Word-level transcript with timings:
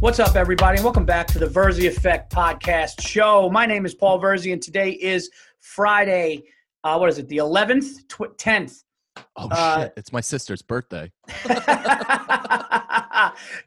What's 0.00 0.18
up, 0.18 0.34
everybody? 0.34 0.78
And 0.78 0.84
welcome 0.84 1.04
back 1.04 1.26
to 1.28 1.38
the 1.38 1.46
Verzi 1.46 1.86
Effect 1.86 2.32
podcast 2.32 3.06
show. 3.06 3.50
My 3.50 3.66
name 3.66 3.84
is 3.84 3.94
Paul 3.94 4.18
Verzi, 4.20 4.50
and 4.52 4.62
today 4.62 4.92
is 4.92 5.30
Friday. 5.60 6.42
Uh, 6.82 6.96
what 6.96 7.10
is 7.10 7.18
it? 7.18 7.28
The 7.28 7.36
11th, 7.36 8.08
tw- 8.08 8.34
10th. 8.38 8.82
Oh 9.36 9.48
Uh, 9.50 9.82
shit! 9.82 9.92
It's 9.98 10.10
my 10.12 10.22
sister's 10.22 10.62
birthday. 10.62 11.12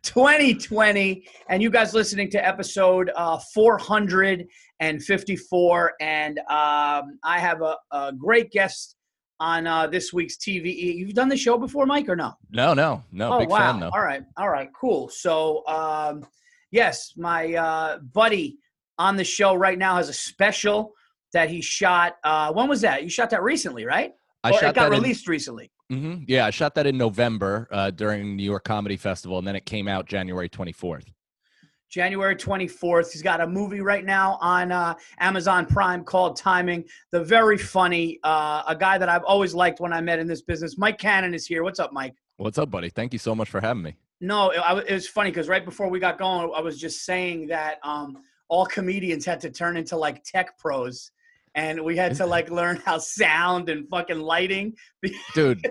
2020. 0.01 1.27
And 1.49 1.61
you 1.61 1.69
guys 1.69 1.93
listening 1.93 2.31
to 2.31 2.43
episode 2.43 3.11
uh, 3.15 3.37
454. 3.53 5.93
And 6.01 6.39
um, 6.39 7.19
I 7.23 7.37
have 7.39 7.61
a, 7.61 7.77
a 7.91 8.11
great 8.11 8.49
guest 8.51 8.95
on 9.39 9.67
uh, 9.67 9.87
this 9.87 10.13
week's 10.13 10.37
TV. 10.37 10.95
You've 10.95 11.13
done 11.13 11.29
the 11.29 11.37
show 11.37 11.57
before, 11.57 11.85
Mike, 11.85 12.09
or 12.09 12.15
no? 12.15 12.33
No, 12.51 12.73
no, 12.73 13.03
no. 13.11 13.33
oh 13.33 13.39
big 13.39 13.49
wow! 13.49 13.79
fan. 13.79 13.83
All 13.83 14.01
right, 14.01 14.23
all 14.37 14.49
right, 14.49 14.69
cool. 14.73 15.09
So, 15.09 15.65
um, 15.67 16.25
yes, 16.71 17.13
my 17.17 17.53
uh, 17.53 17.99
buddy 17.99 18.57
on 18.97 19.15
the 19.15 19.23
show 19.23 19.53
right 19.55 19.77
now 19.77 19.95
has 19.95 20.09
a 20.09 20.13
special 20.13 20.93
that 21.33 21.49
he 21.49 21.61
shot. 21.61 22.15
Uh, 22.23 22.53
when 22.53 22.69
was 22.69 22.81
that? 22.81 23.03
You 23.03 23.09
shot 23.09 23.29
that 23.31 23.43
recently, 23.43 23.85
right? 23.85 24.13
I 24.43 24.51
or 24.51 24.59
shot 24.59 24.69
it 24.69 24.75
got 24.75 24.89
released 24.89 25.27
recently. 25.27 25.71
in. 25.89 26.01
mhm, 26.01 26.25
yeah, 26.27 26.45
I 26.45 26.49
shot 26.49 26.75
that 26.75 26.85
in 26.85 26.97
November 26.97 27.67
uh, 27.71 27.91
during 27.91 28.35
New 28.35 28.43
York 28.43 28.63
Comedy 28.63 28.97
Festival, 28.97 29.37
and 29.39 29.47
then 29.47 29.55
it 29.55 29.65
came 29.65 29.87
out 29.87 30.05
January 30.05 30.49
24th. 30.49 31.05
January 31.93 32.35
24th. 32.35 33.11
He's 33.11 33.21
got 33.21 33.39
a 33.39 33.45
movie 33.45 33.81
right 33.81 34.03
now 34.03 34.39
on 34.41 34.71
uh, 34.71 34.95
Amazon 35.19 35.67
Prime 35.67 36.03
called 36.03 36.35
Timing. 36.35 36.85
The 37.11 37.23
very 37.23 37.55
funny, 37.55 38.19
uh, 38.23 38.63
a 38.67 38.75
guy 38.75 38.97
that 38.97 39.09
I've 39.09 39.23
always 39.25 39.53
liked 39.53 39.79
when 39.79 39.93
I 39.93 40.01
met 40.01 40.17
in 40.17 40.25
this 40.25 40.41
business. 40.41 40.75
Mike 40.75 40.97
Cannon 40.97 41.35
is 41.35 41.45
here. 41.45 41.61
What's 41.61 41.79
up, 41.79 41.93
Mike? 41.93 42.15
What's 42.37 42.57
up, 42.57 42.71
buddy? 42.71 42.89
Thank 42.89 43.13
you 43.13 43.19
so 43.19 43.35
much 43.35 43.47
for 43.47 43.61
having 43.61 43.83
me. 43.83 43.95
No, 44.19 44.49
it, 44.49 44.57
I, 44.57 44.79
it 44.79 44.91
was 44.91 45.07
funny 45.07 45.29
because 45.29 45.47
right 45.47 45.63
before 45.63 45.87
we 45.87 45.99
got 45.99 46.17
going, 46.17 46.51
I 46.55 46.61
was 46.61 46.79
just 46.79 47.05
saying 47.05 47.45
that 47.49 47.77
um, 47.83 48.17
all 48.49 48.65
comedians 48.65 49.23
had 49.23 49.39
to 49.41 49.51
turn 49.51 49.77
into 49.77 49.95
like 49.95 50.23
tech 50.23 50.57
pros. 50.57 51.11
And 51.53 51.83
we 51.83 51.95
had 51.95 52.15
to 52.15 52.25
like 52.25 52.49
learn 52.49 52.81
how 52.83 52.97
sound 52.97 53.69
and 53.69 53.87
fucking 53.87 54.19
lighting. 54.19 54.73
dude 55.35 55.61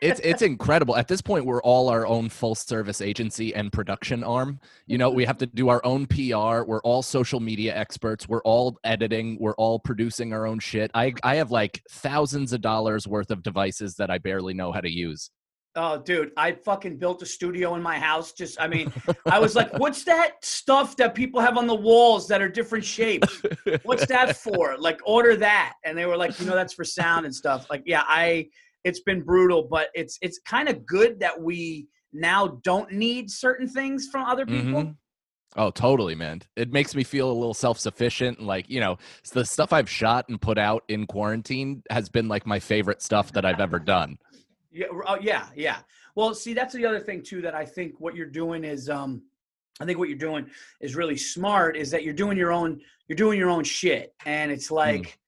it's 0.00 0.20
it's 0.20 0.42
incredible 0.42 0.96
at 0.96 1.08
this 1.08 1.20
point 1.20 1.44
we're 1.44 1.62
all 1.62 1.88
our 1.88 2.06
own 2.06 2.28
full 2.28 2.54
service 2.54 3.00
agency 3.00 3.54
and 3.54 3.72
production 3.72 4.22
arm 4.24 4.58
you 4.86 4.98
know 4.98 5.10
we 5.10 5.24
have 5.24 5.38
to 5.38 5.46
do 5.46 5.68
our 5.68 5.80
own 5.84 6.06
pr 6.06 6.62
we're 6.62 6.82
all 6.82 7.02
social 7.02 7.40
media 7.40 7.74
experts 7.74 8.28
we're 8.28 8.42
all 8.42 8.78
editing 8.84 9.36
we're 9.40 9.54
all 9.54 9.78
producing 9.78 10.32
our 10.32 10.46
own 10.46 10.58
shit 10.58 10.90
i 10.94 11.12
i 11.22 11.36
have 11.36 11.50
like 11.50 11.82
thousands 11.90 12.52
of 12.52 12.60
dollars 12.60 13.06
worth 13.06 13.30
of 13.30 13.42
devices 13.42 13.94
that 13.96 14.10
i 14.10 14.18
barely 14.18 14.54
know 14.54 14.72
how 14.72 14.80
to 14.80 14.90
use 14.90 15.30
Oh, 15.76 15.98
dude, 15.98 16.32
I 16.36 16.50
fucking 16.50 16.96
built 16.96 17.22
a 17.22 17.26
studio 17.26 17.76
in 17.76 17.82
my 17.82 17.96
house. 17.96 18.32
Just, 18.32 18.60
I 18.60 18.66
mean, 18.66 18.92
I 19.26 19.38
was 19.38 19.54
like, 19.54 19.72
what's 19.78 20.02
that 20.04 20.44
stuff 20.44 20.96
that 20.96 21.14
people 21.14 21.40
have 21.40 21.56
on 21.56 21.68
the 21.68 21.74
walls 21.74 22.26
that 22.26 22.42
are 22.42 22.48
different 22.48 22.84
shapes? 22.84 23.40
What's 23.84 24.06
that 24.06 24.36
for? 24.36 24.76
Like, 24.78 25.00
order 25.04 25.36
that. 25.36 25.74
And 25.84 25.96
they 25.96 26.06
were 26.06 26.16
like, 26.16 26.38
you 26.40 26.46
know, 26.46 26.56
that's 26.56 26.74
for 26.74 26.84
sound 26.84 27.24
and 27.24 27.34
stuff. 27.34 27.70
Like, 27.70 27.84
yeah, 27.86 28.02
I, 28.04 28.48
it's 28.84 29.00
been 29.00 29.22
brutal, 29.22 29.66
but 29.70 29.88
it's, 29.94 30.18
it's 30.22 30.38
kind 30.40 30.68
of 30.68 30.86
good 30.86 31.20
that 31.20 31.40
we 31.40 31.88
now 32.12 32.58
don't 32.64 32.92
need 32.92 33.30
certain 33.30 33.68
things 33.68 34.08
from 34.10 34.24
other 34.24 34.46
people. 34.46 34.82
Mhm. 34.82 34.96
Oh, 35.56 35.70
totally, 35.70 36.14
man. 36.14 36.42
It 36.56 36.72
makes 36.72 36.94
me 36.94 37.02
feel 37.02 37.30
a 37.30 37.32
little 37.32 37.54
self 37.54 37.78
sufficient. 37.78 38.38
And 38.38 38.46
like, 38.46 38.70
you 38.70 38.78
know, 38.78 38.98
the 39.32 39.44
stuff 39.44 39.72
I've 39.72 39.90
shot 39.90 40.28
and 40.28 40.40
put 40.40 40.58
out 40.58 40.84
in 40.88 41.06
quarantine 41.06 41.82
has 41.90 42.08
been 42.08 42.28
like 42.28 42.46
my 42.46 42.60
favorite 42.60 43.02
stuff 43.02 43.32
that 43.32 43.44
I've 43.44 43.60
ever 43.60 43.80
done. 43.80 44.16
Yeah, 44.70 44.86
oh, 45.08 45.18
yeah, 45.20 45.46
yeah. 45.56 45.78
Well, 46.14 46.34
see, 46.34 46.54
that's 46.54 46.72
the 46.74 46.86
other 46.86 47.00
thing 47.00 47.22
too 47.22 47.42
that 47.42 47.54
I 47.54 47.64
think 47.64 47.94
what 47.98 48.14
you're 48.14 48.26
doing 48.26 48.62
is, 48.64 48.88
um, 48.88 49.22
I 49.80 49.86
think 49.86 49.98
what 49.98 50.08
you're 50.08 50.18
doing 50.18 50.48
is 50.80 50.94
really 50.94 51.16
smart. 51.16 51.76
Is 51.76 51.90
that 51.90 52.04
you're 52.04 52.14
doing 52.14 52.36
your 52.36 52.52
own, 52.52 52.80
you're 53.08 53.16
doing 53.16 53.38
your 53.38 53.50
own 53.50 53.64
shit, 53.64 54.14
and 54.26 54.52
it's 54.52 54.70
like, 54.70 55.18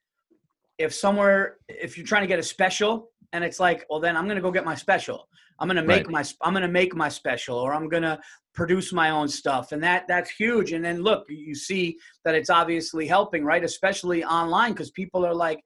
if 0.79 0.95
somewhere, 0.95 1.57
if 1.69 1.97
you're 1.97 2.07
trying 2.07 2.23
to 2.23 2.29
get 2.29 2.39
a 2.39 2.43
special, 2.43 3.12
and 3.33 3.43
it's 3.45 3.61
like, 3.61 3.85
well, 3.89 4.01
then 4.01 4.17
I'm 4.17 4.27
gonna 4.29 4.41
go 4.41 4.51
get 4.51 4.65
my 4.65 4.75
special. 4.75 5.29
I'm 5.59 5.69
gonna 5.69 5.83
make 5.85 6.07
Right. 6.09 6.11
my, 6.11 6.25
I'm 6.43 6.53
gonna 6.55 6.69
make 6.69 6.95
my 6.95 7.09
special, 7.09 7.57
or 7.57 7.73
I'm 7.75 7.89
gonna 7.89 8.19
produce 8.55 8.93
my 8.93 9.11
own 9.11 9.29
stuff, 9.29 9.73
and 9.73 9.83
that 9.83 10.07
that's 10.09 10.31
huge. 10.31 10.73
And 10.73 10.85
then 10.85 11.03
look, 11.03 11.25
you 11.29 11.55
see 11.55 11.99
that 12.25 12.35
it's 12.35 12.51
obviously 12.51 13.07
helping, 13.07 13.45
right? 13.45 13.65
Especially 13.65 14.25
online, 14.25 14.73
because 14.73 14.91
people 14.91 15.25
are 15.27 15.35
like. 15.35 15.61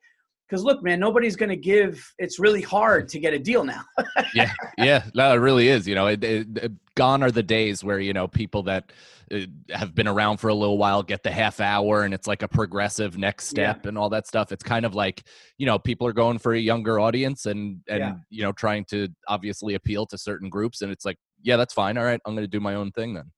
Because 0.49 0.63
look, 0.63 0.83
man, 0.83 1.01
nobody's 1.01 1.35
going 1.37 1.49
to 1.49 1.57
give. 1.57 2.01
It's 2.19 2.39
really 2.39 2.63
hard 2.63 3.09
to 3.09 3.19
get 3.19 3.35
a 3.35 3.39
deal 3.39 3.65
now. 3.65 3.83
yeah, 4.35 4.53
yeah, 4.79 5.05
no, 5.15 5.33
it 5.33 5.37
really 5.39 5.69
is. 5.69 5.89
You 5.89 5.95
know, 5.97 6.07
it, 6.07 6.23
it, 6.23 6.73
gone 6.95 7.23
are 7.23 7.31
the 7.31 7.43
days 7.43 7.83
where 7.85 7.99
you 7.99 8.13
know 8.13 8.29
people 8.29 8.63
that 8.65 8.93
uh, 9.33 9.41
have 9.71 9.95
been 9.95 10.07
around 10.09 10.37
for 10.39 10.49
a 10.49 10.55
little 10.55 10.79
while 10.79 11.03
get 11.03 11.23
the 11.23 11.31
half 11.33 11.59
hour, 11.61 12.05
and 12.05 12.15
it's 12.15 12.27
like 12.27 12.43
a 12.43 12.49
progressive 12.49 13.19
next 13.19 13.57
Yeah. 13.57 13.73
step 13.73 13.87
and 13.87 13.99
all 13.99 14.09
that 14.11 14.27
stuff. 14.27 14.53
It's 14.53 14.63
kind 14.63 14.87
of 14.87 14.95
like 14.95 15.25
you 15.59 15.67
know 15.67 15.79
people 15.79 16.07
are 16.07 16.13
going 16.13 16.39
for 16.39 16.55
a 16.55 16.59
younger 16.61 17.01
audience 17.01 17.47
and 17.47 17.81
and 17.89 17.99
Yeah. 17.99 18.15
you 18.31 18.43
know 18.43 18.53
trying 18.53 18.85
to 18.87 19.09
obviously 19.29 19.75
appeal 19.75 20.07
to 20.07 20.19
certain 20.19 20.49
groups, 20.49 20.81
and 20.83 20.93
it's 20.93 21.05
like 21.05 21.19
yeah, 21.43 21.57
that's 21.57 21.75
fine. 21.75 21.99
All 21.99 22.05
right, 22.05 22.21
I'm 22.25 22.35
going 22.35 22.45
to 22.45 22.49
do 22.49 22.61
my 22.61 22.75
own 22.75 22.93
thing 22.93 23.15
then. 23.15 23.31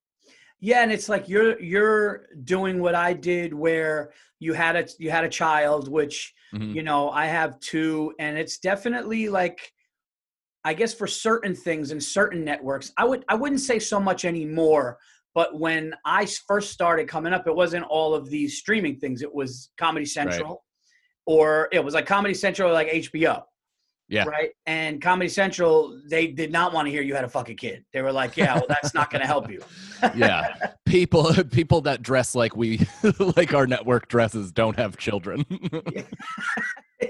Yeah, 0.60 0.82
and 0.82 0.91
it's 0.92 1.08
like 1.08 1.28
you're 1.28 1.60
you're 1.60 2.26
doing 2.44 2.80
what 2.80 2.94
I 2.94 3.12
did 3.12 3.54
where 3.54 4.12
you 4.41 4.52
had 4.54 4.76
a 4.76 4.86
you 4.98 5.10
had 5.10 5.24
a 5.24 5.28
child, 5.28 5.88
which 5.88 6.34
Mhm. 6.52 6.74
you 6.74 6.82
know 6.82 7.10
I 7.10 7.26
have 7.26 7.60
two, 7.60 8.14
and 8.19 8.36
it's 8.38 8.58
definitely 8.58 9.28
like 9.28 9.72
I 10.64 10.74
guess 10.74 10.92
for 10.92 11.06
certain 11.06 11.54
things 11.54 11.92
and 11.92 12.02
certain 12.02 12.44
networks, 12.44 12.92
I 12.96 13.04
would 13.04 13.24
I 13.28 13.34
wouldn't 13.36 13.60
say 13.60 13.78
so 13.78 14.00
much 14.00 14.24
anymore. 14.24 14.98
But 15.34 15.58
when 15.60 15.94
I 16.04 16.26
first 16.48 16.72
started 16.72 17.06
coming 17.06 17.32
up, 17.32 17.46
it 17.46 17.54
wasn't 17.54 17.84
all 17.84 18.14
of 18.14 18.28
these 18.28 18.58
streaming 18.58 18.98
things. 18.98 19.22
It 19.22 19.32
was 19.32 19.70
Comedy 19.76 20.06
Central, 20.06 20.64
or 21.26 21.69
it 21.70 21.84
was 21.84 21.94
like 21.94 22.06
Comedy 22.06 22.34
Central 22.34 22.70
or 22.70 22.72
like 22.72 22.88
HBO. 22.88 23.44
Yeah. 24.08 24.24
Right. 24.24 24.50
And 24.66 25.02
Comedy 25.02 25.28
Central, 25.28 26.00
they 26.08 26.28
did 26.28 26.50
not 26.50 26.72
want 26.72 26.86
to 26.86 26.91
hear 26.91 27.02
you 27.02 27.14
had 27.14 27.24
a 27.24 27.28
fucking 27.28 27.58
kid. 27.58 27.84
They 27.92 28.00
were 28.00 28.12
like, 28.12 28.36
yeah, 28.38 28.54
well, 28.54 28.64
that's 28.66 28.94
not 28.94 29.10
going 29.10 29.20
to 29.20 29.26
help 29.26 29.50
you. 29.50 29.60
yeah, 30.14 30.54
people 30.86 31.32
people 31.52 31.80
that 31.82 32.02
dress 32.02 32.34
like 32.34 32.56
we 32.56 32.86
like 33.36 33.52
our 33.52 33.66
network 33.66 34.08
dresses 34.08 34.50
don't 34.52 34.76
have 34.76 34.96
children. 34.96 35.44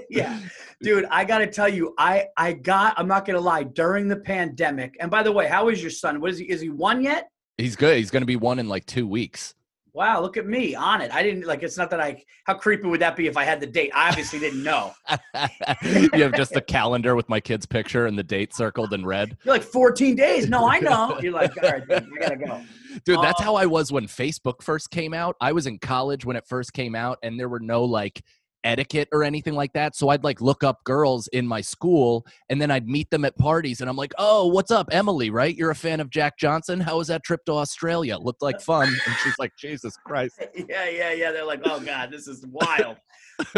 yeah 0.09 0.39
dude 0.81 1.05
i 1.09 1.25
gotta 1.25 1.47
tell 1.47 1.67
you 1.67 1.93
i 1.97 2.25
i 2.37 2.53
got 2.53 2.93
i'm 2.97 3.07
not 3.07 3.25
gonna 3.25 3.39
lie 3.39 3.63
during 3.63 4.07
the 4.07 4.15
pandemic 4.15 4.95
and 4.99 5.09
by 5.09 5.23
the 5.23 5.31
way 5.31 5.47
how 5.47 5.67
is 5.67 5.81
your 5.81 5.89
son 5.89 6.21
what 6.21 6.29
is 6.29 6.37
he 6.37 6.45
is 6.45 6.61
he 6.61 6.69
one 6.69 7.01
yet 7.01 7.27
He's 7.59 7.75
good. 7.75 7.97
He's 7.97 8.09
going 8.09 8.21
to 8.21 8.27
be 8.27 8.37
one 8.37 8.57
in 8.57 8.69
like 8.69 8.85
two 8.85 9.05
weeks. 9.05 9.53
Wow 9.99 10.21
look 10.21 10.37
at 10.37 10.45
me 10.47 10.73
on 10.75 11.01
it 11.01 11.13
i 11.13 11.21
didn't 11.21 11.45
like 11.45 11.61
it's 11.61 11.77
not 11.77 11.89
that 11.89 11.99
i 11.99 12.23
how 12.45 12.53
creepy 12.53 12.87
would 12.87 13.01
that 13.01 13.17
be 13.17 13.27
if 13.27 13.35
i 13.35 13.43
had 13.43 13.59
the 13.59 13.67
date 13.67 13.91
i 13.93 14.07
obviously 14.07 14.39
didn't 14.39 14.63
know 14.63 14.93
you 15.83 16.23
have 16.23 16.33
just 16.35 16.55
a 16.55 16.61
calendar 16.61 17.17
with 17.17 17.27
my 17.27 17.37
kid's 17.41 17.65
picture 17.65 18.05
and 18.05 18.17
the 18.17 18.23
date 18.23 18.55
circled 18.55 18.93
in 18.93 19.05
red. 19.05 19.35
you're 19.43 19.53
like 19.53 19.61
14 19.61 20.15
days 20.15 20.47
no 20.47 20.65
i 20.65 20.79
know 20.79 21.19
you're 21.21 21.33
like 21.33 21.51
all 21.61 21.69
right 21.69 21.85
dude, 21.85 22.07
i 22.15 22.17
gotta 22.17 22.37
go 22.37 22.61
Dude, 23.05 23.21
that's 23.21 23.39
Oh. 23.41 23.43
how 23.43 23.55
I 23.55 23.67
was 23.67 23.91
when 23.91 24.07
Facebook 24.07 24.63
first 24.63 24.89
came 24.89 25.13
out. 25.13 25.35
I 25.39 25.51
was 25.51 25.67
in 25.67 25.77
college 25.77 26.25
when 26.25 26.35
it 26.35 26.47
first 26.47 26.73
came 26.73 26.95
out, 26.95 27.19
and 27.21 27.39
there 27.39 27.47
were 27.47 27.59
no 27.59 27.83
like 27.83 28.23
etiquette 28.63 29.07
or 29.11 29.23
anything 29.23 29.53
like 29.55 29.73
that. 29.73 29.95
So 29.95 30.09
I'd 30.09 30.23
like 30.23 30.41
look 30.41 30.63
up 30.63 30.83
girls 30.83 31.27
in 31.29 31.47
my 31.47 31.61
school 31.61 32.25
and 32.49 32.61
then 32.61 32.71
I'd 32.71 32.87
meet 32.87 33.09
them 33.09 33.25
at 33.25 33.37
parties 33.37 33.81
and 33.81 33.89
I'm 33.89 33.95
like, 33.95 34.13
oh, 34.17 34.47
what's 34.47 34.71
up, 34.71 34.87
Emily, 34.91 35.29
right? 35.29 35.55
You're 35.55 35.71
a 35.71 35.75
fan 35.75 35.99
of 35.99 36.09
Jack 36.09 36.37
Johnson? 36.37 36.79
How 36.79 36.97
was 36.97 37.07
that 37.07 37.23
trip 37.23 37.43
to 37.45 37.53
Australia? 37.53 38.17
Looked 38.17 38.41
like 38.41 38.59
fun. 38.61 38.87
And 38.87 39.15
she's 39.23 39.37
like, 39.39 39.51
Jesus 39.57 39.95
Christ. 40.05 40.39
yeah 40.69 40.89
yeah 40.89 41.11
yeah 41.11 41.31
they're 41.31 41.45
like 41.45 41.61
oh 41.65 41.79
god 41.79 42.11
this 42.11 42.27
is 42.27 42.45
wild 42.47 42.97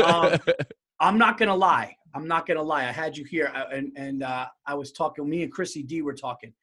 um, 0.04 0.38
i'm 1.00 1.18
not 1.18 1.38
gonna 1.38 1.56
lie 1.56 1.96
i'm 2.14 2.28
not 2.28 2.46
gonna 2.48 2.62
lie 2.62 2.84
i 2.88 2.92
had 2.92 3.18
you 3.18 3.24
here 3.26 3.52
uh, 3.56 3.66
and 3.72 3.92
and 3.96 4.24
uh, 4.24 4.46
i 4.68 4.74
was 4.74 4.92
talking 4.92 5.28
me 5.28 5.44
and 5.44 5.52
chrissy 5.52 5.82
d 5.84 6.02
were 6.02 6.14
talking 6.14 6.54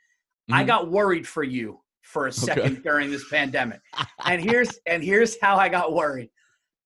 I 0.51 0.63
Mhm. 0.63 0.67
got 0.67 0.91
worried 0.91 1.27
for 1.27 1.43
you 1.43 1.81
for 2.03 2.27
a 2.29 2.33
second 2.33 2.83
during 2.83 3.11
this 3.11 3.29
pandemic. 3.29 3.81
And 4.25 4.41
here's 4.43 4.79
and 4.87 5.03
here's 5.05 5.39
how 5.43 5.57
I 5.57 5.69
got 5.69 5.93
worried. 5.93 6.31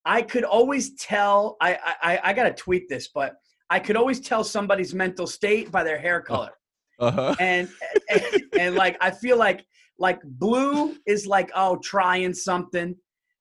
I 0.05 0.23
could 0.23 0.45
always 0.45 0.95
tell 0.95 1.57
I 1.61 1.79
I, 2.03 2.21
I 2.23 2.33
got 2.33 2.45
to 2.45 2.53
tweet 2.53 2.89
this, 2.89 3.09
but 3.15 3.35
I 3.71 3.79
could 3.79 3.97
always 3.97 4.21
tell 4.21 4.45
somebody's 4.45 4.95
mental 4.95 5.27
state 5.27 5.71
by 5.71 5.83
their 5.83 5.99
hair 5.99 6.21
color. 6.21 6.51
uh-huh. 6.99 7.35
And, 7.41 7.69
and 8.11 8.43
and 8.59 8.75
like 8.75 8.97
I 9.01 9.11
feel 9.11 9.39
like 9.39 9.65
like 9.99 10.21
blue 10.23 10.97
is 11.07 11.27
like 11.27 11.51
oh 11.55 11.77
trying 11.77 12.35
something. 12.35 12.97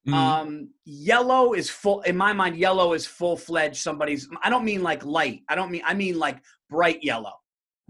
Mhm. 0.07 0.13
Um 0.13 0.69
yellow 0.85 1.53
is 1.53 1.69
full 1.69 2.01
in 2.01 2.17
my 2.17 2.33
mind 2.33 2.57
yellow 2.57 2.93
is 2.93 3.05
full-fledged 3.05 3.77
somebody's 3.77 4.27
I 4.43 4.49
don't 4.49 4.65
mean 4.65 4.81
like 4.81 5.05
light. 5.05 5.41
I 5.49 5.55
don't 5.55 5.71
mean 5.71 5.83
I 5.85 5.93
mean 5.93 6.17
like 6.17 6.39
bright 6.69 7.03
yellow 7.03 7.33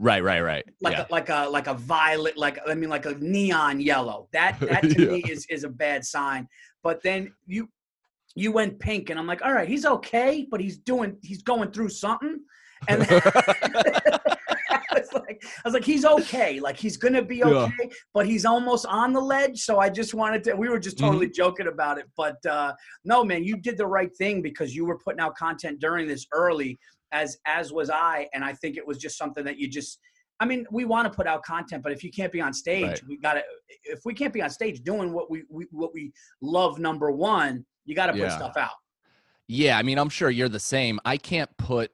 right, 0.01 0.23
right, 0.23 0.41
right. 0.41 0.65
like 0.81 0.97
yeah. 0.97 1.05
a, 1.07 1.11
like 1.11 1.29
a 1.29 1.47
like 1.49 1.67
a 1.67 1.75
violet 1.75 2.37
like 2.37 2.59
I 2.67 2.73
mean 2.73 2.89
like 2.89 3.05
a 3.05 3.13
neon 3.15 3.79
yellow. 3.79 4.27
That 4.33 4.59
that 4.61 4.81
to 4.81 5.11
me 5.11 5.23
is 5.29 5.45
is 5.49 5.63
a 5.63 5.69
bad 5.69 6.03
sign. 6.03 6.47
But 6.83 7.01
then 7.03 7.33
you 7.45 7.69
you 8.35 8.51
went 8.51 8.79
pink 8.79 9.09
and 9.09 9.19
I'm 9.19 9.27
like, 9.27 9.41
all 9.43 9.53
right, 9.53 9.67
he's 9.67 9.85
okay, 9.85 10.47
but 10.49 10.59
he's 10.61 10.77
doing 10.77 11.17
he's 11.21 11.41
going 11.43 11.71
through 11.71 11.89
something. 11.89 12.39
And 12.87 13.03
I 13.03 14.87
was 14.93 15.13
like, 15.13 15.43
I 15.43 15.61
was 15.65 15.73
like, 15.73 15.83
he's 15.85 16.05
okay. 16.05 16.59
Like 16.59 16.77
he's 16.77 16.97
gonna 16.97 17.21
be 17.21 17.37
Yeah. 17.37 17.45
okay, 17.45 17.89
but 18.13 18.25
he's 18.25 18.45
almost 18.45 18.85
on 18.85 19.13
the 19.13 19.19
ledge. 19.21 19.59
So 19.59 19.79
I 19.79 19.89
just 19.89 20.13
wanted 20.13 20.43
to. 20.45 20.55
We 20.55 20.69
were 20.69 20.79
just 20.79 20.97
totally 20.97 21.29
joking 21.29 21.67
about 21.67 21.97
it, 21.97 22.05
but 22.17 22.43
uh, 22.45 22.73
no, 23.05 23.23
man, 23.23 23.43
you 23.43 23.57
did 23.57 23.77
the 23.77 23.87
right 23.87 24.15
thing 24.17 24.41
because 24.41 24.75
you 24.75 24.85
were 24.85 24.97
putting 24.97 25.19
out 25.19 25.35
content 25.35 25.79
during 25.79 26.07
this 26.07 26.25
early, 26.33 26.79
as 27.11 27.37
as 27.45 27.71
was 27.71 27.89
I, 27.89 28.27
and 28.33 28.43
I 28.43 28.53
think 28.53 28.77
it 28.77 28.85
was 28.87 28.97
just 28.97 29.17
something 29.17 29.43
that 29.45 29.57
you 29.57 29.67
just. 29.69 29.99
I 30.39 30.45
mean, 30.45 30.65
we 30.71 30.85
want 30.85 31.05
to 31.05 31.15
put 31.15 31.27
out 31.27 31.43
content, 31.43 31.83
but 31.83 31.91
if 31.91 32.03
you 32.03 32.09
can't 32.09 32.31
be 32.31 32.41
on 32.41 32.51
stage, 32.51 32.83
Right. 32.83 33.01
we 33.07 33.17
got 33.19 33.33
to. 33.33 33.43
If 33.83 33.99
we 34.05 34.13
can't 34.15 34.33
be 34.33 34.41
on 34.41 34.49
stage 34.49 34.81
doing 34.81 35.13
what 35.13 35.29
we, 35.29 35.43
we 35.51 35.67
what 35.71 35.93
we 35.93 36.11
love, 36.41 36.79
number 36.79 37.11
one, 37.11 37.63
you 37.85 37.95
got 37.95 38.07
to 38.07 38.13
put 38.13 38.21
Yeah. 38.21 38.35
stuff 38.37 38.57
out. 38.57 38.71
Yeah, 39.47 39.77
I 39.77 39.83
mean, 39.83 39.97
I'm 39.97 40.09
sure 40.09 40.29
you're 40.29 40.49
the 40.49 40.59
same. 40.59 40.99
I 41.03 41.17
can't 41.17 41.49
put 41.57 41.91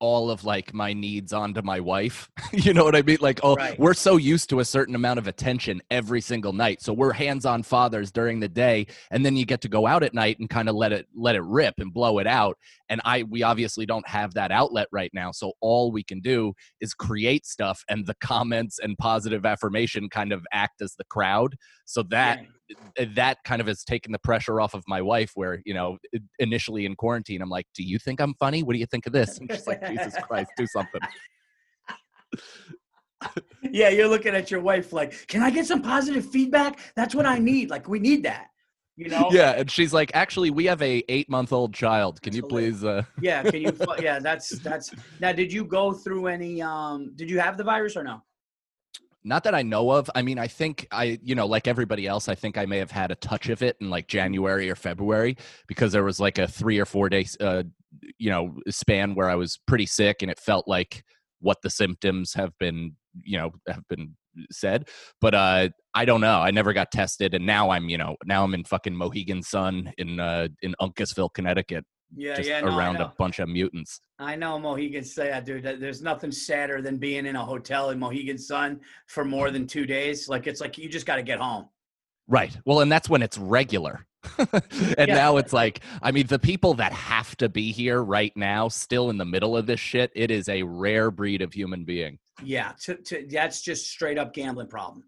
all 0.00 0.30
of 0.30 0.44
like 0.44 0.74
my 0.74 0.92
needs 0.92 1.32
onto 1.32 1.62
my 1.62 1.80
wife. 1.80 2.28
you 2.52 2.74
know 2.74 2.84
what 2.84 2.96
I 2.96 3.02
mean? 3.02 3.18
Like, 3.20 3.40
oh, 3.42 3.54
Right. 3.54 3.78
we're 3.78 3.94
so 3.94 4.16
used 4.16 4.50
to 4.50 4.60
a 4.60 4.64
certain 4.64 4.94
amount 4.94 5.18
of 5.18 5.26
attention 5.28 5.80
every 5.90 6.20
single 6.20 6.52
night. 6.52 6.82
So 6.82 6.92
we're 6.92 7.12
hands-on 7.12 7.62
fathers 7.62 8.10
during 8.10 8.40
the 8.40 8.48
day, 8.48 8.86
and 9.10 9.24
then 9.24 9.36
you 9.36 9.46
get 9.46 9.60
to 9.62 9.68
go 9.68 9.86
out 9.86 10.02
at 10.02 10.12
night 10.12 10.38
and 10.40 10.50
kind 10.50 10.68
of 10.68 10.74
let 10.74 10.92
it 10.92 11.06
let 11.14 11.36
it 11.36 11.42
rip 11.42 11.74
and 11.78 11.92
blow 11.92 12.18
it 12.18 12.26
out. 12.26 12.58
And 12.88 13.00
I 13.04 13.22
we 13.22 13.42
obviously 13.42 13.86
don't 13.86 14.06
have 14.08 14.34
that 14.34 14.50
outlet 14.50 14.88
right 14.92 15.10
now. 15.14 15.30
So 15.30 15.52
all 15.60 15.92
we 15.92 16.02
can 16.02 16.20
do 16.20 16.52
is 16.80 16.92
create 16.92 17.46
stuff 17.46 17.82
and 17.88 18.04
the 18.06 18.14
comments 18.20 18.78
and 18.80 18.98
positive 18.98 19.46
affirmation 19.46 20.08
kind 20.10 20.32
of 20.32 20.44
act 20.52 20.82
as 20.82 20.94
the 20.96 21.04
crowd. 21.04 21.54
So 21.86 22.02
that 22.04 22.40
Yeah. 22.40 22.46
That 23.14 23.38
kind 23.44 23.60
of 23.60 23.66
has 23.66 23.84
taken 23.84 24.12
the 24.12 24.18
pressure 24.18 24.60
off 24.60 24.74
of 24.74 24.82
my 24.88 25.02
wife 25.02 25.32
where 25.34 25.60
you 25.64 25.74
know 25.74 25.98
initially 26.38 26.86
in 26.86 26.94
quarantine 26.94 27.42
i'm 27.42 27.50
like 27.50 27.66
do 27.74 27.82
you 27.82 27.98
think 27.98 28.20
i'm 28.20 28.34
funny 28.34 28.62
what 28.62 28.72
do 28.72 28.78
you 28.78 28.86
think 28.86 29.06
of 29.06 29.12
this 29.12 29.38
and 29.38 29.50
she's 29.52 29.66
like 29.66 29.86
jesus 29.86 30.14
christ 30.22 30.50
do 30.56 30.66
something 30.66 31.00
Yeah, 33.70 33.88
you're 33.88 34.08
looking 34.08 34.34
at 34.34 34.50
your 34.50 34.60
wife 34.60 34.92
like, 34.92 35.26
can 35.26 35.42
I 35.42 35.50
get 35.50 35.66
some 35.66 35.82
positive 35.82 36.28
feedback? 36.30 36.78
That's 36.94 37.14
what 37.14 37.26
I 37.26 37.38
need. 37.38 37.70
Like, 37.70 37.88
we 37.88 37.98
need 37.98 38.22
that. 38.24 38.48
You 38.96 39.08
know? 39.08 39.28
yeah 39.32 39.50
and 39.58 39.68
she's 39.68 39.92
like 39.92 40.12
actually 40.14 40.50
we 40.50 40.66
have 40.66 40.80
a 40.80 41.02
eight 41.08 41.28
month 41.28 41.52
old 41.52 41.74
child 41.74 42.22
can 42.22 42.30
That's 42.30 42.36
you 42.36 42.42
please 42.44 42.84
uh 42.84 43.02
Yeah. 43.20 43.42
Can 43.42 43.62
you? 43.62 43.76
Yeah. 43.98 44.20
That's 44.20 44.50
that's. 44.60 44.92
Now, 45.20 45.32
did 45.32 45.52
you 45.52 45.64
go 45.64 45.92
through 45.92 46.28
any? 46.28 46.62
Um. 46.62 47.10
Did 47.16 47.28
you 47.28 47.40
have 47.40 47.56
the 47.56 47.64
virus 47.64 47.96
or 47.96 48.04
no? 48.04 48.22
Not 49.24 49.44
that 49.44 49.54
i 49.54 49.62
know 49.62 49.90
of. 49.90 50.10
I 50.14 50.22
mean 50.22 50.38
i 50.38 50.46
think 50.46 50.86
i 50.90 51.18
you 51.22 51.34
know 51.34 51.46
like 51.46 51.66
everybody 51.66 52.06
else 52.06 52.28
i 52.28 52.34
think 52.34 52.58
i 52.58 52.66
may 52.66 52.78
have 52.78 52.90
had 52.90 53.10
a 53.10 53.16
touch 53.16 53.48
of 53.48 53.62
it 53.62 53.76
in 53.80 53.90
like 53.90 54.06
january 54.06 54.70
or 54.70 54.76
february 54.76 55.36
because 55.66 55.92
there 55.92 56.04
was 56.04 56.20
like 56.20 56.38
a 56.38 56.46
three 56.46 56.78
or 56.78 56.84
four 56.84 57.08
days 57.08 57.36
uh 57.40 57.62
you 58.18 58.30
know 58.30 58.54
span 58.68 59.14
where 59.14 59.30
i 59.30 59.34
was 59.34 59.58
pretty 59.66 59.86
sick 59.86 60.22
and 60.22 60.30
it 60.30 60.38
felt 60.38 60.68
like 60.68 61.04
what 61.40 61.62
the 61.62 61.70
symptoms 61.70 62.34
have 62.34 62.52
been 62.58 62.94
you 63.22 63.38
know 63.38 63.52
have 63.68 63.86
been 63.88 64.14
said. 64.50 64.88
But 65.20 65.34
uh 65.34 65.68
i 65.94 66.04
don't 66.04 66.20
know. 66.20 66.40
I 66.40 66.50
never 66.50 66.72
got 66.72 66.90
tested 66.90 67.34
and 67.34 67.46
now 67.46 67.70
i'm 67.70 67.88
you 67.88 67.98
know 67.98 68.16
now 68.24 68.44
i'm 68.44 68.54
in 68.54 68.64
fucking 68.64 68.96
mohegan 68.96 69.42
sun 69.42 69.92
in 69.98 70.18
uh 70.20 70.48
in 70.62 70.74
uncasville 70.80 71.32
connecticut 71.32 71.84
Yeah. 72.14 72.40
yeah. 72.40 72.60
No, 72.60 72.76
around 72.76 72.96
a 72.96 73.12
bunch 73.18 73.38
of 73.38 73.48
mutants 73.48 74.00
I 74.18 74.36
know 74.36 74.58
Mohegan 74.58 75.04
say 75.04 75.28
that, 75.30 75.44
dude. 75.44 75.64
There's 75.64 76.02
nothing 76.02 76.30
sadder 76.30 76.80
than 76.80 76.98
being 76.98 77.26
in 77.26 77.34
a 77.36 77.44
hotel 77.44 77.90
in 77.90 77.98
Mohegan 77.98 78.38
Sun 78.38 78.80
for 79.06 79.24
more 79.24 79.50
than 79.50 79.66
two 79.66 79.86
days. 79.86 80.28
Like 80.28 80.46
it's 80.46 80.60
like 80.60 80.78
you 80.78 80.88
just 80.88 81.06
got 81.06 81.16
to 81.16 81.22
get 81.22 81.40
home. 81.40 81.68
Right. 82.28 82.56
Well, 82.64 82.80
and 82.80 82.90
that's 82.90 83.08
when 83.08 83.22
it's 83.22 83.36
regular. 83.36 84.06
and 84.38 85.08
Yeah. 85.08 85.14
now 85.14 85.36
it's 85.36 85.52
like, 85.52 85.80
I 86.00 86.12
mean, 86.12 86.26
the 86.26 86.38
people 86.38 86.74
that 86.74 86.92
have 86.92 87.36
to 87.36 87.48
be 87.48 87.72
here 87.72 88.02
right 88.02 88.32
now, 88.36 88.68
still 88.68 89.10
in 89.10 89.18
the 89.18 89.24
middle 89.24 89.56
of 89.56 89.66
this 89.66 89.80
shit, 89.80 90.10
it 90.14 90.30
is 90.30 90.48
a 90.48 90.62
rare 90.62 91.10
breed 91.10 91.42
of 91.42 91.52
human 91.52 91.84
being. 91.84 92.18
Yeah. 92.42 92.72
To, 92.84 92.94
to, 92.94 93.26
that's 93.30 93.60
just 93.60 93.90
straight 93.90 94.16
up 94.16 94.32
gambling 94.32 94.68
problem. 94.68 95.04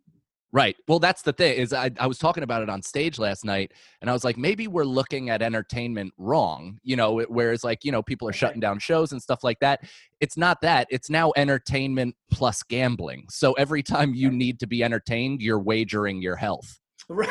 Right. 0.56 0.74
Well, 0.88 1.00
that's 1.00 1.20
the 1.20 1.34
thing 1.34 1.58
is 1.58 1.74
I, 1.74 1.90
I 2.00 2.06
was 2.06 2.16
talking 2.16 2.42
about 2.42 2.62
it 2.62 2.70
on 2.70 2.80
stage 2.80 3.18
last 3.18 3.44
night 3.44 3.72
and 4.00 4.08
I 4.08 4.14
was 4.14 4.24
like, 4.24 4.38
maybe 4.38 4.68
we're 4.68 4.86
looking 4.86 5.28
at 5.28 5.42
entertainment 5.42 6.14
wrong, 6.16 6.80
you 6.82 6.96
know, 6.96 7.20
whereas 7.28 7.62
like, 7.62 7.84
you 7.84 7.92
know, 7.92 8.02
people 8.02 8.26
are 8.26 8.32
shutting 8.32 8.58
down 8.58 8.78
shows 8.78 9.12
and 9.12 9.20
stuff 9.20 9.44
like 9.44 9.58
that. 9.60 9.80
It's 10.18 10.38
not 10.38 10.62
that. 10.62 10.86
It's 10.88 11.10
now 11.10 11.34
entertainment 11.36 12.16
plus 12.30 12.62
gambling. 12.62 13.26
So 13.28 13.52
every 13.52 13.82
time 13.82 14.14
you 14.14 14.30
need 14.30 14.58
to 14.60 14.66
be 14.66 14.82
entertained, 14.82 15.42
you're 15.42 15.60
wagering 15.60 16.22
your 16.22 16.36
health. 16.36 16.80
Right, 17.08 17.28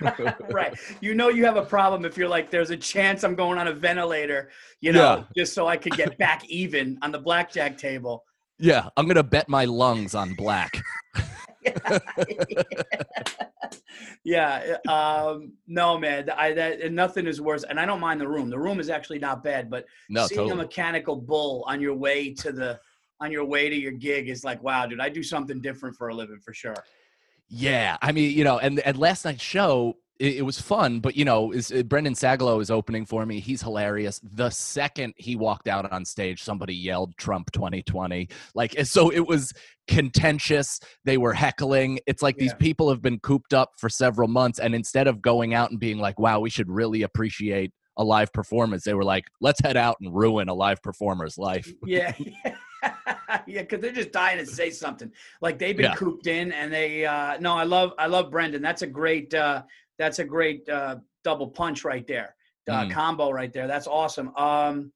right, 0.00 0.52
right. 0.52 0.74
You 1.00 1.14
know 1.14 1.28
you 1.28 1.44
have 1.44 1.56
a 1.56 1.64
problem 1.64 2.04
if 2.04 2.16
you're 2.16 2.28
like, 2.28 2.50
there's 2.50 2.70
a 2.70 2.76
chance 2.76 3.22
I'm 3.22 3.34
going 3.34 3.58
on 3.58 3.68
a 3.68 3.72
ventilator, 3.72 4.50
you 4.80 4.92
know, 4.92 5.16
Yeah. 5.18 5.24
just 5.36 5.52
so 5.52 5.66
I 5.66 5.76
could 5.76 5.92
get 5.92 6.16
back 6.18 6.44
even 6.48 6.98
on 7.02 7.12
the 7.12 7.18
blackjack 7.18 7.76
table. 7.76 8.24
Yeah. 8.58 8.88
I'm 8.96 9.04
going 9.04 9.16
to 9.16 9.22
bet 9.22 9.48
my 9.48 9.66
lungs 9.66 10.14
on 10.14 10.34
black. 10.34 10.72
yeah. 14.24 14.76
Um, 14.88 15.52
no, 15.66 15.98
man. 15.98 16.30
I 16.30 16.52
that 16.52 16.92
nothing 16.92 17.26
is 17.26 17.40
worse. 17.40 17.64
And 17.64 17.78
I 17.78 17.86
don't 17.86 18.00
mind 18.00 18.20
the 18.20 18.28
room. 18.28 18.50
The 18.50 18.58
room 18.58 18.80
is 18.80 18.90
actually 18.90 19.18
not 19.18 19.44
bad, 19.44 19.70
but 19.70 19.84
No, 20.08 20.26
seeing 20.26 20.50
a 20.50 20.54
mechanical 20.54 21.16
bull 21.16 21.64
on 21.66 21.80
your 21.80 21.94
way 21.94 22.32
to 22.34 22.52
the 22.52 22.80
on 23.20 23.30
your 23.30 23.44
way 23.44 23.68
to 23.68 23.76
your 23.76 23.92
gig 23.92 24.28
is 24.28 24.44
like, 24.44 24.62
wow, 24.62 24.86
dude, 24.86 25.00
I 25.00 25.10
do 25.10 25.22
something 25.22 25.60
different 25.60 25.96
for 25.96 26.08
a 26.08 26.14
living 26.14 26.40
for 26.42 26.54
sure. 26.54 26.76
Yeah, 27.48 27.98
I 28.00 28.12
mean, 28.12 28.36
you 28.36 28.44
know, 28.44 28.58
and 28.58 28.80
and 28.80 28.96
last 28.96 29.24
night's 29.24 29.42
show 29.42 29.96
it, 30.20 30.36
it 30.36 30.42
was 30.42 30.60
fun, 30.60 31.00
but 31.00 31.16
you 31.16 31.24
know, 31.24 31.50
is 31.50 31.72
uh, 31.72 31.82
Brendan 31.82 32.14
Sagalow 32.14 32.60
is 32.60 32.70
opening 32.70 33.06
for 33.06 33.24
me. 33.24 33.40
He's 33.40 33.62
hilarious. 33.62 34.20
The 34.22 34.50
second 34.50 35.14
he 35.16 35.34
walked 35.34 35.66
out 35.66 35.90
on 35.90 36.04
stage, 36.04 36.42
somebody 36.42 36.74
yelled 36.74 37.16
Trump 37.16 37.50
2020. 37.52 38.28
Like 38.54 38.78
so 38.84 39.10
it 39.10 39.26
was 39.26 39.52
contentious. 39.88 40.78
They 41.04 41.16
were 41.16 41.32
heckling. 41.32 41.98
It's 42.06 42.22
like 42.22 42.36
these 42.36 42.54
people 42.54 42.90
have 42.90 43.02
been 43.02 43.18
cooped 43.20 43.54
up 43.54 43.72
for 43.78 43.88
several 43.88 44.28
months 44.28 44.58
and 44.60 44.74
instead 44.74 45.08
of 45.08 45.22
going 45.22 45.54
out 45.54 45.70
and 45.70 45.80
being 45.80 45.98
like, 45.98 46.18
"Wow, 46.20 46.40
we 46.40 46.50
should 46.50 46.70
really 46.70 47.02
appreciate 47.02 47.72
a 47.96 48.04
live 48.04 48.32
performance." 48.32 48.84
They 48.84 48.94
were 48.94 49.04
like, 49.04 49.24
"Let's 49.40 49.60
head 49.60 49.76
out 49.78 49.96
and 50.00 50.14
ruin 50.14 50.48
a 50.48 50.54
live 50.54 50.82
performer's 50.82 51.38
life." 51.38 51.72
Yeah. 51.86 52.12
yeah, 53.46 53.60
because 53.62 53.80
they're 53.80 53.92
just 53.92 54.12
dying 54.12 54.38
to 54.38 54.46
say 54.46 54.70
something. 54.70 55.12
Like 55.40 55.58
they've 55.58 55.76
been 55.76 55.86
Yeah. 55.90 55.94
cooped 55.94 56.26
in 56.26 56.52
and 56.52 56.72
they 56.72 57.04
uh 57.04 57.38
no, 57.40 57.54
I 57.54 57.64
love 57.64 57.92
I 57.98 58.06
love 58.06 58.30
Brendan. 58.30 58.62
That's 58.62 58.82
a 58.82 58.86
great 58.86 59.34
uh 59.34 59.62
that's 60.00 60.18
a 60.18 60.24
great 60.24 60.68
uh 60.68 60.96
double 61.22 61.48
punch 61.48 61.84
right 61.84 62.06
there. 62.06 62.34
Uh, 62.68 62.84
Mm. 62.84 62.90
combo 62.92 63.30
right 63.30 63.52
there. 63.52 63.66
That's 63.66 63.86
awesome. 63.86 64.34
Um 64.36 64.92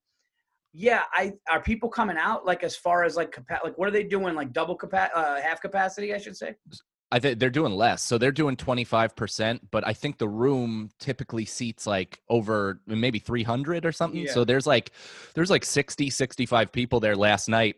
yeah, 0.73 1.03
I 1.13 1.33
are 1.51 1.63
people 1.63 1.89
coming 1.89 2.17
out 2.17 2.45
like 2.45 2.65
as 2.65 2.75
far 2.77 3.05
as 3.05 3.17
like 3.17 3.31
capa- 3.31 3.61
like 3.63 3.77
what 3.79 3.87
are 3.87 3.93
they 3.93 4.03
doing 4.03 4.35
like 4.35 4.53
double 4.53 4.75
capa- 4.75 5.11
uh, 5.15 5.41
half 5.41 5.61
capacity 5.61 6.15
I 6.15 6.19
should 6.19 6.37
say? 6.37 6.55
I 7.13 7.21
think 7.21 7.39
they're 7.39 7.51
doing 7.51 7.73
less. 7.73 8.03
So 8.03 8.19
they're 8.19 8.33
doing 8.33 8.57
25%, 8.57 9.61
but 9.71 9.87
I 9.87 9.93
think 9.93 10.19
the 10.19 10.29
room 10.29 10.91
typically 10.99 11.45
seats 11.45 11.87
like 11.87 12.21
over 12.29 12.81
maybe 12.89 13.21
300 13.21 13.87
or 13.87 13.93
something. 13.93 14.23
Yeah. 14.27 14.33
So 14.33 14.45
there's 14.45 14.67
like 14.67 14.91
there's 15.35 15.51
like 15.51 15.65
60, 15.65 16.11
65 16.11 16.73
people 16.73 16.99
there 16.99 17.15
last 17.15 17.49
night 17.49 17.77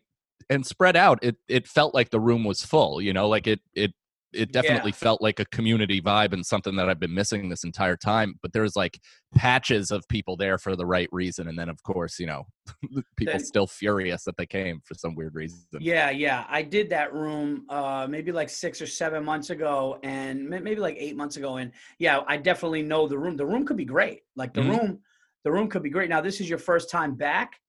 and 0.48 0.64
spread 0.64 0.96
out. 0.96 1.18
It 1.22 1.36
it 1.48 1.66
felt 1.66 1.92
like 1.94 2.08
the 2.10 2.20
room 2.20 2.44
was 2.44 2.64
full, 2.64 3.02
you 3.02 3.12
know, 3.12 3.28
like 3.28 3.46
it 3.46 3.60
it 3.74 3.92
it 4.36 4.50
Yeah. 4.52 4.60
definitely 4.62 4.92
felt 4.92 5.20
like 5.22 5.40
a 5.40 5.44
community 5.46 6.00
vibe 6.00 6.32
and 6.32 6.44
something 6.44 6.76
that 6.76 6.88
I've 6.88 7.00
been 7.00 7.14
missing 7.14 7.48
this 7.48 7.64
entire 7.64 7.96
time, 7.96 8.34
but 8.42 8.52
there's 8.52 8.76
like 8.76 8.98
patches 9.34 9.90
of 9.90 10.06
people 10.08 10.36
there 10.36 10.58
for 10.58 10.76
the 10.76 10.86
right 10.86 11.08
reason 11.12 11.48
and 11.48 11.58
then 11.58 11.68
of 11.68 11.82
course, 11.82 12.18
you 12.18 12.26
know, 12.26 12.46
people 13.16 13.32
Then- 13.34 13.44
still 13.44 13.66
furious 13.66 14.24
that 14.24 14.36
they 14.36 14.46
came 14.46 14.80
for 14.84 14.94
some 14.94 15.14
weird 15.14 15.34
reason. 15.34 15.58
Yeah, 15.80 16.10
yeah. 16.10 16.44
I 16.48 16.62
did 16.62 16.90
that 16.90 17.12
room 17.12 17.64
uh 17.68 18.06
maybe 18.08 18.32
like 18.32 18.48
6 18.50 18.80
or 18.82 18.86
7 18.86 19.24
months 19.24 19.50
ago 19.50 19.98
and 20.02 20.48
maybe 20.48 20.76
like 20.76 20.96
8 20.98 21.16
months 21.16 21.36
ago 21.36 21.56
and 21.56 21.72
yeah, 21.98 22.20
I 22.26 22.36
definitely 22.36 22.82
know 22.82 23.08
the 23.08 23.18
room. 23.18 23.36
The 23.36 23.46
room 23.46 23.64
could 23.66 23.76
be 23.76 23.84
great. 23.84 24.22
Like 24.36 24.52
the 24.54 24.60
Mhm. 24.62 24.78
room 24.78 25.00
the 25.44 25.52
room 25.52 25.68
could 25.68 25.82
be 25.82 25.90
great. 25.90 26.08
Now 26.08 26.20
this 26.20 26.40
is 26.40 26.48
your 26.48 26.58
first 26.58 26.90
time 26.90 27.14
back? 27.14 27.60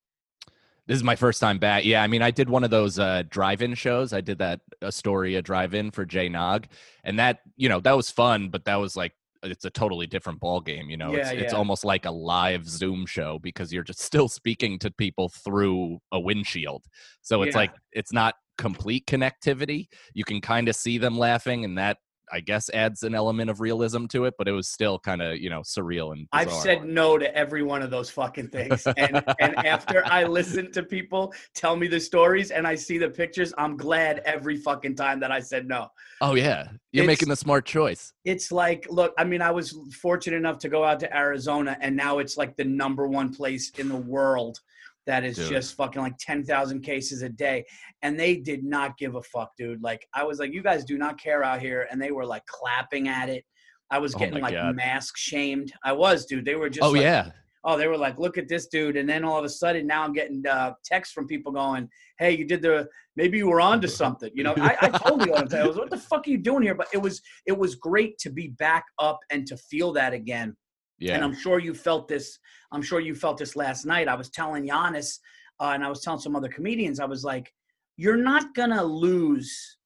This 0.88 0.96
is 0.96 1.04
my 1.04 1.16
first 1.16 1.42
time 1.42 1.58
back. 1.60 1.84
Yeah, 1.84 2.02
I 2.02 2.08
mean, 2.08 2.22
I 2.22 2.32
did 2.32 2.50
one 2.50 2.64
of 2.64 2.70
those 2.70 2.98
uh, 2.98 3.24
drive-in 3.30 3.74
shows. 3.76 4.14
I 4.14 4.22
did 4.22 4.38
that 4.40 4.62
Astoria 4.82 5.42
drive-in 5.42 5.92
for 5.92 6.06
Jay 6.06 6.30
Nog, 6.30 6.68
and 7.04 7.20
that 7.20 7.40
you 7.58 7.68
know 7.68 7.80
that 7.82 7.96
was 7.98 8.10
fun, 8.10 8.50
but 8.50 8.66
that 8.66 8.76
was 8.78 8.96
like 8.96 9.14
it's 9.44 9.66
a 9.66 9.70
totally 9.70 10.08
different 10.08 10.40
ball 10.40 10.62
game. 10.62 10.90
You 10.90 10.98
know, 10.98 11.14
it's 11.14 11.32
Yeah, 11.32 11.40
it's 11.40 11.54
almost 11.54 11.84
like 11.86 12.06
a 12.06 12.12
live 12.12 12.68
Zoom 12.68 13.06
show 13.06 13.38
because 13.40 13.74
you're 13.74 13.84
just 13.84 14.00
still 14.12 14.30
speaking 14.30 14.80
to 14.80 14.90
people 14.92 15.30
through 15.30 16.00
a 16.12 16.20
windshield. 16.20 16.86
So 17.22 17.42
it's 17.44 17.54
Yeah. 17.54 17.62
like 17.62 17.74
it's 17.92 18.14
not 18.14 18.36
complete 18.58 19.06
connectivity. 19.06 19.88
You 20.14 20.24
can 20.24 20.42
kind 20.42 20.70
of 20.70 20.76
see 20.76 20.98
them 20.98 21.18
laughing, 21.18 21.66
and 21.66 21.78
that 21.78 21.98
I 22.32 22.40
guess 22.40 22.70
adds 22.74 23.04
an 23.04 23.16
element 23.16 23.50
of 23.50 23.60
realism 23.62 24.06
to 24.08 24.26
it. 24.26 24.36
But 24.38 24.48
it 24.48 24.52
was 24.52 24.68
still 24.68 25.00
kind 25.00 25.22
of 25.22 25.38
you 25.38 25.50
know 25.50 25.62
surreal 25.62 26.12
and 26.14 26.28
I've 26.32 26.52
said 26.52 26.86
no 26.86 27.18
to 27.18 27.36
every 27.36 27.64
one 27.64 27.82
of 27.82 27.90
those 27.92 28.10
fucking 28.10 28.50
things. 28.50 28.86
And 28.98 29.24
and 29.40 29.56
after 29.66 30.06
I 30.06 30.24
listen 30.26 30.72
to 30.74 30.84
people 30.84 31.34
tell 31.54 31.76
me 31.76 31.88
the 31.88 32.00
stories 32.00 32.52
and 32.52 32.68
I 32.68 32.76
see 32.76 32.98
the 32.98 33.10
pictures, 33.10 33.54
I'm 33.58 33.78
glad 33.78 34.20
every 34.26 34.58
fucking 34.58 34.96
time 34.96 35.20
that 35.22 35.32
I 35.32 35.40
said 35.40 35.68
no. 35.68 35.90
oh 36.22 36.36
yeah, 36.36 36.68
you're 36.92 37.04
It's- 37.04 37.08
making 37.08 37.30
the 37.30 37.36
smart 37.36 37.66
choice. 37.66 38.14
It's 38.26 38.52
like, 38.52 38.88
look, 38.90 39.14
I 39.18 39.24
mean, 39.24 39.42
I 39.42 39.52
was 39.52 39.78
fortunate 40.02 40.38
enough 40.38 40.60
to 40.60 40.70
go 40.70 40.84
out 40.84 41.00
to 41.02 41.16
Arizona 41.18 41.78
and 41.82 41.96
now 41.96 42.20
it's 42.20 42.38
like 42.38 42.56
the 42.58 42.66
number 42.66 43.08
one 43.08 43.34
place 43.34 43.72
in 43.78 43.88
the 43.88 43.96
world 43.96 44.60
that 45.08 45.24
is 45.24 45.38
Dude. 45.38 45.50
just 45.50 45.76
fucking 45.76 46.02
like 46.02 46.18
10,000 46.20 46.82
cases 46.82 47.24
a 47.24 47.30
day. 47.30 47.66
And 48.04 48.20
they 48.20 48.36
did 48.36 48.64
not 48.64 48.98
give 48.98 49.16
a 49.16 49.24
fuck, 49.24 49.52
dude. 49.58 49.82
Like, 49.82 50.06
I 50.14 50.24
was 50.24 50.38
like, 50.38 50.54
you 50.54 50.62
guys 50.62 50.84
do 50.86 50.98
not 50.98 51.20
care 51.20 51.44
out 51.44 51.62
here. 51.62 51.88
And 51.90 52.00
they 52.00 52.12
were 52.12 52.26
like 52.26 52.46
clapping 52.46 53.08
at 53.08 53.30
it. 53.30 53.44
I 53.90 54.00
was 54.00 54.14
Oh 54.14 54.20
getting 54.20 54.36
my 54.36 54.42
like 54.42 54.54
God. 54.54 54.76
mask 54.76 55.18
shamed. 55.18 55.72
I 55.84 55.94
was, 55.94 56.26
dude. 56.26 56.44
They 56.46 56.56
were 56.56 56.70
just 56.70 56.84
oh 56.84 56.92
like, 56.92 57.02
yeah. 57.02 57.32
oh, 57.64 57.78
they 57.78 57.88
were 57.88 57.98
like, 57.98 58.20
look 58.20 58.38
at 58.38 58.50
this 58.50 58.68
dude. 58.68 58.98
And 58.98 59.10
then 59.10 59.24
all 59.24 59.40
of 59.40 59.46
a 59.46 59.50
sudden, 59.50 59.88
now 59.88 60.04
I'm 60.04 60.12
getting 60.12 60.46
uh, 60.46 60.74
texts 60.84 61.14
from 61.14 61.26
people 61.26 61.54
going, 61.54 61.88
hey, 62.20 62.32
you 62.36 62.44
did 62.44 62.62
the, 62.62 62.88
maybe 63.16 63.38
you 63.38 63.50
were 63.50 63.62
on 63.62 63.80
to 63.82 63.88
something. 64.02 64.30
You 64.36 64.44
know, 64.44 64.56
I, 64.58 64.76
I 64.82 64.90
told 64.90 65.26
you 65.26 65.34
all 65.34 65.42
the 65.44 65.48
time, 65.48 65.64
I 65.64 65.68
was, 65.68 65.78
what 65.78 65.90
the 65.90 65.98
fuck 65.98 66.28
are 66.28 66.30
you 66.30 66.38
doing 66.38 66.64
here? 66.64 66.76
But 66.76 66.88
it 66.94 67.02
was, 67.02 67.22
it 67.46 67.58
was 67.58 67.76
great 67.76 68.18
to 68.20 68.30
be 68.30 68.50
back 68.50 68.84
up 69.00 69.20
and 69.32 69.48
to 69.48 69.56
feel 69.56 69.94
that 69.94 70.12
again. 70.12 70.56
Yeah. 71.00 71.16
And 71.16 71.24
I'm 71.24 71.36
sure 71.36 71.60
you 71.60 71.74
felt 71.74 72.08
this. 72.08 72.40
I'm 72.72 72.82
sure 72.82 73.00
you 73.00 73.16
felt 73.16 73.38
this 73.38 73.56
last 73.56 73.86
night. 73.86 74.08
I 74.08 74.16
was 74.16 74.30
telling 74.30 74.68
Yannis, 74.68 75.20
uh, 75.60 75.72
and 75.74 75.84
I 75.84 75.90
was 75.90 76.02
telling 76.02 76.20
some 76.20 76.36
other 76.36 76.50
comedians. 76.50 77.00
I 77.00 77.06
was 77.06 77.24
like, 77.24 77.54
"You're 77.98 78.18
not 78.18 78.54
gonna 78.56 78.84
lose 78.84 79.78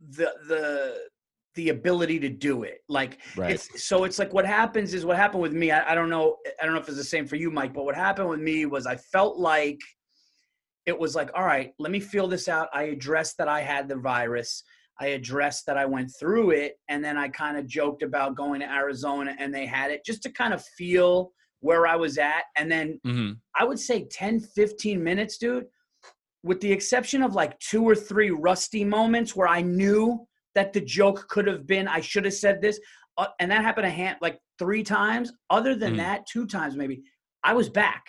the 0.00 0.32
the 0.48 0.96
the 1.54 1.70
ability 1.70 2.18
to 2.20 2.28
do 2.28 2.62
it. 2.62 2.78
Like 2.88 3.18
right. 3.36 3.52
it's 3.52 3.84
so 3.84 4.04
it's 4.04 4.18
like 4.18 4.32
what 4.32 4.46
happens 4.46 4.94
is 4.94 5.04
what 5.04 5.16
happened 5.16 5.42
with 5.42 5.52
me. 5.52 5.70
I, 5.70 5.92
I 5.92 5.94
don't 5.94 6.08
know. 6.08 6.36
I 6.60 6.64
don't 6.64 6.74
know 6.74 6.80
if 6.80 6.88
it's 6.88 6.96
the 6.96 7.04
same 7.04 7.26
for 7.26 7.36
you, 7.36 7.50
Mike. 7.50 7.74
But 7.74 7.84
what 7.84 7.96
happened 7.96 8.28
with 8.28 8.40
me 8.40 8.66
was 8.66 8.86
I 8.86 8.96
felt 8.96 9.38
like 9.38 9.80
it 10.86 10.98
was 10.98 11.14
like, 11.14 11.30
all 11.34 11.44
right, 11.44 11.72
let 11.78 11.92
me 11.92 12.00
feel 12.00 12.28
this 12.28 12.48
out. 12.48 12.68
I 12.72 12.84
addressed 12.84 13.36
that 13.38 13.48
I 13.48 13.60
had 13.60 13.88
the 13.88 13.96
virus. 13.96 14.62
I 15.00 15.08
addressed 15.08 15.64
that 15.66 15.78
I 15.78 15.86
went 15.86 16.12
through 16.18 16.50
it, 16.50 16.76
and 16.88 17.02
then 17.02 17.16
I 17.16 17.28
kind 17.28 17.56
of 17.56 17.66
joked 17.66 18.02
about 18.02 18.36
going 18.36 18.60
to 18.60 18.70
Arizona, 18.70 19.34
and 19.38 19.52
they 19.52 19.64
had 19.64 19.90
it 19.90 20.04
just 20.04 20.22
to 20.24 20.30
kind 20.30 20.52
of 20.52 20.62
feel 20.76 21.32
where 21.60 21.86
I 21.86 21.96
was 21.96 22.18
at. 22.18 22.44
And 22.56 22.70
then 22.70 23.00
hmm 23.04 23.32
I 23.58 23.64
would 23.64 23.78
say 23.80 24.04
10, 24.04 24.40
15 24.40 25.02
minutes, 25.02 25.36
dude, 25.38 25.66
with 26.44 26.60
the 26.60 26.70
exception 26.70 27.22
of 27.22 27.34
like 27.34 27.58
two 27.58 27.82
or 27.82 27.96
three 27.96 28.30
rusty 28.30 28.84
moments 28.84 29.34
where 29.34 29.48
I 29.48 29.60
knew 29.60 30.26
that 30.54 30.72
the 30.72 30.80
joke 30.80 31.26
could 31.28 31.46
have 31.46 31.66
been, 31.66 31.88
I 31.88 32.00
should 32.00 32.24
have 32.26 32.34
said 32.34 32.60
this. 32.62 32.78
Uh, 33.16 33.26
and 33.40 33.50
that 33.50 33.62
happened 33.62 33.86
a 33.86 33.90
hand 33.90 34.18
like 34.22 34.38
three 34.58 34.82
times. 34.84 35.32
Other 35.50 35.74
than 35.74 35.94
Mhm. 35.94 35.98
that, 35.98 36.26
two 36.26 36.46
times 36.46 36.76
maybe, 36.76 37.02
I 37.42 37.54
was 37.54 37.68
back. 37.68 38.04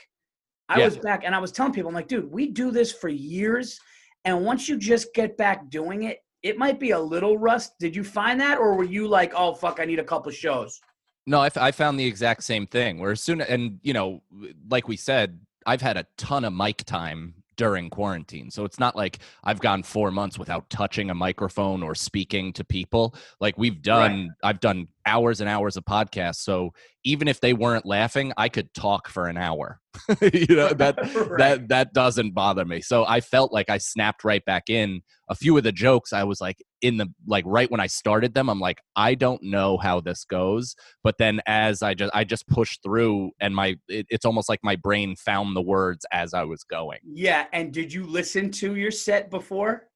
I 0.70 0.78
Yeah. 0.80 0.86
was 0.86 0.98
back. 0.98 1.24
And 1.26 1.34
I 1.34 1.40
was 1.40 1.52
telling 1.52 1.74
people, 1.74 1.90
I'm 1.90 1.96
like, 1.96 2.08
dude, 2.08 2.32
we 2.32 2.48
do 2.52 2.70
this 2.72 2.92
for 2.94 3.10
years. 3.10 3.80
And 4.26 4.46
once 4.46 4.70
you 4.70 4.78
just 4.78 5.14
get 5.14 5.36
back 5.38 5.70
doing 5.70 6.04
it, 6.04 6.20
it 6.44 6.58
might 6.58 6.80
be 6.80 6.92
a 6.92 7.00
little 7.00 7.38
rust. 7.38 7.78
Did 7.80 7.96
you 7.96 8.04
find 8.04 8.40
that? 8.42 8.58
Or 8.58 8.76
were 8.76 8.84
you 8.84 9.08
like, 9.08 9.34
oh, 9.36 9.54
fuck, 9.54 9.80
I 9.80 9.86
need 9.86 10.00
a 10.00 10.04
couple 10.04 10.32
shows? 10.32 10.82
No, 11.28 11.40
I, 11.40 11.48
f- 11.48 11.58
I 11.58 11.72
found 11.72 12.00
the 12.00 12.06
exact 12.06 12.44
same 12.44 12.66
thing. 12.66 13.00
Where 13.00 13.12
as 13.12 13.22
soon 13.22 13.42
and 13.42 13.80
you 13.84 13.94
know, 13.94 14.24
like 14.70 14.88
we 14.88 14.98
said, 14.98 15.40
I've 15.66 15.82
had 15.82 15.98
a 15.98 16.06
ton 16.18 16.46
of 16.46 16.54
mic 16.54 16.84
time 16.86 17.36
during 17.58 17.92
quarantine, 17.92 18.50
so 18.50 18.66
it's 18.66 18.80
not 18.80 18.96
like 18.96 19.20
I've 19.44 19.60
gone 19.60 19.84
four 19.84 20.10
months 20.10 20.40
without 20.40 20.68
touching 20.72 21.12
a 21.12 21.14
microphone 21.14 21.84
or 21.84 21.94
speaking 21.94 22.54
to 22.54 22.64
people. 22.64 23.14
Like 23.40 23.56
we've 23.60 23.84
done, 23.84 24.32
I've 24.42 24.60
done 24.60 24.88
hours 25.06 25.42
and 25.42 25.50
hours 25.50 25.78
of 25.78 25.86
podcasts. 25.86 26.38
So 26.38 26.72
even 27.04 27.28
if 27.28 27.40
they 27.40 27.54
weren't 27.54 27.86
laughing, 27.86 28.32
I 28.38 28.50
could 28.50 28.74
talk 28.74 29.08
for 29.08 29.28
an 29.28 29.38
hour. 29.38 29.80
you 30.22 30.56
know 30.56 30.70
that 30.70 30.98
Right. 31.16 31.38
that 31.38 31.68
that 31.70 31.94
doesn't 31.94 32.34
bother 32.34 32.64
me. 32.66 32.82
So 32.82 33.06
I 33.06 33.20
felt 33.22 33.52
like 33.52 33.70
I 33.70 33.78
snapped 33.78 34.24
right 34.24 34.44
back 34.46 34.70
in. 34.70 35.02
A 35.30 35.36
few 35.36 35.56
of 35.58 35.64
the 35.64 35.72
jokes 35.72 36.12
I 36.12 36.24
was 36.24 36.42
like 36.42 36.62
in 36.82 36.98
the 36.98 37.08
like 37.26 37.46
right 37.48 37.72
when 37.72 37.80
I 37.80 37.88
started 37.88 38.34
them, 38.34 38.50
I'm 38.50 38.60
like 38.60 38.80
I 38.96 39.16
don't 39.16 39.42
know 39.44 39.78
how 39.78 40.02
this 40.02 40.26
goes, 40.26 40.76
but 41.04 41.18
then 41.18 41.42
as 41.48 41.82
I 41.82 41.94
just 41.94 42.12
I 42.14 42.24
just 42.24 42.48
pushed 42.48 42.84
through 42.84 43.32
and 43.40 43.56
my 43.56 43.76
it, 43.88 44.06
it's 44.10 44.26
almost 44.26 44.50
like 44.50 44.60
my 44.64 44.76
brain 44.76 45.16
found 45.16 45.56
the 45.56 45.62
words 45.62 46.06
as 46.12 46.34
I 46.34 46.44
was 46.44 46.64
going. 46.64 47.00
Yeah. 47.06 47.48
And 47.54 47.74
did 47.74 47.94
you 47.94 48.06
listen 48.06 48.52
to 48.52 48.76
your 48.76 48.92
set 48.92 49.30
before? 49.30 49.88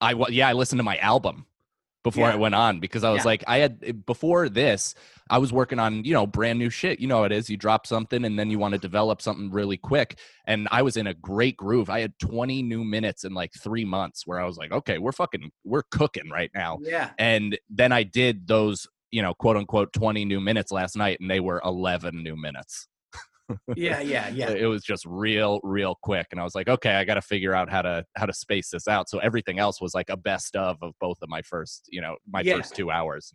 I 0.00 0.14
yeah, 0.28 0.48
I 0.48 0.52
listened 0.52 0.78
to 0.78 0.84
my 0.84 0.98
album 0.98 1.46
before 2.10 2.28
Yeah. 2.28 2.34
I 2.34 2.36
went 2.36 2.54
on 2.54 2.80
because 2.80 3.04
I 3.04 3.10
was 3.10 3.20
Yeah. 3.20 3.24
like 3.32 3.44
I 3.46 3.58
had 3.58 3.78
eh, 3.84 3.92
before 3.92 4.48
this 4.48 4.94
I 5.30 5.38
was 5.38 5.52
working 5.52 5.78
on, 5.78 6.04
you 6.04 6.14
know, 6.14 6.26
brand 6.26 6.58
new 6.58 6.70
shit. 6.70 7.00
You 7.00 7.06
know 7.06 7.24
it 7.24 7.32
is. 7.32 7.50
You 7.50 7.56
drop 7.58 7.86
something 7.86 8.24
and 8.24 8.38
then 8.38 8.50
you 8.50 8.58
want 8.58 8.72
to 8.72 8.78
develop 8.78 9.20
something 9.20 9.50
really 9.50 9.76
quick. 9.76 10.18
And 10.46 10.66
I 10.70 10.80
was 10.82 10.96
in 10.96 11.06
a 11.06 11.12
great 11.14 11.56
groove. 11.56 11.90
I 11.90 12.00
had 12.00 12.18
20 12.18 12.62
new 12.62 12.82
minutes 12.82 13.24
in 13.24 13.34
like 13.34 13.52
3 13.52 13.84
months 13.84 14.26
where 14.26 14.40
I 14.40 14.44
was 14.46 14.56
like, 14.56 14.72
"Okay, 14.72 14.96
we're 14.98 15.12
fucking 15.12 15.50
we're 15.64 15.82
cooking 15.90 16.30
right 16.30 16.50
now." 16.54 16.78
Yeah. 16.82 17.10
And 17.18 17.58
then 17.68 17.92
I 17.92 18.04
did 18.04 18.46
those, 18.46 18.86
you 19.10 19.20
know, 19.22 19.34
quote 19.34 19.56
unquote 19.58 19.92
20 19.92 20.24
new 20.24 20.40
minutes 20.40 20.72
last 20.72 20.96
night 20.96 21.18
and 21.20 21.30
they 21.30 21.40
were 21.40 21.60
11 21.64 22.22
new 22.22 22.36
minutes. 22.36 22.88
Yeah. 23.76 24.00
Yeah. 24.00 24.28
Yeah. 24.38 24.50
It 24.50 24.66
was 24.66 24.82
just 24.82 25.04
real 25.06 25.60
real 25.62 25.96
quick 26.02 26.26
and 26.32 26.40
I 26.40 26.44
was 26.44 26.54
like, 26.54 26.68
"Okay, 26.68 26.94
I 26.94 27.04
got 27.04 27.14
to 27.14 27.22
figure 27.22 27.54
out 27.54 27.70
how 27.70 27.82
to 27.82 28.04
how 28.16 28.26
to 28.26 28.32
space 28.32 28.70
this 28.70 28.86
out." 28.88 29.08
So 29.08 29.18
everything 29.18 29.58
else 29.58 29.80
was 29.80 29.94
like 29.94 30.10
a 30.10 30.16
best 30.16 30.54
of 30.56 30.76
of 30.82 30.92
both 31.00 31.18
of 31.22 31.28
my 31.28 31.42
first, 31.42 31.88
you 31.90 32.00
know, 32.00 32.16
my 32.26 32.40
Yeah. 32.42 32.56
first 32.56 32.74
2 32.76 32.90
hours. 32.90 33.32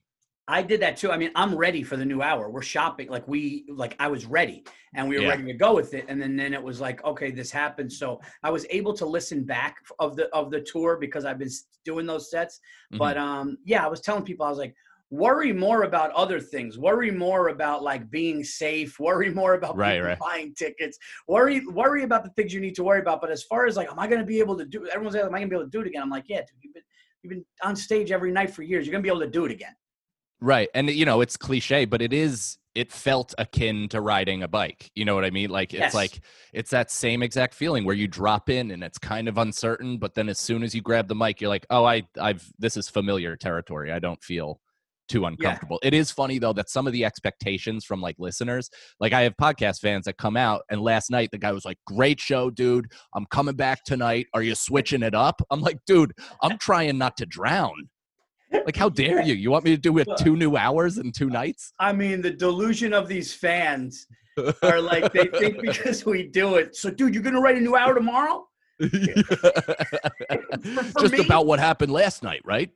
I 0.49 0.61
did 0.61 0.81
that 0.81 0.97
too. 0.97 1.09
I 1.09 1.15
mean, 1.17 1.31
I'm 1.35 1.55
ready 1.55 1.83
for 1.83 1.95
the 1.95 2.03
new 2.05 2.21
hour. 2.21 2.49
We're 2.49 2.61
shopping. 2.61 3.07
Like 3.09 3.25
we, 3.29 3.65
like 3.69 3.95
I 3.99 4.09
was 4.09 4.25
ready, 4.25 4.65
and 4.93 5.07
we 5.07 5.15
were 5.15 5.21
Yeah. 5.23 5.29
ready 5.29 5.45
to 5.45 5.53
go 5.53 5.73
with 5.73 5.93
it. 5.93 6.03
And 6.09 6.21
then, 6.21 6.35
then 6.35 6.53
it 6.53 6.61
was 6.61 6.81
like, 6.81 7.01
okay, 7.05 7.31
this 7.31 7.49
happened. 7.49 7.91
So 7.93 8.19
I 8.43 8.49
was 8.49 8.65
able 8.69 8.93
to 8.95 9.05
listen 9.05 9.45
back 9.45 9.77
of 9.99 10.17
the 10.17 10.27
of 10.35 10.51
the 10.51 10.59
tour 10.59 10.97
because 10.99 11.23
I've 11.23 11.39
been 11.39 11.49
doing 11.85 12.05
those 12.05 12.29
sets. 12.29 12.59
Mhm. 12.93 12.97
But 12.97 13.17
um, 13.17 13.57
yeah, 13.63 13.85
I 13.85 13.87
was 13.87 14.01
telling 14.01 14.23
people, 14.25 14.45
I 14.45 14.49
was 14.49 14.59
like, 14.59 14.75
worry 15.13 15.53
more 15.53 15.83
about 15.83 16.11
other 16.11 16.39
things. 16.39 16.77
Worry 16.77 17.11
more 17.11 17.49
about 17.49 17.83
like 17.83 18.09
being 18.09 18.43
safe. 18.43 18.99
Worry 18.99 19.29
more 19.29 19.53
about 19.53 19.77
Right, 19.77 20.01
right. 20.01 20.17
buying 20.17 20.53
tickets. 20.55 20.97
Worry 21.27 21.65
worry 21.67 22.03
about 22.03 22.23
the 22.23 22.31
things 22.31 22.53
you 22.53 22.59
need 22.59 22.75
to 22.75 22.83
worry 22.83 22.99
about. 22.99 23.21
But 23.21 23.29
as 23.29 23.43
far 23.43 23.65
as 23.67 23.75
like, 23.77 23.89
am 23.91 23.99
I 23.99 24.07
going 24.07 24.19
to 24.21 24.25
be 24.25 24.39
able 24.39 24.57
to 24.57 24.65
do? 24.65 24.87
Everyone's 24.87 25.15
like, 25.15 25.23
am 25.25 25.35
I 25.35 25.39
going 25.39 25.49
to 25.49 25.55
be 25.55 25.55
able 25.55 25.65
to 25.65 25.71
do 25.71 25.81
it 25.81 25.87
again? 25.87 26.01
I'm 26.01 26.09
like, 26.09 26.25
yeah, 26.27 26.39
dude, 26.39 26.49
you've 26.61 26.73
been 26.73 26.83
you've 27.21 27.29
been 27.29 27.45
on 27.63 27.75
stage 27.75 28.11
every 28.11 28.31
night 28.31 28.49
for 28.49 28.63
years. 28.63 28.85
You're 28.85 28.91
going 28.91 29.03
to 29.03 29.07
be 29.07 29.15
able 29.15 29.21
to 29.21 29.29
do 29.29 29.45
it 29.45 29.51
again. 29.51 29.75
Right. 30.41 30.67
And 30.73 30.89
you 30.89 31.05
know, 31.05 31.21
it's 31.21 31.37
cliche, 31.37 31.85
but 31.85 32.01
it 32.01 32.11
is 32.11 32.57
it 32.75 32.91
felt 32.91 33.35
akin 33.37 33.87
to 33.89 34.01
riding 34.01 34.41
a 34.41 34.47
bike. 34.47 34.89
You 34.95 35.05
know 35.05 35.13
what 35.13 35.23
I 35.25 35.29
mean? 35.29 35.51
Like 35.51 35.73
it's 35.75 35.79
Yes. 35.79 35.93
like 35.93 36.21
it's 36.53 36.71
that 36.71 36.89
same 36.89 37.21
exact 37.21 37.53
feeling 37.53 37.85
where 37.85 37.95
you 37.95 38.07
drop 38.07 38.49
in 38.49 38.71
and 38.71 38.83
it's 38.83 38.97
kind 38.97 39.27
of 39.27 39.37
uncertain, 39.37 39.99
but 39.99 40.15
then 40.15 40.27
as 40.27 40.39
soon 40.39 40.63
as 40.63 40.73
you 40.73 40.81
grab 40.81 41.07
the 41.07 41.13
mic, 41.15 41.39
you're 41.39 41.49
like, 41.49 41.67
"Oh, 41.69 41.85
I 41.85 42.07
I've 42.19 42.51
this 42.57 42.75
is 42.75 42.89
familiar 42.89 43.35
territory. 43.37 43.91
I 43.91 43.99
don't 43.99 44.21
feel 44.23 44.59
too 45.07 45.25
uncomfortable." 45.25 45.79
It 45.83 45.93
is 45.93 46.11
funny 46.11 46.39
though 46.39 46.53
that 46.53 46.69
some 46.69 46.87
of 46.87 46.93
the 46.93 47.05
expectations 47.05 47.85
from 47.85 48.01
like 48.01 48.15
listeners, 48.19 48.69
like 48.99 49.13
I 49.13 49.21
have 49.21 49.33
podcast 49.41 49.79
fans 49.79 50.05
that 50.05 50.17
come 50.17 50.37
out 50.37 50.61
and 50.69 50.81
last 50.81 51.09
night 51.09 51.29
the 51.31 51.37
guy 51.37 51.51
was 51.51 51.65
like, 51.65 51.77
"Great 51.87 52.19
show, 52.19 52.49
dude. 52.49 52.91
I'm 53.15 53.25
coming 53.27 53.55
back 53.55 53.83
tonight. 53.85 54.27
Are 54.33 54.41
you 54.41 54.55
switching 54.55 55.03
it 55.03 55.15
up?" 55.15 55.41
I'm 55.51 55.61
like, 55.61 55.79
"Dude, 55.85 56.13
I'm 56.41 56.57
trying 56.57 56.97
not 56.97 57.17
to 57.17 57.25
drown." 57.25 57.89
Like, 58.65 58.75
how 58.75 58.89
dare 58.89 59.21
you? 59.21 59.33
You 59.33 59.49
want 59.51 59.65
me 59.65 59.71
to 59.71 59.81
do 59.81 59.97
it 59.97 60.07
two 60.19 60.35
new 60.35 60.55
hours 60.55 60.97
and 60.97 61.13
two 61.13 61.29
nights? 61.29 61.73
I 61.79 61.91
mean, 61.91 62.21
the 62.21 62.29
delusion 62.31 62.93
of 62.93 63.07
these 63.07 63.33
fans 63.33 64.05
are 64.63 64.79
like 64.79 65.11
they 65.13 65.25
think 65.25 65.61
because 65.61 66.05
we 66.05 66.27
do 66.27 66.55
it. 66.55 66.75
So, 66.75 66.89
dude, 66.89 67.13
you're 67.13 67.23
gonna 67.23 67.41
write 67.41 67.57
a 67.57 67.61
new 67.61 67.75
hour 67.75 67.93
tomorrow? 67.95 68.47
for 68.79 68.89
Just 70.99 71.13
me- 71.13 71.25
about 71.25 71.45
what 71.45 71.59
happened 71.59 71.91
last 71.91 72.23
night, 72.23 72.41
right? 72.43 72.69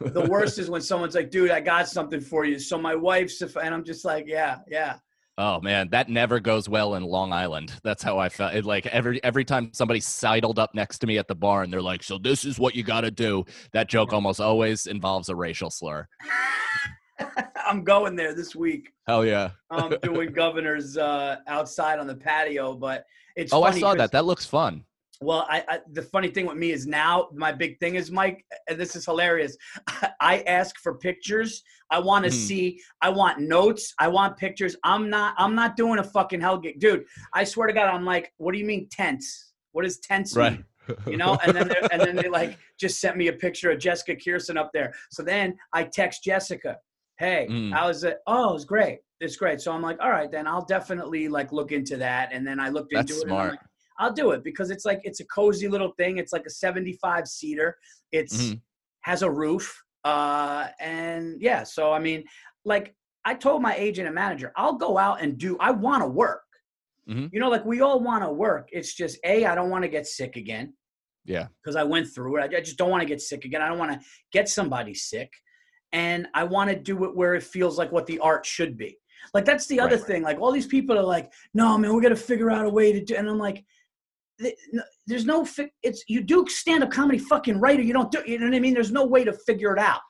The 0.00 0.26
worst 0.28 0.58
is 0.58 0.68
when 0.68 0.80
someone's 0.80 1.14
like, 1.14 1.30
"Dude, 1.30 1.50
I 1.50 1.60
got 1.60 1.88
something 1.88 2.20
for 2.20 2.44
you." 2.44 2.58
So 2.58 2.78
my 2.78 2.94
wife's, 2.94 3.40
and 3.40 3.74
I'm 3.74 3.84
just 3.84 4.04
like, 4.04 4.26
"Yeah, 4.26 4.58
yeah." 4.68 4.96
Oh 5.38 5.60
man, 5.60 5.88
that 5.90 6.08
never 6.08 6.40
goes 6.40 6.66
well 6.66 6.94
in 6.94 7.02
Long 7.02 7.30
Island. 7.32 7.72
That's 7.84 8.02
how 8.02 8.18
I 8.18 8.30
felt. 8.30 8.54
It, 8.54 8.64
like 8.64 8.86
every 8.86 9.22
every 9.22 9.44
time 9.44 9.70
somebody 9.74 10.00
sidled 10.00 10.58
up 10.58 10.74
next 10.74 10.98
to 11.00 11.06
me 11.06 11.18
at 11.18 11.28
the 11.28 11.34
bar 11.34 11.62
and 11.62 11.70
they're 11.70 11.82
like, 11.82 12.02
"So 12.02 12.16
this 12.16 12.44
is 12.44 12.58
what 12.58 12.74
you 12.74 12.82
got 12.82 13.02
to 13.02 13.10
do." 13.10 13.44
That 13.72 13.88
joke 13.88 14.14
almost 14.14 14.40
always 14.40 14.86
involves 14.86 15.28
a 15.28 15.36
racial 15.36 15.70
slur. 15.70 16.08
I'm 17.66 17.84
going 17.84 18.16
there 18.16 18.34
this 18.34 18.56
week. 18.56 18.92
Hell 19.06 19.26
yeah! 19.26 19.50
I'm 19.70 19.94
doing 20.02 20.32
governors 20.34 20.96
uh, 20.96 21.36
outside 21.46 21.98
on 21.98 22.06
the 22.06 22.16
patio, 22.16 22.74
but 22.74 23.04
it's. 23.36 23.52
Oh, 23.52 23.62
I 23.62 23.78
saw 23.78 23.94
that. 23.94 24.12
That 24.12 24.24
looks 24.24 24.46
fun. 24.46 24.84
Well, 25.20 25.46
I, 25.48 25.64
I 25.68 25.78
the 25.92 26.02
funny 26.02 26.28
thing 26.28 26.46
with 26.46 26.56
me 26.56 26.72
is 26.72 26.86
now 26.86 27.28
my 27.34 27.50
big 27.52 27.78
thing 27.78 27.94
is 27.94 28.10
Mike, 28.10 28.44
and 28.68 28.78
this 28.78 28.94
is 28.96 29.04
hilarious. 29.06 29.56
I 30.20 30.40
ask 30.46 30.78
for 30.78 30.98
pictures. 30.98 31.62
I 31.90 31.98
want 32.00 32.24
to 32.24 32.30
Mhm. 32.30 32.34
see. 32.34 32.80
I 33.00 33.08
want 33.08 33.40
notes. 33.40 33.94
I 33.98 34.08
want 34.08 34.36
pictures. 34.36 34.76
I'm 34.84 35.08
not. 35.08 35.34
I'm 35.38 35.54
not 35.54 35.76
doing 35.76 35.98
a 36.00 36.04
fucking 36.04 36.40
hell 36.40 36.58
gig, 36.58 36.80
dude. 36.80 37.04
I 37.32 37.44
swear 37.44 37.66
to 37.66 37.72
God, 37.72 37.86
I'm 37.86 38.04
like, 38.04 38.32
what 38.36 38.52
do 38.52 38.58
you 38.58 38.66
mean 38.66 38.88
tense? 38.90 39.52
What 39.72 39.82
does 39.84 39.98
tense 40.00 40.36
Right. 40.36 40.52
mean? 40.52 40.64
You 41.06 41.16
know? 41.16 41.38
And 41.42 41.54
then 41.56 41.70
and 41.92 42.00
then 42.02 42.16
they 42.16 42.28
like 42.28 42.58
just 42.78 43.00
sent 43.00 43.16
me 43.16 43.28
a 43.28 43.32
picture 43.32 43.70
of 43.70 43.78
Jessica 43.78 44.16
Kirson 44.16 44.56
up 44.58 44.70
there. 44.74 44.92
So 45.10 45.22
then 45.22 45.56
I 45.72 45.84
text 45.84 46.24
Jessica, 46.24 46.76
hey, 47.18 47.46
Mm. 47.50 47.72
how 47.72 47.88
is 47.88 48.04
it? 48.04 48.18
Oh, 48.26 48.54
it's 48.54 48.64
great. 48.64 48.98
It's 49.20 49.36
great. 49.36 49.60
So 49.62 49.72
I'm 49.72 49.80
like, 49.82 49.98
all 50.00 50.10
right, 50.10 50.30
then 50.30 50.46
I'll 50.46 50.64
definitely 50.64 51.28
like 51.28 51.52
look 51.52 51.72
into 51.72 51.96
that. 51.96 52.32
And 52.32 52.46
then 52.46 52.60
I 52.60 52.68
looked 52.68 52.92
into 52.92 53.14
That's 53.14 53.22
it. 53.22 53.28
and 53.28 53.32
I'm 53.32 53.36
smart. 53.38 53.50
like, 53.52 53.60
I'll 53.98 54.12
do 54.12 54.30
it 54.32 54.42
because 54.44 54.70
it's 54.70 54.84
like 54.84 55.00
it's 55.04 55.20
a 55.20 55.24
cozy 55.26 55.68
little 55.68 55.92
thing. 55.92 56.18
It's 56.18 56.32
like 56.32 56.46
a 56.46 56.50
75 56.50 57.26
seater. 57.28 57.76
It's 58.12 58.36
Mhm. 58.36 58.60
has 59.02 59.22
a 59.22 59.30
roof. 59.30 59.82
Uh 60.04 60.68
and 60.80 61.40
yeah, 61.40 61.62
so 61.62 61.92
I 61.92 61.98
mean, 61.98 62.24
like 62.64 62.94
I 63.24 63.34
told 63.34 63.62
my 63.62 63.74
agent 63.76 64.06
and 64.06 64.14
manager, 64.14 64.52
I'll 64.56 64.74
go 64.74 64.98
out 64.98 65.20
and 65.22 65.36
do 65.38 65.56
I 65.58 65.70
want 65.72 66.02
to 66.02 66.08
work. 66.08 66.42
Mhm. 67.08 67.30
You 67.32 67.40
know, 67.40 67.48
like 67.48 67.64
we 67.64 67.80
all 67.80 68.00
want 68.00 68.22
to 68.24 68.30
work. 68.30 68.68
It's 68.72 68.94
just 68.94 69.18
a 69.24 69.44
I 69.46 69.54
don't 69.54 69.70
want 69.70 69.82
to 69.82 69.88
get 69.88 70.06
sick 70.06 70.36
again 70.36 70.74
Yeah. 71.24 71.48
because 71.62 71.76
I 71.76 71.82
went 71.84 72.08
through 72.12 72.36
it. 72.36 72.40
I, 72.54 72.58
I 72.58 72.60
just 72.60 72.76
don't 72.78 72.90
want 72.90 73.02
to 73.02 73.06
get 73.08 73.20
sick 73.20 73.44
again. 73.44 73.62
I 73.62 73.68
don't 73.68 73.78
want 73.78 73.92
to 73.92 74.06
get 74.32 74.48
somebody 74.48 74.94
sick, 74.94 75.32
and 75.92 76.28
I 76.34 76.44
want 76.44 76.70
to 76.70 76.76
do 76.76 77.04
it 77.04 77.16
where 77.16 77.34
it 77.34 77.42
feels 77.42 77.78
like 77.78 77.90
what 77.92 78.06
the 78.06 78.18
art 78.20 78.44
should 78.46 78.76
be. 78.76 78.98
Like 79.34 79.44
that's 79.44 79.66
the 79.66 79.80
other 79.80 79.96
Right. 79.96 80.04
thing. 80.06 80.22
Like 80.22 80.38
all 80.40 80.52
these 80.52 80.66
people 80.66 80.96
are 80.98 81.02
like, 81.02 81.32
no, 81.54 81.76
man, 81.78 81.94
we 81.94 82.02
got 82.02 82.10
to 82.10 82.16
figure 82.16 82.50
out 82.50 82.64
a 82.64 82.70
way 82.70 82.92
to 82.92 83.02
do. 83.04 83.16
And 83.16 83.28
I'm 83.28 83.38
like, 83.38 83.64
there's 85.06 85.24
no. 85.24 85.46
It's 85.82 86.04
you 86.08 86.22
do 86.22 86.46
stand 86.48 86.82
up 86.82 86.90
comedy 86.90 87.18
fucking 87.18 87.58
right, 87.60 87.78
or 87.78 87.82
you 87.82 87.92
don't 87.92 88.10
do. 88.10 88.22
You 88.26 88.38
know 88.38 88.46
what 88.46 88.54
I 88.54 88.60
mean? 88.60 88.74
There's 88.74 88.92
no 88.92 89.06
way 89.06 89.24
to 89.24 89.32
figure 89.32 89.72
it 89.72 89.78
out. 89.78 90.00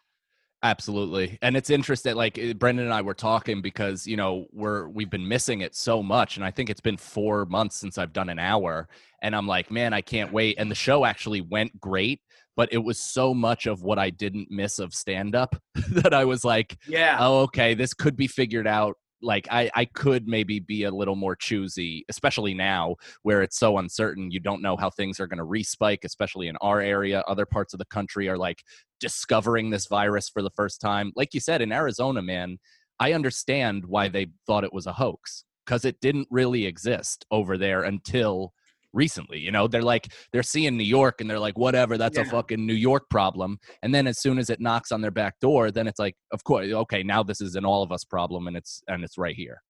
Absolutely. 0.62 1.38
And 1.42 1.56
it's 1.56 1.70
interesting 1.70 2.14
like 2.14 2.38
eh, 2.38 2.52
Brendan 2.54 2.86
and 2.86 2.94
I 2.94 3.02
were 3.02 3.14
talking 3.14 3.60
because, 3.60 4.06
you 4.06 4.16
know, 4.16 4.46
we're 4.52 4.88
we've 4.88 5.10
been 5.10 5.28
missing 5.28 5.60
it 5.60 5.76
so 5.76 6.02
much 6.02 6.36
and 6.36 6.44
I 6.44 6.50
think 6.50 6.70
it's 6.70 6.80
been 6.80 6.96
4 6.96 7.44
months 7.46 7.76
since 7.76 7.98
I've 7.98 8.12
done 8.12 8.30
an 8.30 8.38
hour 8.38 8.88
and 9.22 9.36
I'm 9.36 9.46
like, 9.46 9.70
man, 9.70 9.92
I 9.92 10.00
can't 10.00 10.32
wait 10.32 10.56
and 10.58 10.70
the 10.70 10.74
show 10.74 11.04
actually 11.04 11.42
went 11.42 11.78
great, 11.78 12.20
but 12.56 12.70
it 12.72 12.78
was 12.78 12.98
so 12.98 13.34
much 13.34 13.66
of 13.66 13.82
what 13.82 13.98
I 13.98 14.08
didn't 14.10 14.50
miss 14.50 14.78
of 14.78 14.94
stand 14.94 15.36
up 15.36 15.54
that 15.90 16.14
I 16.14 16.24
was 16.24 16.42
like, 16.42 16.76
Yeah. 16.88 17.18
oh 17.20 17.42
okay, 17.42 17.74
this 17.74 17.92
could 17.92 18.16
be 18.16 18.26
figured 18.26 18.66
out 18.66 18.96
like 19.26 19.48
I, 19.50 19.70
I 19.74 19.84
could 19.84 20.28
maybe 20.28 20.60
be 20.60 20.84
a 20.84 20.90
little 20.90 21.16
more 21.16 21.36
choosy, 21.36 22.04
especially 22.08 22.54
now 22.54 22.96
where 23.22 23.42
it's 23.42 23.58
so 23.58 23.78
uncertain. 23.78 24.30
You 24.30 24.40
don't 24.40 24.62
know 24.62 24.76
how 24.76 24.88
things 24.88 25.18
are 25.18 25.26
going 25.26 25.38
to 25.38 25.44
respike, 25.44 26.04
especially 26.04 26.46
in 26.48 26.56
our 26.62 26.80
area. 26.80 27.24
Other 27.26 27.44
parts 27.44 27.74
of 27.74 27.78
the 27.78 27.86
country 27.86 28.28
are 28.28 28.38
like 28.38 28.62
discovering 29.00 29.70
this 29.70 29.86
virus 29.86 30.28
for 30.28 30.42
the 30.42 30.50
first 30.50 30.80
time. 30.80 31.12
Like 31.16 31.34
you 31.34 31.40
said, 31.40 31.60
in 31.60 31.72
Arizona, 31.72 32.22
man, 32.22 32.58
I 33.00 33.12
understand 33.12 33.84
why 33.86 34.08
they 34.08 34.28
thought 34.46 34.64
it 34.64 34.72
was 34.72 34.86
a 34.86 34.92
hoax 34.92 35.44
because 35.66 35.84
it 35.84 36.00
didn't 36.00 36.28
really 36.30 36.64
exist 36.64 37.26
over 37.30 37.58
there 37.58 37.82
until 37.82 38.52
recently. 38.96 39.38
You 39.38 39.52
know, 39.52 39.68
they're 39.68 39.82
like, 39.82 40.08
they're 40.32 40.42
seeing 40.42 40.76
New 40.76 40.84
York 40.84 41.20
and 41.20 41.30
they're 41.30 41.38
like, 41.38 41.56
whatever, 41.58 41.96
that's 41.98 42.18
a 42.18 42.24
fucking 42.24 42.66
New 42.66 42.74
York 42.74 43.08
problem. 43.10 43.58
And 43.82 43.94
then 43.94 44.06
as 44.06 44.20
soon 44.20 44.38
as 44.38 44.50
it 44.50 44.60
knocks 44.60 44.90
on 44.90 45.00
their 45.02 45.10
back 45.12 45.38
door, 45.40 45.70
then 45.70 45.86
it's 45.86 46.00
like, 46.00 46.16
of 46.32 46.42
course, 46.42 46.72
okay, 46.72 47.02
now 47.02 47.22
this 47.22 47.40
is 47.40 47.54
an 47.54 47.64
all 47.64 47.82
of 47.82 47.92
us 47.92 48.02
problem 48.04 48.48
and 48.48 48.56
it's 48.56 48.82
and 48.88 49.04
it's 49.04 49.18
right 49.18 49.36
here. 49.36 49.62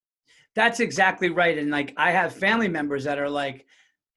That's 0.55 0.79
exactly 0.79 1.29
right. 1.29 1.57
And 1.57 1.69
like 1.69 1.93
I 1.97 2.11
have 2.11 2.33
family 2.33 2.69
members 2.69 3.03
that 3.03 3.19
are 3.19 3.29
like, 3.29 3.65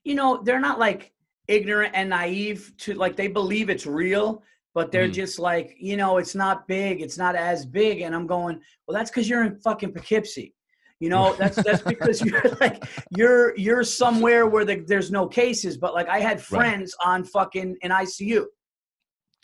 you 0.04 0.14
know, 0.14 0.40
they're 0.42 0.60
not 0.60 0.78
like 0.78 1.12
ignorant 1.48 1.92
and 1.94 2.08
naive 2.08 2.72
to 2.78 2.94
like 2.94 3.16
they 3.16 3.28
believe 3.28 3.68
it's 3.68 3.86
real, 3.86 4.42
but 4.72 4.92
they're 4.92 5.08
Mhm. 5.08 5.12
just 5.14 5.38
like, 5.38 5.76
you 5.78 5.96
know, 5.96 6.18
it's 6.18 6.34
not 6.36 6.66
big, 6.68 7.02
it's 7.02 7.18
not 7.18 7.34
as 7.34 7.66
big. 7.66 8.00
And 8.02 8.14
I'm 8.14 8.26
going, 8.26 8.60
well, 8.86 8.96
that's 8.96 9.10
because 9.10 9.28
you're 9.28 9.44
in 9.44 9.56
fucking 9.60 9.92
Poughkeepsie. 9.92 10.54
You 11.00 11.08
know, 11.08 11.34
that's 11.34 11.56
that's 11.56 11.82
because 11.82 12.20
you're 12.24 12.42
like 12.60 12.84
you're 13.16 13.56
you're 13.56 13.82
somewhere 13.82 14.46
where 14.46 14.64
the, 14.64 14.76
there's 14.86 15.10
no 15.10 15.26
cases. 15.26 15.78
But 15.78 15.94
like 15.94 16.08
I 16.08 16.20
had 16.20 16.40
friends 16.40 16.94
on 17.04 17.24
fucking 17.24 17.76
in 17.80 17.90
ICU. 17.90 18.44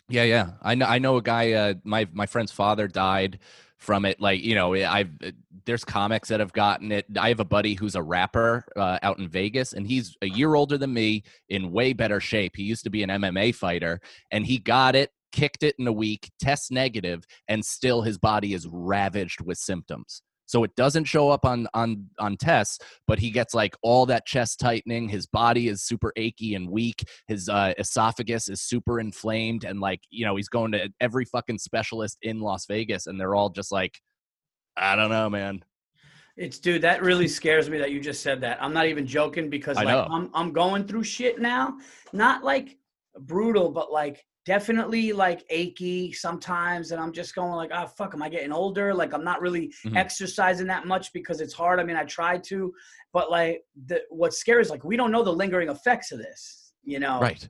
Yeah, 0.09 0.23
yeah. 0.23 0.51
I 0.61 0.75
know. 0.75 0.85
I 0.85 0.99
know 0.99 1.17
a 1.17 1.21
guy. 1.21 1.51
Uh, 1.53 1.73
my 1.83 2.07
my 2.13 2.27
friend's 2.27 2.51
father 2.51 2.87
died 2.87 3.39
from 3.77 4.05
it. 4.05 4.21
Like 4.21 4.41
you 4.41 4.55
know, 4.55 4.75
I've 4.75 5.09
there's 5.65 5.83
comics 5.83 6.29
that 6.29 6.39
have 6.39 6.53
gotten 6.53 6.91
it. 6.91 7.05
I 7.19 7.29
have 7.29 7.39
a 7.39 7.45
buddy 7.45 7.73
who's 7.73 7.95
a 7.95 8.03
rapper 8.03 8.63
uh, 8.75 8.99
out 9.01 9.19
in 9.19 9.27
Vegas, 9.27 9.73
and 9.73 9.85
he's 9.85 10.15
a 10.21 10.29
year 10.29 10.55
older 10.55 10.77
than 10.77 10.93
me, 10.93 11.23
in 11.49 11.71
way 11.71 11.93
better 11.93 12.19
shape. 12.19 12.55
He 12.55 12.63
used 12.63 12.83
to 12.83 12.89
be 12.89 13.03
an 13.03 13.09
MMA 13.09 13.53
fighter, 13.55 13.99
and 14.31 14.45
he 14.45 14.59
got 14.59 14.95
it, 14.95 15.11
kicked 15.31 15.63
it 15.63 15.75
in 15.77 15.87
a 15.87 15.91
week, 15.91 16.29
test 16.39 16.71
negative, 16.71 17.25
and 17.47 17.65
still 17.65 18.03
his 18.03 18.17
body 18.17 18.53
is 18.53 18.67
ravaged 18.71 19.41
with 19.41 19.57
symptoms. 19.57 20.21
So 20.47 20.63
it 20.63 20.75
doesn't 20.75 21.05
show 21.05 21.29
up 21.29 21.45
on 21.45 21.67
on 21.73 22.09
on 22.17 22.37
tests, 22.37 22.79
but 23.05 23.19
he 23.19 23.29
gets 23.29 23.53
like 23.53 23.75
all 23.83 24.05
that 24.07 24.25
chest 24.25 24.59
tightening. 24.59 25.07
His 25.09 25.27
body 25.27 25.67
is 25.67 25.83
super 25.83 26.11
achy 26.15 26.55
and 26.55 26.69
weak. 26.69 27.07
His 27.27 27.49
uh, 27.49 27.73
esophagus 27.77 28.49
is 28.49 28.61
super 28.61 28.99
inflamed, 28.99 29.65
and 29.65 29.79
like 29.79 30.01
you 30.09 30.25
know, 30.25 30.35
he's 30.35 30.49
going 30.49 30.71
to 30.71 30.89
every 30.99 31.25
fucking 31.25 31.59
specialist 31.59 32.17
in 32.21 32.39
Las 32.39 32.65
Vegas, 32.65 33.07
and 33.07 33.19
they're 33.19 33.35
all 33.35 33.49
just 33.49 33.71
like, 33.71 33.99
I 34.75 34.95
don't 34.95 35.09
know, 35.09 35.29
man. 35.29 35.63
It's 36.37 36.59
dude, 36.59 36.83
that 36.83 37.01
really 37.01 37.27
scares 37.27 37.69
me 37.69 37.77
that 37.79 37.91
you 37.91 37.99
just 37.99 38.21
said 38.21 38.41
that. 38.41 38.61
I'm 38.61 38.73
not 38.73 38.85
even 38.85 39.05
joking 39.05 39.49
because 39.49 39.75
I 39.75 39.83
like 39.83 39.93
know. 39.93 40.07
I'm 40.09 40.29
I'm 40.33 40.53
going 40.53 40.85
through 40.85 41.03
shit 41.03 41.41
now. 41.41 41.77
Not 42.13 42.43
like 42.43 42.77
brutal, 43.19 43.71
but 43.71 43.91
like 43.91 44.23
definitely 44.47 45.11
like 45.11 45.43
achy 45.49 46.13
sometimes. 46.13 46.91
And 46.91 47.01
I'm 47.01 47.11
just 47.11 47.35
going 47.35 47.51
like, 47.51 47.69
oh 47.73 47.85
fuck, 47.85 48.13
am 48.13 48.23
I 48.23 48.29
getting 48.29 48.53
older? 48.53 48.93
Like 48.93 49.13
I'm 49.13 49.23
not 49.23 49.41
really 49.41 49.73
Mhm. 49.85 49.97
exercising 49.97 50.67
that 50.67 50.87
much 50.87 51.11
because 51.11 51.41
it's 51.41 51.53
hard. 51.53 51.81
I 51.81 51.83
mean, 51.83 51.97
I 51.97 52.05
tried 52.05 52.45
to, 52.45 52.73
but 53.11 53.29
like 53.29 53.65
the 53.85 54.03
what's 54.09 54.37
scary 54.37 54.61
is 54.61 54.69
like 54.69 54.85
we 54.85 54.95
don't 54.95 55.11
know 55.11 55.21
the 55.21 55.33
lingering 55.33 55.67
effects 55.67 56.13
of 56.13 56.19
this, 56.19 56.71
you 56.85 56.97
know? 56.97 57.19
Right. 57.19 57.47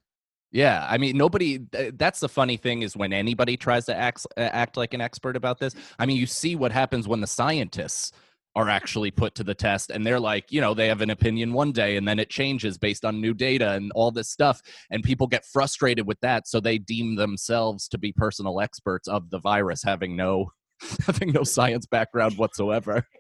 Yeah, 0.52 0.88
I 0.90 0.98
mean, 0.98 1.18
nobody. 1.18 1.60
That's 1.94 2.20
the 2.20 2.30
funny 2.30 2.58
thing 2.58 2.82
is 2.82 2.98
when 2.98 3.14
anybody 3.14 3.58
tries 3.58 3.86
to 3.86 3.96
act 3.96 4.26
uh, 4.36 4.50
act 4.64 4.76
like 4.76 4.96
an 4.96 5.02
expert 5.02 5.36
about 5.36 5.60
this. 5.60 5.76
I 6.00 6.06
mean, 6.08 6.18
you 6.18 6.26
see 6.26 6.56
what 6.56 6.72
happens 6.72 7.08
when 7.08 7.22
the 7.22 7.28
scientists 7.28 8.12
are 8.58 8.70
actually 8.70 9.12
put 9.12 9.36
to 9.36 9.44
the 9.44 9.54
test, 9.54 9.92
and 9.92 10.06
they're 10.06 10.20
like, 10.20 10.52
you 10.52 10.60
know, 10.60 10.74
they 10.74 10.88
have 10.88 11.02
an 11.02 11.12
opinion 11.12 11.54
one 11.54 11.72
day, 11.72 11.96
and 11.96 12.08
then 12.08 12.18
it 12.20 12.30
changes 12.30 12.78
based 12.78 13.06
on 13.06 13.22
new 13.22 13.34
data 13.34 13.74
and 13.74 13.92
all 13.94 14.10
this 14.12 14.30
stuff, 14.30 14.60
and 14.90 15.04
people 15.04 15.28
get 15.28 15.46
frustrated 15.46 16.08
with 16.08 16.20
that, 16.22 16.48
so 16.48 16.60
they 16.60 16.80
deem 16.80 17.16
themselves 17.16 17.88
to 17.88 17.98
be 18.00 18.12
personal 18.12 18.60
experts 18.60 19.08
of 19.08 19.30
the 19.30 19.38
virus, 19.40 19.84
having 19.84 20.16
no 20.18 20.52
having 21.06 21.32
no 21.32 21.44
science 21.44 21.86
background 21.86 22.38
whatsoever. 22.38 23.06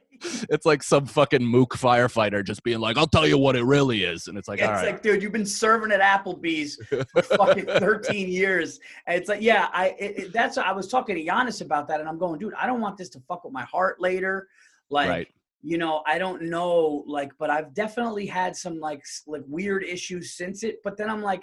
It's 0.50 0.65
like 0.65 0.82
some 0.82 1.06
fucking 1.06 1.45
mook 1.45 1.76
firefighter 1.76 2.43
just 2.43 2.63
being 2.63 2.80
like, 2.80 2.97
"I'll 2.97 3.06
tell 3.06 3.28
you 3.28 3.38
what 3.38 3.56
it 3.56 3.63
really 3.63 4.04
is," 4.04 4.26
and 4.28 4.36
it's 4.36 4.47
like, 4.47 4.58
it's 4.58 4.67
all 4.67 4.73
right, 4.73 4.93
like, 4.93 5.04
dude, 5.04 5.21
you've 5.21 5.32
been 5.32 5.45
serving 5.45 5.91
at 5.91 6.02
Applebee's 6.02 6.76
for 6.89 7.21
fucking 7.21 7.65
13 7.67 8.28
years. 8.28 8.80
And 9.06 9.15
it's 9.19 9.30
like, 9.30 9.43
yeah, 9.43 9.67
I 9.73 9.89
it, 10.00 10.17
it- 10.17 10.34
that's 10.34 10.58
I 10.58 10.71
was 10.71 10.88
talking 10.88 11.15
to 11.17 11.23
Yannis 11.23 11.62
about 11.62 11.88
that, 11.89 12.00
and 12.00 12.10
I'm 12.10 12.17
going, 12.17 12.39
dude, 12.39 12.56
I 12.56 12.65
don't 12.65 12.82
want 12.82 12.97
this 12.97 13.10
to 13.10 13.19
fuck 13.28 13.43
with 13.43 13.54
my 13.54 13.62
heart 13.65 14.02
later. 14.02 14.47
Like, 14.89 15.10
right. 15.10 15.28
you 15.62 15.78
know, 15.78 16.02
I 16.06 16.17
don't 16.17 16.43
know, 16.43 17.04
like, 17.08 17.32
but 17.39 17.50
I've 17.50 17.73
definitely 17.73 18.26
had 18.26 18.56
some 18.56 18.80
like 18.80 19.02
like 19.28 19.43
weird 19.47 19.84
issues 19.84 20.36
since 20.36 20.63
it. 20.63 20.78
But 20.84 20.97
then 20.97 21.10
I'm 21.10 21.21
like, 21.21 21.41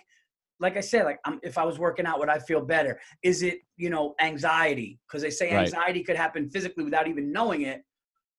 like 0.61 0.77
I 0.77 0.81
said, 0.81 1.05
like 1.05 1.19
I'm, 1.25 1.41
if 1.43 1.59
I 1.59 1.65
was 1.65 1.79
working 1.79 2.07
out, 2.07 2.19
would 2.21 2.29
I 2.29 2.39
feel 2.39 2.61
better? 2.61 3.01
Is 3.23 3.43
it 3.43 3.59
you 3.77 3.91
know 3.91 4.15
anxiety? 4.21 4.99
Because 5.07 5.23
they 5.23 5.31
say 5.31 5.53
Right. 5.55 5.63
anxiety 5.67 6.03
could 6.03 6.17
happen 6.17 6.49
physically 6.49 6.85
without 6.85 7.07
even 7.09 7.33
knowing 7.33 7.63
it. 7.63 7.83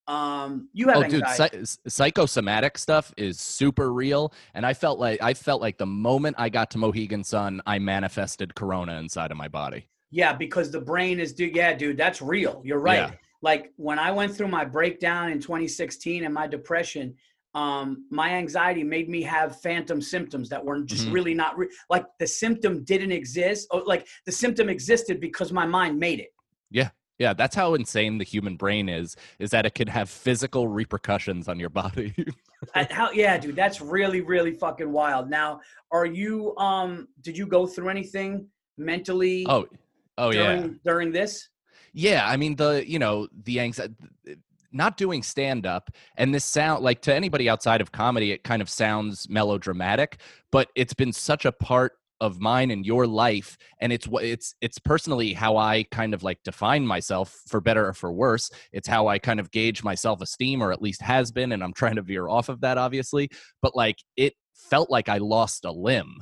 Um, 0.08 0.70
you 0.72 0.88
have 0.90 0.98
oh 0.98 1.04
dude 1.04 1.24
anxiety. 1.24 1.58
psy- 1.58 1.62
s- 1.62 1.78
psychosomatic 1.88 2.78
stuff 2.78 3.12
is 3.18 3.40
super 3.40 3.92
real 3.92 4.32
and 4.54 4.64
i 4.64 4.72
felt 4.72 5.00
like 5.00 5.20
i 5.20 5.34
felt 5.34 5.62
like 5.64 5.80
the 5.80 5.88
moment 5.88 6.36
i 6.38 6.48
got 6.48 6.70
to 6.72 6.78
mohegan 6.78 7.24
sun 7.24 7.60
i 7.66 7.80
manifested 7.80 8.54
corona 8.54 9.00
inside 9.00 9.32
of 9.32 9.38
my 9.38 9.48
body 9.48 9.88
Yeah, 10.12 10.34
because 10.34 10.70
the 10.70 10.80
brain 10.80 11.20
is, 11.20 11.34
dude. 11.34 11.56
Yeah, 11.56 11.74
dude, 11.74 11.98
that's 11.98 12.22
real. 12.22 12.62
You're 12.64 12.80
right. 12.80 13.10
Yeah. 13.10 13.12
Like 13.46 13.72
when 13.78 14.00
I 14.00 14.10
went 14.12 14.36
through 14.36 14.48
my 14.48 14.66
breakdown 14.66 15.32
in 15.32 15.40
2016 15.40 16.24
and 16.26 16.34
my 16.34 16.48
depression, 16.48 17.14
um, 17.54 18.06
my 18.10 18.32
anxiety 18.32 18.84
made 18.84 19.08
me 19.08 19.22
have 19.22 19.62
phantom 19.62 20.02
symptoms 20.02 20.50
that 20.50 20.66
were 20.66 20.82
just 20.82 21.06
Mhm. 21.08 21.14
really 21.14 21.34
not 21.36 21.56
re- 21.56 21.70
like 21.90 22.06
the 22.20 22.26
symptom 22.26 22.84
didn't 22.84 23.12
exist. 23.12 23.68
Or 23.70 23.84
like 23.86 24.08
the 24.26 24.32
symptom 24.32 24.68
existed 24.68 25.22
because 25.22 25.54
my 25.54 25.68
mind 25.68 26.00
made 26.00 26.20
it. 26.20 26.32
yeah 26.72 26.90
Yeah, 27.20 27.34
that's 27.34 27.56
how 27.56 27.76
insane 27.76 28.18
the 28.18 28.26
human 28.26 28.56
brain 28.58 28.90
is 28.90 29.16
is 29.40 29.52
that 29.52 29.66
it 29.68 29.74
can 29.76 29.88
have 29.88 30.10
physical 30.10 30.68
repercussions 30.68 31.48
on 31.48 31.60
your 31.60 31.70
body 31.70 32.14
how? 33.00 33.12
Yeah, 33.12 33.38
dude, 33.38 33.56
that's 33.56 33.80
really, 33.80 34.22
really 34.22 34.54
fucking 34.54 34.92
wild. 34.92 35.30
Now, 35.30 35.62
are 35.92 36.08
you? 36.08 36.58
Um, 36.58 37.08
did 37.22 37.38
you 37.38 37.46
go 37.46 37.68
through 37.68 37.90
anything 37.90 38.48
mentally? 38.78 39.46
oh 39.48 39.66
oh 40.18 40.32
during, 40.32 40.64
yeah 40.64 40.70
During 40.84 41.12
this? 41.12 41.50
Yeah, 41.98 42.28
I 42.28 42.36
mean 42.36 42.58
the 42.58 42.84
you 42.86 43.00
know 43.00 43.30
the 43.46 43.62
anxiety, 43.62 43.96
not 44.74 44.98
doing 44.98 45.24
stand 45.24 45.66
up, 45.66 45.90
and 46.18 46.36
this 46.36 46.44
sound 46.44 46.84
like 46.84 47.02
to 47.04 47.16
anybody 47.16 47.48
outside 47.48 47.80
of 47.80 47.94
comedy, 47.94 48.34
it 48.34 48.44
kind 48.44 48.62
of 48.62 48.70
sounds 48.70 49.30
melodramatic, 49.30 50.20
but 50.52 50.68
it's 50.76 50.94
been 50.94 51.14
such 51.14 51.46
a 51.46 51.54
part 51.54 51.94
of 52.20 52.42
mine 52.42 52.70
and 52.70 52.86
your 52.86 53.08
life, 53.08 53.58
and 53.80 53.94
it's 53.94 54.10
what 54.10 54.26
it's 54.26 54.56
it's 54.60 54.78
personally 54.78 55.32
how 55.32 55.56
I 55.56 55.84
kind 55.90 56.14
of 56.14 56.22
like 56.22 56.40
define 56.44 56.86
myself 56.86 57.34
for 57.48 57.62
better 57.62 57.88
or 57.88 57.94
for 57.94 58.12
worse. 58.12 58.52
It's 58.74 58.90
how 58.90 59.08
I 59.08 59.18
kind 59.18 59.40
of 59.40 59.50
gauge 59.52 59.82
my 59.82 59.96
self 59.96 60.22
esteem, 60.22 60.62
or 60.62 60.74
at 60.74 60.82
least 60.82 61.02
has 61.02 61.32
been, 61.32 61.54
and 61.54 61.64
I'm 61.64 61.74
trying 61.74 61.96
to 61.96 62.02
veer 62.02 62.28
off 62.28 62.50
of 62.50 62.60
that, 62.60 62.78
obviously. 62.78 63.30
But 63.62 63.74
like 63.74 64.00
it 64.18 64.34
felt 64.54 64.90
like 64.92 65.08
I 65.08 65.20
lost 65.20 65.64
a 65.64 65.72
limb 65.72 66.18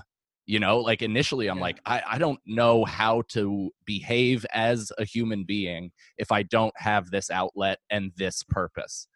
you 0.46 0.60
know 0.60 0.80
like 0.80 1.02
initially 1.02 1.48
i'm 1.48 1.58
Yeah. 1.58 1.64
like 1.64 1.80
I, 1.86 2.02
I 2.12 2.18
don't 2.18 2.40
know 2.46 2.84
how 2.86 3.24
to 3.30 3.72
behave 3.86 4.46
as 4.54 4.92
a 4.98 5.06
human 5.06 5.44
being 5.46 5.92
if 6.18 6.32
i 6.32 6.44
don't 6.44 6.74
have 6.78 7.10
this 7.12 7.30
outlet 7.32 7.80
and 7.90 8.12
this 8.18 8.44
purpose 8.44 9.08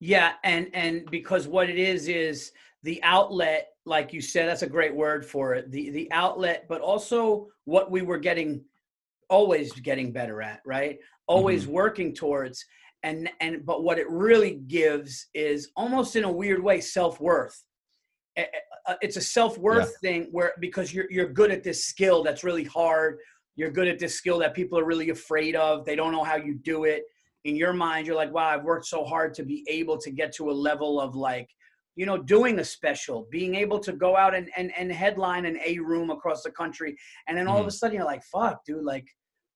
Yeah, 0.00 0.32
and 0.42 0.66
and 0.74 1.08
because 1.10 1.46
what 1.46 1.70
it 1.70 1.78
is 1.78 2.08
is 2.08 2.50
the 2.82 3.00
outlet, 3.04 3.68
like 3.86 4.12
you 4.12 4.20
said, 4.20 4.48
that's 4.48 4.62
a 4.62 4.68
great 4.76 4.94
word 4.94 5.24
for 5.24 5.54
it. 5.54 5.70
The 5.70 5.90
the 5.90 6.10
outlet, 6.10 6.66
but 6.68 6.80
also 6.80 7.46
what 7.66 7.92
we 7.92 8.02
were 8.02 8.18
getting 8.18 8.64
always 9.30 9.72
getting 9.72 10.12
better 10.12 10.42
at, 10.42 10.60
right? 10.66 10.98
Always 11.28 11.62
mm-hmm. 11.62 11.72
working 11.72 12.14
towards. 12.14 12.64
and 13.04 13.30
and 13.40 13.64
but 13.64 13.82
what 13.84 13.98
it 13.98 14.08
really 14.10 14.54
gives 14.66 15.26
is 15.34 15.70
almost 15.76 16.16
in 16.16 16.24
a 16.24 16.32
weird 16.32 16.62
way 16.62 16.80
self-worth 16.80 17.62
it's 19.00 19.16
a 19.16 19.20
self-worth 19.20 19.94
thing 20.00 20.28
where 20.32 20.52
because 20.60 20.92
you're 20.92 21.10
you're 21.10 21.28
good 21.28 21.50
at 21.50 21.62
this 21.62 21.84
skill 21.84 22.22
that's 22.22 22.44
really 22.44 22.64
hard. 22.64 23.18
You're 23.56 23.70
good 23.70 23.88
at 23.88 23.98
this 23.98 24.14
skill 24.14 24.38
that 24.38 24.54
people 24.54 24.78
are 24.78 24.84
really 24.84 25.10
afraid 25.10 25.54
of. 25.56 25.84
They 25.84 25.96
don't 25.96 26.12
know 26.12 26.24
how 26.24 26.36
you 26.36 26.54
do 26.54 26.84
it. 26.84 27.04
In 27.44 27.56
your 27.56 27.72
mind 27.72 28.06
you're 28.06 28.14
like 28.14 28.32
wow 28.32 28.50
i've 28.50 28.62
worked 28.62 28.86
so 28.86 29.04
hard 29.04 29.34
to 29.34 29.42
be 29.42 29.64
able 29.68 29.98
to 29.98 30.12
get 30.12 30.32
to 30.34 30.48
a 30.48 30.52
level 30.52 31.00
of 31.00 31.16
like 31.16 31.48
you 31.96 32.06
know 32.06 32.16
doing 32.16 32.60
a 32.60 32.64
special 32.64 33.26
being 33.32 33.54
able 33.56 33.78
to 33.80 33.92
go 33.92 34.16
out 34.16 34.34
and 34.34 34.48
and, 34.56 34.72
and 34.78 34.92
headline 34.92 35.44
an 35.44 35.58
a 35.64 35.78
room 35.78 36.10
across 36.10 36.42
the 36.42 36.50
country. 36.50 36.96
And 37.26 37.36
then 37.36 37.48
all 37.48 37.58
of 37.58 37.64
mm. 37.64 37.68
a 37.68 37.72
sudden 37.72 37.96
you're 37.96 38.04
like 38.04 38.22
fuck 38.24 38.64
dude 38.64 38.84
like 38.84 39.06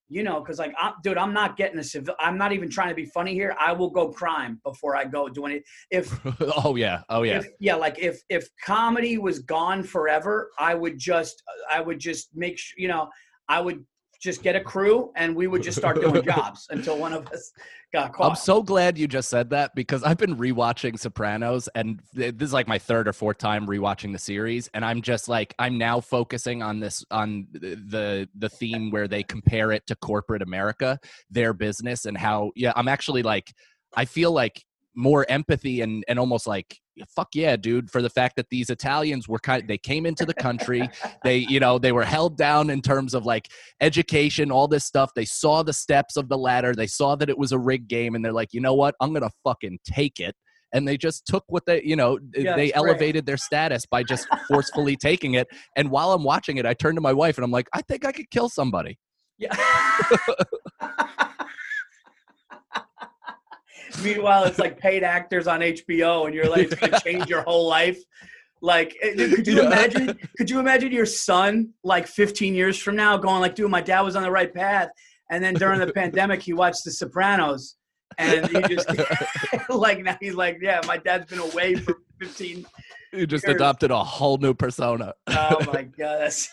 you 0.08 0.22
know, 0.22 0.40
because 0.40 0.58
like, 0.58 0.74
I'm, 0.80 0.94
dude, 1.02 1.18
I'm 1.18 1.32
not 1.32 1.56
getting 1.56 1.78
a 1.78 1.84
civil. 1.84 2.14
I'm 2.20 2.38
not 2.38 2.52
even 2.52 2.70
trying 2.70 2.90
to 2.90 2.94
be 2.94 3.06
funny 3.06 3.34
here. 3.34 3.56
I 3.60 3.72
will 3.72 3.90
go 3.90 4.08
crime 4.10 4.60
before 4.64 4.96
I 4.96 5.04
go 5.04 5.28
do 5.28 5.46
any. 5.46 5.62
If 5.90 6.18
oh 6.64 6.76
yeah, 6.76 7.02
oh 7.08 7.22
yeah, 7.22 7.38
if, 7.38 7.46
yeah, 7.58 7.74
like 7.74 7.98
if 7.98 8.22
if 8.28 8.48
comedy 8.64 9.18
was 9.18 9.40
gone 9.40 9.82
forever, 9.82 10.50
I 10.58 10.74
would 10.74 10.98
just 10.98 11.42
I 11.70 11.80
would 11.80 11.98
just 11.98 12.30
make 12.34 12.58
sure 12.58 12.76
you 12.78 12.88
know 12.88 13.08
I 13.48 13.60
would 13.60 13.84
just 14.20 14.42
get 14.42 14.56
a 14.56 14.60
crew 14.60 15.12
and 15.16 15.34
we 15.34 15.46
would 15.46 15.62
just 15.62 15.78
start 15.78 16.00
doing 16.00 16.22
jobs 16.24 16.66
until 16.70 16.98
one 16.98 17.12
of 17.12 17.26
us 17.28 17.52
got 17.92 18.12
caught. 18.12 18.30
I'm 18.30 18.36
so 18.36 18.62
glad 18.62 18.98
you 18.98 19.06
just 19.06 19.28
said 19.28 19.50
that 19.50 19.74
because 19.74 20.02
I've 20.02 20.18
been 20.18 20.36
rewatching 20.36 20.98
Sopranos 20.98 21.68
and 21.74 22.00
this 22.12 22.34
is 22.40 22.52
like 22.52 22.68
my 22.68 22.78
third 22.78 23.08
or 23.08 23.12
fourth 23.12 23.38
time 23.38 23.66
rewatching 23.66 24.12
the 24.12 24.18
series 24.18 24.68
and 24.74 24.84
I'm 24.84 25.02
just 25.02 25.28
like 25.28 25.54
I'm 25.58 25.78
now 25.78 26.00
focusing 26.00 26.62
on 26.62 26.80
this 26.80 27.04
on 27.10 27.46
the 27.52 28.28
the 28.36 28.48
theme 28.48 28.90
where 28.90 29.08
they 29.08 29.22
compare 29.22 29.72
it 29.72 29.86
to 29.86 29.96
corporate 29.96 30.42
America, 30.42 30.98
their 31.30 31.52
business 31.52 32.06
and 32.06 32.16
how 32.16 32.52
yeah, 32.54 32.72
I'm 32.76 32.88
actually 32.88 33.22
like 33.22 33.52
I 33.96 34.04
feel 34.04 34.32
like 34.32 34.64
more 34.94 35.26
empathy 35.28 35.82
and 35.82 36.04
and 36.08 36.18
almost 36.18 36.46
like 36.46 36.80
fuck 37.14 37.28
yeah 37.34 37.56
dude 37.56 37.90
for 37.90 38.00
the 38.00 38.10
fact 38.10 38.36
that 38.36 38.46
these 38.50 38.70
italians 38.70 39.28
were 39.28 39.38
kind 39.38 39.62
of, 39.62 39.68
they 39.68 39.78
came 39.78 40.06
into 40.06 40.24
the 40.24 40.34
country 40.34 40.88
they 41.24 41.38
you 41.38 41.60
know 41.60 41.78
they 41.78 41.92
were 41.92 42.04
held 42.04 42.36
down 42.36 42.70
in 42.70 42.80
terms 42.80 43.14
of 43.14 43.26
like 43.26 43.48
education 43.80 44.50
all 44.50 44.68
this 44.68 44.84
stuff. 44.84 45.10
They 45.14 45.24
saw 45.24 45.62
the 45.62 45.72
steps 45.72 46.16
of 46.16 46.28
the 46.28 46.38
ladder 46.38 46.74
they 46.74 46.86
saw 46.86 47.16
that 47.16 47.28
it 47.28 47.38
was 47.38 47.52
a 47.52 47.58
rigged 47.58 47.88
game 47.88 48.14
and 48.14 48.24
they're 48.24 48.32
like 48.32 48.52
you 48.52 48.60
know 48.60 48.74
what? 48.74 48.94
I'm 49.00 49.12
gonna 49.12 49.30
fucking 49.44 49.78
take 49.84 50.20
it. 50.20 50.34
And 50.72 50.86
they 50.86 50.96
just 50.96 51.26
took 51.26 51.44
what 51.48 51.64
they 51.66 51.82
you 51.82 51.96
know 51.96 52.18
Yeah, 52.34 52.56
they 52.56 52.72
elevated 52.72 53.26
their 53.26 53.36
status 53.36 53.86
by 53.86 54.02
just 54.02 54.26
forcefully 54.48 54.96
taking 55.00 55.34
it. 55.34 55.48
And 55.76 55.90
while 55.90 56.12
i'm 56.12 56.24
watching 56.24 56.56
it 56.56 56.66
i 56.66 56.74
turn 56.74 56.94
to 56.94 57.00
my 57.00 57.12
wife 57.12 57.36
and 57.36 57.44
i'm 57.44 57.50
like 57.50 57.68
i 57.72 57.82
think 57.82 58.04
i 58.04 58.12
could 58.12 58.30
kill 58.30 58.48
somebody. 58.48 58.98
Yeah. 59.38 59.54
Meanwhile, 64.02 64.44
it's 64.44 64.58
like 64.58 64.78
paid 64.78 65.02
actors 65.02 65.46
on 65.46 65.60
HBO, 65.60 66.26
and 66.26 66.34
you're 66.34 66.48
like, 66.48 66.70
it's 66.72 66.74
gonna 66.80 67.00
change 67.00 67.28
your 67.28 67.42
whole 67.42 67.66
life. 67.68 67.98
Like, 68.62 68.96
eh, 69.02 69.14
could 69.14 69.46
you 69.46 69.56
Yeah. 69.56 69.66
imagine? 69.66 70.18
Could 70.36 70.48
you 70.50 70.58
imagine 70.60 70.90
your 70.92 71.06
son, 71.06 71.70
like 71.84 72.06
15 72.06 72.54
years 72.54 72.78
from 72.78 72.96
now, 72.96 73.16
going 73.16 73.40
like, 73.40 73.54
"Dude, 73.54 73.70
my 73.70 73.80
dad 73.82 74.00
was 74.00 74.16
on 74.16 74.22
the 74.22 74.30
right 74.30 74.52
path," 74.52 74.88
and 75.30 75.42
then 75.44 75.54
during 75.54 75.78
the 75.80 75.92
pandemic, 75.92 76.42
he 76.42 76.52
watched 76.52 76.84
The 76.84 76.90
Sopranos, 76.90 77.76
and 78.18 78.46
he 78.48 78.62
just 78.62 78.88
like 79.68 79.98
now 80.02 80.16
he's 80.20 80.34
like, 80.34 80.58
"Yeah, 80.62 80.80
my 80.86 80.96
dad's 80.96 81.26
been 81.26 81.38
away 81.40 81.74
for 81.76 81.96
15." 82.20 82.64
you 83.12 83.26
just 83.26 83.46
Years. 83.46 83.54
adopted 83.56 83.90
a 83.90 84.02
whole 84.02 84.36
new 84.38 84.52
persona 84.52 85.14
Oh 85.28 85.58
my 85.72 85.82
god, 85.98 86.20
that's 86.22 86.48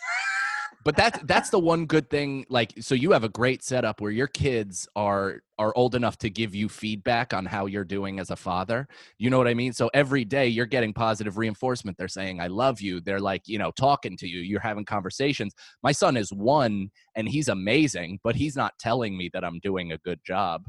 but 0.84 0.96
that's 0.96 1.18
that's 1.24 1.50
the 1.50 1.58
one 1.58 1.86
good 1.86 2.10
thing 2.10 2.44
like 2.50 2.74
so 2.78 2.94
you 2.94 3.10
have 3.12 3.24
a 3.24 3.28
great 3.28 3.62
setup 3.62 4.00
where 4.00 4.10
your 4.10 4.26
kids 4.26 4.86
are 4.94 5.40
are 5.58 5.72
old 5.76 5.94
enough 5.94 6.18
to 6.18 6.28
give 6.28 6.54
you 6.54 6.68
feedback 6.68 7.32
on 7.32 7.46
how 7.46 7.66
you're 7.66 7.84
doing 7.84 8.18
as 8.20 8.30
a 8.30 8.36
father. 8.36 8.86
You 9.18 9.30
know 9.30 9.38
what 9.38 9.48
i 9.48 9.54
mean? 9.54 9.72
So 9.72 9.90
every 9.94 10.24
day 10.24 10.46
you're 10.48 10.66
getting 10.66 10.92
positive 10.92 11.38
reinforcement. 11.38 11.96
They're 11.96 12.08
saying 12.08 12.40
i 12.40 12.48
love 12.48 12.80
you. 12.80 13.00
They're 13.00 13.20
like 13.20 13.42
you 13.48 13.58
know 13.58 13.70
talking 13.72 14.16
to 14.18 14.28
you. 14.28 14.40
You're 14.40 14.60
having 14.60 14.84
conversations. 14.84 15.54
My 15.82 15.92
son 15.92 16.16
is 16.16 16.32
one 16.32 16.90
and 17.16 17.28
he's 17.28 17.48
amazing 17.48 18.18
but 18.22 18.36
he's 18.36 18.56
not 18.56 18.72
telling 18.78 19.16
me 19.16 19.30
that 19.32 19.44
i'm 19.44 19.58
doing 19.60 19.92
a 19.92 19.98
good 19.98 20.20
job. 20.24 20.64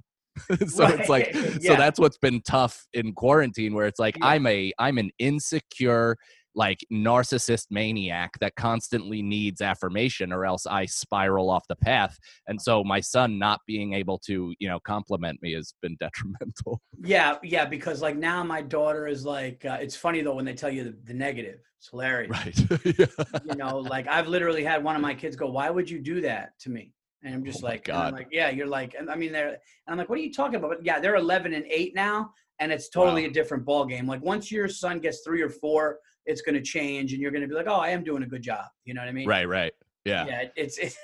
So 0.67 0.86
it's 0.86 1.10
like 1.10 1.32
Right, 1.34 1.62
so 1.63 1.75
that's 1.75 1.99
what's 1.99 2.17
been 2.17 2.41
tough 2.41 2.86
in 2.93 3.13
quarantine 3.13 3.73
where 3.73 3.88
it's 3.88 3.99
like 3.99 4.17
Yeah. 4.17 4.28
i'm 4.28 4.45
a 4.47 4.71
i'm 4.80 4.97
an 4.97 5.12
insecure 5.17 6.17
like 6.56 6.80
narcissist 6.91 7.68
maniac 7.70 8.32
that 8.39 8.56
constantly 8.56 9.22
needs 9.22 9.62
affirmation 9.62 10.32
or 10.32 10.46
else 10.46 10.65
I 10.65 10.86
spiral 10.86 11.50
off 11.50 11.65
the 11.68 11.76
path. 11.76 12.18
And 12.48 12.62
so 12.62 12.84
my 12.84 13.02
son 13.02 13.38
not 13.38 13.60
being 13.68 13.94
able 13.94 14.20
to, 14.26 14.54
you 14.60 14.68
know, 14.68 14.80
compliment 14.80 15.41
me 15.41 15.54
has 15.54 15.74
been 15.82 15.96
detrimental. 16.00 16.82
Yeah, 17.04 17.38
yeah, 17.44 17.65
because 17.65 18.02
like 18.02 18.15
now 18.18 18.44
my 18.44 18.62
daughter 18.62 19.08
is 19.08 19.26
like, 19.26 19.65
uh, 19.65 19.78
it's 19.82 19.96
funny 19.96 20.22
though 20.22 20.36
when 20.36 20.46
they 20.46 20.54
tell 20.54 20.72
you 20.72 20.84
the, 20.86 20.98
the 21.04 21.13
negative. 21.13 21.60
It's 21.78 21.89
hilarious. 21.89 22.32
Right. 22.32 22.58
Yeah. 22.98 23.39
You 23.44 23.56
know, 23.56 23.78
like 23.80 24.08
I've 24.08 24.28
literally 24.28 24.63
had 24.63 24.84
one 24.84 24.96
of 24.96 25.02
my 25.02 25.13
kids 25.13 25.36
go, 25.36 25.48
"Why 25.48 25.70
would 25.70 25.89
you 25.89 26.00
do 26.00 26.22
that 26.22 26.52
to 26.62 26.70
me?" 26.70 26.94
And 27.24 27.34
I'm 27.34 27.44
just 27.46 27.63
Oh 27.63 27.68
like, 27.68 27.84
God. 27.84 28.13
like, 28.13 28.28
yeah, 28.32 28.50
you're 28.50 28.68
like, 28.68 28.96
and 28.98 29.10
I 29.10 29.15
mean, 29.15 29.32
they're, 29.32 29.50
and 29.50 29.58
I'm 29.88 29.98
like, 29.98 30.10
what 30.10 30.18
are 30.18 30.22
you 30.22 30.32
talking 30.34 30.56
about? 30.56 30.70
But 30.70 30.86
yeah, 30.86 31.00
they're 31.00 31.15
11 31.15 31.54
and 31.54 31.65
eight 31.70 31.94
now, 31.96 32.32
and 32.60 32.72
it's 32.72 32.89
totally 32.89 33.24
Wow. 33.24 33.30
a 33.30 33.34
different 33.34 33.65
ball 33.65 33.86
game. 33.86 34.08
Like 34.08 34.24
once 34.24 34.52
your 34.52 34.68
son 34.70 35.00
gets 35.00 35.22
three 35.22 35.41
or 35.41 35.50
four, 35.50 36.00
it's 36.25 36.41
going 36.41 36.55
to 36.55 36.61
change, 36.61 37.13
and 37.13 37.21
you're 37.21 37.31
going 37.31 37.41
to 37.41 37.47
be 37.47 37.53
like, 37.55 37.67
oh, 37.67 37.75
I 37.75 37.89
am 37.89 38.03
doing 38.03 38.23
a 38.23 38.27
good 38.27 38.41
job. 38.41 38.65
You 38.83 38.93
know 38.93 39.01
what 39.01 39.09
I 39.09 39.13
mean? 39.13 39.27
Right, 39.27 39.47
right. 39.47 39.73
Yeah. 40.05 40.25
yeah 40.27 40.43
it's 40.55 40.77
it's 40.77 40.97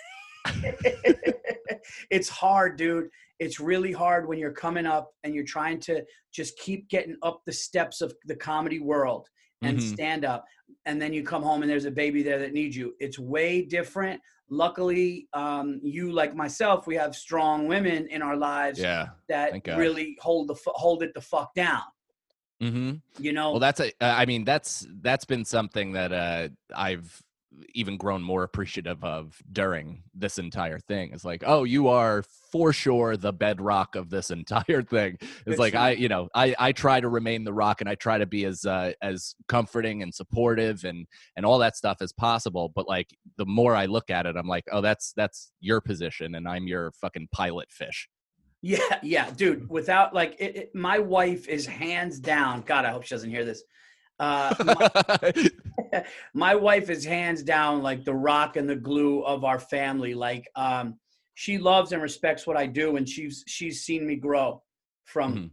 it's 2.12 2.30
hard 2.30 2.78
dude 2.78 3.10
it's 3.40 3.60
really 3.60 3.92
hard 3.92 4.28
when 4.28 4.38
you're 4.38 4.52
coming 4.52 4.86
up 4.86 5.10
and 5.24 5.34
you're 5.34 5.44
trying 5.44 5.80
to 5.80 6.04
just 6.32 6.58
keep 6.60 6.88
getting 6.90 7.18
up 7.24 7.42
the 7.46 7.52
steps 7.52 8.02
of 8.02 8.14
the 8.26 8.36
comedy 8.36 8.80
world 8.80 9.28
and 9.64 9.78
Mhm. 9.78 9.82
stand 9.82 10.26
up 10.26 10.46
and 10.86 11.02
then 11.02 11.14
you 11.14 11.24
come 11.24 11.44
home 11.44 11.62
and 11.64 11.70
there's 11.70 11.86
a 11.86 11.92
baby 11.92 12.24
there 12.24 12.40
that 12.40 12.54
needs 12.54 12.76
you 12.76 12.94
it's 13.00 13.18
way 13.20 13.62
different 13.64 14.22
luckily 14.50 15.28
um, 15.34 15.80
you 15.84 16.12
like 16.12 16.36
myself 16.36 16.86
we 16.88 16.96
have 16.96 17.16
strong 17.16 17.68
women 17.68 18.08
in 18.08 18.22
our 18.22 18.36
lives 18.38 18.80
Yeah. 18.80 19.10
that 19.30 19.66
really 19.78 20.18
hold 20.22 20.48
the 20.48 20.56
hold 20.68 21.04
it 21.04 21.14
the 21.14 21.22
fuck 21.22 21.54
down 21.56 21.82
hmm 22.62 22.94
you 23.18 23.34
know 23.34 23.52
Well, 23.52 23.60
that's 23.60 23.80
a. 23.80 23.88
uh, 23.88 24.16
I 24.18 24.26
mean, 24.26 24.46
that's 24.46 24.88
that's 25.02 25.26
been 25.26 25.46
something 25.46 25.94
that 25.94 26.14
uh, 26.14 26.50
I've 26.76 27.22
even 27.74 27.98
grown 27.98 28.24
more 28.24 28.44
appreciative 28.44 29.04
of 29.04 29.38
during 29.52 30.04
this 30.14 30.38
entire 30.38 30.80
thing. 30.80 31.12
It's 31.14 31.26
like, 31.26 31.44
oh, 31.46 31.64
you 31.64 31.90
are 31.90 32.24
for 32.52 32.72
sure 32.72 33.18
the 33.18 33.34
bedrock 33.34 33.96
of 33.96 34.10
this 34.10 34.32
entire 34.40 34.82
thing. 34.84 35.18
It's 35.46 35.60
like 35.60 35.74
shit. 35.74 35.82
I, 35.82 35.92
you 35.92 36.08
know, 36.08 36.30
I 36.34 36.56
I 36.60 36.72
try 36.72 37.00
to 37.02 37.10
remain 37.10 37.44
the 37.44 37.54
rock 37.54 37.82
and 37.82 37.90
I 37.90 37.96
try 37.96 38.18
to 38.18 38.26
be 38.26 38.46
as 38.46 38.66
uh, 38.66 38.94
as 39.02 39.36
comforting 39.48 40.04
and 40.04 40.14
supportive 40.14 40.84
and 40.84 41.08
and 41.36 41.46
all 41.46 41.60
that 41.60 41.76
stuff 41.76 41.98
as 42.02 42.14
possible. 42.14 42.72
But 42.74 42.88
like 42.88 43.10
the 43.38 43.46
more 43.46 43.76
I 43.76 43.86
look 43.88 44.10
at 44.10 44.26
it, 44.26 44.36
I'm 44.38 44.48
like, 44.48 44.66
oh, 44.72 44.82
that's 44.82 45.14
that's 45.14 45.52
your 45.60 45.82
position 45.82 46.36
and 46.36 46.48
I'm 46.48 46.68
your 46.68 46.92
fucking 46.94 47.30
pilot 47.32 47.72
fish. 47.72 48.08
Yeah, 48.62 49.00
yeah, 49.02 49.32
dude. 49.32 49.70
Without 49.70 50.14
like, 50.14 50.36
it, 50.40 50.56
it, 50.56 50.76
my 50.76 51.00
wife 51.00 51.48
is 51.48 51.66
hands 51.66 52.20
down. 52.20 52.62
God, 52.62 52.86
I 52.86 52.92
hope 52.92 53.04
she 53.04 53.16
doesn't 53.16 53.30
hear 53.30 53.44
this. 53.44 53.64
Uh, 54.20 54.54
my, 54.64 55.34
my 56.34 56.56
wife 56.56 56.90
is 56.90 57.04
hands 57.04 57.42
down 57.42 57.82
like 57.82 58.06
the 58.06 58.14
rock 58.14 58.56
and 58.58 58.70
the 58.70 58.76
glue 58.76 59.24
of 59.24 59.44
our 59.44 59.60
family. 59.60 60.14
Like, 60.14 60.48
um, 60.56 61.00
she 61.34 61.58
loves 61.58 61.92
and 61.92 62.04
respects 62.04 62.46
what 62.46 62.56
I 62.58 62.68
do, 62.68 62.98
and 62.98 63.08
she's 63.10 63.44
she's 63.48 63.82
seen 63.84 64.06
me 64.06 64.16
grow 64.16 64.62
from, 65.06 65.34
Mhm. 65.36 65.50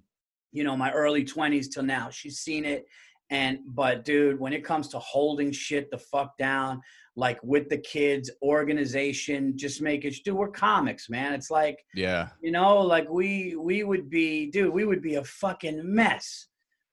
you 0.53 0.64
know, 0.64 0.77
my 0.77 0.92
early 0.92 1.25
twenties 1.25 1.68
till 1.68 1.85
now. 1.85 2.11
She's 2.11 2.40
seen 2.40 2.66
it, 2.66 2.85
and 3.31 3.61
but 3.64 4.05
dude, 4.05 4.38
when 4.38 4.53
it 4.53 4.64
comes 4.64 4.88
to 4.88 4.99
holding 4.99 5.51
shit 5.51 5.90
the 5.90 5.97
fuck 5.99 6.37
down, 6.37 6.83
like 7.18 7.40
with 7.42 7.68
the 7.68 7.78
kids, 7.78 8.31
organization, 8.42 9.52
just 9.57 9.83
make 9.83 10.04
it. 10.04 10.14
Dude, 10.24 10.37
we're 10.37 10.48
comics, 10.48 11.11
man. 11.11 11.35
It's 11.35 11.50
like 11.50 11.85
yeah. 11.92 12.28
you 12.40 12.52
know, 12.52 12.81
like 12.81 13.11
we 13.11 13.57
we 13.57 13.83
would 13.83 14.09
be, 14.09 14.46
dude, 14.46 14.72
we 14.72 14.85
would 14.85 15.02
be 15.02 15.16
a 15.16 15.24
fucking 15.24 15.83
mess 15.83 16.46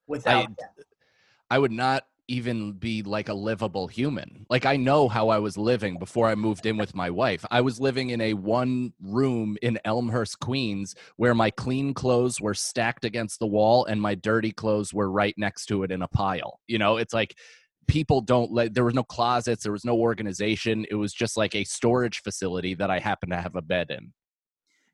without 0.07 0.45
I- 0.45 0.55
that. 0.59 0.85
I 1.51 1.59
would 1.59 1.71
not 1.71 2.07
even 2.27 2.71
be 2.71 3.03
like 3.03 3.29
a 3.29 3.33
livable 3.35 3.87
human. 3.87 4.47
Like 4.49 4.65
I 4.65 4.77
know 4.77 5.07
how 5.07 5.29
I 5.29 5.37
was 5.37 5.59
living 5.59 5.99
before 5.99 6.27
I 6.27 6.33
moved 6.33 6.65
in 6.65 6.75
with 6.75 6.95
my 6.95 7.11
wife. 7.11 7.45
I 7.51 7.61
was 7.61 7.79
living 7.79 8.09
in 8.09 8.19
a 8.19 8.33
one 8.33 8.93
room 8.99 9.57
in 9.61 9.77
Elmhurst, 9.85 10.39
Queens, 10.39 10.95
where 11.17 11.35
my 11.35 11.51
clean 11.51 11.93
clothes 11.93 12.41
were 12.41 12.55
stacked 12.55 13.05
against 13.05 13.37
the 13.39 13.45
wall 13.45 13.85
and 13.85 14.01
my 14.01 14.15
dirty 14.15 14.51
clothes 14.51 14.91
were 14.91 15.11
right 15.11 15.35
next 15.37 15.67
to 15.67 15.83
it 15.83 15.91
in 15.91 16.01
a 16.01 16.07
pile. 16.07 16.61
You 16.65 16.79
know, 16.79 16.97
it's 16.97 17.13
like 17.13 17.35
people 17.87 18.21
don't 18.21 18.51
let 18.51 18.73
there 18.73 18.83
was 18.85 18.93
no 18.93 19.03
closets, 19.03 19.63
there 19.63 19.71
was 19.71 19.85
no 19.85 19.95
organization. 19.95 20.85
It 20.89 20.95
was 20.95 21.13
just 21.13 21.37
like 21.37 21.55
a 21.55 21.63
storage 21.63 22.21
facility 22.21 22.73
that 22.75 22.89
I 22.89 22.99
happened 22.99 23.31
to 23.31 23.41
have 23.41 23.55
a 23.55 23.61
bed 23.61 23.91
in. 23.91 24.13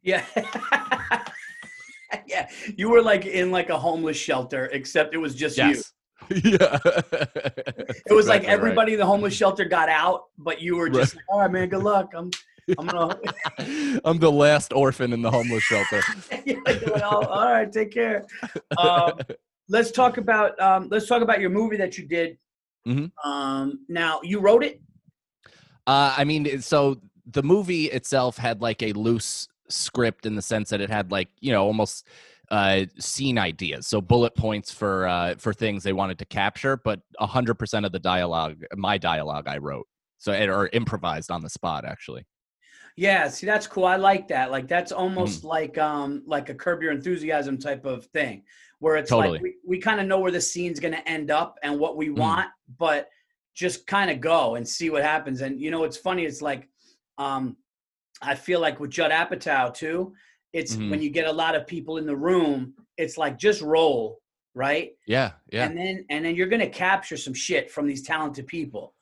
Yeah. 0.04 0.26
yeah. 2.28 2.50
You 2.76 2.90
were 2.90 3.02
like 3.02 3.26
in 3.26 3.52
like 3.52 3.70
a 3.70 3.78
homeless 3.78 4.18
shelter, 4.18 4.66
except 4.74 5.14
it 5.14 5.18
was 5.18 5.36
just 5.36 5.58
you. 5.58 5.82
Yeah. 6.44 6.78
It 6.86 8.12
was 8.14 8.28
like 8.28 8.44
everybody 8.44 8.94
in 8.94 9.00
the 9.00 9.06
homeless 9.06 9.34
shelter 9.34 9.66
got 9.66 9.90
out, 9.90 10.26
but 10.38 10.62
you 10.62 10.78
were 10.78 10.88
just 10.88 11.16
Right. 11.16 11.18
like, 11.18 11.26
all 11.30 11.40
right, 11.40 11.52
man, 11.52 11.68
good 11.70 11.82
luck. 11.84 12.12
I'm 12.16 12.30
I'm 12.78 12.86
gonna. 12.88 13.20
I'm 14.06 14.20
the 14.20 14.32
last 14.32 14.72
orphan 14.72 15.14
in 15.14 15.22
the 15.24 15.32
homeless 15.32 15.64
shelter. 15.64 16.02
Yeah, 16.46 16.58
like, 16.66 16.84
"Oh, 17.04 17.26
all 17.26 17.52
right, 17.52 17.72
take 17.72 17.92
care. 17.92 18.26
Um, 18.78 19.14
let's 19.68 19.92
talk 19.92 20.18
about 20.18 20.60
um, 20.62 20.88
let's 20.92 21.08
talk 21.08 21.22
about 21.24 21.42
your 21.42 21.50
movie 21.50 21.76
that 21.78 21.98
you 21.98 22.06
did. 22.08 22.38
Mhm. 22.88 23.12
Um, 23.24 23.86
now 23.88 24.20
you 24.24 24.40
wrote 24.40 24.64
it. 24.64 24.82
Uh, 25.88 26.14
I 26.18 26.24
mean, 26.24 26.62
so 26.62 27.02
the 27.26 27.44
movie 27.44 27.86
itself 27.86 28.38
had 28.38 28.62
like 28.62 28.82
a 28.82 28.94
loose 28.94 29.48
script 29.70 30.26
in 30.26 30.36
the 30.36 30.42
sense 30.42 30.70
that 30.70 30.82
it 30.82 30.90
had 30.90 31.12
like 31.12 31.30
you 31.40 31.52
know 31.52 31.64
almost 31.66 32.08
uh, 32.50 32.86
scene 33.00 33.38
ideas, 33.38 33.88
so 33.88 34.02
bullet 34.02 34.36
points 34.36 34.72
for 34.72 35.08
uh, 35.08 35.36
for 35.38 35.54
things 35.54 35.84
they 35.84 35.94
wanted 35.94 36.20
to 36.20 36.26
capture. 36.26 36.78
But 36.78 37.02
hundred 37.20 37.56
percent 37.56 37.86
of 37.86 37.92
the 37.92 38.00
dialogue, 38.00 38.64
my 38.76 38.98
dialogue, 38.98 39.48
I 39.48 39.58
wrote, 39.58 39.88
so 40.18 40.32
it, 40.34 40.50
or 40.50 40.70
improvised 40.74 41.32
on 41.32 41.42
the 41.42 41.50
spot 41.50 41.86
actually. 41.86 42.26
Yeah, 42.98 43.28
see, 43.30 43.46
that's 43.46 43.68
cool. 43.68 43.86
I 43.86 43.96
like 43.96 44.28
that. 44.30 44.52
Like 44.52 44.68
that's 44.68 44.92
Mm-hmm. 44.92 45.02
almost 45.02 45.44
like 45.44 45.78
um 45.78 46.24
like 46.26 46.50
a 46.50 46.56
curb 46.56 46.82
your 46.82 46.92
enthusiasm 46.92 47.58
type 47.58 47.86
of 47.86 48.06
thing, 48.08 48.44
where 48.82 48.96
it's 48.96 49.12
Totally. 49.12 49.34
like 49.34 49.42
we, 49.44 49.56
we 49.64 49.78
kind 49.78 50.00
of 50.02 50.08
know 50.08 50.20
where 50.20 50.32
the 50.32 50.42
scene's 50.42 50.80
gonna 50.80 51.04
end 51.06 51.30
up 51.30 51.60
and 51.62 51.80
what 51.80 51.96
we 51.96 52.10
Mhm. 52.10 52.16
want, 52.18 52.50
but 52.80 53.10
just 53.54 53.86
kind 53.86 54.10
of 54.10 54.20
go 54.20 54.56
and 54.56 54.68
see 54.68 54.90
what 54.90 55.04
happens. 55.04 55.42
And 55.42 55.62
you 55.62 55.70
know, 55.70 55.84
it's 55.84 55.98
funny. 55.98 56.26
It's 56.26 56.42
like 56.42 56.68
um 57.20 57.56
I 58.24 58.34
feel 58.36 58.60
like 58.60 58.80
with 58.80 58.90
Judd 58.90 59.12
Apatow 59.12 59.72
too. 59.74 60.14
It's 60.52 60.76
Mhm. 60.76 60.90
when 60.90 61.02
you 61.02 61.12
get 61.12 61.28
a 61.28 61.32
lot 61.32 61.54
of 61.56 61.68
people 61.68 61.98
in 61.98 62.08
the 62.08 62.16
room, 62.16 62.74
it's 62.98 63.20
like 63.20 63.38
just 63.38 63.62
roll, 63.62 64.20
right? 64.56 64.94
Yeah, 65.06 65.34
yeah, 65.52 65.66
And 65.66 65.78
then 65.78 66.06
and 66.10 66.26
then 66.26 66.36
you're 66.36 66.48
gonna 66.48 66.68
capture 66.70 67.18
some 67.18 67.36
shit 67.36 67.70
from 67.70 67.86
these 67.86 68.02
talented 68.02 68.48
people. 68.48 68.96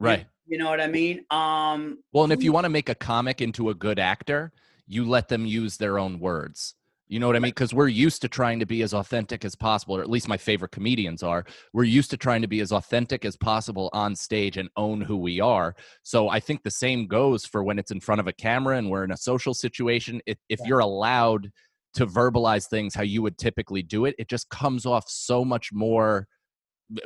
You- 0.00 0.06
right. 0.06 0.26
You 0.46 0.58
know 0.58 0.70
what 0.70 0.80
I 0.80 0.86
mean? 0.86 1.26
Um 1.30 1.98
Well, 2.12 2.22
and 2.22 2.32
if 2.32 2.44
you 2.44 2.52
want 2.52 2.64
to 2.66 2.70
make 2.70 2.88
a 2.88 2.94
comic 2.94 3.40
into 3.40 3.70
a 3.70 3.74
good 3.74 3.98
actor, 3.98 4.52
you 4.86 5.04
let 5.04 5.26
them 5.26 5.46
use 5.46 5.78
their 5.78 5.98
own 5.98 6.20
words. 6.20 6.76
You 7.08 7.20
know 7.20 7.28
what 7.28 7.36
I 7.36 7.38
mean? 7.38 7.50
Because 7.50 7.72
we're 7.72 7.88
used 7.88 8.20
to 8.22 8.28
trying 8.28 8.58
to 8.58 8.66
be 8.66 8.82
as 8.82 8.92
authentic 8.92 9.44
as 9.44 9.54
possible, 9.54 9.96
or 9.96 10.02
at 10.02 10.10
least 10.10 10.28
my 10.28 10.36
favorite 10.36 10.72
comedians 10.72 11.22
are. 11.22 11.44
We're 11.72 11.84
used 11.84 12.10
to 12.10 12.16
trying 12.16 12.42
to 12.42 12.48
be 12.48 12.60
as 12.60 12.72
authentic 12.72 13.24
as 13.24 13.36
possible 13.36 13.90
on 13.92 14.16
stage 14.16 14.56
and 14.56 14.68
own 14.76 15.00
who 15.00 15.16
we 15.16 15.40
are. 15.40 15.76
So 16.02 16.28
I 16.28 16.40
think 16.40 16.62
the 16.62 16.70
same 16.70 17.06
goes 17.06 17.46
for 17.46 17.62
when 17.62 17.78
it's 17.78 17.92
in 17.92 18.00
front 18.00 18.20
of 18.20 18.26
a 18.26 18.32
camera 18.32 18.76
and 18.76 18.90
we're 18.90 19.04
in 19.04 19.12
a 19.12 19.16
social 19.16 19.54
situation. 19.54 20.20
If, 20.26 20.38
if 20.48 20.58
you're 20.64 20.80
allowed 20.80 21.52
to 21.94 22.06
verbalize 22.06 22.68
things 22.68 22.94
how 22.94 23.04
you 23.04 23.22
would 23.22 23.38
typically 23.38 23.82
do 23.82 24.04
it, 24.04 24.16
it 24.18 24.28
just 24.28 24.48
comes 24.48 24.84
off 24.84 25.04
so 25.08 25.44
much 25.44 25.70
more 25.72 26.26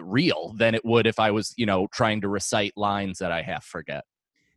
real 0.00 0.54
than 0.56 0.74
it 0.74 0.84
would 0.84 1.06
if 1.06 1.18
I 1.18 1.30
was, 1.30 1.52
you 1.56 1.66
know, 1.66 1.86
trying 1.92 2.22
to 2.22 2.28
recite 2.28 2.72
lines 2.76 3.18
that 3.18 3.32
I 3.32 3.42
half 3.42 3.64
forget. 3.64 4.04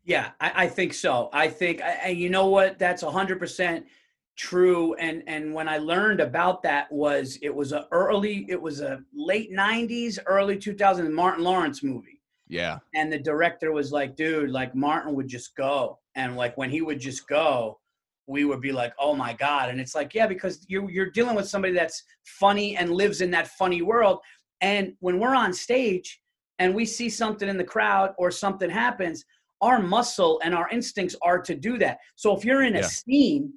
Yeah, 0.06 0.32
I, 0.40 0.52
I 0.64 0.68
think 0.68 0.94
so. 0.94 1.30
I 1.32 1.50
think, 1.50 1.82
I- 1.82 2.00
and 2.06 2.18
you 2.18 2.30
know 2.30 2.48
what? 2.48 2.80
That's 2.80 3.04
hundred 3.04 3.40
percent 3.40 3.86
true. 4.36 4.94
And 4.96 5.24
and 5.28 5.54
when 5.54 5.68
I 5.70 5.78
learned 5.78 6.20
about 6.20 6.64
that 6.64 6.92
was 6.92 7.38
it 7.42 7.54
was 7.54 7.72
a 7.72 7.88
early, 7.92 8.46
it 8.50 8.62
was 8.62 8.82
a 8.82 9.04
late 9.14 9.52
'90s, 9.52 10.20
early 10.26 10.58
2000s 10.58 11.12
Martin 11.12 11.44
Lawrence 11.44 11.84
movie, 11.84 12.22
Yeah. 12.48 12.80
and 12.96 13.12
the 13.12 13.20
director 13.20 13.72
was 13.72 13.92
like, 13.92 14.16
"Dude, 14.16 14.50
like 14.50 14.76
Martin 14.76 15.14
would 15.16 15.28
just 15.28 15.56
go, 15.56 16.00
and 16.16 16.36
like 16.36 16.58
when 16.58 16.70
he 16.70 16.82
would 16.82 17.00
just 17.00 17.28
go." 17.28 17.80
We 18.26 18.46
would 18.46 18.62
be 18.62 18.72
like, 18.72 18.94
"Oh 19.00 19.16
my 19.16 19.34
god!" 19.34 19.70
And 19.70 19.82
it's 19.82 19.96
like, 19.96 20.14
yeah, 20.14 20.28
because 20.28 20.66
you're 20.70 20.90
you're 20.90 21.10
dealing 21.12 21.36
with 21.36 21.48
somebody 21.50 21.74
that's 21.74 22.04
funny 22.24 22.78
and 22.78 22.90
lives 22.92 23.20
in 23.22 23.32
that 23.32 23.48
funny 23.50 23.82
world. 23.82 24.20
And 24.62 24.96
when 25.02 25.20
we're 25.20 25.36
on 25.36 25.52
stage 25.54 26.22
and 26.60 26.74
we 26.74 26.86
see 26.86 27.10
something 27.10 27.50
in 27.50 27.58
the 27.58 27.66
crowd 27.66 28.14
or 28.18 28.32
something 28.32 28.70
happens, 28.70 29.26
our 29.62 29.80
muscle 29.82 30.40
and 30.44 30.56
our 30.56 30.70
instincts 30.70 31.18
are 31.22 31.42
to 31.42 31.54
do 31.56 31.78
that. 31.80 31.98
So 32.16 32.36
if 32.38 32.46
you're 32.46 32.64
in 32.64 32.78
a 32.78 32.80
Yeah. 32.80 32.88
scene, 32.88 33.54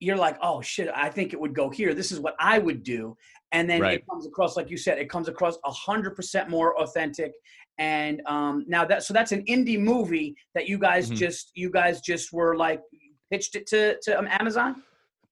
you're 0.00 0.16
like, 0.16 0.36
oh 0.42 0.60
shit, 0.60 0.88
I 0.94 1.08
think 1.08 1.32
it 1.32 1.40
would 1.40 1.54
go 1.54 1.70
here. 1.70 1.94
This 1.94 2.12
is 2.12 2.20
what 2.20 2.34
I 2.38 2.58
would 2.58 2.82
do. 2.82 3.16
And 3.52 3.68
then 3.70 3.80
Right. 3.80 3.98
it 4.00 4.04
comes 4.10 4.26
across, 4.26 4.56
like 4.56 4.70
you 4.70 4.76
said, 4.76 4.98
it 4.98 5.08
comes 5.08 5.28
across 5.28 5.56
a 5.64 5.70
hundred 5.70 6.16
percent 6.16 6.50
more 6.50 6.78
authentic. 6.80 7.32
And 7.78 8.20
um, 8.26 8.64
now 8.68 8.84
that 8.84 9.02
so 9.02 9.14
that's 9.14 9.32
an 9.32 9.44
indie 9.46 9.78
movie 9.78 10.36
that 10.54 10.68
you 10.68 10.78
guys 10.78 11.10
Mhm. 11.10 11.16
just 11.16 11.52
you 11.54 11.70
guys 11.70 12.00
just 12.00 12.32
were 12.32 12.56
like 12.56 12.80
pitched 13.30 13.54
it 13.56 13.66
to 13.68 13.98
to 14.02 14.18
um, 14.18 14.28
Amazon. 14.30 14.82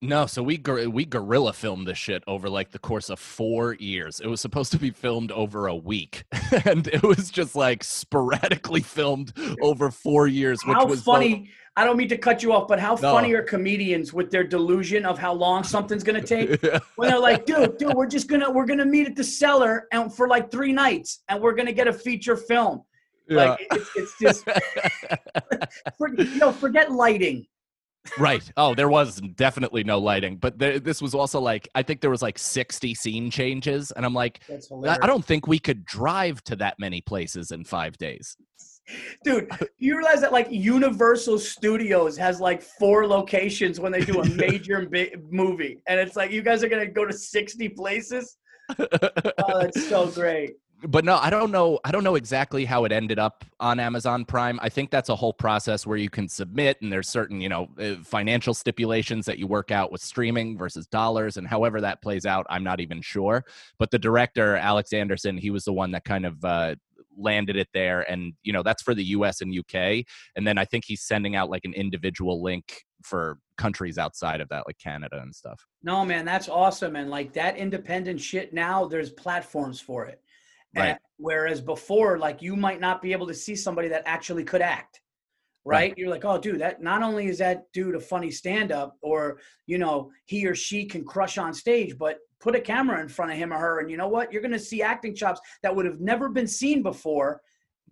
No, 0.04 0.26
so 0.26 0.42
we 0.42 0.60
we 0.88 1.04
guerrilla 1.04 1.52
filmed 1.52 1.86
this 1.86 1.96
shit 1.96 2.24
over 2.26 2.50
like 2.50 2.72
the 2.72 2.78
course 2.80 3.08
of 3.08 3.20
four 3.20 3.74
years. 3.74 4.18
It 4.18 4.26
was 4.26 4.40
supposed 4.40 4.72
to 4.72 4.78
be 4.78 4.90
filmed 4.90 5.30
over 5.30 5.68
a 5.68 5.76
week, 5.76 6.24
and 6.64 6.88
it 6.88 7.04
was 7.04 7.30
just 7.30 7.54
like 7.54 7.84
sporadically 7.84 8.80
filmed 8.80 9.32
over 9.62 9.92
four 9.92 10.26
years. 10.26 10.58
Which 10.66 10.76
how 10.76 10.86
was 10.86 11.04
both- 11.04 11.14
funny! 11.14 11.50
I 11.76 11.84
don't 11.84 11.96
mean 11.96 12.08
to 12.08 12.18
cut 12.18 12.42
you 12.42 12.52
off, 12.52 12.66
but 12.66 12.80
how 12.80 12.94
No. 12.94 13.12
funny 13.12 13.32
are 13.34 13.42
comedians 13.44 14.12
with 14.12 14.30
their 14.32 14.42
delusion 14.44 15.06
of 15.06 15.18
how 15.20 15.32
long 15.32 15.62
something's 15.62 16.02
gonna 16.02 16.20
take? 16.20 16.60
when 16.96 17.08
they're 17.08 17.20
like, 17.20 17.46
dude, 17.46 17.78
dude, 17.78 17.94
we're 17.94 18.06
just 18.08 18.26
gonna 18.26 18.50
we're 18.50 18.66
gonna 18.66 18.84
meet 18.84 19.06
at 19.06 19.14
the 19.14 19.24
cellar 19.24 19.86
and 19.92 20.12
for 20.12 20.26
like 20.26 20.50
three 20.50 20.72
nights, 20.72 21.22
and 21.28 21.40
we're 21.40 21.54
gonna 21.54 21.72
get 21.72 21.86
a 21.86 21.92
feature 21.92 22.36
film. 22.36 22.82
Like 23.28 23.66
it's, 23.70 23.90
it's 23.94 24.14
just, 24.20 24.44
for, 25.96 26.08
you 26.08 26.38
know, 26.38 26.50
forget 26.52 26.90
lighting. 26.92 27.46
Right. 28.18 28.42
Oh, 28.56 28.74
there 28.74 28.88
was 28.88 29.20
definitely 29.36 29.84
no 29.84 29.98
lighting, 29.98 30.36
but 30.36 30.58
there, 30.58 30.78
this 30.78 31.00
was 31.00 31.14
also 31.14 31.40
like 31.40 31.68
I 31.74 31.82
think 31.82 32.00
there 32.00 32.10
was 32.10 32.22
like 32.22 32.38
sixty 32.38 32.94
scene 32.94 33.30
changes, 33.30 33.90
and 33.92 34.04
I'm 34.04 34.14
like, 34.14 34.40
I. 34.50 35.06
Don't 35.06 35.24
think 35.24 35.46
we 35.46 35.58
could 35.58 35.84
drive 35.84 36.42
to 36.44 36.56
that 36.56 36.78
many 36.78 37.00
places 37.00 37.50
in 37.50 37.64
five 37.64 37.96
days. 37.98 38.36
dude. 39.24 39.48
You 39.78 39.96
realize 39.96 40.20
that 40.20 40.32
like 40.32 40.48
Universal 40.50 41.38
Studios 41.40 42.16
has 42.16 42.40
like 42.40 42.62
four 42.62 43.06
locations 43.06 43.80
when 43.80 43.92
they 43.92 44.04
do 44.04 44.20
a 44.20 44.28
major 44.46 44.88
movie, 45.30 45.80
and 45.86 45.98
it's 46.00 46.16
like 46.16 46.30
you 46.30 46.42
guys 46.42 46.62
are 46.62 46.68
gonna 46.68 46.86
go 46.86 47.04
to 47.04 47.12
sixty 47.12 47.68
places. 47.68 48.36
Oh, 48.78 49.60
that's 49.60 49.88
so 49.88 50.06
great. 50.08 50.52
But 50.88 51.04
no 51.04 51.16
i 51.16 51.30
don't 51.30 51.50
know 51.50 51.78
i 51.84 51.90
don't 51.90 52.04
know 52.04 52.14
exactly 52.14 52.64
how 52.64 52.84
it 52.84 52.92
ended 52.92 53.18
up 53.18 53.44
on 53.60 53.78
amazon 53.78 54.24
prime 54.24 54.58
i 54.62 54.68
think 54.68 54.90
that's 54.90 55.08
a 55.08 55.16
whole 55.16 55.32
process 55.32 55.86
where 55.86 55.96
you 55.96 56.10
can 56.10 56.28
submit 56.28 56.80
and 56.82 56.92
there's 56.92 57.08
certain 57.08 57.40
you 57.40 57.48
know 57.48 57.68
uh, 57.80 57.94
financial 58.04 58.54
stipulations 58.54 59.26
that 59.26 59.38
you 59.38 59.46
work 59.46 59.70
out 59.70 59.92
with 59.92 60.00
streaming 60.00 60.56
versus 60.56 60.86
dollars 60.86 61.36
and 61.36 61.46
however 61.46 61.80
that 61.80 62.02
plays 62.02 62.26
out 62.26 62.46
i'm 62.50 62.64
not 62.64 62.80
even 62.80 63.00
sure 63.00 63.44
but 63.78 63.90
the 63.90 63.98
director 63.98 64.56
alex 64.56 64.92
anderson 64.92 65.36
he 65.36 65.50
was 65.50 65.64
the 65.64 65.72
one 65.72 65.90
that 65.90 66.04
kind 66.04 66.26
of 66.26 66.44
uh, 66.44 66.74
landed 67.16 67.56
it 67.56 67.68
there 67.74 68.10
and 68.10 68.32
you 68.42 68.52
know 68.52 68.62
that's 68.62 68.82
for 68.82 68.94
the 68.94 69.04
us 69.04 69.40
and 69.40 69.56
uk 69.58 69.74
and 69.74 70.46
then 70.46 70.58
i 70.58 70.64
think 70.64 70.84
he's 70.84 71.02
sending 71.02 71.36
out 71.36 71.50
like 71.50 71.64
an 71.64 71.74
individual 71.74 72.42
link 72.42 72.84
for 73.02 73.38
countries 73.58 73.98
outside 73.98 74.40
of 74.40 74.48
that 74.48 74.66
like 74.66 74.78
canada 74.78 75.18
and 75.20 75.34
stuff 75.34 75.66
No, 75.82 76.04
man, 76.04 76.24
that's 76.24 76.48
awesome. 76.48 76.96
And 76.96 77.10
like 77.10 77.32
that 77.32 77.56
independent 77.56 78.20
shit 78.20 78.54
now, 78.54 78.86
there's 78.86 79.10
platforms 79.10 79.80
for 79.80 80.06
it. 80.06 80.20
Right. 80.74 80.88
And 80.90 80.98
whereas 81.18 81.60
before, 81.60 82.18
like 82.18 82.42
you 82.42 82.56
might 82.56 82.80
not 82.80 83.02
be 83.02 83.12
able 83.12 83.26
to 83.26 83.34
see 83.34 83.54
somebody 83.56 83.88
that 83.88 84.02
actually 84.06 84.44
could 84.44 84.62
act. 84.62 85.00
Right? 85.64 85.90
Right. 85.90 85.94
You're 85.96 86.10
like, 86.10 86.24
oh, 86.24 86.38
dude, 86.38 86.60
that 86.60 86.82
not 86.82 87.02
only 87.02 87.26
is 87.26 87.38
that 87.38 87.64
dude 87.72 87.94
a 87.94 88.00
funny 88.00 88.30
stand 88.32 88.72
up 88.72 88.96
or, 89.00 89.38
you 89.66 89.78
know, 89.78 90.10
he 90.24 90.44
or 90.46 90.56
she 90.56 90.84
can 90.84 91.04
crush 91.04 91.38
on 91.38 91.54
stage, 91.54 91.96
but 91.96 92.18
put 92.40 92.56
a 92.56 92.60
camera 92.60 93.00
in 93.00 93.08
front 93.08 93.30
of 93.30 93.36
him 93.38 93.52
or 93.52 93.58
her. 93.58 93.78
And 93.78 93.88
you 93.88 93.96
know 93.96 94.08
what? 94.08 94.32
You're 94.32 94.42
going 94.42 94.50
to 94.52 94.58
see 94.58 94.82
acting 94.82 95.14
chops 95.14 95.40
that 95.62 95.74
would 95.74 95.86
have 95.86 96.00
never 96.00 96.28
been 96.28 96.48
seen 96.48 96.82
before. 96.82 97.40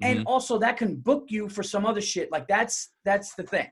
And 0.03 0.21
Mhm. 0.21 0.25
also 0.27 0.59
that 0.59 0.79
can 0.79 0.97
book 0.97 1.27
you 1.29 1.49
for 1.49 1.63
some 1.63 1.87
other 1.87 2.01
shit. 2.01 2.33
Like 2.33 2.49
that's, 2.49 2.91
that's 3.05 3.35
the 3.35 3.45
thing. 3.45 3.69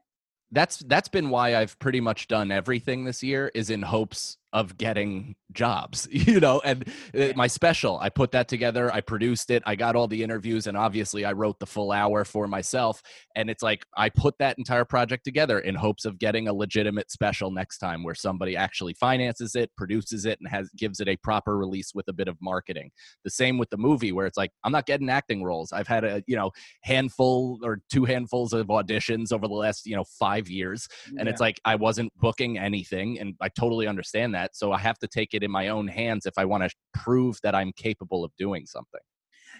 that's 0.51 0.79
that's 0.87 1.09
been 1.09 1.29
why 1.29 1.57
I've 1.57 1.79
pretty 1.79 2.01
much 2.01 2.27
done 2.29 2.51
everything 2.51 3.05
this 3.05 3.23
year 3.23 3.51
is 3.55 3.69
in 3.69 3.83
hopes 3.83 4.39
of 4.53 4.77
getting 4.79 5.37
jobs, 5.53 6.09
you 6.11 6.41
know. 6.41 6.61
And 6.65 6.89
uh, 7.19 7.29
my 7.37 7.47
special, 7.47 7.99
I 7.99 8.09
put 8.09 8.33
that 8.33 8.49
together, 8.49 8.93
I 8.93 9.01
produced 9.01 9.51
it, 9.51 9.63
I 9.67 9.77
got 9.77 9.97
all 9.97 10.09
the 10.09 10.23
interviews, 10.23 10.67
and 10.67 10.77
obviously 10.77 11.25
I 11.25 11.33
wrote 11.33 11.59
the 11.59 11.67
full 11.67 11.93
hour 11.93 12.25
for 12.25 12.47
myself. 12.47 13.03
And 13.35 13.51
it's 13.51 13.63
like 13.63 13.85
I 13.97 14.09
put 14.09 14.35
that 14.39 14.59
entire 14.59 14.85
project 14.85 15.25
together 15.25 15.59
in 15.59 15.75
hopes 15.75 16.05
of 16.05 16.19
getting 16.19 16.49
a 16.49 16.53
legitimate 16.53 17.11
special 17.11 17.51
next 17.51 17.79
time, 17.79 18.03
where 18.03 18.15
somebody 18.15 18.57
actually 18.57 18.95
finances 18.95 19.55
it, 19.55 19.71
produces 19.77 20.25
it, 20.25 20.39
and 20.41 20.49
has 20.49 20.71
gives 20.77 21.01
it 21.01 21.09
a 21.09 21.17
proper 21.17 21.57
release 21.57 21.93
with 21.95 22.09
a 22.09 22.13
bit 22.13 22.29
of 22.29 22.37
marketing. 22.41 22.91
The 23.25 23.31
same 23.31 23.59
with 23.59 23.71
the 23.71 23.79
movie, 23.79 24.13
where 24.13 24.27
it's 24.27 24.39
like 24.39 24.51
I'm 24.65 24.73
not 24.73 24.87
getting 24.87 25.11
acting 25.11 25.43
roles. 25.43 25.73
I've 25.73 25.89
had 25.89 26.05
a 26.05 26.23
you 26.27 26.37
know 26.37 26.51
handful 26.83 27.59
or 27.63 27.81
two 27.91 28.05
handfuls 28.05 28.53
of 28.53 28.67
auditions 28.69 29.33
over 29.33 29.47
the 29.47 29.55
last 29.55 29.87
you 29.87 29.97
know 29.97 30.05
five 30.19 30.49
years 30.49 30.89
and 31.19 31.29
it's 31.29 31.41
like 31.41 31.61
i 31.65 31.75
wasn't 31.75 32.13
booking 32.17 32.59
anything 32.59 33.19
and 33.19 33.35
i 33.41 33.49
totally 33.49 33.87
understand 33.87 34.35
that 34.35 34.38
so 34.53 34.73
i 34.73 34.79
have 34.79 34.99
to 34.99 35.07
take 35.07 35.35
it 35.35 35.43
in 35.43 35.51
my 35.51 35.69
own 35.69 35.87
hands 35.87 36.27
if 36.27 36.35
i 36.37 36.45
want 36.45 36.63
to 36.63 36.71
prove 36.95 37.39
that 37.43 37.55
i'm 37.55 37.73
capable 37.77 38.25
of 38.25 38.31
doing 38.39 38.65
something 38.67 39.01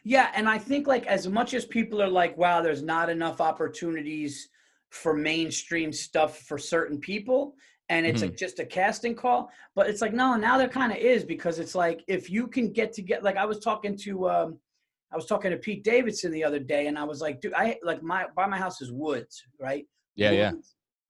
Yeah, 0.05 0.31
and 0.35 0.49
I 0.49 0.59
think 0.59 0.87
like 0.87 1.07
as 1.07 1.29
much 1.29 1.55
as 1.55 1.65
people 1.65 2.03
are 2.03 2.09
like, 2.09 2.37
wow, 2.37 2.63
there's 2.63 2.83
not 2.83 3.11
enough 3.11 3.41
opportunities 3.41 4.49
for 4.91 5.15
mainstream 5.15 5.93
stuff 5.93 6.41
for 6.41 6.59
certain 6.59 6.99
people, 6.99 7.55
and 7.91 8.07
it's 8.07 8.23
like 8.23 8.37
just 8.37 8.59
a 8.59 8.67
casting 8.67 9.15
call. 9.15 9.51
But 9.75 9.89
it's 9.89 10.01
like, 10.01 10.13
no, 10.13 10.37
now 10.37 10.59
there 10.59 10.69
kind 10.69 10.93
of 10.93 10.99
is 10.99 11.25
because 11.25 11.59
it's 11.59 11.75
like 11.75 12.05
if 12.07 12.31
you 12.31 12.47
can 12.47 12.73
get 12.73 12.93
to 12.95 13.03
get 13.03 13.23
like 13.23 13.37
I 13.37 13.45
was 13.45 13.61
talking 13.61 13.97
to 13.99 14.29
um 14.29 14.59
I 15.13 15.17
was 15.17 15.27
talking 15.27 15.51
to 15.51 15.57
Pete 15.57 15.85
Davidson 15.85 16.33
the 16.33 16.45
other 16.45 16.59
day, 16.59 16.87
and 16.87 16.99
I 16.99 17.05
was 17.05 17.21
like, 17.21 17.41
dude, 17.41 17.55
I 17.55 17.79
like 17.83 18.03
my 18.03 18.27
by 18.37 18.47
my 18.47 18.59
house 18.59 18.81
is 18.81 18.93
woods, 18.93 19.43
right? 19.59 19.87
Yeah, 20.17 20.33
yeah. 20.33 20.53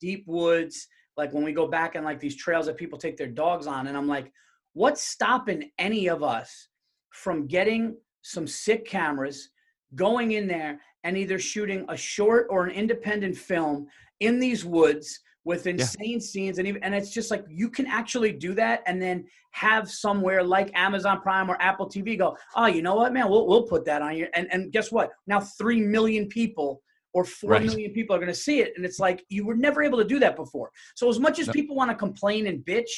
Deep 0.00 0.24
woods, 0.26 0.87
like 1.18 1.35
when 1.35 1.44
we 1.44 1.52
go 1.52 1.66
back 1.66 1.96
and 1.96 2.04
like 2.04 2.20
these 2.20 2.37
trails 2.37 2.66
that 2.66 2.76
people 2.76 2.96
take 2.96 3.16
their 3.16 3.26
dogs 3.26 3.66
on, 3.66 3.88
and 3.88 3.96
I'm 3.96 4.09
like, 4.09 4.33
what's 4.72 5.02
stopping 5.02 5.70
any 5.78 6.09
of 6.09 6.22
us 6.22 6.68
from 7.11 7.46
getting 7.46 7.96
some 8.22 8.46
sick 8.46 8.87
cameras, 8.87 9.50
going 9.94 10.33
in 10.33 10.46
there 10.46 10.81
and 11.04 11.16
either 11.16 11.38
shooting 11.38 11.85
a 11.88 11.96
short 11.96 12.46
or 12.50 12.64
an 12.64 12.70
independent 12.70 13.37
film 13.37 13.87
in 14.20 14.38
these 14.38 14.64
woods 14.64 15.20
with 15.44 15.66
insane 15.66 16.20
scenes 16.20 16.59
and 16.59 16.68
even 16.68 16.83
and 16.83 16.94
it's 16.94 17.11
just 17.11 17.31
like 17.31 17.42
you 17.48 17.70
can 17.70 17.87
actually 17.87 18.33
do 18.33 18.52
that 18.52 18.83
and 18.87 19.00
then 19.00 19.24
have 19.52 19.90
somewhere 19.90 20.42
like 20.42 20.70
Amazon 20.74 21.22
Prime 21.22 21.50
or 21.50 21.61
Apple 21.61 21.88
TV 21.88 22.18
go, 22.18 22.37
oh, 22.54 22.66
you 22.66 22.83
know 22.83 22.94
what, 22.96 23.14
man, 23.14 23.31
we'll 23.31 23.46
we'll 23.46 23.62
put 23.62 23.85
that 23.87 24.02
on 24.02 24.12
here. 24.12 24.28
And 24.35 24.46
and 24.52 24.70
guess 24.70 24.92
what? 24.92 25.11
Now 25.26 25.40
three 25.40 25.81
million 25.81 26.28
people 26.28 26.83
or 27.14 27.25
four 27.25 27.51
Right. 27.53 27.62
million 27.64 27.92
people 27.92 28.14
are 28.14 28.18
going 28.18 28.29
to 28.33 28.35
see 28.35 28.61
it, 28.61 28.73
and 28.77 28.85
it's 28.85 28.99
like 28.99 29.25
you 29.29 29.44
were 29.47 29.57
never 29.57 29.83
able 29.83 29.99
to 29.99 30.05
do 30.05 30.18
that 30.21 30.37
before. 30.37 30.71
So 30.94 31.09
as 31.09 31.18
much 31.18 31.38
as 31.38 31.47
No. 31.49 31.53
people 31.53 31.75
want 31.77 31.90
to 31.90 31.97
complain 31.97 32.47
and 32.47 32.64
bitch, 32.64 32.90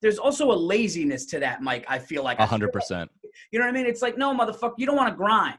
there's 0.00 0.18
also 0.18 0.50
a 0.52 0.54
laziness 0.54 1.26
to 1.26 1.40
that, 1.40 1.60
Mike. 1.62 1.84
I 1.88 1.98
feel 1.98 2.22
like 2.22 2.38
A 2.38 2.42
I 2.42 2.44
feel 2.44 2.50
hundred 2.50 2.66
like- 2.66 2.72
percent. 2.74 3.10
You 3.52 3.58
know 3.58 3.66
what 3.66 3.70
I 3.70 3.72
mean? 3.78 3.86
It's 3.86 4.02
like 4.02 4.16
no, 4.16 4.34
motherfucker, 4.36 4.74
you 4.78 4.86
don't 4.86 4.96
want 4.96 5.10
to 5.10 5.16
grind. 5.16 5.58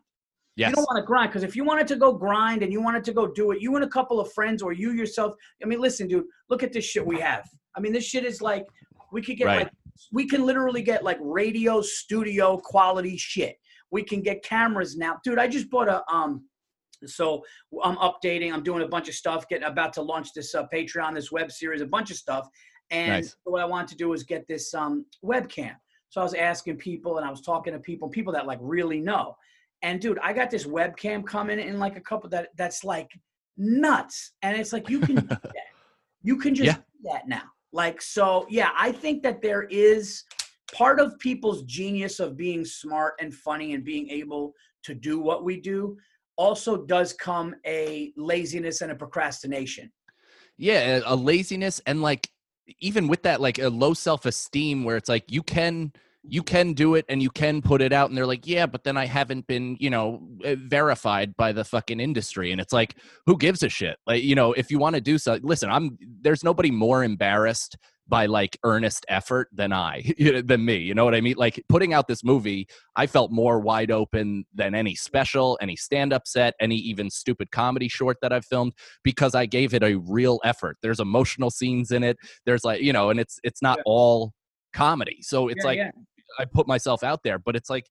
Yes. 0.56 0.70
You 0.70 0.76
don't 0.76 0.86
want 0.86 1.02
to 1.02 1.06
grind 1.08 1.30
because 1.30 1.44
if 1.44 1.56
you 1.56 1.64
wanted 1.64 1.88
to 1.88 1.96
go 1.96 2.12
grind 2.12 2.64
and 2.64 2.74
you 2.74 2.82
wanted 2.82 3.04
to 3.06 3.14
go 3.14 3.28
do 3.28 3.52
it, 3.52 3.62
you 3.62 3.76
and 3.76 3.86
a 3.86 3.88
couple 3.88 4.20
of 4.20 4.32
friends 4.34 4.62
or 4.62 4.74
you 4.74 4.92
yourself. 4.92 5.34
I 5.64 5.66
mean, 5.68 5.80
listen, 5.80 6.08
dude, 6.08 6.26
look 6.50 6.64
at 6.64 6.74
this 6.74 6.84
shit 6.84 7.06
we 7.06 7.20
have. 7.20 7.48
I 7.76 7.80
mean, 7.80 7.94
this 7.94 8.04
shit 8.06 8.26
is 8.26 8.42
like 8.42 8.66
we 9.12 9.22
could 9.22 9.38
get 9.38 9.46
Right. 9.46 9.64
like 9.64 9.72
we 10.12 10.28
can 10.28 10.46
literally 10.46 10.82
get 10.82 11.04
like 11.04 11.18
radio 11.22 11.82
studio 11.82 12.58
quality 12.58 13.16
shit. 13.18 13.56
We 13.92 14.04
can 14.04 14.22
get 14.22 14.44
cameras 14.44 14.98
now, 14.98 15.20
dude. 15.24 15.40
I 15.40 15.48
just 15.48 15.70
bought 15.70 15.88
a 15.88 16.04
um. 16.14 16.46
So 17.06 17.44
I'm 17.84 17.96
updating. 17.98 18.52
I'm 18.54 18.64
doing 18.64 18.84
a 18.84 18.88
bunch 18.88 19.08
of 19.08 19.16
stuff. 19.16 19.48
Getting 19.48 19.68
about 19.68 19.94
to 19.94 20.02
launch 20.02 20.34
this 20.34 20.54
uh, 20.56 20.66
Patreon, 20.74 21.14
this 21.16 21.32
web 21.32 21.52
series, 21.52 21.82
a 21.82 21.86
bunch 21.86 22.12
of 22.12 22.18
stuff. 22.18 22.48
And 22.92 23.24
Nice. 23.24 23.36
what 23.44 23.62
I 23.62 23.66
wanted 23.66 23.90
to 23.90 23.96
do 23.96 24.10
was 24.10 24.24
get 24.24 24.48
this 24.48 24.74
um 24.74 25.06
webcam. 25.24 25.76
So 26.10 26.22
I 26.22 26.24
was 26.24 26.34
asking 26.34 26.78
people 26.78 27.18
and 27.18 27.26
I 27.26 27.30
was 27.30 27.42
talking 27.42 27.74
to 27.74 27.80
people, 27.80 28.10
people 28.10 28.34
that 28.34 28.48
like 28.48 28.60
really 28.62 29.00
know. 29.00 29.36
And 29.82 30.02
dude, 30.02 30.20
I 30.20 30.34
got 30.34 30.50
this 30.50 30.66
webcam 30.66 31.26
coming 31.26 31.60
in 31.60 31.78
like 31.80 31.96
a 31.98 32.02
couple 32.02 32.30
that 32.32 32.50
that's 32.58 32.84
like 32.84 33.10
nuts. 33.58 34.32
And 34.42 34.58
it's 34.58 34.74
like 34.74 34.90
you 34.90 35.00
can 35.00 35.16
do 35.16 35.22
that. 35.28 35.54
You 36.24 36.38
can 36.38 36.56
just 36.56 36.68
Yeah. 36.68 36.74
do 36.74 37.10
that 37.12 37.28
now. 37.28 37.44
Like 37.72 38.02
so, 38.02 38.48
yeah, 38.50 38.72
I 38.76 38.92
think 38.92 39.22
that 39.24 39.42
there 39.42 39.64
is 39.64 40.24
part 40.74 41.00
of 41.00 41.18
people's 41.20 41.64
genius 41.64 42.20
of 42.20 42.36
being 42.36 42.66
smart 42.66 43.14
and 43.20 43.34
funny 43.34 43.74
and 43.74 43.84
being 43.84 44.10
able 44.10 44.54
to 44.84 44.94
do 44.96 45.20
what 45.20 45.44
we 45.44 45.60
do 45.62 45.98
also 46.40 46.78
does 46.78 47.12
come 47.12 47.54
a 47.68 48.14
laziness 48.16 48.80
and 48.82 48.92
a 48.94 48.96
procrastination. 48.96 49.92
yeah 50.58 51.02
a 51.06 51.16
laziness 51.16 51.82
and 51.86 52.02
like 52.02 52.30
even 52.80 53.08
with 53.08 53.24
that 53.24 53.42
like 53.42 53.60
a 53.60 53.68
low 53.68 53.94
self-esteem 53.94 54.84
where 54.86 54.96
it's 54.96 55.10
like 55.10 55.26
you 55.28 55.44
can 55.44 55.92
you 56.24 56.44
can 56.44 56.74
do 56.74 56.96
it 56.96 57.06
and 57.10 57.22
you 57.22 57.30
can 57.30 57.62
put 57.62 57.82
it 57.82 57.92
out 57.92 58.10
and 58.10 58.18
they're 58.18 58.26
like 58.26 58.46
yeah 58.46 58.66
but 58.66 58.84
then 58.84 58.98
i 58.98 59.06
haven't 59.06 59.46
been 59.48 59.76
you 59.80 59.90
know 59.90 60.22
uh, 60.46 60.56
verified 60.56 61.36
by 61.38 61.52
the 61.52 61.64
fucking 61.64 62.00
industry 62.00 62.52
and 62.52 62.62
it's 62.62 62.74
like 62.74 62.96
who 63.26 63.38
gives 63.38 63.64
a 63.64 63.70
shit 63.70 63.98
like 64.06 64.24
you 64.24 64.36
know 64.36 64.54
if 64.54 64.70
you 64.72 64.80
want 64.80 64.96
to 64.96 65.02
do 65.02 65.18
so 65.18 65.40
listen 65.44 65.70
i'm 65.70 65.98
there's 66.22 66.44
nobody 66.44 66.72
more 66.72 67.04
embarrassed 67.04 67.78
by 68.10 68.26
like 68.26 68.58
earnest 68.64 69.06
effort 69.08 69.48
than 69.54 69.72
i 69.72 70.04
than 70.46 70.66
me 70.66 70.78
you 70.78 70.94
know 70.94 71.06
what 71.06 71.16
i 71.16 71.22
mean 71.22 71.36
like 71.38 71.64
putting 71.70 71.94
out 71.94 72.08
this 72.08 72.24
movie 72.24 72.68
i 72.96 73.06
felt 73.06 73.32
more 73.32 73.60
wide 73.60 73.92
open 73.92 74.44
than 74.54 74.76
any 74.76 74.96
special 74.96 75.58
any 75.62 75.76
stand-up 75.76 76.28
set 76.28 76.54
any 76.60 76.76
even 76.76 77.10
stupid 77.10 77.52
comedy 77.52 77.88
short 77.88 78.18
that 78.22 78.34
i've 78.34 78.46
filmed 78.46 78.74
because 79.04 79.36
I 79.36 79.46
gave 79.46 79.74
it 79.74 79.84
a 79.84 79.96
real 79.96 80.40
effort. 80.44 80.78
There's 80.82 81.00
emotional 81.00 81.50
scenes 81.50 81.92
in 81.92 82.04
it. 82.04 82.18
There's 82.46 82.64
like, 82.64 82.82
you 82.82 82.94
know, 82.94 83.10
and 83.10 83.20
it's 83.20 83.40
it's 83.44 83.62
not 83.62 83.78
Yeah. 83.80 83.84
all 83.86 84.34
comedy. 84.74 85.20
So 85.22 85.48
it's 85.48 85.64
Yeah, 85.64 85.68
like 85.68 85.78
yeah. 85.78 85.92
I 86.38 86.46
put 86.46 86.68
myself 86.68 87.04
out 87.04 87.24
there, 87.24 87.40
but 87.40 87.56
it's 87.56 87.70
like, 87.70 87.90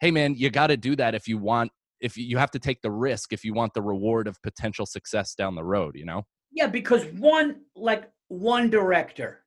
hey 0.00 0.10
man, 0.10 0.34
you 0.34 0.50
got 0.50 0.68
to 0.68 0.76
do 0.76 0.96
that 0.96 1.14
if 1.14 1.28
you 1.28 1.38
want 1.38 1.72
if 2.00 2.16
you 2.16 2.38
have 2.38 2.50
to 2.50 2.58
take 2.58 2.80
the 2.80 2.90
risk 2.90 3.32
if 3.32 3.44
you 3.44 3.52
want 3.52 3.74
the 3.74 3.82
reward 3.82 4.26
of 4.26 4.40
potential 4.42 4.86
success 4.86 5.34
down 5.34 5.54
the 5.54 5.64
road, 5.64 5.94
you 5.96 6.04
know? 6.04 6.24
Yeah, 6.52 6.66
because 6.66 7.04
one 7.06 7.62
like 7.76 8.10
one 8.28 8.70
director 8.70 9.40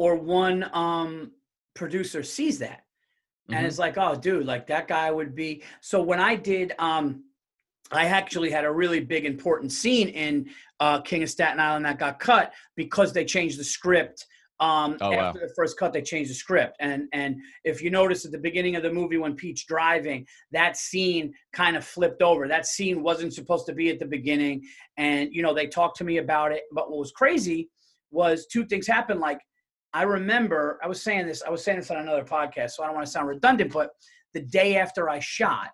or 0.00 0.14
one 0.16 0.58
um 0.72 1.30
producer 1.74 2.22
sees 2.22 2.58
that 2.58 2.80
and 3.50 3.64
Mhm. 3.64 3.68
it's 3.68 3.78
like, 3.78 3.98
oh 3.98 4.14
dude, 4.14 4.46
like 4.46 4.66
that 4.68 4.86
guy 4.88 5.10
would 5.10 5.34
be 5.34 5.62
so 5.82 6.00
when 6.10 6.20
I 6.20 6.36
did 6.36 6.72
um 6.78 7.24
I 7.92 8.04
actually 8.06 8.50
had 8.50 8.64
a 8.64 8.70
really 8.82 9.00
big 9.00 9.24
important 9.26 9.70
scene 9.72 10.08
in 10.08 10.48
uh 10.84 10.98
King 11.02 11.22
of 11.22 11.28
Staten 11.30 11.60
Island 11.60 11.84
that 11.84 11.98
got 11.98 12.18
cut 12.18 12.46
because 12.76 13.12
they 13.12 13.24
changed 13.26 13.58
the 13.58 13.64
script. 13.76 14.18
Um 14.58 14.96
Oh, 15.02 15.10
wow. 15.10 15.18
after 15.28 15.40
the 15.46 15.52
first 15.58 15.78
cut 15.78 15.92
they 15.92 16.00
changed 16.12 16.30
the 16.30 16.40
script. 16.44 16.76
And 16.80 17.00
and 17.12 17.30
if 17.64 17.82
you 17.82 17.90
notice 17.90 18.24
at 18.24 18.32
the 18.32 18.44
beginning 18.48 18.76
of 18.76 18.82
the 18.82 18.92
movie 19.00 19.18
when 19.18 19.34
Pete's 19.42 19.64
driving, 19.74 20.20
that 20.58 20.78
scene 20.78 21.34
kind 21.52 21.76
of 21.76 21.84
flipped 21.84 22.22
over. 22.22 22.42
That 22.48 22.64
scene 22.74 23.02
wasn't 23.02 23.34
supposed 23.34 23.66
to 23.66 23.74
be 23.74 23.90
at 23.90 23.98
the 23.98 24.06
beginning 24.18 24.56
and 24.96 25.24
you 25.34 25.42
know 25.42 25.52
they 25.54 25.66
talked 25.66 25.98
to 25.98 26.04
me 26.10 26.16
about 26.26 26.52
it 26.56 26.62
but 26.72 26.84
what 26.90 26.98
was 27.04 27.12
crazy 27.22 27.60
was 28.20 28.46
two 28.54 28.64
things 28.70 28.86
happened 28.98 29.20
like 29.30 29.40
i 29.92 30.02
remember 30.02 30.78
i 30.82 30.88
was 30.88 31.02
saying 31.02 31.26
this 31.26 31.42
i 31.46 31.50
was 31.50 31.62
saying 31.62 31.78
this 31.78 31.90
on 31.90 31.98
another 31.98 32.24
podcast 32.24 32.70
so 32.70 32.82
i 32.82 32.86
don't 32.86 32.94
want 32.94 33.06
to 33.06 33.10
sound 33.12 33.28
redundant 33.28 33.72
but 33.72 33.90
the 34.34 34.40
day 34.40 34.76
after 34.76 35.08
i 35.08 35.18
shot 35.18 35.70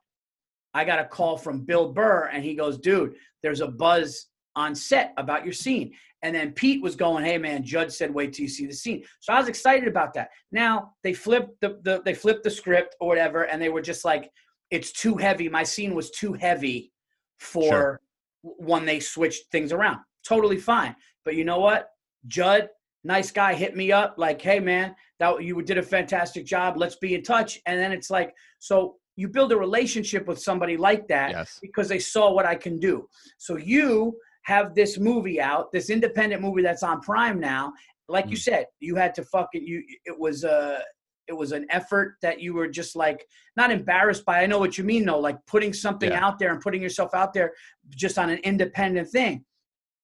i 0.75 0.85
got 0.85 0.99
a 0.99 1.05
call 1.05 1.37
from 1.37 1.65
bill 1.65 1.93
burr 1.93 2.31
and 2.33 2.45
he 2.45 2.55
goes 2.55 2.79
dude 2.79 3.15
there's 3.43 3.61
a 3.61 3.69
buzz 3.69 4.27
on 4.55 4.75
set 4.75 5.13
about 5.17 5.45
your 5.45 5.53
scene 5.53 5.93
and 6.23 6.35
then 6.35 6.53
pete 6.53 6.83
was 6.83 6.97
going 6.97 7.25
hey 7.25 7.39
man 7.39 7.63
judge 7.63 7.91
said 7.93 8.13
wait 8.13 8.33
till 8.33 8.45
you 8.45 8.49
see 8.49 8.67
the 8.67 8.73
scene 8.73 9.05
so 9.21 9.33
i 9.33 9.39
was 9.39 9.49
excited 9.49 9.89
about 9.89 10.15
that 10.15 10.31
now 10.53 10.93
they 11.03 11.13
flipped 11.13 11.61
the, 11.61 11.79
the 11.83 12.01
they 12.05 12.15
flipped 12.15 12.43
the 12.43 12.51
script 12.51 12.97
or 13.01 13.09
whatever 13.09 13.45
and 13.45 13.61
they 13.61 13.69
were 13.69 13.83
just 13.83 14.05
like 14.05 14.31
it's 14.71 14.93
too 14.93 15.17
heavy 15.17 15.49
my 15.49 15.63
scene 15.63 15.95
was 15.95 16.11
too 16.11 16.33
heavy 16.33 16.91
for 17.39 17.69
Sure. 17.69 18.01
when 18.43 18.85
they 18.85 19.01
switched 19.01 19.51
things 19.51 19.73
around. 19.73 19.99
Totally 20.27 20.59
fine. 20.59 20.97
But 21.25 21.35
you 21.35 21.45
know 21.45 21.61
what? 21.61 21.91
Judd, 22.27 22.69
nice 23.07 23.31
guy, 23.31 23.55
hit 23.55 23.77
me 23.77 23.93
up 23.93 24.15
like, 24.19 24.41
hey 24.43 24.61
man, 24.61 24.95
that 25.21 25.43
you 25.43 25.63
did 25.63 25.79
a 25.79 25.83
fantastic 25.83 26.45
job. 26.45 26.77
Let's 26.77 26.97
be 26.97 27.15
in 27.15 27.23
touch. 27.23 27.61
And 27.67 27.79
then 27.81 27.93
it's 27.93 28.11
like, 28.11 28.35
so 28.59 28.97
you 29.17 29.29
build 29.29 29.53
a 29.53 29.57
relationship 29.57 30.27
with 30.27 30.39
somebody 30.39 30.77
like 30.77 31.09
that 31.09 31.31
Yes. 31.31 31.59
because 31.63 31.89
they 31.89 31.99
saw 31.99 32.33
what 32.33 32.45
I 32.45 32.55
can 32.55 32.79
do. 32.79 33.09
So 33.39 33.57
you 33.57 34.19
have 34.43 34.75
this 34.75 34.99
movie 34.99 35.41
out, 35.41 35.73
this 35.73 35.89
independent 35.91 36.43
movie 36.43 36.63
that's 36.63 36.83
on 36.83 37.01
Prime 37.01 37.41
now. 37.41 37.73
Like 38.09 38.27
you 38.27 38.37
Mm. 38.37 38.43
said, 38.49 38.67
you 38.81 38.95
had 38.97 39.15
to 39.15 39.25
fucking 39.25 39.65
you. 39.67 39.83
It 40.05 40.19
was 40.19 40.45
a. 40.45 40.83
It 41.29 41.37
was 41.37 41.51
an 41.51 41.67
effort 41.71 42.15
that 42.23 42.41
you 42.41 42.55
were 42.55 42.69
just 42.69 42.95
like 42.95 43.27
not 43.57 43.73
embarrassed 43.73 44.25
by. 44.25 44.43
I 44.45 44.47
know 44.47 44.61
what 44.61 44.79
you 44.79 44.85
mean 44.85 45.05
though, 45.05 45.19
like 45.19 45.39
putting 45.49 45.73
something 45.73 46.11
Yeah. 46.13 46.25
out 46.25 46.39
there 46.39 46.53
and 46.53 46.61
putting 46.61 46.81
yourself 46.81 47.15
out 47.15 47.33
there 47.35 47.53
just 47.91 48.17
on 48.17 48.31
an 48.31 48.39
independent 48.45 49.09
thing. 49.11 49.45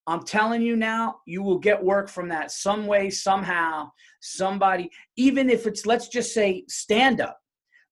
I'm 0.07 0.25
telling 0.25 0.63
you 0.63 0.77
now, 0.77 1.21
you 1.27 1.43
will 1.43 1.59
get 1.59 1.83
work 1.83 2.09
from 2.09 2.29
that 2.31 2.51
some 2.51 2.87
way, 2.87 3.09
somehow. 3.11 3.91
Somebody, 4.21 4.91
even 5.17 5.49
if 5.51 5.67
it's 5.67 5.87
let's 5.87 6.09
just 6.09 6.33
say 6.35 6.65
stand 6.69 7.21
up. 7.21 7.39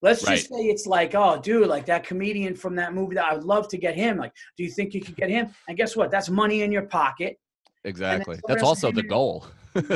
Let's 0.03 0.25
Right. 0.27 0.37
just 0.37 0.49
say 0.49 0.63
it's 0.63 0.87
like, 0.87 1.15
oh, 1.15 1.39
dude, 1.41 1.69
like 1.69 1.87
that 1.87 2.05
comedian 2.05 2.55
from 2.55 2.75
that 2.77 2.95
movie 2.95 3.17
that 3.17 3.27
I 3.27 3.35
would 3.35 3.45
love 3.45 3.69
to 3.69 3.77
get 3.77 3.95
him. 3.95 4.17
Like, 4.17 4.33
do 4.57 4.65
you 4.65 4.71
think 4.71 4.95
you 4.95 5.01
could 5.03 5.17
get 5.17 5.29
him? 5.29 5.51
And 5.69 5.77
guess 5.77 5.95
what? 5.95 6.11
That's 6.11 6.31
money 6.31 6.63
in 6.63 6.73
your 6.73 6.83
pocket. 6.87 7.39
Exactly. 7.85 8.41
That's 8.49 8.63
also 8.63 8.91
the 8.93 9.03
goal. 9.03 9.47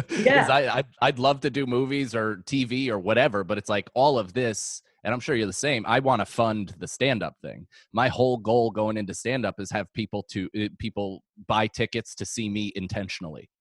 Yeah. 0.09 0.47
I, 0.49 0.69
I 0.79 0.85
I'd 1.03 1.19
love 1.19 1.41
to 1.41 1.51
do 1.51 1.67
movies 1.67 2.15
or 2.15 2.37
TV 2.47 2.89
or 2.91 2.99
whatever, 3.01 3.43
but 3.43 3.59
it's 3.59 3.69
like 3.69 3.91
all 3.93 4.21
of 4.21 4.33
this, 4.33 4.83
and 5.05 5.13
I'm 5.15 5.21
sure 5.21 5.37
you're 5.37 5.47
the 5.47 5.53
same. 5.53 5.85
I 5.87 6.01
want 6.01 6.21
to 6.21 6.27
fund 6.27 6.75
the 6.79 6.89
stand-up 6.89 7.35
thing. 7.43 7.67
My 7.93 8.09
whole 8.09 8.39
goal 8.39 8.71
going 8.71 8.97
into 8.97 9.15
stand-up 9.15 9.57
is 9.59 9.71
have 9.71 9.87
people 9.93 10.25
to 10.31 10.49
uh, 10.59 10.69
people 10.79 11.23
buy 11.47 11.67
tickets 11.67 12.15
to 12.17 12.25
see 12.27 12.49
me 12.49 12.73
intentionally. 12.75 13.51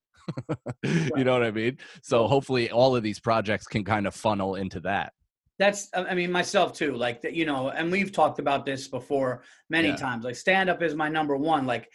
You 0.84 1.24
know 1.26 1.34
what 1.34 1.44
I 1.44 1.52
mean? 1.52 1.78
So 2.02 2.28
hopefully, 2.28 2.72
all 2.72 2.96
of 2.96 3.04
these 3.04 3.20
projects 3.20 3.68
can 3.68 3.84
kind 3.84 4.08
of 4.08 4.16
funnel 4.16 4.56
into 4.56 4.80
that. 4.82 5.14
That's, 5.60 5.90
I 5.94 6.06
I 6.06 6.16
mean, 6.16 6.32
myself 6.32 6.74
too. 6.74 6.96
Like 6.96 7.22
that, 7.22 7.34
you 7.34 7.46
know, 7.46 7.70
and 7.70 7.92
we've 7.92 8.12
talked 8.12 8.40
about 8.40 8.66
this 8.66 8.88
before 8.88 9.44
many 9.70 9.90
Yeah. 9.90 9.96
times. 9.98 10.24
Like 10.26 10.36
stand 10.36 10.70
up 10.70 10.82
is 10.82 10.96
my 10.96 11.10
number 11.10 11.36
one. 11.38 11.66
Like, 11.66 11.90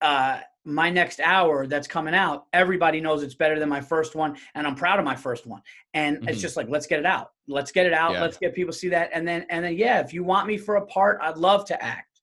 uh, 0.00 0.40
my 0.64 0.90
next 0.90 1.20
hour 1.20 1.66
that's 1.66 1.88
coming 1.88 2.14
out, 2.14 2.46
everybody 2.52 3.00
knows 3.00 3.22
it's 3.22 3.34
better 3.34 3.58
than 3.58 3.68
my 3.68 3.80
first 3.80 4.14
one, 4.14 4.36
and 4.54 4.66
I'm 4.66 4.74
proud 4.74 4.98
of 4.98 5.04
my 5.04 5.16
first 5.16 5.46
one. 5.46 5.62
And 5.94 6.18
it's 6.28 6.38
Mhm. 6.38 6.42
just 6.42 6.56
like, 6.56 6.68
let's 6.68 6.86
get 6.86 6.98
it 6.98 7.06
out. 7.06 7.30
Let's 7.48 7.72
get 7.72 7.86
it 7.86 7.92
out. 7.92 8.12
Yeah. 8.12 8.20
Let's 8.22 8.36
get 8.36 8.54
people 8.54 8.72
see 8.72 8.90
that. 8.90 9.10
And 9.12 9.26
then, 9.26 9.46
and 9.48 9.64
then, 9.64 9.74
yeah, 9.76 10.00
if 10.00 10.12
you 10.12 10.22
want 10.22 10.46
me 10.46 10.58
for 10.58 10.76
a 10.76 10.86
part, 10.86 11.18
I'd 11.22 11.38
love 11.38 11.64
to 11.66 11.82
act. 11.82 12.20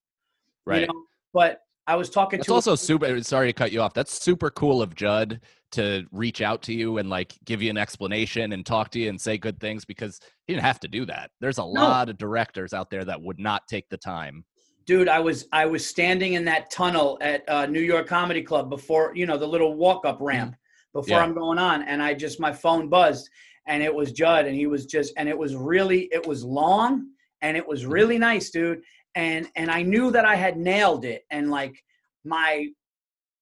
Right. 0.66 0.82
You 0.82 0.88
know? 0.88 1.04
But 1.34 1.62
I 1.88 1.96
was 1.96 2.10
talking 2.10 2.40
That's 2.40 2.48
to 2.48 2.54
also 2.54 2.76
super. 2.76 3.22
Sorry 3.24 3.48
to 3.48 3.54
cut 3.54 3.72
you 3.72 3.82
off. 3.82 3.94
That's 3.94 4.22
super 4.22 4.50
cool 4.50 4.82
of 4.82 4.94
Judd 4.94 5.42
to 5.72 6.06
reach 6.12 6.42
out 6.42 6.62
to 6.64 6.74
you 6.74 6.98
and 6.98 7.10
like 7.10 7.34
give 7.46 7.62
you 7.62 7.70
an 7.70 7.78
explanation 7.78 8.54
and 8.54 8.66
talk 8.66 8.90
to 8.92 9.00
you 9.00 9.10
and 9.10 9.20
say 9.20 9.38
good 9.38 9.60
things 9.60 9.84
because 9.84 10.20
he 10.46 10.54
didn't 10.54 10.66
have 10.66 10.80
to 10.82 10.88
do 10.88 11.06
that. 11.06 11.32
There's 11.42 11.58
a 11.58 11.64
lot 11.64 12.10
of 12.10 12.18
directors 12.18 12.74
out 12.74 12.90
there 12.90 13.04
that 13.06 13.22
would 13.22 13.40
not 13.40 13.68
take 13.68 13.90
the 13.90 13.98
time 13.98 14.46
dude 14.88 15.08
i 15.08 15.20
was 15.20 15.48
i 15.52 15.66
was 15.66 15.86
standing 15.86 16.34
in 16.34 16.44
that 16.46 16.72
tunnel 16.72 17.18
at 17.22 17.48
uh, 17.48 17.66
new 17.68 17.82
york 17.82 18.08
comedy 18.08 18.42
club 18.42 18.70
before 18.70 19.12
you 19.16 19.26
know 19.28 19.38
the 19.38 19.46
little 19.48 19.76
walk 19.76 20.06
up 20.06 20.18
ramp 20.20 20.56
before 20.94 21.18
Yeah. 21.18 21.24
i'm 21.24 21.36
going 21.36 21.60
on 21.60 21.84
and 21.84 22.02
i 22.02 22.14
just 22.16 22.40
my 22.40 22.52
phone 22.52 22.90
buzzed 22.90 23.30
and 23.68 23.84
it 23.84 23.94
was 23.94 24.12
judd 24.12 24.46
and 24.46 24.56
he 24.56 24.66
was 24.66 24.86
just 24.86 25.14
and 25.18 25.30
it 25.30 25.38
was 25.38 25.56
really 25.56 26.10
it 26.12 26.26
was 26.26 26.44
long 26.44 27.08
and 27.42 27.56
it 27.56 27.68
was 27.68 27.86
really 27.86 28.18
nice 28.18 28.50
dude 28.50 28.82
and 29.14 29.48
and 29.56 29.70
i 29.70 29.84
knew 29.84 30.10
that 30.10 30.26
i 30.26 30.36
had 30.36 30.58
nailed 30.58 31.06
it 31.06 31.26
and 31.30 31.52
like 31.52 31.84
my 32.24 32.68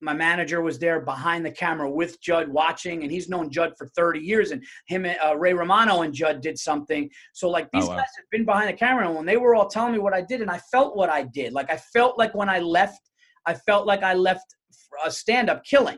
my 0.02 0.14
manager 0.14 0.62
was 0.62 0.78
there 0.78 1.00
behind 1.00 1.46
the 1.46 1.52
camera 1.52 1.90
with 1.90 2.22
Judd 2.22 2.50
watching, 2.50 3.04
and 3.04 3.12
he's 3.12 3.30
known 3.30 3.50
Judd 3.50 3.74
for 3.78 3.88
30 3.96 4.20
years. 4.20 4.52
And 4.52 4.64
him, 4.88 5.06
and 5.06 5.18
uh, 5.24 5.38
Ray 5.38 5.54
Romano, 5.54 6.02
and 6.02 6.14
Judd 6.14 6.42
did 6.42 6.58
something. 6.60 7.10
So 7.34 7.50
like 7.50 7.70
these 7.72 7.86
Oh, 7.86 7.90
wow. 7.90 7.96
guys 7.98 8.06
have 8.18 8.26
been 8.32 8.46
behind 8.46 8.70
the 8.70 8.74
camera, 8.74 9.08
and 9.08 9.16
when 9.16 9.26
they 9.26 9.38
were 9.38 9.56
all 9.56 9.68
telling 9.70 9.94
me 9.94 10.00
what 10.00 10.14
I 10.14 10.22
did, 10.22 10.42
and 10.42 10.52
I 10.52 10.60
felt 10.72 10.96
what 10.96 11.10
I 11.10 11.24
did. 11.24 11.54
Like 11.54 11.72
I 11.72 11.78
felt 11.78 12.18
like 12.18 12.36
when 12.36 12.50
I 12.50 12.60
left, 12.60 13.00
I 13.46 13.54
felt 13.54 13.88
like 13.88 14.04
I 14.04 14.14
left 14.14 14.46
a 15.06 15.12
stand-up 15.12 15.64
killing. 15.64 15.98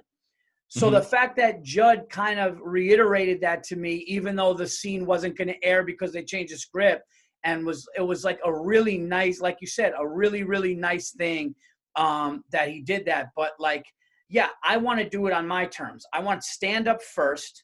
So 0.69 0.89
Mhm. 0.89 0.93
the 0.93 1.01
fact 1.01 1.37
that 1.37 1.63
Judd 1.63 2.05
kind 2.09 2.39
of 2.39 2.59
reiterated 2.61 3.39
that 3.41 3.63
to 3.63 3.75
me, 3.77 4.03
even 4.07 4.35
though 4.35 4.53
the 4.53 4.67
scene 4.67 5.05
wasn't 5.05 5.37
going 5.37 5.47
to 5.47 5.63
air 5.63 5.83
because 5.83 6.11
they 6.11 6.23
changed 6.23 6.53
the 6.53 6.57
script, 6.57 7.03
and 7.43 7.65
was 7.65 7.87
it 7.95 8.01
was 8.01 8.23
like 8.23 8.39
a 8.45 8.53
really 8.53 8.97
nice, 8.97 9.39
like 9.39 9.57
you 9.61 9.67
said, 9.67 9.93
a 9.97 10.07
really 10.07 10.43
really 10.43 10.75
nice 10.75 11.11
thing 11.11 11.55
um, 11.97 12.43
that 12.51 12.69
he 12.69 12.81
did 12.81 13.05
that. 13.05 13.29
But 13.35 13.51
like, 13.59 13.85
yeah, 14.29 14.49
I 14.63 14.77
want 14.77 14.99
to 14.99 15.09
do 15.09 15.27
it 15.27 15.33
on 15.33 15.47
my 15.47 15.65
terms. 15.65 16.05
I 16.13 16.19
want 16.21 16.43
stand 16.43 16.87
up 16.87 17.01
first, 17.03 17.63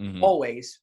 Mhm. 0.00 0.22
always. 0.22 0.80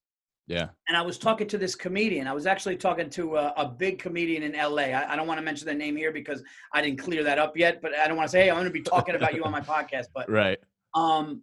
Yeah. 0.47 0.70
And 0.88 0.97
I 0.97 1.02
was 1.02 1.18
talking 1.18 1.47
to 1.47 1.58
this 1.58 1.76
comedian. 1.76 2.28
I 2.28 2.34
was 2.34 2.45
actually 2.45 2.76
talking 2.78 3.10
to 3.12 3.38
a, 3.38 3.54
a 3.58 3.68
big 3.70 3.99
comedian 3.99 4.43
in 4.43 4.54
LA. 4.54 4.84
I, 4.93 5.14
I 5.14 5.16
don't 5.16 5.28
want 5.28 5.38
to 5.38 5.41
mention 5.43 5.68
the 5.68 5.74
name 5.74 5.95
here 5.95 6.12
because 6.12 6.43
I 6.74 6.82
didn't 6.82 6.99
clear 6.99 7.24
that 7.24 7.39
up 7.39 7.56
yet. 7.56 7.82
But 7.82 7.95
I 7.95 8.08
don't 8.08 8.18
want 8.18 8.28
to 8.28 8.32
say, 8.32 8.43
hey, 8.43 8.49
I'm 8.49 8.56
going 8.58 8.66
to 8.68 8.72
be 8.72 8.82
talking 8.82 9.16
about 9.16 9.34
you 9.34 9.43
on 9.43 9.52
my 9.52 9.62
podcast. 9.76 10.08
But 10.14 10.30
Right. 10.30 10.60
um, 10.93 11.41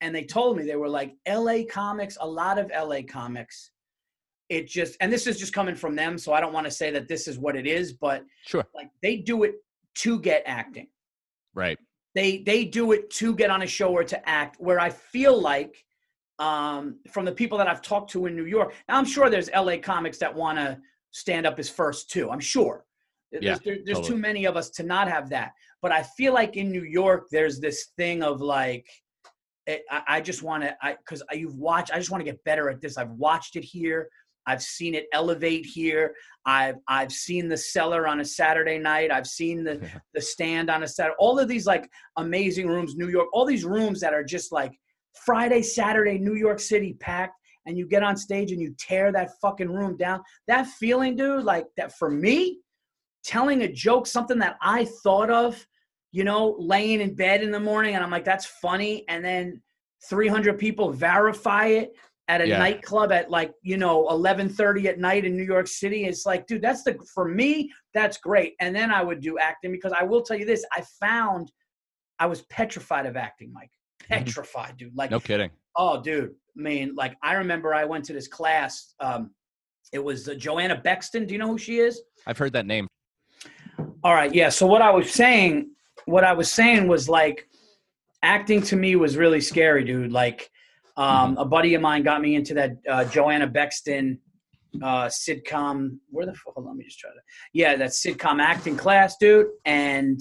and 0.00 0.14
they 0.14 0.24
told 0.24 0.56
me 0.56 0.64
they 0.64 0.76
were 0.76 0.88
like 0.88 1.14
LA 1.28 1.64
comics, 1.68 2.16
a 2.20 2.26
lot 2.26 2.58
of 2.58 2.70
LA 2.70 3.02
comics. 3.02 3.70
It 4.48 4.66
just, 4.68 4.96
and 5.00 5.12
this 5.12 5.26
is 5.26 5.38
just 5.38 5.52
coming 5.52 5.74
from 5.74 5.94
them, 5.94 6.16
so 6.16 6.32
I 6.32 6.40
don't 6.40 6.54
want 6.54 6.64
to 6.66 6.70
say 6.70 6.90
that 6.92 7.06
this 7.08 7.28
is 7.28 7.38
what 7.38 7.54
it 7.56 7.66
is, 7.66 7.92
but 7.92 8.24
Sure. 8.46 8.64
like 8.74 8.88
they 9.02 9.16
do 9.16 9.42
it 9.42 9.56
to 9.98 10.18
get 10.20 10.42
acting. 10.46 10.88
Right. 11.54 11.78
They 12.14 12.38
they 12.38 12.64
do 12.64 12.92
it 12.92 13.10
to 13.20 13.34
get 13.34 13.50
on 13.50 13.62
a 13.62 13.66
show 13.66 13.90
or 13.92 14.04
to 14.04 14.28
act. 14.28 14.56
Where 14.58 14.80
I 14.80 14.90
feel 14.90 15.40
like, 15.40 15.84
um, 16.38 16.98
from 17.12 17.24
the 17.24 17.32
people 17.32 17.58
that 17.58 17.68
I've 17.68 17.82
talked 17.82 18.10
to 18.12 18.26
in 18.26 18.34
New 18.36 18.46
York, 18.46 18.74
now 18.88 18.96
I'm 18.98 19.04
sure 19.04 19.28
there's 19.30 19.50
LA 19.50 19.76
comics 19.78 20.18
that 20.18 20.34
want 20.34 20.58
to 20.58 20.78
stand 21.10 21.46
up 21.46 21.58
as 21.58 21.68
first 21.70 22.10
too. 22.10 22.30
I'm 22.30 22.40
sure. 22.40 22.84
There's, 23.30 23.60
there- 23.60 23.78
there's 23.84 23.98
totally. 23.98 24.08
too 24.08 24.16
many 24.16 24.44
of 24.46 24.56
us 24.56 24.70
to 24.70 24.82
not 24.82 25.08
have 25.08 25.28
that. 25.30 25.52
But 25.82 25.92
I 25.92 26.02
feel 26.02 26.32
like 26.32 26.56
in 26.56 26.70
New 26.72 26.84
York, 26.84 27.26
there's 27.30 27.60
this 27.60 27.88
thing 27.96 28.22
of 28.22 28.40
like, 28.40 28.86
it, 29.66 29.82
I, 29.90 30.02
I 30.08 30.20
just 30.20 30.42
want 30.42 30.62
to, 30.64 30.74
I 30.82 30.96
because 30.96 31.22
you've 31.32 31.56
watched, 31.56 31.92
I 31.92 31.98
just 31.98 32.10
want 32.10 32.20
to 32.20 32.24
get 32.30 32.42
better 32.44 32.70
at 32.70 32.80
this. 32.80 32.96
I've 32.96 33.10
watched 33.12 33.54
it 33.56 33.64
here. 33.64 34.08
I've 34.48 34.62
seen 34.62 34.94
it 34.94 35.06
elevate 35.12 35.66
here. 35.66 36.14
I've 36.46 36.76
I've 36.88 37.12
seen 37.12 37.48
the 37.48 37.56
cellar 37.56 38.08
on 38.08 38.20
a 38.20 38.24
Saturday 38.24 38.78
night. 38.78 39.12
I've 39.12 39.26
seen 39.26 39.62
the 39.62 39.74
Yeah. 39.74 39.98
the 40.14 40.22
stand 40.22 40.70
on 40.70 40.82
a 40.82 40.88
Saturday. 40.88 41.16
All 41.18 41.38
of 41.38 41.48
these 41.48 41.66
like 41.66 41.88
amazing 42.16 42.66
rooms, 42.66 42.96
New 42.96 43.08
York. 43.08 43.28
All 43.34 43.44
these 43.44 43.64
rooms 43.64 44.00
that 44.00 44.14
are 44.14 44.24
just 44.24 44.50
like 44.50 44.72
Friday, 45.26 45.62
Saturday, 45.62 46.18
New 46.18 46.34
York 46.34 46.60
City 46.60 46.94
packed, 46.94 47.36
and 47.66 47.76
you 47.76 47.86
get 47.86 48.02
on 48.02 48.16
stage 48.16 48.50
and 48.52 48.60
you 48.60 48.74
tear 48.78 49.12
that 49.12 49.30
fucking 49.42 49.70
room 49.70 49.96
down. 49.98 50.22
That 50.46 50.66
feeling, 50.66 51.14
dude, 51.16 51.44
like 51.44 51.66
that 51.76 51.92
for 51.98 52.10
me, 52.10 52.60
telling 53.24 53.62
a 53.62 53.72
joke, 53.72 54.06
something 54.06 54.38
that 54.38 54.56
I 54.62 54.86
thought 55.02 55.30
of, 55.30 55.66
you 56.12 56.24
know, 56.24 56.56
laying 56.58 57.00
in 57.02 57.14
bed 57.14 57.42
in 57.42 57.50
the 57.50 57.60
morning, 57.60 57.94
and 57.94 58.02
I'm 58.02 58.10
like, 58.10 58.24
that's 58.24 58.46
funny, 58.46 59.04
and 59.08 59.22
then 59.22 59.60
300 60.08 60.58
people 60.58 60.90
verify 60.92 61.66
it 61.66 61.92
at 62.28 62.40
a 62.42 62.46
Yeah. 62.48 62.58
nightclub 62.58 63.10
at 63.10 63.30
like 63.30 63.52
you 63.62 63.76
know 63.78 64.06
11:30 64.08 64.86
at 64.86 64.98
night 64.98 65.24
in 65.24 65.36
New 65.36 65.44
York 65.44 65.66
City. 65.66 66.04
It's 66.04 66.26
like, 66.26 66.46
dude, 66.46 66.62
that's 66.62 66.82
the 66.84 66.98
for 67.14 67.26
me, 67.28 67.72
that's 67.94 68.18
great. 68.18 68.54
And 68.60 68.74
then 68.76 68.90
I 68.90 69.02
would 69.02 69.20
do 69.20 69.38
acting 69.38 69.72
because 69.72 69.92
I 69.92 70.02
will 70.04 70.22
tell 70.22 70.36
you 70.38 70.44
this: 70.44 70.64
I 70.72 70.82
found 71.00 71.50
I 72.18 72.26
was 72.26 72.42
petrified 72.42 73.06
of 73.06 73.16
acting, 73.16 73.52
Mike. 73.52 73.70
Petrified, 74.00 74.76
dude. 74.76 74.96
Like, 74.96 75.10
No 75.10 75.20
kidding. 75.20 75.50
oh, 75.76 76.00
dude. 76.02 76.30
I 76.56 76.60
mean, 76.60 76.94
like, 76.96 77.16
I 77.22 77.34
remember 77.34 77.72
I 77.74 77.84
went 77.84 78.04
to 78.06 78.12
this 78.12 78.26
class. 78.26 78.94
Um, 79.00 79.30
it 79.92 80.00
was 80.02 80.28
uh, 80.28 80.34
Joanna 80.34 80.76
Bexton. 80.82 81.26
Do 81.26 81.32
you 81.34 81.38
know 81.38 81.46
who 81.46 81.58
she 81.58 81.78
is? 81.78 82.02
I've 82.26 82.36
heard 82.38 82.52
that 82.54 82.66
name. 82.66 82.88
All 84.02 84.14
right, 84.14 84.34
yeah. 84.34 84.48
So 84.48 84.66
what 84.66 84.82
I 84.82 84.90
was 84.90 85.12
saying, 85.12 85.70
what 86.06 86.24
I 86.24 86.32
was 86.32 86.50
saying 86.50 86.88
was 86.88 87.08
like, 87.08 87.48
acting 88.22 88.62
to 88.62 88.76
me 88.76 88.96
was 88.96 89.16
really 89.16 89.40
scary, 89.40 89.84
dude. 89.84 90.10
Like, 90.12 90.50
um, 90.98 91.36
a 91.38 91.44
buddy 91.44 91.74
of 91.74 91.80
mine 91.80 92.02
got 92.02 92.20
me 92.20 92.34
into 92.34 92.54
that 92.54 92.72
uh, 92.90 93.04
Joanna 93.04 93.46
Bexton 93.46 94.18
uh, 94.82 95.06
sitcom. 95.06 95.98
Where 96.10 96.26
the 96.26 96.34
fuck? 96.34 96.54
Let 96.56 96.74
me 96.74 96.84
just 96.84 96.98
try 96.98 97.10
to. 97.10 97.20
Yeah, 97.52 97.76
that 97.76 97.90
sitcom 97.90 98.40
acting 98.42 98.76
class, 98.76 99.16
dude. 99.16 99.46
And 99.64 100.20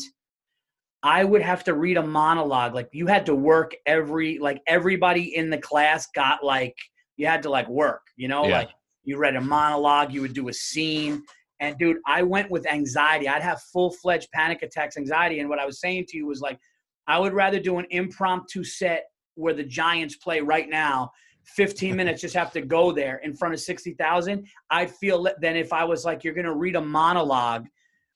I 1.01 1.23
would 1.23 1.41
have 1.41 1.63
to 1.65 1.73
read 1.73 1.97
a 1.97 2.05
monologue. 2.05 2.75
Like, 2.75 2.89
you 2.91 3.07
had 3.07 3.25
to 3.25 3.35
work 3.35 3.75
every, 3.85 4.39
like, 4.39 4.61
everybody 4.67 5.35
in 5.35 5.49
the 5.49 5.57
class 5.57 6.07
got 6.13 6.43
like, 6.43 6.75
you 7.17 7.25
had 7.25 7.41
to 7.43 7.49
like 7.49 7.67
work. 7.67 8.01
You 8.15 8.27
know, 8.27 8.45
Yeah. 8.47 8.59
like 8.59 8.69
you 9.03 9.17
read 9.17 9.35
a 9.35 9.41
monologue, 9.41 10.13
you 10.13 10.21
would 10.21 10.33
do 10.33 10.49
a 10.49 10.53
scene. 10.53 11.23
And 11.59 11.75
dude, 11.79 11.97
I 12.05 12.21
went 12.21 12.51
with 12.51 12.67
anxiety. 12.67 13.27
I'd 13.27 13.41
have 13.41 13.61
full 13.73 13.91
fledged 13.91 14.29
panic 14.31 14.61
attacks, 14.61 14.95
anxiety. 14.95 15.39
And 15.39 15.49
what 15.49 15.57
I 15.57 15.65
was 15.65 15.79
saying 15.79 16.05
to 16.09 16.17
you 16.17 16.27
was 16.27 16.39
like, 16.39 16.59
I 17.07 17.17
would 17.17 17.33
rather 17.33 17.59
do 17.59 17.79
an 17.79 17.87
impromptu 17.89 18.63
set 18.63 19.05
where 19.37 19.53
the 19.53 19.63
Giants 19.63 20.15
play 20.17 20.41
right 20.41 20.69
now. 20.69 21.11
15 21.55 21.95
minutes, 21.99 22.21
just 22.21 22.35
have 22.35 22.51
to 22.51 22.61
go 22.61 22.91
there 22.91 23.17
in 23.23 23.35
front 23.35 23.53
of 23.53 23.59
60,000. 23.59 24.45
I'd 24.69 24.91
feel 24.91 25.27
than 25.41 25.55
if 25.55 25.71
I 25.71 25.83
was 25.83 26.03
like, 26.03 26.23
you're 26.23 26.33
going 26.33 26.45
to 26.45 26.55
read 26.55 26.75
a 26.75 26.81
monologue 26.81 27.67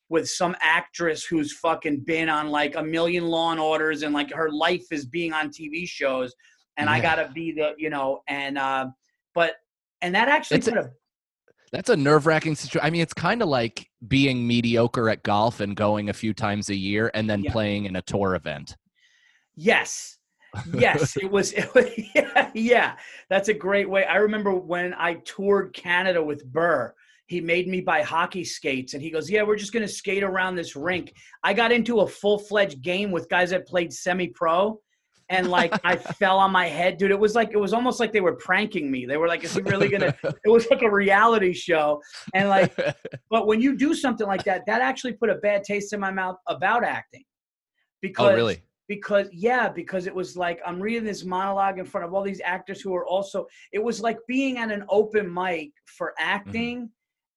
with 0.09 0.27
some 0.29 0.55
actress 0.59 1.23
who's 1.23 1.53
fucking 1.53 2.01
been 2.01 2.27
on 2.27 2.49
like 2.49 2.75
a 2.75 2.83
million 2.83 3.27
law 3.27 3.51
and 3.51 3.59
orders 3.61 4.03
and 4.03 4.13
like 4.13 4.29
her 4.33 4.49
life 4.51 4.83
is 4.91 5.05
being 5.05 5.31
on 5.31 5.47
TV 5.49 5.87
shows. 5.87 6.33
And 6.75 6.89
I 6.89 6.99
got 6.99 7.15
to 7.15 7.29
be 7.33 7.53
the, 7.53 7.71
you 7.77 7.89
know, 7.89 8.21
and, 8.27 8.57
uh, 8.57 8.87
but, 9.33 9.55
and 10.01 10.13
that 10.15 10.27
actually 10.27 10.59
a- 10.59 10.71
put 10.71 10.91
That's 11.71 11.89
a 11.89 11.95
nerve 11.95 12.25
wracking 12.25 12.55
situation. 12.55 12.85
I 12.85 12.89
mean, 12.89 13.01
it's 13.01 13.13
kind 13.13 13.41
of 13.41 13.47
like 13.47 13.87
being 14.07 14.45
mediocre 14.45 15.09
at 15.09 15.23
golf 15.23 15.61
and 15.61 15.75
going 15.75 16.09
a 16.09 16.13
few 16.13 16.33
times 16.33 16.69
a 16.69 16.75
year 16.75 17.09
and 17.13 17.29
then 17.29 17.43
Yeah. 17.43 17.51
playing 17.53 17.85
in 17.85 17.95
a 17.95 18.01
tour 18.01 18.35
event. 18.35 18.75
Yes. 19.55 20.17
Yes, 20.73 21.17
it 21.17 21.31
was, 21.31 21.53
it 21.53 21.73
was 21.73 21.89
yeah, 22.15 22.51
yeah. 22.53 22.97
That's 23.29 23.49
a 23.49 23.53
great 23.53 23.89
way. 23.89 24.05
I 24.05 24.17
remember 24.17 24.53
when 24.53 24.93
I 24.93 25.15
toured 25.25 25.73
Canada 25.73 26.21
with 26.21 26.45
Burr, 26.45 26.93
he 27.27 27.39
made 27.39 27.67
me 27.67 27.79
buy 27.79 28.01
hockey 28.01 28.43
skates 28.43 28.93
and 28.93 29.01
he 29.01 29.09
goes, 29.09 29.29
"Yeah, 29.29 29.43
we're 29.43 29.55
just 29.55 29.71
going 29.71 29.85
to 29.85 29.91
skate 29.91 30.23
around 30.23 30.55
this 30.55 30.75
rink." 30.75 31.13
I 31.43 31.53
got 31.53 31.71
into 31.71 32.01
a 32.01 32.07
full-fledged 32.07 32.81
game 32.81 33.11
with 33.11 33.29
guys 33.29 33.51
that 33.51 33.67
played 33.67 33.93
semi-pro 33.93 34.79
and 35.31 35.49
like 35.49 35.73
I 35.83 35.95
fell 36.19 36.37
on 36.37 36.51
my 36.51 36.67
head, 36.67 36.97
dude. 36.97 37.09
It 37.09 37.19
was 37.19 37.33
like 37.33 37.51
it 37.51 37.57
was 37.57 37.73
almost 37.73 37.99
like 37.99 38.11
they 38.11 38.21
were 38.21 38.35
pranking 38.35 38.91
me. 38.91 39.05
They 39.05 39.17
were 39.17 39.27
like, 39.27 39.43
"Is 39.43 39.55
he 39.55 39.61
really 39.61 39.89
going 39.89 40.01
to 40.21 40.35
It 40.45 40.49
was 40.49 40.69
like 40.69 40.83
a 40.83 40.91
reality 40.91 41.53
show." 41.53 42.01
And 42.35 42.49
like 42.49 42.75
but 43.29 43.47
when 43.47 43.61
you 43.61 43.75
do 43.75 43.95
something 43.95 44.27
like 44.27 44.43
that, 44.43 44.63
that 44.67 44.81
actually 44.81 45.13
put 45.13 45.29
a 45.29 45.35
bad 45.35 45.63
taste 45.63 45.93
in 45.93 45.99
my 45.99 46.11
mouth 46.11 46.35
about 46.47 46.83
acting. 46.83 47.23
Oh, 47.23 47.97
because 48.01 48.31
oh, 48.31 48.35
really? 48.35 48.61
Because 48.91 49.29
yeah 49.31 49.69
because 49.69 50.05
it 50.05 50.13
was 50.13 50.35
like 50.35 50.59
i'm 50.65 50.77
reading 50.77 51.05
this 51.05 51.23
monologue 51.23 51.79
in 51.79 51.85
front 51.85 52.05
of 52.05 52.13
all 52.13 52.21
these 52.21 52.41
actors 52.43 52.81
who 52.81 52.93
are 52.93 53.07
also 53.07 53.47
it 53.71 53.81
was 53.81 54.01
like 54.01 54.17
being 54.27 54.57
at 54.57 54.69
an 54.69 54.83
open 54.89 55.33
mic 55.33 55.71
for 55.85 56.13
acting 56.19 56.89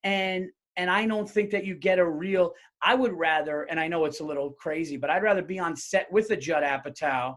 and 0.02 0.48
and 0.76 0.90
i 0.90 1.06
don't 1.06 1.30
think 1.30 1.50
that 1.52 1.64
you 1.64 1.76
get 1.76 2.00
a 2.00 2.04
real 2.04 2.52
i 2.82 2.92
would 2.92 3.12
rather 3.12 3.62
and 3.70 3.78
i 3.78 3.86
know 3.86 4.04
it's 4.04 4.18
a 4.18 4.24
little 4.24 4.50
crazy 4.58 4.96
but 4.96 5.10
i'd 5.10 5.22
rather 5.22 5.42
be 5.44 5.60
on 5.60 5.76
set 5.76 6.10
with 6.10 6.28
a 6.32 6.36
judd 6.36 6.64
apatow 6.64 7.36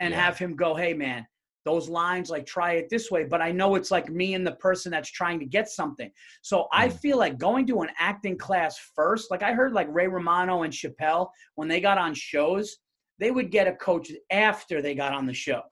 and 0.00 0.12
Yeah. 0.12 0.22
have 0.26 0.36
him 0.36 0.54
go 0.56 0.74
hey 0.74 0.92
man 0.92 1.26
those 1.64 1.88
lines 1.88 2.28
like 2.28 2.44
try 2.44 2.72
it 2.72 2.90
this 2.90 3.10
way 3.10 3.24
but 3.24 3.40
i 3.40 3.50
know 3.50 3.76
it's 3.76 3.90
like 3.90 4.10
me 4.10 4.34
and 4.34 4.46
the 4.46 4.56
person 4.56 4.92
that's 4.92 5.10
trying 5.10 5.38
to 5.40 5.46
get 5.46 5.70
something 5.70 6.10
so 6.42 6.68
i 6.70 6.88
Mm. 6.88 7.00
feel 7.00 7.16
like 7.16 7.38
going 7.38 7.66
to 7.68 7.80
an 7.80 7.88
acting 7.98 8.36
class 8.36 8.78
first 8.94 9.30
like 9.30 9.42
i 9.42 9.54
heard 9.54 9.72
like 9.72 9.88
ray 9.90 10.06
romano 10.06 10.64
and 10.64 10.74
chappelle 10.74 11.30
when 11.54 11.66
they 11.66 11.80
got 11.80 11.96
on 11.96 12.12
shows 12.12 12.76
they 13.18 13.30
would 13.30 13.50
get 13.50 13.66
a 13.66 13.72
coach 13.76 14.10
after 14.30 14.82
they 14.82 14.94
got 14.94 15.12
on 15.12 15.26
the 15.26 15.34
show. 15.34 15.62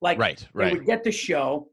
Like 0.00 0.18
right, 0.18 0.38
they 0.38 0.46
right. 0.64 0.72
would 0.72 0.86
get 0.86 1.04
the 1.04 1.12
show 1.12 1.68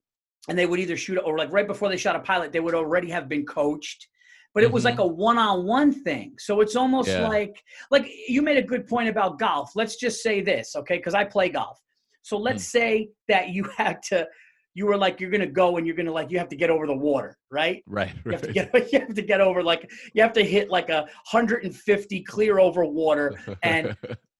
and 0.49 0.57
they 0.57 0.65
would 0.65 0.79
either 0.79 0.97
shoot 0.97 1.17
or 1.17 1.37
like 1.37 1.51
right 1.51 1.67
before 1.67 1.89
they 1.89 1.97
shot 1.97 2.15
a 2.15 2.19
pilot, 2.19 2.51
they 2.51 2.59
would 2.59 2.75
already 2.75 3.09
have 3.09 3.27
been 3.29 3.45
coached. 3.45 4.07
But 4.53 4.63
it 4.63 4.71
was 4.71 4.83
Mhm. 4.83 4.85
like 4.85 4.99
a 4.99 5.07
one-on-one 5.07 6.03
thing. 6.03 6.35
So 6.37 6.61
it's 6.61 6.75
almost 6.75 7.09
Yeah. 7.09 7.27
like 7.27 7.61
like 7.91 8.07
you 8.27 8.41
made 8.41 8.57
a 8.57 8.61
good 8.61 8.87
point 8.87 9.09
about 9.09 9.39
golf. 9.39 9.71
Let's 9.75 9.95
just 9.95 10.21
say 10.21 10.41
this, 10.41 10.75
okay? 10.75 10.97
Because 10.97 11.13
I 11.15 11.23
play 11.23 11.49
golf. 11.49 11.79
So 12.21 12.37
let's 12.37 12.63
Mm. 12.63 12.67
say 12.77 13.09
that 13.27 13.49
you 13.49 13.63
had 13.77 14.01
to 14.09 14.27
you 14.75 14.87
were 14.87 14.97
like 14.97 15.19
you're 15.19 15.29
gonna 15.29 15.45
go 15.45 15.77
and 15.77 15.85
you're 15.85 15.95
gonna 15.95 16.11
like 16.11 16.31
you 16.31 16.37
have 16.39 16.49
to 16.49 16.55
get 16.55 16.69
over 16.71 16.87
the 16.87 16.95
water, 16.95 17.37
right? 17.51 17.83
Right. 17.85 18.11
You 18.25 18.31
have 18.31 18.41
to 18.41 18.53
get 18.53 18.71
you 18.93 18.99
have 18.99 19.13
to 19.13 19.21
get 19.21 19.39
over 19.41 19.61
like 19.63 19.89
you 20.13 20.21
have 20.23 20.33
to 20.33 20.43
hit 20.43 20.69
like 20.69 20.89
a 20.89 21.07
hundred 21.25 21.63
and 21.63 21.75
fifty 21.75 22.21
clear 22.23 22.59
over 22.59 22.83
water. 22.85 23.39
And 23.63 23.95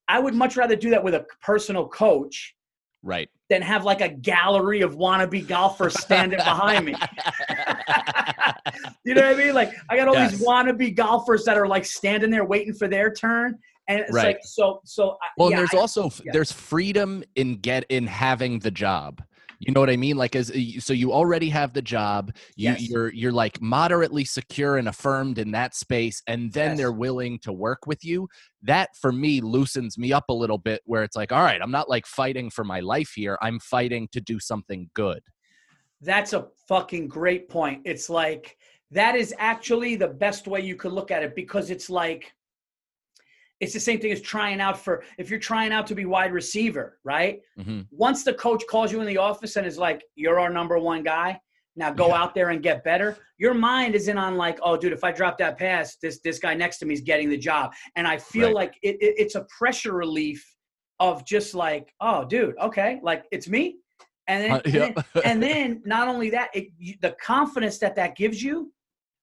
I 0.08 0.20
would 0.20 0.34
much 0.34 0.58
rather 0.58 0.76
do 0.76 0.90
that 0.92 1.04
with 1.04 1.16
a 1.16 1.26
personal 1.42 1.88
coach 1.88 2.56
right. 3.04 3.30
than 3.50 3.62
have 3.62 3.86
like 3.86 4.02
a 4.02 4.10
gallery 4.10 4.82
of 4.82 4.96
wannabe 4.96 5.48
golfers 5.48 6.00
standing 6.00 6.40
behind 6.40 6.86
me. 6.86 6.96
You 9.06 9.14
know 9.14 9.22
what 9.22 9.36
I 9.40 9.46
mean? 9.46 9.54
Like 9.54 9.74
I 9.90 9.98
got 9.98 10.08
all 10.08 10.16
these 10.16 10.42
wannabe 10.42 10.96
golfers 10.96 11.44
that 11.44 11.58
are 11.58 11.68
like 11.68 11.86
standing 11.86 12.30
there 12.30 12.46
waiting 12.46 12.74
for 12.74 12.88
their 12.88 13.12
turn, 13.12 13.60
and 13.90 14.00
it's 14.00 14.12
Right. 14.14 14.28
like 14.28 14.40
so 14.44 14.80
so. 14.86 15.18
Well, 15.38 15.52
yeah, 15.52 15.58
there's 15.58 15.74
I- 15.74 15.78
also 15.78 16.10
yeah. 16.24 16.32
there's 16.32 16.52
freedom 16.52 17.24
in 17.36 17.58
get 17.58 17.86
in 17.90 18.08
having 18.08 18.60
the 18.60 18.72
job. 18.72 19.22
You 19.68 19.74
know 19.74 19.80
what 19.80 19.90
I 19.90 19.98
mean? 19.98 20.18
Like 20.18 20.36
as 20.36 20.52
uh, 20.52 20.80
so 20.80 20.94
you 20.94 21.14
already 21.14 21.50
have 21.50 21.74
the 21.74 21.82
job. 21.82 22.32
You 22.56 22.72
Yes. 22.72 22.90
you're 22.90 23.14
you're 23.14 23.32
like 23.32 23.62
moderately 23.62 24.26
secure 24.26 24.78
and 24.78 24.88
affirmed 24.90 25.38
in 25.38 25.52
that 25.52 25.76
space 25.76 26.22
and 26.28 26.52
then 26.52 26.72
Yes. 26.72 26.78
they're 26.78 26.92
willing 26.92 27.40
to 27.40 27.54
work 27.54 27.88
with 27.88 28.04
you. 28.04 28.28
That 28.62 28.90
for 29.00 29.12
me 29.12 29.42
loosens 29.42 29.98
me 29.98 30.12
up 30.12 30.26
a 30.30 30.34
little 30.34 30.58
bit 30.58 30.82
where 30.86 31.04
it's 31.04 31.16
like, 31.16 31.32
all 31.32 31.44
right, 31.44 31.62
I'm 31.62 31.72
not 31.72 31.90
like 31.90 32.06
fighting 32.06 32.50
for 32.50 32.64
my 32.64 32.80
life 32.80 33.12
here. 33.16 33.38
I'm 33.42 33.60
fighting 33.60 34.08
to 34.12 34.22
do 34.22 34.40
something 34.40 34.90
good. 34.94 35.22
That's 36.02 36.34
a 36.34 36.48
fucking 36.68 37.08
great 37.08 37.48
point. 37.50 37.82
It's 37.86 38.10
like 38.10 38.58
that 38.92 39.16
is 39.16 39.34
actually 39.40 39.96
the 39.96 40.08
best 40.08 40.48
way 40.48 40.62
you 40.62 40.76
could 40.76 40.92
look 40.92 41.10
at 41.12 41.24
it 41.24 41.36
because 41.36 41.70
it's 41.70 41.90
like 41.90 42.34
it's 43.64 43.74
the 43.74 43.80
same 43.80 44.00
thing 44.00 44.12
as 44.12 44.22
trying 44.22 44.60
out 44.62 44.78
for 44.78 45.04
if 45.18 45.30
you're 45.30 45.40
trying 45.40 45.72
out 45.72 45.88
to 45.88 45.96
be 45.96 46.06
wide 46.06 46.34
receiver, 46.34 47.00
right? 47.04 47.42
Mhm. 47.58 47.88
Once 47.92 48.24
the 48.24 48.34
coach 48.34 48.64
calls 48.70 48.92
you 48.92 49.00
in 49.02 49.08
the 49.08 49.18
office 49.18 49.56
and 49.56 49.66
is 49.66 49.78
like, 49.78 50.04
"You're 50.16 50.40
our 50.40 50.50
number 50.50 50.78
one 50.78 51.04
guy." 51.04 51.40
Now 51.76 51.90
go 51.92 52.10
Yeah. 52.10 52.22
out 52.22 52.36
there 52.36 52.50
and 52.50 52.62
get 52.62 52.84
better. 52.84 53.18
Your 53.40 53.56
mind 53.56 53.96
isn't 53.96 54.18
on 54.18 54.36
like, 54.36 54.60
oh, 54.62 54.78
dude, 54.78 54.94
if 54.94 55.04
I 55.04 55.12
drop 55.12 55.38
that 55.40 55.58
pass, 55.58 55.96
this 56.04 56.20
this 56.22 56.38
guy 56.38 56.54
next 56.54 56.78
to 56.80 56.86
me 56.86 56.94
is 56.94 57.02
getting 57.02 57.30
the 57.30 57.38
job. 57.38 57.74
And 57.96 58.08
I 58.08 58.18
feel 58.18 58.50
Right. 58.50 58.56
like 58.56 58.74
it, 58.84 58.96
it, 59.02 59.16
it's 59.18 59.36
a 59.36 59.48
pressure 59.58 59.94
relief 59.94 60.42
of 61.00 61.26
just 61.26 61.56
like, 61.56 61.92
oh, 62.00 62.26
dude, 62.26 62.56
okay, 62.60 63.00
like 63.02 63.26
it's 63.32 63.48
me. 63.50 63.78
And 64.28 64.44
then, 64.44 64.52
Uh, 64.52 64.62
and 64.66 64.74
yep. 64.74 64.96
then, 65.14 65.24
and 65.26 65.44
then 65.48 65.82
not 65.86 66.08
only 66.08 66.30
that, 66.30 66.50
it, 66.54 66.68
you, 66.78 66.94
the 67.02 67.16
confidence 67.34 67.80
that 67.80 67.96
that 67.96 68.16
gives 68.16 68.44
you 68.44 68.72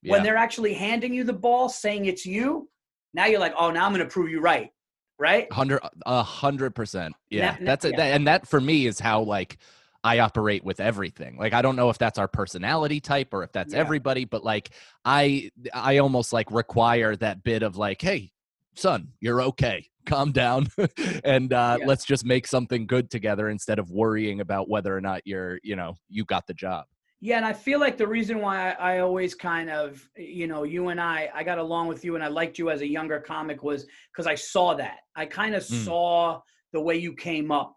when 0.02 0.22
they're 0.22 0.36
actually 0.46 0.72
handing 0.74 1.12
you 1.14 1.24
the 1.24 1.32
ball, 1.46 1.68
saying 1.68 2.06
it's 2.06 2.24
you. 2.26 2.68
Now 3.14 3.26
you're 3.26 3.40
like, 3.40 3.54
oh, 3.58 3.70
now 3.70 3.86
I'm 3.86 3.92
going 3.92 4.04
to 4.04 4.10
prove 4.10 4.30
you 4.30 4.40
right, 4.40 4.70
right? 5.18 5.52
Hundred, 5.52 5.80
a 6.06 6.22
hundred 6.22 6.74
percent. 6.74 7.14
Yeah, 7.28 7.56
that's 7.60 7.84
it. 7.84 7.92
yeah. 7.92 7.96
That, 7.98 8.14
and 8.14 8.26
that 8.26 8.46
for 8.46 8.60
me 8.60 8.86
is 8.86 9.00
how 9.00 9.22
like 9.22 9.58
I 10.04 10.20
operate 10.20 10.64
with 10.64 10.80
everything. 10.80 11.36
Like 11.36 11.52
I 11.52 11.62
don't 11.62 11.76
know 11.76 11.90
if 11.90 11.98
that's 11.98 12.18
our 12.18 12.28
personality 12.28 13.00
type 13.00 13.34
or 13.34 13.42
if 13.42 13.52
that's 13.52 13.74
Yeah. 13.74 13.80
everybody, 13.80 14.24
but 14.24 14.44
like 14.44 14.70
I, 15.04 15.50
I 15.74 15.98
almost 15.98 16.32
like 16.32 16.50
require 16.50 17.16
that 17.16 17.42
bit 17.42 17.62
of 17.62 17.76
like, 17.76 18.00
hey, 18.00 18.32
son, 18.74 19.08
you're 19.20 19.42
okay. 19.42 19.86
Calm 20.06 20.32
down, 20.32 20.68
and 21.24 21.52
uh, 21.52 21.76
Yeah. 21.78 21.86
let's 21.86 22.06
just 22.06 22.24
make 22.24 22.46
something 22.46 22.86
good 22.86 23.10
together 23.10 23.50
instead 23.50 23.78
of 23.78 23.90
worrying 23.90 24.40
about 24.40 24.68
whether 24.68 24.96
or 24.96 25.00
not 25.02 25.20
you're, 25.26 25.60
you 25.62 25.76
know, 25.76 25.96
you 26.08 26.24
got 26.24 26.46
the 26.46 26.54
job. 26.54 26.86
Yeah, 27.22 27.36
and 27.36 27.44
I 27.44 27.52
feel 27.52 27.80
like 27.80 27.98
the 27.98 28.06
reason 28.06 28.40
why 28.40 28.70
I, 28.72 28.94
I 28.94 28.98
always 29.00 29.34
kind 29.34 29.68
of, 29.68 30.08
you 30.16 30.46
know, 30.46 30.62
you 30.62 30.88
and 30.88 30.98
I, 30.98 31.28
I 31.34 31.44
got 31.44 31.58
along 31.58 31.88
with 31.88 32.02
you 32.02 32.14
and 32.14 32.24
I 32.24 32.28
liked 32.28 32.58
you 32.58 32.70
as 32.70 32.80
a 32.80 32.86
younger 32.86 33.20
comic 33.20 33.62
was 33.62 33.86
because 34.10 34.26
I 34.26 34.34
saw 34.34 34.72
that. 34.74 35.00
I 35.14 35.26
kind 35.26 35.54
of 35.54 35.62
Mm. 35.62 35.84
saw 35.84 36.40
the 36.72 36.80
way 36.80 36.96
you 36.96 37.14
came 37.14 37.50
up 37.50 37.76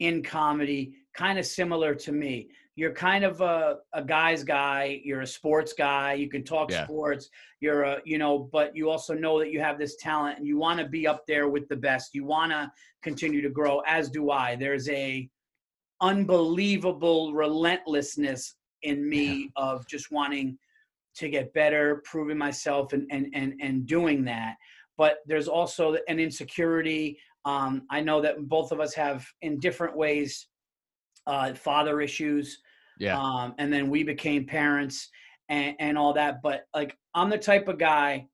in 0.00 0.22
comedy, 0.22 0.94
kind 1.14 1.38
of 1.38 1.46
similar 1.46 1.94
to 1.94 2.12
me. 2.12 2.50
You're 2.74 2.92
kind 2.92 3.24
of 3.24 3.40
a, 3.40 3.78
a 3.94 4.04
guy's 4.04 4.44
guy. 4.44 5.00
You're 5.02 5.22
a 5.22 5.26
sports 5.26 5.72
guy. 5.72 6.12
You 6.12 6.28
can 6.28 6.44
talk 6.44 6.70
Yeah. 6.70 6.84
sports. 6.84 7.30
You're 7.60 7.84
a, 7.84 8.02
you 8.04 8.18
know, 8.18 8.50
but 8.52 8.76
you 8.76 8.90
also 8.90 9.14
know 9.14 9.38
that 9.38 9.50
you 9.52 9.60
have 9.60 9.78
this 9.78 9.96
talent 9.96 10.36
and 10.36 10.46
you 10.46 10.58
want 10.58 10.80
to 10.80 10.86
be 10.86 11.06
up 11.06 11.24
there 11.26 11.48
with 11.48 11.66
the 11.68 11.76
best. 11.76 12.14
You 12.14 12.26
want 12.26 12.52
to 12.52 12.70
continue 13.02 13.40
to 13.40 13.48
grow, 13.48 13.80
as 13.86 14.10
do 14.10 14.30
I. 14.30 14.54
There's 14.56 14.86
a 14.90 15.30
unbelievable 16.02 17.32
relentlessness 17.32 18.54
in 18.82 19.08
me 19.08 19.50
of 19.56 19.86
just 19.88 20.10
wanting 20.10 20.58
to 21.16 21.28
get 21.28 21.52
better, 21.54 22.02
proving 22.04 22.38
myself, 22.38 22.92
and 22.92 23.06
and 23.10 23.28
and 23.34 23.54
and 23.60 23.86
doing 23.86 24.24
that. 24.24 24.56
But 24.98 25.18
there's 25.26 25.48
also 25.48 25.96
an 26.08 26.18
insecurity. 26.18 27.18
Um, 27.44 27.82
I 27.90 28.00
know 28.00 28.20
that 28.22 28.48
both 28.48 28.72
of 28.72 28.80
us 28.80 28.94
have, 28.94 29.24
in 29.42 29.60
different 29.60 29.96
ways, 29.96 30.48
uh, 31.26 31.54
father 31.54 32.00
issues. 32.00 32.58
Yeah. 32.98 33.18
Um, 33.18 33.54
and 33.58 33.72
then 33.72 33.90
we 33.90 34.02
became 34.02 34.46
parents 34.46 35.08
and, 35.48 35.76
and 35.78 35.98
all 35.98 36.12
that. 36.14 36.42
But 36.42 36.62
like, 36.74 36.96
I'm 37.14 37.30
the 37.30 37.38
type 37.38 37.68
of 37.68 37.78
guy 37.78 38.26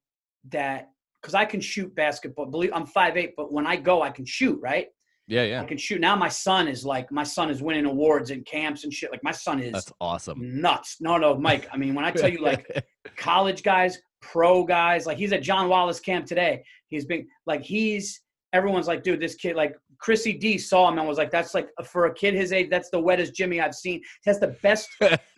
that, 0.50 0.90
because 1.20 1.34
I 1.34 1.44
can 1.44 1.60
shoot 1.60 1.94
basketball. 1.94 2.46
Believe 2.46 2.70
I'm 2.72 2.86
5'8", 2.86 3.32
but 3.36 3.52
when 3.52 3.66
I 3.66 3.76
go, 3.76 4.02
I 4.02 4.10
can 4.10 4.24
shoot. 4.24 4.58
Right. 4.62 4.88
Yeah, 5.26 5.44
yeah. 5.44 5.62
I 5.62 5.64
can 5.64 5.78
shoot. 5.78 6.00
Now 6.00 6.16
my 6.16 6.28
son 6.28 6.68
is 6.68 6.84
like 6.84 7.10
my 7.12 7.22
son 7.22 7.50
is 7.50 7.62
winning 7.62 7.86
awards 7.86 8.30
and 8.30 8.44
camps 8.44 8.84
and 8.84 8.92
shit. 8.92 9.10
Like 9.10 9.22
my 9.22 9.32
son 9.32 9.60
is 9.60 9.72
That's 9.72 9.92
awesome. 10.00 10.60
nuts. 10.60 10.96
No, 11.00 11.16
no, 11.16 11.36
Mike. 11.36 11.68
I 11.72 11.76
mean, 11.76 11.94
when 11.94 12.04
I 12.04 12.10
tell 12.10 12.28
you 12.28 12.42
like 12.42 12.84
college 13.16 13.62
guys, 13.62 13.98
pro 14.20 14.64
guys, 14.64 15.06
like 15.06 15.18
he's 15.18 15.32
at 15.32 15.42
John 15.42 15.68
Wallace 15.68 16.00
camp 16.00 16.26
today. 16.26 16.64
He's 16.88 17.04
been 17.04 17.26
like 17.46 17.62
he's 17.62 18.20
everyone's 18.52 18.88
like, 18.88 19.02
dude, 19.02 19.20
this 19.20 19.34
kid 19.36 19.56
like 19.56 19.76
Chrissy 19.98 20.32
D 20.32 20.58
saw 20.58 20.88
him 20.88 20.98
and 20.98 21.06
was 21.06 21.18
like, 21.18 21.30
that's 21.30 21.54
like 21.54 21.68
for 21.84 22.06
a 22.06 22.14
kid 22.14 22.34
his 22.34 22.52
age, 22.52 22.68
that's 22.68 22.90
the 22.90 23.00
wettest 23.00 23.34
Jimmy 23.34 23.60
I've 23.60 23.74
seen. 23.74 24.00
He 24.24 24.30
has 24.30 24.40
the 24.40 24.56
best 24.62 24.88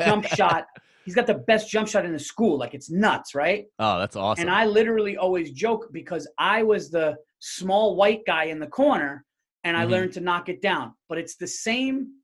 jump 0.01 0.27
shot. 0.35 0.65
He's 1.05 1.15
got 1.15 1.27
the 1.27 1.35
best 1.35 1.71
jump 1.71 1.87
shot 1.87 2.07
in 2.07 2.13
the 2.13 2.19
school. 2.19 2.59
Like 2.59 2.73
it's 2.73 2.91
nuts, 2.91 3.35
right? 3.35 3.67
Oh, 3.79 3.99
that's 3.99 4.17
awesome. 4.17 4.43
And 4.43 4.51
I 4.51 4.65
literally 4.65 5.19
always 5.19 5.53
joke 5.53 5.89
because 5.93 6.27
I 6.39 6.63
was 6.63 6.91
the 6.91 7.17
small 7.41 7.95
white 7.95 8.23
guy 8.27 8.45
in 8.45 8.59
the 8.59 8.67
corner 8.67 9.25
and 9.65 9.77
I 9.77 9.85
Mhm. 9.85 9.91
learned 9.91 10.13
to 10.13 10.21
knock 10.21 10.49
it 10.49 10.61
down. 10.63 10.95
But 11.09 11.19
it's 11.19 11.37
the 11.37 11.47
same 11.47 12.21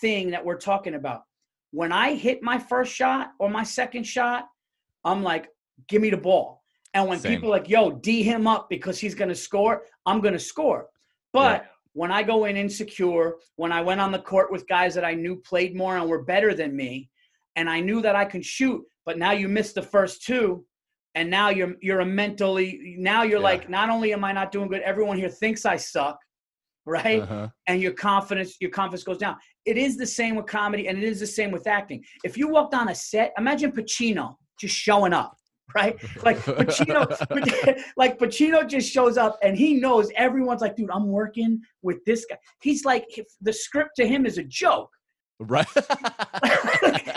thing 0.00 0.30
that 0.30 0.44
we're 0.44 0.58
talking 0.58 0.94
about. 0.94 1.22
When 1.72 1.92
I 1.92 2.14
hit 2.14 2.42
my 2.42 2.58
first 2.58 2.94
shot 2.94 3.32
or 3.38 3.50
my 3.50 3.64
second 3.64 4.04
shot, 4.04 4.48
I'm 5.04 5.22
like, 5.22 5.48
give 5.88 6.00
me 6.00 6.10
the 6.10 6.16
ball. 6.16 6.62
And 6.94 7.08
when 7.08 7.18
Same. 7.18 7.32
people 7.32 7.48
are 7.48 7.58
like, 7.58 7.68
yo, 7.68 7.90
D 7.90 8.22
him 8.22 8.46
up 8.46 8.70
because 8.70 9.00
he's 9.00 9.16
going 9.16 9.28
to 9.28 9.34
score, 9.34 9.84
I'm 10.06 10.20
going 10.20 10.34
to 10.34 10.38
score. 10.40 10.88
But 11.32 11.66
when 11.92 12.12
I 12.12 12.22
go 12.22 12.44
in 12.44 12.56
insecure, 12.56 13.34
when 13.56 13.72
I 13.72 13.80
went 13.80 14.00
on 14.00 14.12
the 14.12 14.20
court 14.20 14.52
with 14.52 14.68
guys 14.68 14.94
that 14.94 15.04
I 15.04 15.14
knew 15.14 15.36
played 15.36 15.74
more 15.76 15.96
and 15.96 16.08
were 16.08 16.22
better 16.22 16.54
than 16.54 16.76
me, 16.76 17.10
and 17.56 17.68
I 17.68 17.80
knew 17.80 18.00
that 18.02 18.14
I 18.14 18.24
can 18.24 18.42
shoot, 18.42 18.84
but 19.04 19.18
now 19.18 19.32
you 19.32 19.48
missed 19.48 19.74
the 19.74 19.82
first 19.82 20.22
two, 20.22 20.64
and 21.16 21.28
now 21.30 21.48
you're 21.50 21.74
you're 21.80 22.00
a 22.00 22.06
mentally 22.06 22.94
now 22.98 23.22
you're 23.22 23.38
Yeah. 23.38 23.44
like, 23.44 23.68
not 23.68 23.90
only 23.90 24.12
am 24.12 24.24
I 24.24 24.32
not 24.32 24.52
doing 24.52 24.68
good, 24.68 24.82
everyone 24.82 25.16
here 25.18 25.28
thinks 25.28 25.64
I 25.64 25.76
suck, 25.76 26.18
right? 26.86 27.22
Uh-huh. 27.22 27.48
And 27.66 27.80
your 27.80 27.92
confidence, 27.92 28.56
your 28.60 28.70
confidence 28.70 29.04
goes 29.04 29.18
down. 29.18 29.36
It 29.64 29.76
is 29.76 29.96
the 29.96 30.06
same 30.06 30.36
with 30.36 30.46
comedy, 30.46 30.88
and 30.88 30.98
it 30.98 31.04
is 31.04 31.20
the 31.20 31.26
same 31.26 31.50
with 31.50 31.66
acting. 31.66 32.04
If 32.24 32.36
you 32.36 32.48
walked 32.48 32.74
on 32.74 32.88
a 32.88 32.94
set, 32.94 33.32
imagine 33.38 33.72
Pacino 33.72 34.36
just 34.58 34.74
showing 34.74 35.12
up. 35.12 35.38
Right, 35.74 35.96
like 36.22 36.38
Pacino, 36.40 37.82
like 37.96 38.18
Pacino 38.18 38.68
just 38.68 38.92
shows 38.92 39.16
up 39.16 39.38
and 39.42 39.56
he 39.56 39.74
knows 39.74 40.10
everyone's 40.14 40.60
like, 40.60 40.76
dude, 40.76 40.90
I'm 40.90 41.08
working 41.08 41.58
with 41.82 42.04
this 42.04 42.26
guy. 42.26 42.36
He's 42.60 42.84
like, 42.84 43.06
the 43.40 43.52
script 43.52 43.92
to 43.96 44.06
him 44.06 44.26
is 44.26 44.36
a 44.36 44.44
joke. 44.44 44.90
Right. 45.40 45.66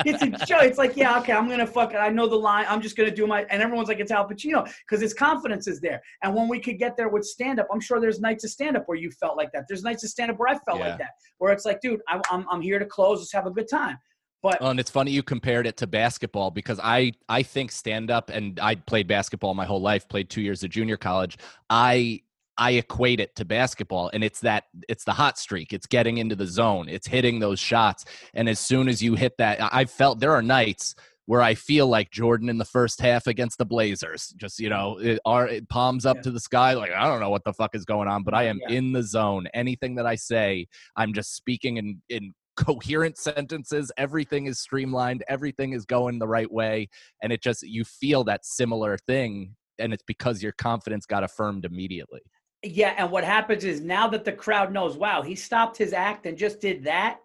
it's 0.06 0.24
a 0.24 0.30
joke. 0.46 0.64
It's 0.64 0.78
like, 0.78 0.98
yeah, 0.98 1.20
okay, 1.20 1.34
I'm 1.34 1.48
gonna 1.48 1.68
fuck 1.68 1.94
it. 1.94 1.98
I 1.98 2.10
know 2.10 2.28
the 2.28 2.36
line. 2.36 2.66
I'm 2.68 2.82
just 2.82 2.96
gonna 2.98 3.12
do 3.12 3.28
my. 3.28 3.44
And 3.50 3.62
everyone's 3.62 3.88
like, 3.88 4.00
it's 4.00 4.12
Al 4.12 4.28
Pacino 4.28 4.68
because 4.88 5.02
his 5.02 5.14
confidence 5.14 5.68
is 5.68 5.80
there. 5.80 6.02
And 6.24 6.34
when 6.34 6.48
we 6.48 6.60
could 6.60 6.80
get 6.80 6.98
there 6.98 7.10
with 7.10 7.26
stand 7.26 7.60
up, 7.60 7.68
I'm 7.72 7.80
sure 7.80 8.00
there's 8.02 8.20
nights 8.20 8.44
of 8.44 8.50
stand 8.50 8.76
up 8.76 8.84
where 8.88 8.98
you 8.98 9.12
felt 9.12 9.38
like 9.38 9.52
that. 9.54 9.66
There's 9.68 9.84
nights 9.84 10.04
of 10.04 10.10
stand 10.10 10.32
up 10.32 10.38
where 10.40 10.50
I 10.50 10.58
felt 10.68 10.80
Yeah. 10.80 10.90
like 10.90 10.98
that, 11.00 11.12
where 11.38 11.54
it's 11.54 11.66
like, 11.66 11.80
dude, 11.82 12.02
I, 12.08 12.20
I'm 12.32 12.46
I'm 12.50 12.62
here 12.62 12.80
to 12.80 12.86
close. 12.86 13.20
Let's 13.20 13.34
have 13.34 13.46
a 13.46 13.52
good 13.52 13.70
time. 13.70 13.98
But 14.42 14.62
and 14.62 14.80
it's 14.80 14.92
funny 14.92 15.12
you 15.12 15.24
compared 15.24 15.66
it 15.68 15.78
to 15.78 15.88
basketball 15.88 16.52
because 16.52 16.80
I 16.84 17.14
I 17.30 17.44
think 17.44 17.72
stand 17.72 18.10
up 18.10 18.30
and 18.30 18.60
I 18.60 18.76
played 18.76 19.08
basketball 19.08 19.54
my 19.54 19.66
whole 19.66 19.82
life, 19.82 20.08
played 20.08 20.30
2 20.30 20.42
years 20.42 20.64
of 20.64 20.70
junior 20.70 20.98
college. 20.98 21.38
I 21.70 22.22
I 22.58 22.72
equate 22.72 23.20
it 23.20 23.36
to 23.36 23.46
basketball 23.46 24.10
and 24.14 24.24
it's 24.24 24.40
that 24.42 24.66
it's 24.90 25.04
the 25.04 25.14
hot 25.14 25.38
streak. 25.38 25.74
It's 25.74 25.86
getting 25.88 26.18
into 26.18 26.36
the 26.36 26.48
zone. 26.48 26.90
It's 26.90 27.08
hitting 27.08 27.40
those 27.40 27.60
shots 27.60 28.06
and 28.34 28.50
as 28.50 28.60
soon 28.60 28.88
as 28.90 29.02
you 29.02 29.16
hit 29.16 29.38
that 29.38 29.62
I 29.62 29.70
I've 29.72 29.92
felt 29.92 30.20
there 30.20 30.32
are 30.34 30.42
nights 30.42 30.96
where 31.28 31.42
I 31.42 31.56
feel 31.56 31.88
like 31.88 32.10
Jordan 32.10 32.48
in 32.50 32.58
the 32.58 32.66
first 32.66 33.02
half 33.02 33.28
against 33.28 33.58
the 33.58 33.66
Blazers. 33.66 34.34
Just, 34.38 34.60
you 34.60 34.70
know, 34.70 34.98
it, 34.98 35.20
are 35.26 35.46
it 35.48 35.68
palms 35.68 36.06
up 36.06 36.16
Yeah. 36.18 36.22
to 36.24 36.32
the 36.32 36.40
sky 36.40 36.74
like 36.74 36.92
I 36.92 37.06
don't 37.08 37.20
know 37.20 37.30
what 37.30 37.44
the 37.44 37.54
fuck 37.54 37.76
is 37.76 37.86
going 37.86 38.08
on, 38.08 38.24
but 38.24 38.34
I 38.34 38.44
am 38.44 38.60
Yeah. 38.68 38.78
in 38.78 38.94
the 38.94 39.04
zone. 39.04 39.48
Anything 39.54 39.96
that 39.96 40.06
I 40.06 40.16
say, 40.16 40.68
I'm 40.96 41.14
just 41.14 41.36
speaking 41.36 41.78
in 41.78 42.02
in 42.10 42.34
coherent 42.56 43.20
sentences 43.20 43.92
everything 43.98 44.48
is 44.48 44.60
streamlined 44.60 45.24
everything 45.28 45.74
is 45.74 45.86
going 45.86 46.18
the 46.18 46.28
right 46.28 46.52
way 46.52 46.90
and 47.22 47.32
it 47.32 47.40
just 47.40 47.62
you 47.62 47.84
feel 47.86 48.24
that 48.24 48.44
similar 48.44 48.98
thing 48.98 49.56
and 49.78 49.94
it's 49.94 50.02
because 50.08 50.42
your 50.42 50.52
confidence 50.54 51.06
got 51.06 51.24
affirmed 51.24 51.66
immediately 51.66 52.22
yeah, 52.68 52.94
and 52.98 53.12
what 53.12 53.24
happens 53.24 53.64
is 53.64 53.82
now 53.82 54.08
that 54.10 54.26
the 54.26 54.32
crowd 54.32 54.72
knows, 54.72 54.98
wow, 54.98 55.22
he 55.22 55.36
stopped 55.36 55.78
his 55.78 55.94
act 55.94 56.26
and 56.26 56.38
just 56.38 56.60
did 56.60 56.84
that. 56.84 57.20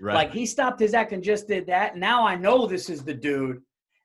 Right. 0.00 0.14
Like 0.14 0.32
he 0.32 0.46
stopped 0.46 0.80
his 0.80 0.94
act 0.94 1.12
and 1.12 1.22
just 1.22 1.48
did 1.48 1.66
that. 1.66 1.96
Now 1.96 2.26
I 2.26 2.36
know 2.36 2.66
this 2.66 2.90
is 2.90 3.02
the 3.04 3.14
dude. 3.14 3.62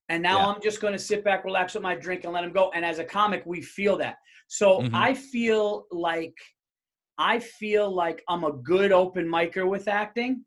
And 0.09 0.21
now 0.23 0.39
Yeah. 0.39 0.47
I'm 0.47 0.61
just 0.61 0.81
going 0.81 0.93
to 0.93 0.99
sit 0.99 1.23
back, 1.23 1.45
relax 1.45 1.73
with 1.73 1.83
my 1.83 1.95
drink, 1.95 2.23
and 2.23 2.33
let 2.33 2.43
him 2.43 2.51
go. 2.51 2.71
And 2.73 2.83
as 2.85 2.99
a 2.99 3.03
comic, 3.03 3.43
we 3.45 3.61
feel 3.61 3.97
that. 3.97 4.17
So 4.47 4.81
Mhm. 4.81 4.91
I 4.93 5.13
feel 5.13 5.87
like 5.91 6.37
I 7.17 7.39
feel 7.39 7.93
like 7.93 8.23
I'm 8.27 8.43
a 8.43 8.51
good 8.51 8.91
open 8.91 9.27
micer 9.27 9.67
with 9.67 9.87
acting, 9.87 10.43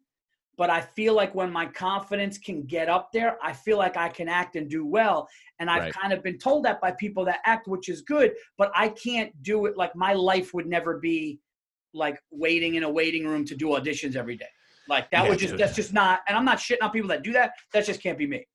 but 0.56 0.70
I 0.70 0.80
feel 0.80 1.14
like 1.14 1.34
when 1.34 1.50
my 1.50 1.66
confidence 1.66 2.38
can 2.38 2.62
get 2.62 2.88
up 2.88 3.10
there, 3.12 3.38
I 3.42 3.52
feel 3.52 3.78
like 3.78 3.96
I 3.96 4.08
can 4.08 4.28
act 4.28 4.56
and 4.56 4.68
do 4.68 4.86
well. 4.86 5.28
And 5.58 5.70
I've 5.70 5.82
Right. 5.82 5.94
kind 5.94 6.12
of 6.12 6.22
been 6.22 6.38
told 6.38 6.64
that 6.64 6.80
by 6.80 6.92
people 6.92 7.24
that 7.26 7.40
act, 7.44 7.68
which 7.68 7.88
is 7.88 8.02
good, 8.02 8.32
but 8.58 8.70
I 8.74 8.88
can't 8.90 9.30
do 9.42 9.66
it. 9.66 9.76
Like 9.76 9.94
my 9.96 10.12
life 10.12 10.54
would 10.54 10.66
never 10.66 10.98
be 10.98 11.40
like 11.92 12.18
waiting 12.30 12.74
in 12.74 12.82
a 12.82 12.90
waiting 12.90 13.26
room 13.26 13.44
to 13.46 13.54
do 13.56 13.66
auditions 13.68 14.16
every 14.16 14.36
day. 14.36 14.46
Like 14.88 15.10
that 15.10 15.24
Yeah, 15.24 15.28
would 15.30 15.38
just 15.38 15.52
dude. 15.52 15.60
that's 15.60 15.74
just 15.76 15.92
not 15.92 16.20
and 16.28 16.36
I'm 16.36 16.44
not 16.44 16.58
shitting 16.58 16.82
on 16.82 16.90
people 16.90 17.08
that 17.08 17.22
do 17.22 17.32
that. 17.32 17.52
That 17.72 17.86
just 17.86 18.02
can't 18.02 18.18
be 18.18 18.26
me. 18.26 18.46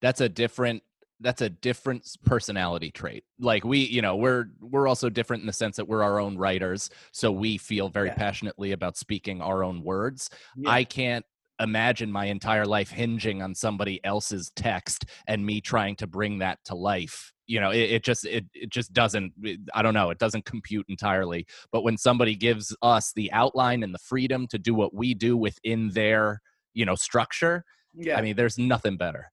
that's 0.00 0.20
a 0.20 0.28
different 0.28 0.82
that's 1.20 1.42
a 1.42 1.50
different 1.50 2.06
personality 2.24 2.90
trait 2.90 3.24
like 3.38 3.64
we 3.64 3.78
you 3.78 4.00
know 4.02 4.16
we're 4.16 4.46
we're 4.60 4.88
also 4.88 5.08
different 5.08 5.42
in 5.42 5.46
the 5.46 5.52
sense 5.52 5.76
that 5.76 5.86
we're 5.88 6.02
our 6.02 6.18
own 6.18 6.36
writers 6.38 6.88
so 7.12 7.30
we 7.30 7.58
feel 7.58 7.88
very 7.88 8.08
Yeah. 8.08 8.14
passionately 8.14 8.72
about 8.72 8.96
speaking 8.96 9.40
our 9.42 9.62
own 9.62 9.82
words 9.82 10.30
Yeah. 10.56 10.70
i 10.70 10.84
can't 10.84 11.24
imagine 11.60 12.10
my 12.10 12.24
entire 12.24 12.64
life 12.64 12.90
hinging 12.90 13.42
on 13.42 13.54
somebody 13.54 14.02
else's 14.04 14.50
text 14.56 15.04
and 15.26 15.44
me 15.44 15.60
trying 15.60 15.94
to 15.96 16.06
bring 16.06 16.38
that 16.38 16.58
to 16.64 16.74
life 16.74 17.32
you 17.46 17.60
know 17.60 17.70
it, 17.70 17.90
it 17.90 18.04
just 18.04 18.24
it, 18.24 18.46
it 18.54 18.70
just 18.70 18.92
doesn't 18.94 19.32
it- 19.42 19.60
i 19.74 19.82
don't 19.82 19.92
know 19.94 20.08
it 20.10 20.18
doesn't 20.18 20.46
compute 20.46 20.86
entirely 20.88 21.46
but 21.70 21.82
when 21.82 21.98
somebody 21.98 22.34
gives 22.34 22.74
us 22.80 23.12
the 23.14 23.30
outline 23.32 23.82
and 23.82 23.92
the 23.94 23.98
freedom 23.98 24.46
to 24.48 24.58
do 24.58 24.72
what 24.74 24.94
we 24.94 25.12
do 25.12 25.36
within 25.36 25.90
their 25.90 26.40
you 26.72 26.86
know 26.86 26.94
structure 26.94 27.62
Yeah. 27.92 28.16
i 28.18 28.22
mean 28.22 28.36
there's 28.36 28.56
nothing 28.56 28.96
better 28.96 29.30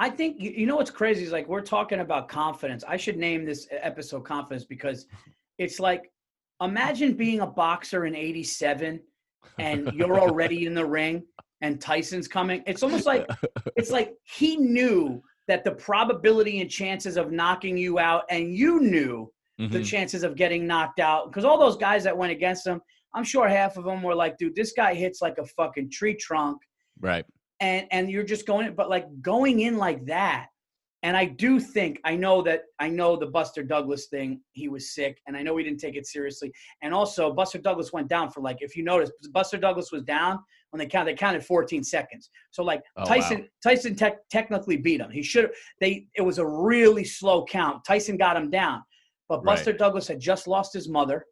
I 0.00 0.08
think 0.08 0.40
you, 0.40 0.64
know 0.64 0.76
what's 0.76 0.90
crazy 0.90 1.24
is 1.24 1.30
like 1.30 1.46
we're 1.46 1.60
talking 1.60 2.00
about 2.00 2.26
confidence. 2.26 2.82
I 2.88 2.96
should 2.96 3.18
name 3.18 3.44
this 3.44 3.68
episode 3.70 4.24
confidence 4.24 4.64
because 4.64 5.06
it's 5.58 5.78
like 5.78 6.10
imagine 6.62 7.12
being 7.12 7.40
a 7.40 7.46
boxer 7.46 8.06
in 8.06 8.16
87 8.16 8.98
and 9.58 9.92
you're 9.92 10.18
already 10.18 10.64
in 10.64 10.72
the 10.72 10.86
ring 10.86 11.26
and 11.60 11.78
Tyson's 11.78 12.26
coming. 12.28 12.62
It's 12.66 12.82
almost 12.82 13.04
like 13.04 13.28
it's 13.76 13.90
like 13.90 14.14
he 14.24 14.56
knew 14.56 15.22
that 15.48 15.64
the 15.64 15.72
probability 15.72 16.62
and 16.62 16.70
chances 16.70 17.18
of 17.18 17.30
knocking 17.30 17.76
you 17.76 17.98
out 17.98 18.24
and 18.30 18.54
you 18.54 18.80
knew 18.80 19.30
the 19.58 19.80
Mhm. 19.80 19.84
chances 19.84 20.22
of 20.22 20.34
getting 20.34 20.66
knocked 20.66 21.00
out 21.00 21.30
because 21.30 21.44
all 21.44 21.58
those 21.58 21.76
guys 21.76 22.02
that 22.04 22.16
went 22.16 22.32
against 22.32 22.66
him, 22.66 22.80
I'm 23.12 23.24
sure 23.24 23.46
half 23.46 23.76
of 23.76 23.84
them 23.84 24.02
were 24.02 24.14
like, 24.14 24.38
dude, 24.38 24.54
this 24.54 24.72
guy 24.72 24.94
hits 24.94 25.20
like 25.20 25.36
a 25.36 25.44
fucking 25.44 25.90
tree 25.90 26.14
trunk 26.14 26.62
right 27.00 27.26
and 27.60 27.86
and 27.90 28.10
you're 28.10 28.24
just 28.24 28.46
going 28.46 28.74
but 28.74 28.88
like 28.88 29.06
going 29.22 29.60
in 29.60 29.76
like 29.76 30.04
that 30.06 30.48
and 31.02 31.16
i 31.16 31.24
do 31.24 31.60
think 31.60 31.98
i 32.04 32.14
know 32.16 32.42
that 32.42 32.62
i 32.78 32.88
know 32.88 33.16
the 33.16 33.26
buster 33.26 33.62
douglas 33.62 34.06
thing 34.06 34.40
he 34.52 34.68
was 34.68 34.94
sick 34.94 35.20
and 35.26 35.36
i 35.36 35.42
know 35.42 35.56
he 35.56 35.64
didn't 35.64 35.80
take 35.80 35.96
it 35.96 36.06
seriously 36.06 36.52
and 36.82 36.92
also 36.94 37.32
buster 37.32 37.58
douglas 37.58 37.92
went 37.92 38.08
down 38.08 38.30
for 38.30 38.40
like 38.40 38.58
if 38.60 38.76
you 38.76 38.82
notice 38.82 39.10
buster 39.32 39.56
douglas 39.56 39.92
was 39.92 40.02
down 40.02 40.38
when 40.70 40.78
they 40.78 40.86
counted 40.86 41.12
they 41.12 41.16
counted 41.16 41.44
14 41.44 41.84
seconds. 41.84 42.30
So 42.50 42.62
like 42.62 42.82
Oh, 42.96 43.04
tyson 43.04 43.48
tyson 43.62 43.94
tech 43.94 44.28
technically 44.30 44.76
beat 44.76 45.00
him. 45.00 45.10
He 45.10 45.22
should 45.22 45.44
have 45.44 45.52
they 45.80 46.06
it 46.14 46.22
was 46.22 46.38
a 46.38 46.46
really 46.46 47.04
slow 47.04 47.44
count. 47.44 47.84
Tyson 47.84 48.16
got 48.16 48.36
him 48.36 48.50
down. 48.50 48.82
But 49.28 49.38
Right. 49.38 49.56
buster 49.56 49.72
douglas 49.72 50.08
had 50.08 50.20
just 50.20 50.46
lost 50.46 50.72
his 50.72 50.88
mother 50.88 51.24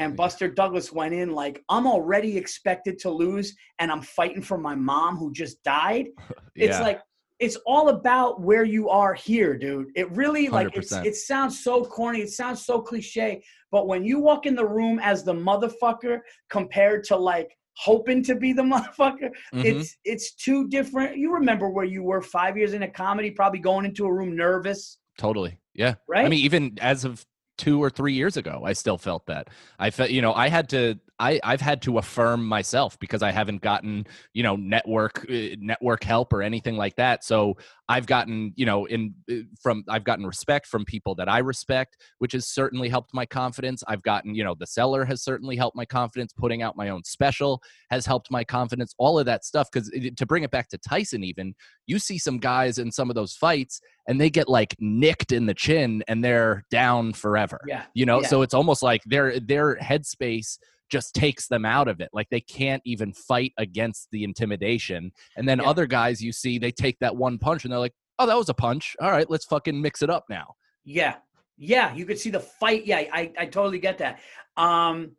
and 0.00 0.16
Buster 0.16 0.48
Douglas 0.48 0.90
went 0.92 1.12
in 1.12 1.30
like 1.30 1.62
I'm 1.68 1.86
already 1.86 2.36
expected 2.36 2.98
to 3.00 3.10
lose 3.10 3.54
and 3.78 3.92
I'm 3.92 4.00
fighting 4.00 4.40
for 4.42 4.56
my 4.56 4.74
mom 4.74 5.16
who 5.16 5.30
just 5.30 5.62
died. 5.62 6.08
It's 6.56 6.78
yeah. 6.78 6.82
like 6.82 7.00
it's 7.38 7.56
all 7.64 7.88
about 7.88 8.42
where 8.42 8.64
you 8.64 8.90
are 8.90 9.14
here, 9.14 9.56
dude. 9.56 9.86
It 9.94 10.10
really 10.12 10.48
like 10.48 10.76
it's, 10.76 10.92
it 10.92 11.14
sounds 11.14 11.64
so 11.64 11.84
corny, 11.84 12.20
it 12.20 12.30
sounds 12.30 12.66
so 12.66 12.82
cliche, 12.82 13.42
but 13.70 13.86
when 13.86 14.04
you 14.04 14.18
walk 14.18 14.44
in 14.44 14.54
the 14.54 14.66
room 14.66 14.98
as 14.98 15.24
the 15.24 15.32
motherfucker 15.32 16.20
compared 16.50 17.04
to 17.04 17.16
like 17.16 17.56
hoping 17.76 18.22
to 18.24 18.34
be 18.34 18.52
the 18.52 18.62
motherfucker, 18.74 19.30
Mhm. 19.54 19.64
it's 19.64 19.96
it's 20.04 20.34
two 20.34 20.68
different. 20.68 21.16
You 21.16 21.32
remember 21.32 21.70
where 21.70 21.86
you 21.86 22.02
were 22.02 22.20
5 22.20 22.58
years 22.58 22.74
in 22.74 22.82
a 22.82 22.90
comedy 22.90 23.30
probably 23.30 23.60
going 23.60 23.84
into 23.86 24.04
a 24.06 24.12
room 24.12 24.36
nervous, 24.36 24.98
totally 25.18 25.58
yeah 25.74 25.94
right? 26.08 26.24
i 26.24 26.28
mean 26.28 26.40
even 26.40 26.76
as 26.80 27.04
of 27.04 27.24
two 27.60 27.78
or 27.82 27.90
three 27.90 28.14
years 28.14 28.36
ago 28.38 28.62
i 28.64 28.72
still 28.72 28.96
felt 28.96 29.26
that. 29.26 29.48
I 29.78 29.90
felt 29.90 30.10
you 30.10 30.22
know 30.22 30.32
i 30.32 30.48
had 30.48 30.66
to 30.70 30.98
i 31.20 31.38
i've 31.44 31.60
had 31.60 31.80
to 31.82 31.98
affirm 31.98 32.44
myself 32.44 32.98
because 32.98 33.22
i 33.22 33.30
haven't 33.30 33.62
gotten 33.62 34.06
you 34.32 34.42
know 34.42 34.56
network 34.56 35.24
uh, 35.30 35.54
network 35.58 36.02
help 36.02 36.32
or 36.32 36.42
anything 36.42 36.76
like 36.76 36.96
that. 36.96 37.24
So 37.24 37.56
i've 37.88 38.06
gotten 38.06 38.52
you 38.56 38.66
know 38.66 38.86
in 38.86 39.14
uh, 39.30 39.34
from 39.60 39.84
i've 39.88 40.04
gotten 40.04 40.26
respect 40.26 40.66
from 40.66 40.84
people 40.84 41.14
that 41.16 41.28
i 41.28 41.38
respect 41.38 41.96
which 42.18 42.32
has 42.32 42.46
certainly 42.46 42.88
helped 42.88 43.12
my 43.14 43.26
confidence. 43.26 43.82
I've 43.86 44.02
gotten 44.02 44.34
you 44.34 44.44
know 44.44 44.54
the 44.58 44.66
cellar 44.66 45.04
has 45.04 45.22
certainly 45.22 45.56
helped 45.56 45.76
my 45.76 45.84
confidence. 45.84 46.32
Putting 46.32 46.62
out 46.62 46.76
my 46.76 46.88
own 46.88 47.04
special 47.04 47.62
has 47.90 48.06
helped 48.06 48.30
my 48.30 48.44
confidence. 48.44 48.94
All 48.98 49.18
of 49.18 49.26
that 49.26 49.44
stuff 49.44 49.68
because 49.70 49.90
to 50.16 50.26
bring 50.26 50.42
it 50.42 50.50
back 50.50 50.68
to 50.68 50.78
tyson 50.78 51.24
even 51.24 51.54
you 51.86 51.98
see 51.98 52.18
some 52.18 52.38
guys 52.38 52.78
in 52.78 52.90
some 52.90 53.10
of 53.10 53.14
those 53.14 53.34
fights 53.34 53.80
and 54.06 54.20
they 54.20 54.30
get 54.30 54.48
like 54.48 54.74
nicked 54.78 55.32
in 55.32 55.46
the 55.46 55.54
chin 55.54 56.02
and 56.08 56.24
they're 56.24 56.64
down 56.70 57.12
forever 57.12 57.60
yeah. 57.66 57.84
you 57.94 58.06
know? 58.06 58.20
Yeah. 58.22 58.28
so 58.28 58.42
it's 58.42 58.54
almost 58.54 58.82
like 58.82 59.02
their 59.04 59.38
their 59.40 59.76
headspace 59.76 60.58
just 60.90 61.14
takes 61.14 61.46
them 61.48 61.64
out 61.64 61.88
of 61.88 62.00
it 62.00 62.08
like 62.12 62.28
they 62.30 62.40
can't 62.40 62.82
even 62.84 63.12
fight 63.12 63.52
against 63.58 64.08
the 64.12 64.24
intimidation 64.24 65.10
and 65.36 65.48
then 65.48 65.58
Yeah. 65.58 65.68
other 65.70 65.86
guys 65.86 66.22
you 66.22 66.32
see 66.32 66.58
they 66.58 66.72
take 66.72 66.98
that 67.00 67.14
one 67.16 67.38
punch 67.38 67.64
and 67.64 67.72
they're 67.72 67.78
like 67.78 67.94
oh 68.18 68.26
that 68.26 68.36
was 68.36 68.48
a 68.48 68.54
punch 68.54 68.96
all 69.00 69.10
right 69.10 69.28
let's 69.30 69.44
fucking 69.46 69.80
mix 69.80 70.02
it 70.02 70.10
up 70.10 70.24
now 70.28 70.54
Yeah. 70.84 71.16
Yeah. 71.62 71.94
You 71.94 72.06
could 72.06 72.18
see 72.18 72.30
the 72.30 72.40
fight. 72.40 72.86
Yeah. 72.86 73.02
I, 73.12 73.30
I 73.38 73.44
totally 73.46 73.78
get 73.78 73.98
that. 73.98 74.20
Um, 74.56 75.12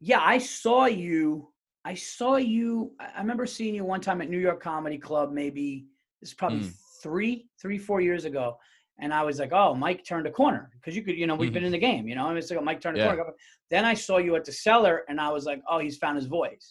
yeah. 0.00 0.20
I 0.22 0.38
saw 0.38 0.86
you. 0.86 1.48
I 1.84 1.94
saw 1.94 2.36
you. 2.36 2.92
I 3.00 3.18
remember 3.18 3.46
seeing 3.46 3.74
you 3.74 3.84
one 3.84 4.00
time 4.00 4.22
at 4.22 4.30
New 4.30 4.38
York 4.38 4.62
Comedy 4.62 4.96
Club, 4.98 5.32
maybe 5.32 5.86
this 6.20 6.30
is 6.30 6.34
probably 6.34 6.60
Mm. 6.60 6.72
three, 7.02 7.48
three, 7.60 7.78
four 7.78 8.00
years 8.00 8.24
ago. 8.26 8.56
And 9.02 9.12
I 9.12 9.22
was 9.24 9.38
like, 9.40 9.52
oh, 9.52 9.74
Mike 9.74 10.04
turned 10.04 10.26
a 10.26 10.30
corner 10.30 10.70
because 10.76 10.94
you 10.96 11.02
could, 11.02 11.16
you 11.18 11.26
know, 11.26 11.34
we've 11.34 11.52
been 11.52 11.64
in 11.64 11.72
the 11.72 11.84
game, 11.90 12.06
you 12.08 12.14
know, 12.14 12.28
and 12.28 12.38
it's 12.38 12.48
like, 12.50 12.58
oh, 12.60 12.62
Mike 12.62 12.80
turned 12.80 12.96
a 12.96 13.00
Mm-hmm. 13.00 13.08
Yeah. 13.10 13.16
corner. 13.24 13.36
Then 13.68 13.84
I 13.84 13.94
saw 13.94 14.16
you 14.18 14.36
at 14.36 14.44
the 14.44 14.52
cellar 14.52 15.02
and 15.08 15.20
I 15.20 15.28
was 15.36 15.44
like, 15.44 15.60
oh, 15.68 15.80
he's 15.80 15.98
found 15.98 16.16
his 16.16 16.26
voice. 16.26 16.66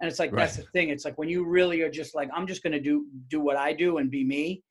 And 0.00 0.08
it's 0.10 0.18
like, 0.18 0.32
that's 0.32 0.56
the 0.56 0.62
thing. 0.74 0.88
It's 0.88 1.04
like 1.04 1.16
when 1.18 1.28
you 1.28 1.44
really 1.58 1.82
are 1.82 1.90
just 1.90 2.14
like, 2.14 2.28
I'm 2.34 2.46
just 2.46 2.62
going 2.64 2.72
to 2.72 2.80
do, 2.80 3.06
do 3.28 3.40
what 3.40 3.56
I 3.56 3.72
do 3.74 3.98
and 3.98 4.10
be 4.10 4.24
me 4.24 4.62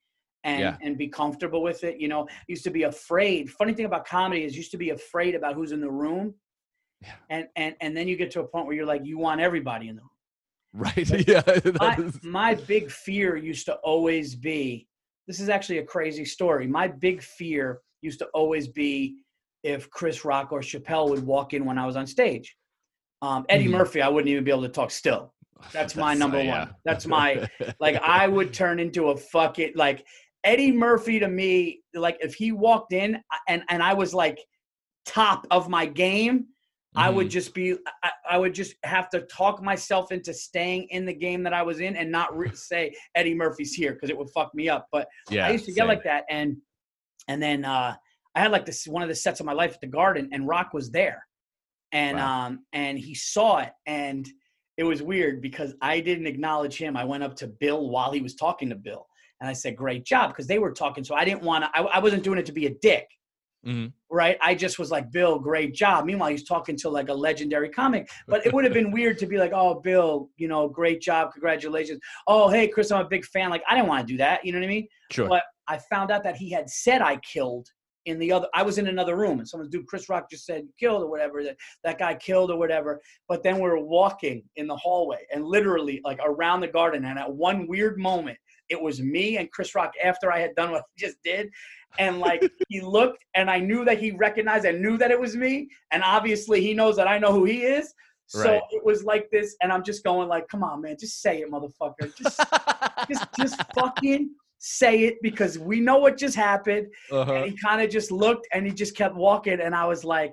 and 0.42 0.60
Yeah. 0.60 0.76
and 0.82 0.98
be 0.98 1.08
comfortable 1.08 1.62
with 1.62 1.84
it. 1.84 2.00
You 2.00 2.08
know, 2.08 2.26
used 2.48 2.64
to 2.64 2.70
be 2.70 2.82
afraid. 2.82 3.48
Funny 3.50 3.72
thing 3.74 3.86
about 3.86 4.04
comedy 4.06 4.42
is 4.44 4.56
used 4.56 4.72
to 4.72 4.76
be 4.76 4.90
afraid 4.90 5.34
about 5.36 5.54
who's 5.54 5.72
in 5.72 5.80
the 5.80 5.90
room. 6.04 6.34
Yeah. 7.00 7.12
And 7.30 7.44
and 7.56 7.74
and 7.80 7.96
then 7.96 8.08
you 8.08 8.16
get 8.16 8.30
to 8.32 8.40
a 8.40 8.44
point 8.52 8.66
where 8.66 8.74
you're 8.74 8.86
like, 8.94 9.04
you 9.06 9.18
want 9.18 9.40
everybody 9.40 9.86
in 9.88 9.96
the 9.96 10.02
room. 10.02 10.10
right 10.86 11.08
But 11.10 11.28
yeah 11.28 11.42
My 11.80 11.96
my 12.40 12.54
big 12.54 12.90
fear 12.90 13.36
used 13.36 13.66
to 13.66 13.74
always 13.76 14.34
be. 14.34 14.88
This 15.26 15.40
is 15.40 15.48
actually 15.48 15.78
a 15.78 15.84
crazy 15.84 16.24
story. 16.24 16.66
My 16.66 16.88
big 16.88 17.22
fear 17.22 17.80
used 18.02 18.18
to 18.20 18.26
always 18.34 18.68
be 18.68 19.16
if 19.62 19.88
Chris 19.90 20.24
Rock 20.24 20.52
or 20.52 20.60
Chappelle 20.60 21.08
would 21.10 21.24
walk 21.24 21.54
in 21.54 21.64
when 21.64 21.78
I 21.78 21.86
was 21.86 21.96
on 21.96 22.06
stage. 22.06 22.56
Um, 23.22 23.46
Eddie 23.48 23.66
Mhm. 23.68 23.70
Murphy, 23.78 24.02
I 24.02 24.08
wouldn't 24.08 24.28
even 24.28 24.44
be 24.44 24.50
able 24.50 24.62
to 24.62 24.68
talk 24.68 24.90
still. 24.90 25.32
That's 25.72 25.96
my 25.96 26.12
number 26.14 26.38
uh, 26.38 26.44
one. 26.46 26.74
That's 26.84 27.06
my- 27.06 27.48
Like 27.80 27.96
I 28.02 28.28
would 28.28 28.52
turn 28.52 28.78
into 28.78 29.08
a 29.10 29.16
fucking 29.16 29.72
like 29.74 30.04
Eddie 30.42 30.72
Murphy 30.72 31.18
to 31.20 31.28
me. 31.28 31.80
Like 31.94 32.18
if 32.20 32.34
he 32.34 32.52
walked 32.52 32.92
in 32.92 33.18
and 33.48 33.62
and 33.70 33.82
I 33.82 33.94
was 33.94 34.12
like 34.12 34.38
top 35.06 35.46
of 35.50 35.70
my 35.70 35.86
game, 35.86 36.48
I 36.96 37.10
would 37.10 37.26
Mhm. 37.26 37.30
just 37.30 37.54
be 37.54 37.76
I, 38.02 38.10
I 38.30 38.38
would 38.38 38.54
just 38.54 38.74
have 38.84 39.08
to 39.10 39.22
talk 39.22 39.62
myself 39.62 40.12
into 40.12 40.32
staying 40.32 40.84
in 40.90 41.04
the 41.04 41.12
game 41.14 41.42
that 41.42 41.52
I 41.52 41.62
was 41.62 41.80
in 41.80 41.96
and 41.96 42.10
not 42.10 42.36
re- 42.36 42.54
say 42.54 42.94
Eddie 43.14 43.34
Murphy's 43.34 43.72
here 43.74 43.92
because 43.94 44.10
it 44.10 44.16
would 44.18 44.30
fuck 44.30 44.54
me 44.54 44.68
up. 44.68 44.86
But 44.92 45.08
yeah 45.30 45.46
I 45.46 45.50
used 45.50 45.64
to 45.66 45.72
get 45.72 45.80
same. 45.82 45.88
like 45.88 46.04
that 46.04 46.24
and 46.30 46.56
and 47.28 47.42
then 47.42 47.64
uh 47.64 47.96
I 48.36 48.40
had 48.40 48.50
like 48.52 48.66
this 48.66 48.86
one 48.86 49.02
of 49.02 49.08
the 49.08 49.14
sets 49.14 49.40
of 49.40 49.46
my 49.46 49.52
life 49.52 49.74
at 49.74 49.80
the 49.80 49.86
garden 49.86 50.28
and 50.32 50.46
Rock 50.46 50.72
was 50.72 50.90
there. 50.90 51.26
And 51.92 52.16
Wow. 52.18 52.46
um 52.46 52.66
and 52.72 52.98
he 52.98 53.14
saw 53.14 53.58
it 53.58 53.72
and 53.86 54.28
it 54.76 54.84
was 54.84 55.02
weird 55.02 55.40
because 55.40 55.74
I 55.80 56.00
didn't 56.00 56.26
acknowledge 56.26 56.76
him. 56.76 56.96
I 56.96 57.04
went 57.04 57.22
up 57.22 57.36
to 57.36 57.46
Bill 57.46 57.88
while 57.90 58.10
he 58.12 58.20
was 58.20 58.34
talking 58.34 58.68
to 58.70 58.74
Bill 58.76 59.06
and 59.40 59.48
I 59.48 59.52
said, 59.52 59.76
"Great 59.76 60.04
job," 60.04 60.30
because 60.30 60.46
they 60.48 60.58
were 60.58 60.72
talking. 60.72 61.04
So 61.04 61.14
I 61.14 61.24
didn't 61.24 61.42
want 61.42 61.64
to. 61.64 61.70
I, 61.74 61.82
I 61.82 61.98
wasn't 61.98 62.22
doing 62.24 62.38
it 62.38 62.46
to 62.46 62.52
be 62.52 62.66
a 62.66 62.74
dick, 62.82 63.06
Mhm. 63.64 63.92
right? 64.10 64.38
I 64.40 64.54
just 64.54 64.78
was 64.78 64.90
like, 64.90 65.10
"Bill, 65.10 65.38
great 65.38 65.74
job." 65.74 66.04
Meanwhile, 66.04 66.30
he's 66.30 66.44
talking 66.44 66.76
to 66.76 66.88
like 66.88 67.08
a 67.08 67.14
legendary 67.14 67.68
comic. 67.68 68.08
But 68.28 68.46
it 68.46 68.52
would 68.52 68.64
have 68.64 68.72
been 68.72 68.90
weird 68.90 69.18
to 69.18 69.26
be 69.26 69.38
like, 69.38 69.52
"Oh, 69.52 69.80
Bill, 69.80 70.30
you 70.36 70.48
know, 70.48 70.68
great 70.68 71.00
job, 71.00 71.32
congratulations." 71.32 72.00
Oh, 72.26 72.48
hey, 72.48 72.68
Chris, 72.68 72.90
I'm 72.92 73.04
a 73.04 73.08
big 73.08 73.24
fan. 73.24 73.50
Like, 73.50 73.62
I 73.68 73.74
didn't 73.74 73.88
want 73.88 74.06
to 74.06 74.12
do 74.12 74.16
that. 74.18 74.44
You 74.44 74.52
know 74.52 74.58
what 74.58 74.64
I 74.66 74.68
mean? 74.68 74.88
sure 75.10 75.28
But 75.28 75.42
I 75.68 75.78
found 75.78 76.10
out 76.10 76.22
that 76.24 76.36
he 76.36 76.50
had 76.50 76.68
said 76.68 77.00
I 77.02 77.16
killed 77.18 77.68
in 78.06 78.18
the 78.18 78.30
other. 78.30 78.46
I 78.54 78.62
was 78.62 78.76
in 78.78 78.86
another 78.88 79.16
room, 79.16 79.38
and 79.38 79.48
someone, 79.48 79.70
dude, 79.70 79.86
Chris 79.86 80.08
Rock 80.10 80.30
just 80.30 80.44
said 80.44 80.68
killed 80.78 81.02
or 81.02 81.10
whatever. 81.10 81.42
That 81.42 81.56
that 81.84 81.98
guy 81.98 82.14
killed 82.14 82.50
or 82.50 82.58
whatever. 82.58 83.00
But 83.28 83.42
then 83.42 83.56
we 83.56 83.62
were 83.62 83.80
walking 83.80 84.44
in 84.56 84.66
the 84.66 84.76
hallway, 84.76 85.26
and 85.32 85.44
literally 85.44 86.00
like 86.04 86.20
around 86.22 86.60
the 86.60 86.68
garden, 86.68 87.04
and 87.06 87.18
at 87.18 87.32
one 87.32 87.66
weird 87.66 87.98
moment, 87.98 88.38
it 88.74 88.82
was 88.82 89.00
me 89.00 89.38
and 89.38 89.50
Chris 89.52 89.74
Rock 89.74 89.92
after 90.02 90.26
I 90.30 90.40
had 90.40 90.54
done 90.54 90.70
what 90.72 90.82
I 90.82 90.84
just 90.98 91.16
did. 91.24 91.48
And 91.98 92.18
like 92.18 92.42
he 92.68 92.80
looked 92.80 93.24
and 93.34 93.48
I 93.50 93.58
knew 93.58 93.84
that 93.84 93.98
he 93.98 94.10
recognized, 94.10 94.66
I 94.66 94.72
knew 94.72 94.96
that 94.98 95.10
it 95.10 95.20
was 95.20 95.36
me. 95.36 95.68
And 95.92 96.02
obviously 96.02 96.60
he 96.60 96.74
knows 96.74 96.96
that 96.96 97.08
I 97.08 97.18
know 97.18 97.32
who 97.32 97.44
he 97.44 97.62
is. 97.62 97.94
So 98.26 98.52
Right. 98.52 98.62
it 98.70 98.82
was 98.84 99.04
like 99.04 99.28
this, 99.30 99.54
and 99.62 99.70
I'm 99.70 99.84
just 99.84 100.02
going 100.02 100.28
like, 100.28 100.48
come 100.48 100.64
on, 100.64 100.80
man, 100.80 100.96
just 100.98 101.20
say 101.20 101.42
it, 101.42 101.50
motherfucker. 101.50 102.06
Just 102.16 102.40
just 103.10 103.26
just 103.38 103.62
fucking 103.74 104.30
say 104.58 105.04
it 105.04 105.16
because 105.22 105.58
we 105.58 105.78
know 105.78 105.98
what 105.98 106.16
just 106.16 106.34
happened. 106.34 106.86
Uh-huh. 107.12 107.32
And 107.34 107.50
he 107.50 107.56
kind 107.62 107.82
of 107.82 107.90
just 107.90 108.10
looked 108.10 108.48
and 108.52 108.66
he 108.66 108.72
just 108.72 108.96
kept 108.96 109.14
walking. 109.14 109.60
And 109.60 109.74
I 109.74 109.84
was 109.86 110.04
like, 110.04 110.32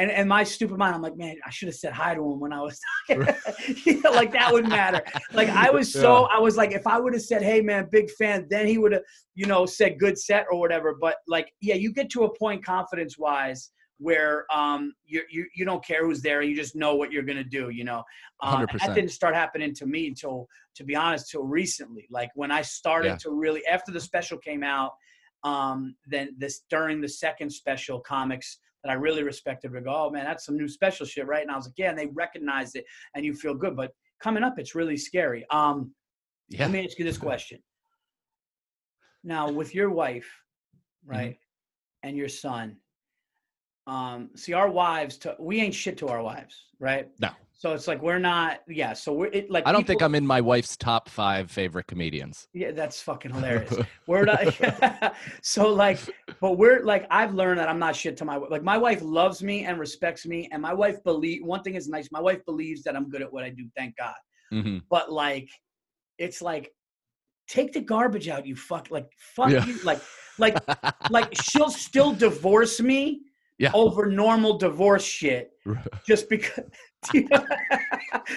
and, 0.00 0.10
and 0.10 0.26
my 0.26 0.42
stupid 0.44 0.78
mind, 0.78 0.94
I'm 0.94 1.02
like, 1.02 1.18
man, 1.18 1.36
I 1.46 1.50
should 1.50 1.68
have 1.68 1.74
said 1.74 1.92
hi 1.92 2.14
to 2.14 2.22
him 2.22 2.40
when 2.40 2.54
I 2.54 2.62
was 2.62 2.80
talking. 3.06 3.34
You 3.84 4.00
know, 4.00 4.12
like 4.12 4.32
that 4.32 4.50
would 4.50 4.66
matter. 4.66 5.02
Like 5.34 5.48
I 5.50 5.70
was 5.70 5.92
so, 5.92 6.26
I 6.32 6.38
was 6.38 6.56
like, 6.56 6.72
if 6.72 6.86
I 6.86 6.98
would 6.98 7.12
have 7.12 7.22
said, 7.22 7.42
hey 7.42 7.60
man, 7.60 7.86
big 7.92 8.10
fan, 8.12 8.46
then 8.48 8.66
he 8.66 8.78
would 8.78 8.92
have, 8.92 9.02
you 9.34 9.44
know, 9.44 9.66
said 9.66 9.98
good 9.98 10.18
set 10.18 10.46
or 10.50 10.58
whatever. 10.58 10.96
But 10.98 11.16
like, 11.28 11.52
yeah, 11.60 11.74
you 11.74 11.92
get 11.92 12.08
to 12.10 12.24
a 12.24 12.38
point 12.38 12.64
confidence 12.64 13.18
wise 13.18 13.72
where 13.98 14.46
um 14.50 14.94
you 15.04 15.20
you 15.30 15.44
you 15.54 15.66
don't 15.66 15.84
care 15.84 16.06
who's 16.06 16.22
there, 16.22 16.40
and 16.40 16.48
you 16.48 16.56
just 16.56 16.74
know 16.74 16.94
what 16.94 17.12
you're 17.12 17.22
gonna 17.22 17.44
do, 17.44 17.68
you 17.68 17.84
know. 17.84 18.02
Um, 18.42 18.66
100%. 18.66 18.78
that 18.78 18.94
didn't 18.94 19.10
start 19.10 19.34
happening 19.34 19.74
to 19.74 19.84
me 19.86 20.06
until, 20.08 20.46
to 20.76 20.84
be 20.84 20.96
honest, 20.96 21.30
till 21.30 21.44
recently. 21.44 22.06
Like 22.10 22.30
when 22.34 22.50
I 22.50 22.62
started 22.62 23.08
Yeah. 23.10 23.16
to 23.24 23.30
really 23.32 23.60
after 23.66 23.92
the 23.92 24.00
special 24.00 24.38
came 24.38 24.62
out, 24.62 24.92
um, 25.44 25.94
then 26.06 26.34
this 26.38 26.62
during 26.70 27.02
the 27.02 27.08
second 27.08 27.50
special 27.50 28.00
comics 28.00 28.58
that 28.82 28.90
I 28.90 28.94
really 28.94 29.22
respected 29.22 29.72
would 29.72 29.84
go, 29.84 29.94
oh 29.94 30.10
man, 30.10 30.24
that's 30.24 30.44
some 30.46 30.56
new 30.56 30.68
special 30.68 31.06
shit, 31.06 31.26
right? 31.26 31.42
And 31.42 31.50
I 31.50 31.56
was 31.56 31.66
like, 31.66 31.74
yeah, 31.76 31.90
and 31.90 31.98
they 31.98 32.06
recognized 32.06 32.76
it 32.76 32.84
and 33.14 33.24
you 33.24 33.34
feel 33.34 33.54
good. 33.54 33.76
But 33.76 33.92
coming 34.22 34.42
up, 34.42 34.58
it's 34.58 34.74
really 34.74 34.96
scary. 34.96 35.44
Um, 35.50 35.92
Yeah. 36.48 36.62
Let 36.62 36.70
me 36.72 36.84
ask 36.84 36.98
you 36.98 37.04
this 37.04 37.18
question. 37.18 37.58
Now, 39.24 39.50
with 39.50 39.74
your 39.74 39.90
wife, 39.90 40.30
Mm-hmm. 41.06 41.16
right, 41.16 41.38
and 42.02 42.14
your 42.14 42.28
son, 42.28 42.76
um, 43.86 44.28
see, 44.36 44.52
our 44.52 44.68
wives, 44.70 45.16
to, 45.18 45.34
we 45.38 45.60
ain't 45.62 45.72
shit 45.74 45.96
to 45.98 46.08
our 46.08 46.22
wives, 46.22 46.54
right? 46.78 47.08
No. 47.18 47.30
So 47.60 47.74
it's 47.74 47.86
like 47.86 48.00
we're 48.00 48.18
not, 48.18 48.60
yeah. 48.68 48.94
So 48.94 49.12
we're 49.12 49.26
it, 49.26 49.50
like 49.50 49.66
I 49.66 49.72
don't 49.72 49.86
think 49.86 50.00
I'm 50.00 50.14
in 50.14 50.26
my 50.26 50.40
wife's 50.40 50.78
top 50.78 51.10
five 51.10 51.50
favorite 51.50 51.86
comedians. 51.88 52.48
Yeah, 52.54 52.70
that's 52.70 53.02
fucking 53.02 53.34
hilarious. 53.34 53.76
We're 54.06 54.24
not. 54.24 55.14
so 55.42 55.68
like, 55.70 55.98
but 56.40 56.52
we're 56.56 56.82
like, 56.82 57.06
I've 57.10 57.34
learned 57.34 57.60
that 57.60 57.68
I'm 57.68 57.78
not 57.78 57.94
shit 57.94 58.16
to 58.16 58.24
my. 58.24 58.36
Like 58.36 58.62
my 58.62 58.78
wife 58.78 59.02
loves 59.02 59.42
me 59.42 59.66
and 59.66 59.78
respects 59.78 60.24
me, 60.24 60.48
and 60.52 60.62
my 60.62 60.72
wife 60.72 61.04
believe 61.04 61.44
one 61.44 61.62
thing 61.62 61.74
is 61.74 61.86
nice. 61.86 62.08
My 62.10 62.18
wife 62.20 62.42
believes 62.46 62.82
that 62.84 62.96
I'm 62.96 63.10
good 63.10 63.20
at 63.20 63.30
what 63.30 63.44
I 63.44 63.50
do. 63.50 63.68
Thank 63.76 63.94
God. 63.98 64.14
hmm 64.50 64.78
But 64.88 65.12
like, 65.12 65.50
it's 66.16 66.40
like, 66.40 66.72
take 67.46 67.74
the 67.74 67.82
garbage 67.82 68.28
out. 68.30 68.46
You 68.46 68.56
fuck. 68.56 68.90
Like 68.90 69.10
fuck 69.18 69.50
Yeah. 69.50 69.66
you. 69.66 69.78
Like 69.84 70.00
like 70.38 70.56
like 71.10 71.28
she'll 71.42 71.68
still 71.68 72.12
divorce 72.12 72.80
me 72.80 73.20
Yeah. 73.58 73.70
over 73.74 74.06
normal 74.06 74.56
divorce 74.56 75.04
shit 75.04 75.50
just 76.06 76.30
because. 76.30 76.64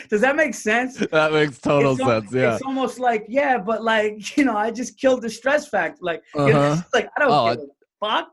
Does 0.10 0.22
that 0.22 0.36
make 0.36 0.54
sense? 0.54 0.98
that 0.98 1.34
makes 1.34 1.60
total 1.60 1.94
it's 1.94 2.04
sense. 2.04 2.32
Yeah. 2.34 2.54
It's 2.56 2.64
almost 2.64 3.00
like, 3.00 3.26
yeah, 3.28 3.58
but 3.58 3.84
like, 3.84 4.38
you 4.38 4.46
know, 4.46 4.56
I 4.58 4.72
just 4.72 4.98
killed 5.00 5.22
the 5.22 5.30
stress 5.30 5.68
factor. 5.68 6.00
Like, 6.02 6.24
Uh-huh. 6.36 6.78
it's 6.80 6.88
like 6.94 7.10
I 7.18 7.20
don't 7.22 7.32
Oh, 7.32 7.56
give 7.56 7.64
a 8.02 8.06
fuck. 8.06 8.30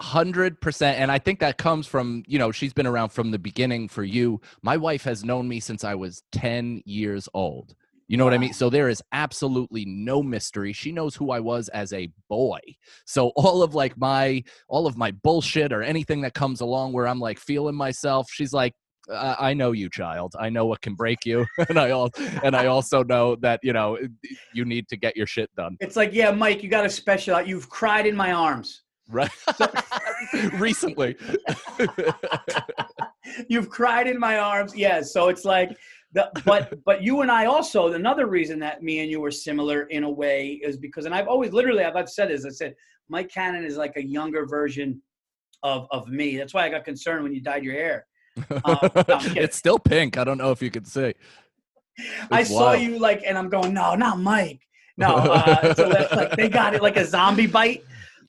hundred 0.00 0.58
percent 0.62 0.98
and 0.98 1.12
i 1.12 1.18
think 1.18 1.38
that 1.40 1.58
comes 1.58 1.86
from 1.86 2.22
you 2.26 2.38
know 2.38 2.50
she's 2.50 2.72
been 2.72 2.86
around 2.86 3.10
from 3.10 3.30
the 3.30 3.38
beginning 3.38 3.86
for 3.86 4.02
you 4.02 4.40
my 4.62 4.74
wife 4.74 5.04
has 5.04 5.22
known 5.24 5.46
me 5.46 5.60
since 5.60 5.84
i 5.84 5.94
was 5.94 6.22
10 6.32 6.80
years 6.86 7.28
old 7.34 7.74
you 8.08 8.16
know 8.16 8.24
what 8.24 8.32
i 8.32 8.38
mean 8.38 8.54
so 8.54 8.70
there 8.70 8.88
is 8.88 9.02
absolutely 9.12 9.84
no 9.84 10.22
mystery 10.22 10.72
she 10.72 10.90
knows 10.90 11.14
who 11.14 11.30
i 11.30 11.38
was 11.38 11.68
as 11.68 11.92
a 11.92 12.08
boy 12.30 12.58
so 13.04 13.28
all 13.36 13.62
of 13.62 13.74
like 13.74 13.94
my 13.98 14.42
all 14.68 14.86
of 14.86 14.96
my 14.96 15.10
bullshit 15.10 15.70
or 15.70 15.82
anything 15.82 16.22
that 16.22 16.32
comes 16.32 16.62
along 16.62 16.94
where 16.94 17.06
i'm 17.06 17.20
like 17.20 17.38
feeling 17.38 17.74
myself 17.74 18.26
she's 18.30 18.54
like 18.54 18.72
I 19.12 19.54
know 19.54 19.72
you, 19.72 19.88
child. 19.90 20.34
I 20.38 20.50
know 20.50 20.66
what 20.66 20.80
can 20.80 20.94
break 20.94 21.24
you, 21.24 21.46
and 21.68 21.78
I 21.78 21.90
all, 21.90 22.10
and 22.42 22.54
I 22.54 22.66
also 22.66 23.02
know 23.02 23.36
that 23.36 23.60
you 23.62 23.72
know 23.72 23.98
you 24.54 24.64
need 24.64 24.88
to 24.88 24.96
get 24.96 25.16
your 25.16 25.26
shit 25.26 25.50
done, 25.56 25.76
It's 25.80 25.96
like, 25.96 26.12
yeah, 26.12 26.30
Mike, 26.30 26.62
you 26.62 26.68
got 26.68 26.86
a 26.86 26.90
special 26.90 27.34
out. 27.34 27.48
You've 27.48 27.68
cried 27.68 28.06
in 28.06 28.16
my 28.16 28.32
arms. 28.32 28.82
right? 29.08 29.30
Recently, 30.54 31.16
You've 33.48 33.68
cried 33.68 34.06
in 34.06 34.18
my 34.18 34.38
arms. 34.38 34.74
Yeah. 34.76 35.02
So 35.02 35.28
it's 35.28 35.44
like, 35.44 35.76
the, 36.12 36.30
but 36.44 36.74
but 36.84 37.02
you 37.02 37.20
and 37.22 37.30
I 37.30 37.46
also 37.46 37.92
another 37.92 38.26
reason 38.26 38.58
that 38.60 38.82
me 38.82 39.00
and 39.00 39.10
you 39.10 39.20
were 39.20 39.30
similar 39.30 39.82
in 39.82 40.04
a 40.04 40.10
way 40.10 40.60
is 40.62 40.76
because 40.76 41.04
and 41.06 41.14
I've 41.14 41.28
always 41.28 41.52
literally 41.52 41.84
I've, 41.84 41.94
I've 41.94 42.08
said 42.10 42.30
this 42.30 42.44
I 42.44 42.48
said 42.48 42.74
Mike 43.08 43.30
Cannon 43.32 43.64
is 43.64 43.76
like 43.76 43.96
a 43.96 44.04
younger 44.04 44.44
version 44.46 45.00
of 45.62 45.86
of 45.90 46.08
me. 46.08 46.36
That's 46.36 46.52
why 46.52 46.64
I 46.66 46.68
got 46.68 46.84
concerned 46.84 47.22
when 47.22 47.32
you 47.32 47.40
dyed 47.40 47.62
your 47.64 47.74
hair. 47.74 48.06
Um, 48.36 48.44
it's 49.36 49.56
still 49.56 49.78
pink. 49.78 50.18
I 50.18 50.24
don't 50.24 50.38
know 50.38 50.50
if 50.50 50.62
you 50.62 50.70
can 50.70 50.84
see. 50.84 51.14
I 52.30 52.42
saw 52.44 52.70
wild. 52.70 52.80
you 52.82 52.98
like, 52.98 53.22
and 53.26 53.36
I'm 53.36 53.48
going, 53.48 53.74
no, 53.74 53.94
not 53.94 54.18
Mike. 54.18 54.60
No, 54.96 55.14
uh, 55.16 55.74
so 55.74 55.88
that's 55.88 56.12
like 56.12 56.36
they 56.36 56.48
got 56.48 56.74
it 56.74 56.82
like 56.82 56.96
a 56.96 57.04
zombie 57.04 57.46
bite. 57.46 57.84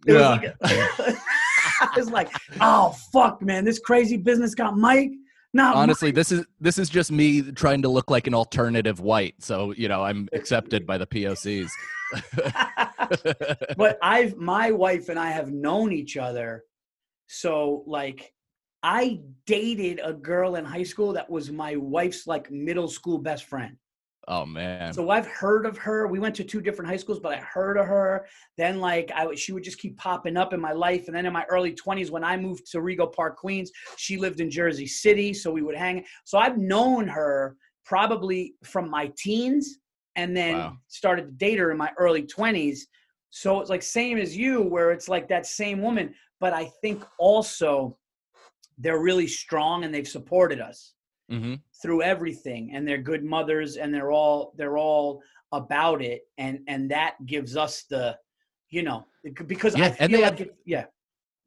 It 0.08 0.14
was 0.14 0.22
Yeah. 0.22 0.30
like 0.30 0.44
a- 0.46 0.58
I 1.82 1.90
was 1.98 2.10
like, 2.10 2.30
oh 2.60 2.96
fuck, 3.12 3.42
man, 3.42 3.66
this 3.66 3.80
crazy 3.80 4.18
business 4.18 4.56
got 4.56 4.78
Mike. 4.78 5.12
Not 5.54 5.76
Honestly, 5.76 6.12
this 6.12 6.32
is 6.32 6.46
this 6.62 6.78
is 6.78 6.90
just 6.90 7.12
me 7.12 7.52
trying 7.52 7.82
to 7.82 7.90
look 7.90 8.10
like 8.10 8.26
an 8.26 8.34
alternative 8.34 9.00
white. 9.02 9.36
So 9.40 9.74
you 9.76 9.90
know, 9.90 10.04
I'm 10.04 10.30
accepted 10.34 10.86
by 10.88 10.98
the 10.98 11.08
POCs. 11.08 11.70
But 13.78 13.98
I've 14.02 14.38
my 14.38 14.72
wife 14.72 15.10
and 15.10 15.20
I 15.20 15.32
have 15.32 15.52
known 15.52 15.92
each 15.92 16.18
other, 16.18 16.64
so 17.28 17.84
like. 17.86 18.32
I 18.84 19.22
dated 19.46 20.00
a 20.04 20.14
girl 20.14 20.56
in 20.56 20.66
high 20.66 20.84
school 20.84 21.14
that 21.14 21.30
was 21.30 21.52
my 21.52 21.76
wife's 21.76 22.26
like 22.28 22.50
middle 22.52 22.88
school 22.88 23.18
best 23.20 23.46
friend. 23.46 23.76
oh 24.28 24.46
man. 24.46 24.94
So 24.94 25.10
I've 25.10 25.28
heard 25.28 25.66
of 25.66 25.78
her. 25.78 26.08
We 26.08 26.20
went 26.20 26.36
to 26.36 26.44
two 26.44 26.62
different 26.62 26.90
high 26.90 26.98
schools, 26.98 27.20
but 27.20 27.34
I 27.34 27.38
heard 27.42 27.78
of 27.78 27.86
her. 27.86 28.26
Then 28.58 28.80
like 28.80 29.12
I, 29.16 29.26
would- 29.28 29.38
she 29.40 29.52
would 29.54 29.64
just 29.64 29.80
keep 29.80 29.98
popping 29.98 30.38
up 30.38 30.54
in 30.54 30.60
my 30.60 30.72
life. 30.72 31.08
And 31.08 31.16
then 31.16 31.26
in 31.26 31.34
my 31.34 31.46
early 31.50 31.74
twenties, 31.74 32.12
when 32.12 32.24
I 32.24 32.38
moved 32.38 32.72
to 32.72 32.80
Rego 32.80 33.12
Park, 33.14 33.38
Queens, 33.38 33.72
she 33.98 34.18
lived 34.18 34.40
in 34.40 34.50
Jersey 34.50 34.88
City, 34.88 35.34
so 35.34 35.52
we 35.52 35.62
would 35.62 35.76
hang. 35.78 36.04
So 36.26 36.38
I've 36.40 36.58
known 36.58 37.08
her 37.08 37.56
probably 37.86 38.56
from 38.64 38.90
my 38.90 39.12
teens, 39.18 39.78
and 40.16 40.36
then 40.36 40.54
Wow. 40.56 40.78
started 40.88 41.24
to 41.26 41.32
date 41.32 41.60
her 41.60 41.70
in 41.72 41.78
my 41.78 41.92
early 41.98 42.24
twenties. 42.24 42.88
So 43.30 43.60
it's 43.62 43.70
like 43.70 43.82
same 43.84 44.18
as 44.18 44.36
you, 44.36 44.62
where 44.62 44.92
it's 44.92 45.08
like 45.08 45.28
that 45.30 45.46
same 45.46 45.82
woman. 45.82 46.14
But 46.40 46.54
I 46.54 46.66
think 46.82 47.04
also 47.20 47.98
they're 48.82 49.00
really 49.02 49.28
strong 49.28 49.84
and 49.84 49.94
they've 49.94 50.08
supported 50.18 50.60
us 50.60 50.94
hmm 51.30 51.56
through 51.82 52.02
everything 52.04 52.72
and 52.76 52.88
they're 52.88 53.02
good 53.12 53.24
mothers 53.24 53.78
and 53.78 53.94
they're 53.94 54.12
all 54.12 54.54
they're 54.58 54.78
all 54.78 55.22
about 55.52 56.02
it 56.02 56.22
and 56.38 56.60
and 56.68 56.92
that 56.92 57.16
gives 57.26 57.56
us 57.58 57.84
the 57.90 58.16
you 58.70 58.84
know 58.84 59.06
because 59.48 59.76
Yeah, 59.78 59.86
I 59.86 59.90
and 59.90 60.10
feel 60.12 60.20
they 60.20 60.22
like 60.22 60.40
have- 60.40 60.48
it, 60.48 60.56
yeah 60.66 60.86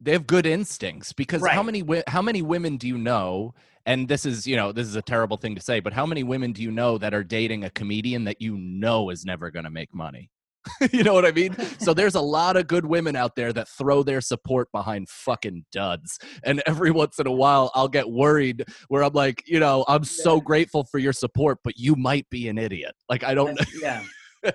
They 0.01 0.13
have 0.13 0.27
good 0.27 0.47
instincts 0.47 1.13
because 1.13 1.47
how 1.47 1.63
many 1.63 1.83
how 2.07 2.23
many 2.23 2.43
women 2.43 2.77
do 2.77 2.87
you 2.89 2.99
know? 2.99 3.55
And 3.87 4.09
this 4.09 4.25
is 4.27 4.47
you 4.47 4.57
know 4.57 4.73
this 4.73 4.87
is 4.87 4.97
a 4.97 5.03
terrible 5.03 5.37
thing 5.37 5.55
to 5.55 5.61
say, 5.61 5.81
but 5.81 5.93
how 5.93 6.07
many 6.07 6.23
women 6.25 6.53
do 6.53 6.63
you 6.63 6.71
know 6.81 6.99
that 6.99 7.15
are 7.15 7.25
dating 7.25 7.65
a 7.65 7.71
comedian 7.71 8.25
that 8.25 8.41
you 8.41 8.57
know 8.57 9.11
is 9.11 9.25
never 9.25 9.51
going 9.51 9.65
to 9.65 9.71
make 9.81 9.93
money? 9.95 10.31
you 10.93 11.03
know 11.03 11.15
what 11.15 11.25
I 11.25 11.33
mean? 11.33 11.57
So 11.79 11.95
there's 11.95 12.15
a 12.15 12.21
lot 12.21 12.57
of 12.57 12.67
good 12.67 12.87
women 12.87 13.17
out 13.17 13.37
there 13.37 13.53
that 13.53 13.69
throw 13.69 14.03
their 14.03 14.21
support 14.21 14.71
behind 14.73 15.09
fucking 15.09 15.65
duds. 15.73 16.19
And 16.45 16.63
every 16.67 16.91
once 16.91 17.19
in 17.19 17.27
a 17.27 17.33
while, 17.33 17.71
I'll 17.75 17.89
get 17.89 18.11
worried 18.11 18.65
where 18.89 19.03
I'm 19.03 19.13
like, 19.13 19.43
you 19.47 19.61
know, 19.61 19.85
I'm 19.89 20.05
so 20.05 20.41
grateful 20.41 20.85
for 20.85 20.99
your 20.99 21.13
support, 21.13 21.59
but 21.65 21.77
you 21.77 21.97
might 21.97 22.29
be 22.31 22.49
an 22.49 22.59
idiot. 22.59 22.95
Like 23.09 23.25
I 23.25 23.35
don't. 23.35 23.59
Yeah 23.81 24.03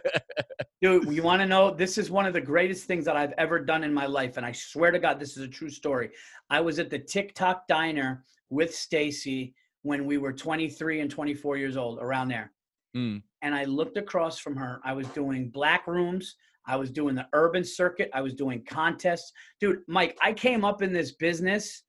dude 0.84 1.12
you 1.12 1.24
want 1.24 1.41
to 1.41 1.47
know 1.47 1.74
this 1.74 1.97
is 1.97 2.12
one 2.12 2.28
of 2.28 2.32
the 2.32 2.39
greatest 2.39 2.86
things 2.86 3.03
that 3.03 3.18
i've 3.18 3.34
ever 3.39 3.57
done 3.57 3.84
in 3.84 3.91
my 3.91 4.05
life 4.05 4.38
and 4.38 4.45
i 4.45 4.51
swear 4.51 4.91
to 4.91 4.99
god 4.99 5.20
this 5.20 5.36
is 5.36 5.43
a 5.43 5.47
true 5.47 5.68
story 5.68 6.12
i 6.51 6.62
was 6.62 6.78
at 6.78 6.91
the 6.91 6.99
tick 6.99 7.34
tock 7.34 7.64
diner 7.68 8.24
with 8.51 8.76
stacy 8.76 9.51
when 9.82 10.05
we 10.05 10.20
were 10.20 10.32
23 10.32 10.99
and 10.99 11.10
24 11.10 11.57
years 11.57 11.76
old 11.76 11.97
around 11.99 12.28
there 12.28 12.51
Mm. 12.95 13.22
And 13.42 13.54
I 13.56 13.64
looked 13.66 13.98
across 13.98 14.40
from 14.40 14.56
her. 14.58 14.80
I 14.84 14.94
was 14.94 15.08
doing 15.10 15.50
black 15.50 15.88
rooms. 15.88 16.36
I 16.68 16.76
was 16.76 16.92
doing 16.92 17.16
the 17.16 17.28
urban 17.34 17.64
circuit. 17.64 18.10
I 18.14 18.22
was 18.22 18.34
doing 18.36 18.64
contests. 18.68 19.32
Dude, 19.60 19.80
Mike, 19.88 20.18
I 20.22 20.34
came 20.34 20.64
up 20.64 20.82
in 20.82 20.94
this 20.94 21.14
business 21.14 21.84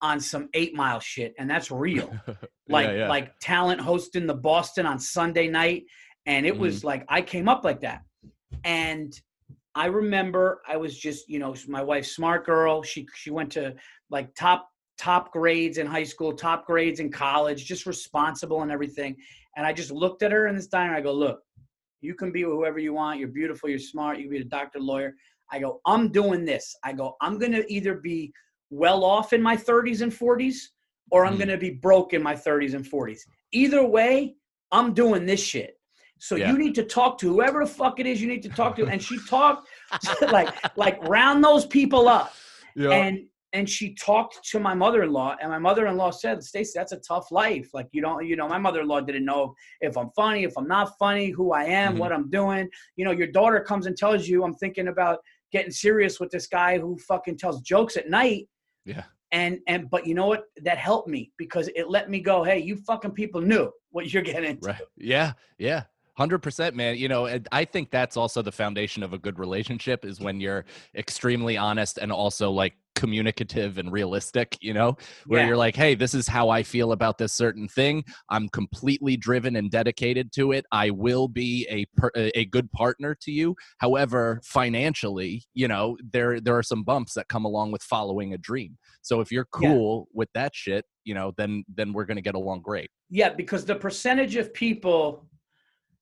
on 0.00 0.18
some 0.20 0.48
eight 0.54 0.74
mile 0.74 1.00
shit, 1.00 1.34
and 1.38 1.48
that's 1.50 1.70
real. 1.70 2.12
Like 2.68 2.86
yeah, 2.88 2.94
yeah. 2.94 3.08
like 3.08 3.32
talent 3.40 3.80
hosting 3.80 4.26
the 4.26 4.34
Boston 4.34 4.86
on 4.86 4.98
Sunday 4.98 5.48
night. 5.48 5.82
And 6.24 6.46
it 6.46 6.54
Mm-hmm. 6.54 6.62
was 6.62 6.84
like 6.84 7.04
I 7.08 7.20
came 7.20 7.48
up 7.48 7.64
like 7.64 7.80
that. 7.80 8.02
And 8.64 9.12
I 9.74 9.86
remember 9.86 10.62
I 10.66 10.76
was 10.76 10.96
just, 10.98 11.28
you 11.28 11.38
know, 11.38 11.54
my 11.68 11.82
wife's 11.82 12.14
smart 12.14 12.46
girl. 12.46 12.82
She 12.82 13.06
she 13.14 13.30
went 13.30 13.50
to 13.52 13.74
like 14.10 14.34
top 14.34 14.68
top 14.96 15.32
grades 15.32 15.78
in 15.78 15.86
high 15.86 16.04
school, 16.04 16.32
top 16.32 16.66
grades 16.66 17.00
in 17.00 17.10
college, 17.10 17.64
just 17.66 17.84
responsible 17.84 18.62
and 18.62 18.70
everything. 18.70 19.16
And 19.56 19.66
I 19.66 19.72
just 19.72 19.90
looked 19.90 20.22
at 20.22 20.32
her 20.32 20.46
in 20.46 20.56
this 20.56 20.66
diner. 20.66 20.94
I 20.94 21.00
go, 21.00 21.12
look, 21.12 21.40
you 22.00 22.14
can 22.14 22.32
be 22.32 22.42
whoever 22.42 22.78
you 22.78 22.94
want. 22.94 23.18
You're 23.18 23.28
beautiful. 23.28 23.68
You're 23.68 23.78
smart. 23.78 24.18
You 24.18 24.24
can 24.24 24.30
be 24.30 24.38
a 24.38 24.44
doctor, 24.44 24.80
lawyer. 24.80 25.14
I 25.50 25.60
go, 25.60 25.80
I'm 25.86 26.10
doing 26.10 26.44
this. 26.44 26.74
I 26.82 26.92
go, 26.92 27.16
I'm 27.20 27.38
gonna 27.38 27.62
either 27.68 27.94
be 27.94 28.32
well 28.70 29.04
off 29.04 29.32
in 29.32 29.42
my 29.42 29.56
30s 29.56 30.00
and 30.00 30.10
40s, 30.10 30.56
or 31.10 31.26
I'm 31.26 31.36
mm. 31.36 31.40
gonna 31.40 31.58
be 31.58 31.70
broke 31.70 32.14
in 32.14 32.22
my 32.22 32.34
30s 32.34 32.74
and 32.74 32.84
40s. 32.84 33.20
Either 33.52 33.84
way, 33.84 34.34
I'm 34.72 34.94
doing 34.94 35.26
this 35.26 35.42
shit. 35.42 35.76
So 36.18 36.36
yeah. 36.36 36.50
you 36.50 36.58
need 36.58 36.74
to 36.76 36.84
talk 36.84 37.18
to 37.18 37.28
whoever 37.28 37.64
the 37.64 37.70
fuck 37.70 38.00
it 38.00 38.06
is 38.06 38.22
you 38.22 38.28
need 38.28 38.42
to 38.44 38.48
talk 38.48 38.76
to. 38.76 38.86
And 38.86 39.02
she 39.02 39.18
talked 39.28 39.68
like 40.30 40.48
like 40.76 41.02
round 41.08 41.44
those 41.44 41.66
people 41.66 42.08
up. 42.08 42.32
Yeah. 42.74 42.90
And 42.90 43.26
and 43.52 43.68
she 43.68 43.94
talked 43.94 44.42
to 44.50 44.58
my 44.58 44.74
mother-in-law 44.74 45.36
and 45.40 45.50
my 45.50 45.58
mother-in-law 45.58 46.10
said 46.10 46.42
stacy 46.42 46.72
that's 46.74 46.92
a 46.92 46.98
tough 46.98 47.30
life. 47.30 47.68
Like 47.74 47.88
you 47.92 48.00
don't 48.00 48.26
you 48.26 48.36
know 48.36 48.48
my 48.48 48.58
mother-in-law 48.58 49.00
didn't 49.00 49.24
know 49.24 49.54
if 49.80 49.96
i'm 49.96 50.10
funny 50.16 50.44
if 50.44 50.56
i'm 50.56 50.68
not 50.68 50.92
funny 50.98 51.30
who 51.30 51.52
i 51.52 51.64
am 51.64 51.92
mm-hmm. 51.92 52.00
what 52.00 52.12
i'm 52.12 52.30
doing. 52.30 52.68
You 52.96 53.04
know 53.04 53.10
your 53.12 53.26
daughter 53.26 53.60
comes 53.60 53.86
and 53.86 53.96
tells 53.96 54.26
you 54.26 54.44
i'm 54.44 54.54
thinking 54.54 54.88
about 54.88 55.18
getting 55.52 55.70
serious 55.70 56.18
with 56.18 56.30
this 56.30 56.46
guy 56.46 56.78
who 56.78 56.98
fucking 57.06 57.36
tells 57.36 57.60
jokes 57.60 57.96
at 57.96 58.08
night. 58.08 58.48
Yeah. 58.84 59.04
And 59.32 59.58
and 59.66 59.88
but 59.90 60.06
you 60.06 60.14
know 60.14 60.26
what? 60.26 60.44
That 60.62 60.78
helped 60.78 61.08
me 61.08 61.32
because 61.38 61.68
it 61.74 61.88
let 61.88 62.10
me 62.10 62.20
go 62.20 62.42
hey 62.42 62.58
you 62.58 62.76
fucking 62.76 63.12
people 63.12 63.40
knew 63.40 63.70
what 63.90 64.12
you're 64.12 64.22
getting 64.22 64.50
into. 64.50 64.68
Right. 64.68 64.80
Yeah 64.96 65.32
yeah 65.58 65.84
Hundred 66.14 66.40
percent, 66.40 66.76
man. 66.76 66.96
You 66.96 67.08
know, 67.08 67.38
I 67.52 67.64
think 67.64 67.90
that's 67.90 68.18
also 68.18 68.42
the 68.42 68.52
foundation 68.52 69.02
of 69.02 69.14
a 69.14 69.18
good 69.18 69.38
relationship 69.38 70.04
is 70.04 70.20
when 70.20 70.40
you're 70.40 70.66
extremely 70.94 71.56
honest 71.56 71.96
and 71.96 72.12
also 72.12 72.50
like 72.50 72.74
communicative 72.94 73.78
and 73.78 73.90
realistic. 73.90 74.58
You 74.60 74.74
know, 74.74 74.98
where 75.26 75.40
yeah. 75.40 75.46
you're 75.46 75.56
like, 75.56 75.74
"Hey, 75.74 75.94
this 75.94 76.12
is 76.12 76.28
how 76.28 76.50
I 76.50 76.64
feel 76.64 76.92
about 76.92 77.16
this 77.16 77.32
certain 77.32 77.66
thing. 77.66 78.04
I'm 78.28 78.50
completely 78.50 79.16
driven 79.16 79.56
and 79.56 79.70
dedicated 79.70 80.32
to 80.34 80.52
it. 80.52 80.66
I 80.70 80.90
will 80.90 81.28
be 81.28 81.66
a 81.70 81.86
per- 81.98 82.10
a 82.14 82.44
good 82.44 82.70
partner 82.72 83.16
to 83.22 83.32
you. 83.32 83.56
However, 83.78 84.38
financially, 84.44 85.44
you 85.54 85.66
know, 85.66 85.96
there 86.12 86.40
there 86.40 86.58
are 86.58 86.62
some 86.62 86.84
bumps 86.84 87.14
that 87.14 87.28
come 87.28 87.46
along 87.46 87.72
with 87.72 87.82
following 87.82 88.34
a 88.34 88.38
dream. 88.38 88.76
So 89.00 89.20
if 89.20 89.32
you're 89.32 89.48
cool 89.50 90.08
yeah. 90.10 90.18
with 90.18 90.28
that 90.34 90.54
shit, 90.54 90.84
you 91.04 91.14
know, 91.14 91.32
then 91.38 91.64
then 91.74 91.94
we're 91.94 92.04
gonna 92.04 92.20
get 92.20 92.34
along 92.34 92.60
great. 92.60 92.90
Yeah, 93.08 93.30
because 93.30 93.64
the 93.64 93.74
percentage 93.74 94.36
of 94.36 94.52
people 94.52 95.26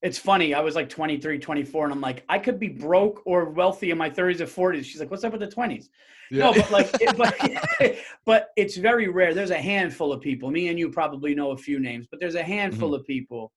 it's 0.02 0.18
funny. 0.18 0.54
I 0.54 0.60
was 0.60 0.74
like 0.74 0.88
23, 0.88 1.38
24, 1.38 1.84
and 1.84 1.92
I'm 1.92 2.00
like, 2.00 2.24
I 2.28 2.38
could 2.38 2.58
be 2.58 2.68
broke 2.68 3.22
or 3.26 3.50
wealthy 3.50 3.90
in 3.90 3.98
my 3.98 4.08
30s 4.08 4.40
or 4.40 4.72
40s. 4.72 4.84
She's 4.84 5.00
like, 5.00 5.10
what's 5.10 5.24
up 5.24 5.32
with 5.32 5.40
the 5.40 5.48
20s? 5.48 5.88
Yeah. 6.30 6.44
No, 6.44 6.52
but 6.54 6.70
like, 6.70 6.90
it, 7.00 7.16
but, 7.16 7.96
but 8.24 8.48
it's 8.56 8.76
very 8.76 9.08
rare. 9.08 9.34
There's 9.34 9.50
a 9.50 9.60
handful 9.60 10.12
of 10.12 10.20
people. 10.20 10.50
Me 10.50 10.68
and 10.68 10.78
you 10.78 10.90
probably 10.90 11.34
know 11.34 11.50
a 11.50 11.56
few 11.56 11.78
names, 11.78 12.06
but 12.10 12.18
there's 12.20 12.34
a 12.34 12.42
handful 12.42 12.90
mm-hmm. 12.90 13.00
of 13.00 13.06
people 13.06 13.52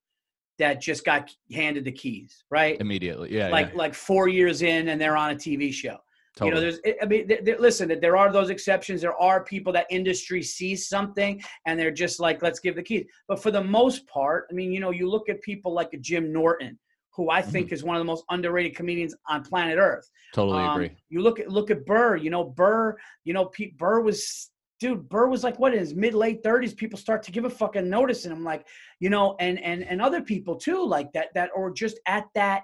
that 0.60 0.82
just 0.82 1.06
got 1.06 1.32
handed 1.52 1.86
the 1.86 1.92
keys, 1.92 2.44
right? 2.50 2.80
Immediately, 2.80 3.34
yeah. 3.34 3.50
Like 3.50 3.72
yeah. 3.72 3.78
like 3.78 3.94
four 3.94 4.28
years 4.28 4.62
in, 4.62 4.90
and 4.90 5.00
they're 5.00 5.18
on 5.18 5.32
a 5.32 5.36
TV 5.36 5.74
show. 5.74 5.98
Totally. 6.36 6.50
You 6.50 6.72
know, 6.72 6.80
there's. 6.84 6.98
I 7.02 7.06
mean, 7.06 7.58
listen. 7.60 8.00
There 8.02 8.18
are 8.18 8.32
those 8.32 8.50
exceptions. 8.50 9.02
There 9.02 9.20
are 9.22 9.44
people 9.44 9.72
that 9.74 9.86
industry 9.92 10.42
sees 10.42 10.88
something 10.88 11.42
and 11.66 11.80
they're 11.80 11.92
just 11.92 12.20
like, 12.20 12.42
let's 12.42 12.60
give 12.60 12.76
the 12.76 12.82
keys. 12.82 13.06
But 13.28 13.42
for 13.42 13.52
the 13.52 13.64
most 13.64 14.08
part, 14.08 14.48
I 14.50 14.54
mean, 14.54 14.72
you 14.72 14.80
know, 14.80 14.90
you 14.90 15.10
look 15.10 15.30
at 15.30 15.42
people 15.42 15.74
like 15.74 15.94
a 15.94 15.98
Jim 15.98 16.34
Norton, 16.34 16.80
who 17.16 17.30
I 17.30 17.42
think 17.42 17.68
mm-hmm. 17.68 17.76
is 17.76 17.84
one 17.84 17.96
of 17.96 18.00
the 18.00 18.06
most 18.06 18.24
underrated 18.32 18.76
comedians 18.76 19.16
on 19.30 19.44
planet 19.44 19.78
Earth. 19.78 20.10
Totally 20.34 20.64
um, 20.64 20.72
agree. 20.72 20.96
You 21.10 21.22
look 21.22 21.40
at 21.40 21.50
look 21.50 21.70
at 21.70 21.86
Burr. 21.86 22.16
You 22.16 22.32
know, 22.32 22.44
Burr. 22.44 22.98
You 23.26 23.34
know, 23.34 23.46
Pete 23.46 23.78
Burr 23.78 24.02
was 24.02 24.50
dude, 24.80 25.08
Burr 25.08 25.28
was 25.28 25.44
like 25.44 25.60
what 25.60 25.74
in 25.74 25.80
his 25.80 25.94
mid 25.94 26.16
late 26.16 26.42
thirties. 26.44 26.74
People 26.74 26.98
start 26.98 27.22
to 27.24 27.32
give 27.32 27.46
a 27.46 27.50
fucking 27.50 27.90
notice, 27.90 28.26
and 28.26 28.34
I'm 28.34 28.44
like, 28.44 28.68
you 29.00 29.10
know, 29.10 29.36
and 29.40 29.60
and 29.64 29.84
and 29.84 30.02
other 30.02 30.22
people 30.22 30.56
too, 30.56 30.84
like 30.84 31.14
that 31.14 31.28
that 31.36 31.52
or 31.56 31.72
just 31.72 32.00
at 32.08 32.26
that 32.34 32.64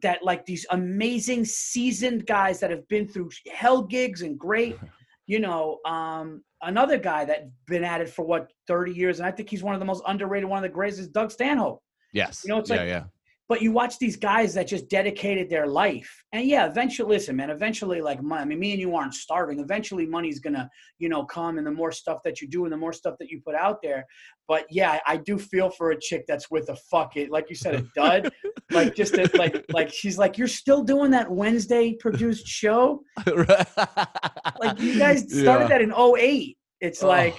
that 0.00 0.22
like 0.22 0.44
these 0.46 0.64
amazing 0.70 1.44
seasoned 1.44 2.26
guys 2.26 2.60
that 2.60 2.70
have 2.70 2.86
been 2.88 3.06
through 3.06 3.30
hell 3.52 3.82
gigs 3.82 4.22
and 4.22 4.38
great 4.38 4.78
you 5.26 5.38
know 5.38 5.78
um 5.84 6.42
another 6.62 6.98
guy 6.98 7.24
that's 7.24 7.44
been 7.66 7.84
at 7.84 8.00
it 8.00 8.08
for 8.08 8.24
what 8.24 8.50
30 8.66 8.92
years 8.92 9.18
and 9.18 9.26
i 9.26 9.30
think 9.30 9.50
he's 9.50 9.62
one 9.62 9.74
of 9.74 9.80
the 9.80 9.86
most 9.86 10.02
underrated 10.06 10.48
one 10.48 10.58
of 10.58 10.62
the 10.62 10.68
greatest 10.68 11.00
is 11.00 11.08
doug 11.08 11.30
stanhope. 11.30 11.82
Yes. 12.12 12.42
You 12.44 12.50
know 12.50 12.58
it's 12.58 12.70
like 12.70 12.80
yeah, 12.80 12.84
yeah 12.86 13.04
but 13.52 13.60
you 13.60 13.70
watch 13.70 13.98
these 13.98 14.16
guys 14.16 14.54
that 14.54 14.66
just 14.66 14.88
dedicated 14.88 15.50
their 15.50 15.66
life 15.66 16.24
and 16.32 16.46
yeah 16.46 16.64
eventually 16.66 17.16
listen 17.16 17.36
man 17.36 17.50
eventually 17.50 18.00
like 18.00 18.22
money, 18.22 18.40
i 18.40 18.44
mean 18.46 18.58
me 18.58 18.72
and 18.72 18.80
you 18.80 18.96
aren't 18.96 19.12
starving 19.12 19.60
eventually 19.60 20.06
money's 20.06 20.40
gonna 20.40 20.70
you 20.98 21.10
know 21.10 21.22
come 21.22 21.58
and 21.58 21.66
the 21.66 21.70
more 21.70 21.92
stuff 21.92 22.20
that 22.24 22.40
you 22.40 22.48
do 22.48 22.64
and 22.64 22.72
the 22.72 22.76
more 22.78 22.94
stuff 22.94 23.14
that 23.18 23.28
you 23.28 23.42
put 23.44 23.54
out 23.54 23.82
there 23.82 24.06
but 24.48 24.64
yeah 24.70 25.00
i 25.06 25.18
do 25.18 25.36
feel 25.36 25.68
for 25.68 25.90
a 25.90 26.00
chick 26.00 26.24
that's 26.26 26.50
with 26.50 26.66
a 26.70 26.76
fuck 26.90 27.14
it 27.18 27.30
like 27.30 27.50
you 27.50 27.54
said 27.54 27.74
a 27.74 27.82
dud 27.94 28.32
like 28.70 28.94
just 28.94 29.12
a, 29.18 29.28
like 29.34 29.62
like 29.70 29.92
she's 29.92 30.16
like 30.16 30.38
you're 30.38 30.48
still 30.48 30.82
doing 30.82 31.10
that 31.10 31.30
wednesday 31.30 31.94
produced 32.00 32.46
show 32.46 33.02
like 33.26 34.80
you 34.80 34.98
guys 34.98 35.26
started 35.30 35.64
yeah. 35.64 35.68
that 35.68 35.82
in 35.82 35.92
08 35.92 36.56
it's 36.80 37.02
oh. 37.02 37.08
like 37.08 37.36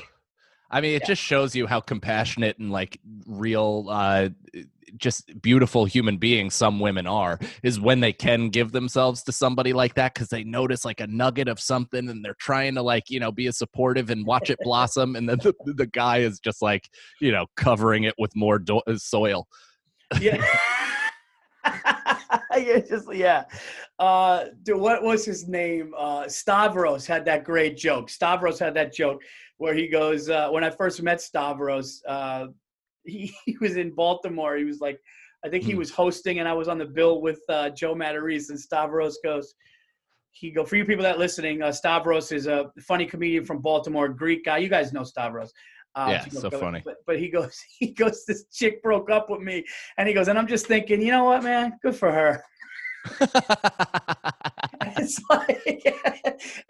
I 0.70 0.82
mean, 0.82 0.95
it 0.95 1.03
yeah. 1.03 1.07
just 1.09 1.22
shows 1.22 1.55
you 1.55 1.68
how 1.68 1.82
compassionate 1.82 2.57
and 2.57 2.72
like 2.72 2.99
real 3.28 3.86
uh, 3.91 4.30
just 4.97 5.41
beautiful 5.41 5.85
human 5.85 6.17
beings 6.17 6.53
some 6.53 6.79
women 6.79 7.07
are 7.07 7.39
is 7.63 7.79
when 7.79 7.99
they 7.99 8.13
can 8.13 8.49
give 8.49 8.71
themselves 8.71 9.23
to 9.23 9.31
somebody 9.31 9.73
like 9.73 9.95
that 9.95 10.13
because 10.13 10.29
they 10.29 10.43
notice 10.43 10.85
like 10.85 10.99
a 10.99 11.07
nugget 11.07 11.47
of 11.47 11.59
something 11.59 12.09
and 12.09 12.23
they're 12.23 12.35
trying 12.35 12.75
to 12.75 12.81
like 12.81 13.09
you 13.09 13.19
know 13.19 13.31
be 13.31 13.47
a 13.47 13.53
supportive 13.53 14.09
and 14.09 14.25
watch 14.25 14.49
it 14.49 14.59
blossom 14.61 15.15
and 15.15 15.27
then 15.27 15.37
the, 15.39 15.53
the 15.73 15.87
guy 15.87 16.17
is 16.19 16.39
just 16.39 16.61
like 16.61 16.89
you 17.19 17.31
know 17.31 17.45
covering 17.55 18.03
it 18.03 18.13
with 18.17 18.35
more 18.35 18.59
do- 18.59 18.81
uh, 18.87 18.97
soil 18.97 19.47
yeah 20.19 20.43
yeah, 22.57 22.79
just 22.79 23.13
yeah. 23.13 23.43
Uh, 23.99 24.45
dude, 24.63 24.79
what 24.79 25.03
was 25.03 25.25
his 25.25 25.47
name? 25.47 25.93
Uh, 25.97 26.27
Stavros 26.27 27.07
had 27.07 27.25
that 27.25 27.43
great 27.43 27.77
joke. 27.77 28.09
Stavros 28.09 28.59
had 28.59 28.73
that 28.75 28.93
joke 28.93 29.21
where 29.57 29.73
he 29.73 29.87
goes, 29.87 30.29
uh, 30.29 30.49
"When 30.49 30.63
I 30.63 30.69
first 30.69 31.01
met 31.01 31.21
Stavros, 31.21 32.01
uh, 32.07 32.47
he, 33.06 33.34
he 33.45 33.58
was 33.60 33.78
in 33.78 33.91
Baltimore. 33.91 34.58
He 34.58 34.66
was 34.66 34.80
like, 34.80 34.99
I 35.45 35.49
think 35.49 35.64
he 35.64 35.74
hmm. 35.74 35.80
was 35.80 35.91
hosting, 35.91 36.39
and 36.39 36.47
I 36.47 36.54
was 36.54 36.68
on 36.68 36.78
the 36.78 36.86
bill 36.86 37.22
with 37.22 37.41
uh, 37.49 37.70
Joe 37.72 37.95
Matarese 37.95 38.49
and 38.49 38.60
Stavros 38.60 39.20
goes. 39.24 39.54
He 40.32 40.49
go 40.49 40.66
for 40.66 40.78
you 40.78 40.86
people 40.86 41.04
that 41.04 41.20
listening. 41.20 41.62
Uh, 41.62 41.72
Stavros 41.72 42.32
is 42.32 42.47
a 42.47 42.72
funny 42.82 43.06
comedian 43.06 43.45
from 43.45 43.60
Baltimore, 43.60 44.10
Greek 44.10 44.45
guy. 44.45 44.58
You 44.58 44.70
guys 44.70 44.91
know 44.91 45.04
Stavros. 45.04 45.54
Um, 45.95 46.10
yeah, 46.10 46.26
so 46.30 46.49
go, 46.49 46.60
funny. 46.60 46.82
But, 46.84 46.95
but, 47.06 47.20
he 47.20 47.30
goes, 47.30 47.56
he 47.80 47.91
goes. 47.91 48.26
This 48.26 48.45
chick 48.51 48.82
broke 48.82 49.12
up 49.12 49.30
with 49.30 49.41
me, 49.41 49.64
and 49.97 50.08
he 50.08 50.14
goes, 50.14 50.28
and 50.28 50.39
I'm 50.39 50.47
just 50.47 50.66
thinking, 50.66 51.01
you 51.01 51.12
know 51.12 51.26
what, 51.26 51.43
man, 51.43 51.78
good 51.84 51.95
for 51.95 52.12
her. 52.12 52.43
it's 54.97 55.22
like, 55.30 55.62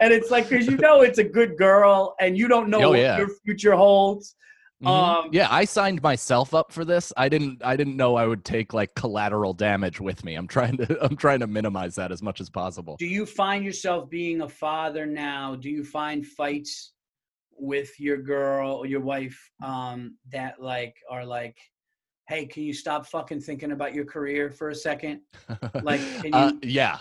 and 0.00 0.12
it's 0.12 0.30
like 0.30 0.48
because 0.48 0.66
you 0.66 0.76
know 0.76 1.02
it's 1.02 1.18
a 1.18 1.24
good 1.24 1.56
girl, 1.56 2.16
and 2.20 2.36
you 2.36 2.48
don't 2.48 2.68
know 2.68 2.82
oh, 2.82 2.90
what 2.90 2.98
yeah. 2.98 3.16
your 3.16 3.30
future 3.44 3.76
holds. 3.76 4.34
Mm-hmm. 4.82 4.86
Um, 5.26 5.28
yeah, 5.32 5.48
I 5.50 5.64
signed 5.64 6.02
myself 6.02 6.52
up 6.52 6.72
for 6.72 6.84
this. 6.84 7.12
I 7.16 7.28
didn't. 7.28 7.64
I 7.64 7.76
didn't 7.76 7.96
know 7.96 8.16
I 8.16 8.26
would 8.26 8.44
take 8.44 8.74
like 8.74 8.94
collateral 8.94 9.54
damage 9.54 10.00
with 10.00 10.24
me. 10.24 10.34
I'm 10.34 10.48
trying 10.48 10.76
to. 10.78 10.98
I'm 11.04 11.16
trying 11.16 11.40
to 11.40 11.46
minimize 11.46 11.94
that 11.94 12.10
as 12.12 12.22
much 12.22 12.40
as 12.40 12.50
possible. 12.50 12.96
Do 12.98 13.06
you 13.06 13.24
find 13.24 13.64
yourself 13.64 14.10
being 14.10 14.42
a 14.42 14.48
father 14.48 15.06
now? 15.06 15.54
Do 15.54 15.70
you 15.70 15.84
find 15.84 16.26
fights 16.26 16.92
with 17.56 17.98
your 18.00 18.16
girl 18.18 18.72
or 18.72 18.86
your 18.86 19.00
wife 19.00 19.38
um, 19.64 20.16
that 20.32 20.60
like 20.60 20.96
are 21.08 21.24
like, 21.24 21.56
hey, 22.28 22.46
can 22.46 22.64
you 22.64 22.74
stop 22.74 23.06
fucking 23.06 23.40
thinking 23.40 23.70
about 23.72 23.94
your 23.94 24.04
career 24.04 24.50
for 24.50 24.70
a 24.70 24.74
second? 24.74 25.20
Like, 25.82 26.00
uh, 26.00 26.22
you- 26.24 26.30
uh, 26.32 26.52
yeah, 26.62 26.98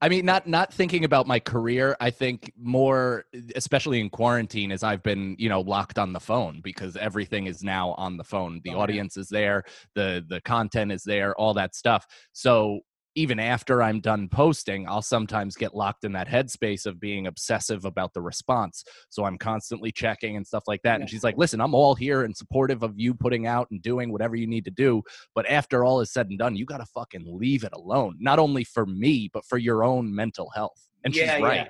I 0.00 0.08
mean, 0.08 0.24
not 0.24 0.46
not 0.46 0.72
thinking 0.72 1.04
about 1.04 1.26
my 1.26 1.40
career. 1.40 1.96
I 2.00 2.10
think 2.10 2.52
more, 2.56 3.24
especially 3.54 4.00
in 4.00 4.10
quarantine, 4.10 4.72
as 4.72 4.82
I've 4.82 5.02
been, 5.02 5.36
you 5.38 5.48
know, 5.48 5.60
locked 5.60 5.98
on 5.98 6.12
the 6.12 6.20
phone 6.20 6.60
because 6.62 6.96
everything 6.96 7.46
is 7.46 7.62
now 7.62 7.92
on 7.92 8.16
the 8.16 8.24
phone. 8.24 8.60
The 8.64 8.74
oh, 8.74 8.80
audience 8.80 9.16
yeah. 9.16 9.20
is 9.22 9.28
there, 9.28 9.64
the 9.94 10.24
the 10.28 10.40
content 10.42 10.92
is 10.92 11.02
there, 11.02 11.34
all 11.36 11.54
that 11.54 11.74
stuff. 11.74 12.06
So 12.32 12.80
even 13.16 13.40
after 13.40 13.82
I'm 13.82 14.00
done 14.00 14.28
posting, 14.28 14.86
I'll 14.86 15.02
sometimes 15.02 15.56
get 15.56 15.74
locked 15.74 16.04
in 16.04 16.12
that 16.12 16.28
headspace 16.28 16.84
of 16.84 17.00
being 17.00 17.26
obsessive 17.26 17.86
about 17.86 18.12
the 18.12 18.20
response. 18.20 18.84
So 19.08 19.24
I'm 19.24 19.38
constantly 19.38 19.90
checking 19.90 20.36
and 20.36 20.46
stuff 20.46 20.64
like 20.66 20.82
that. 20.82 21.00
And 21.00 21.08
she's 21.08 21.24
like, 21.24 21.38
listen, 21.38 21.60
I'm 21.62 21.74
all 21.74 21.94
here 21.94 22.22
and 22.22 22.36
supportive 22.36 22.82
of 22.82 22.92
you 22.96 23.14
putting 23.14 23.46
out 23.46 23.68
and 23.70 23.80
doing 23.80 24.12
whatever 24.12 24.36
you 24.36 24.46
need 24.46 24.66
to 24.66 24.70
do. 24.70 25.02
But 25.34 25.50
after 25.50 25.82
all 25.82 26.00
is 26.00 26.12
said 26.12 26.28
and 26.28 26.38
done, 26.38 26.56
you 26.56 26.66
got 26.66 26.78
to 26.78 26.86
fucking 26.94 27.24
leave 27.26 27.64
it 27.64 27.72
alone, 27.72 28.16
not 28.20 28.38
only 28.38 28.64
for 28.64 28.84
me, 28.84 29.30
but 29.32 29.46
for 29.46 29.56
your 29.56 29.82
own 29.82 30.14
mental 30.14 30.50
health. 30.54 30.86
And 31.02 31.16
yeah, 31.16 31.36
she's 31.36 31.42
right. 31.42 31.68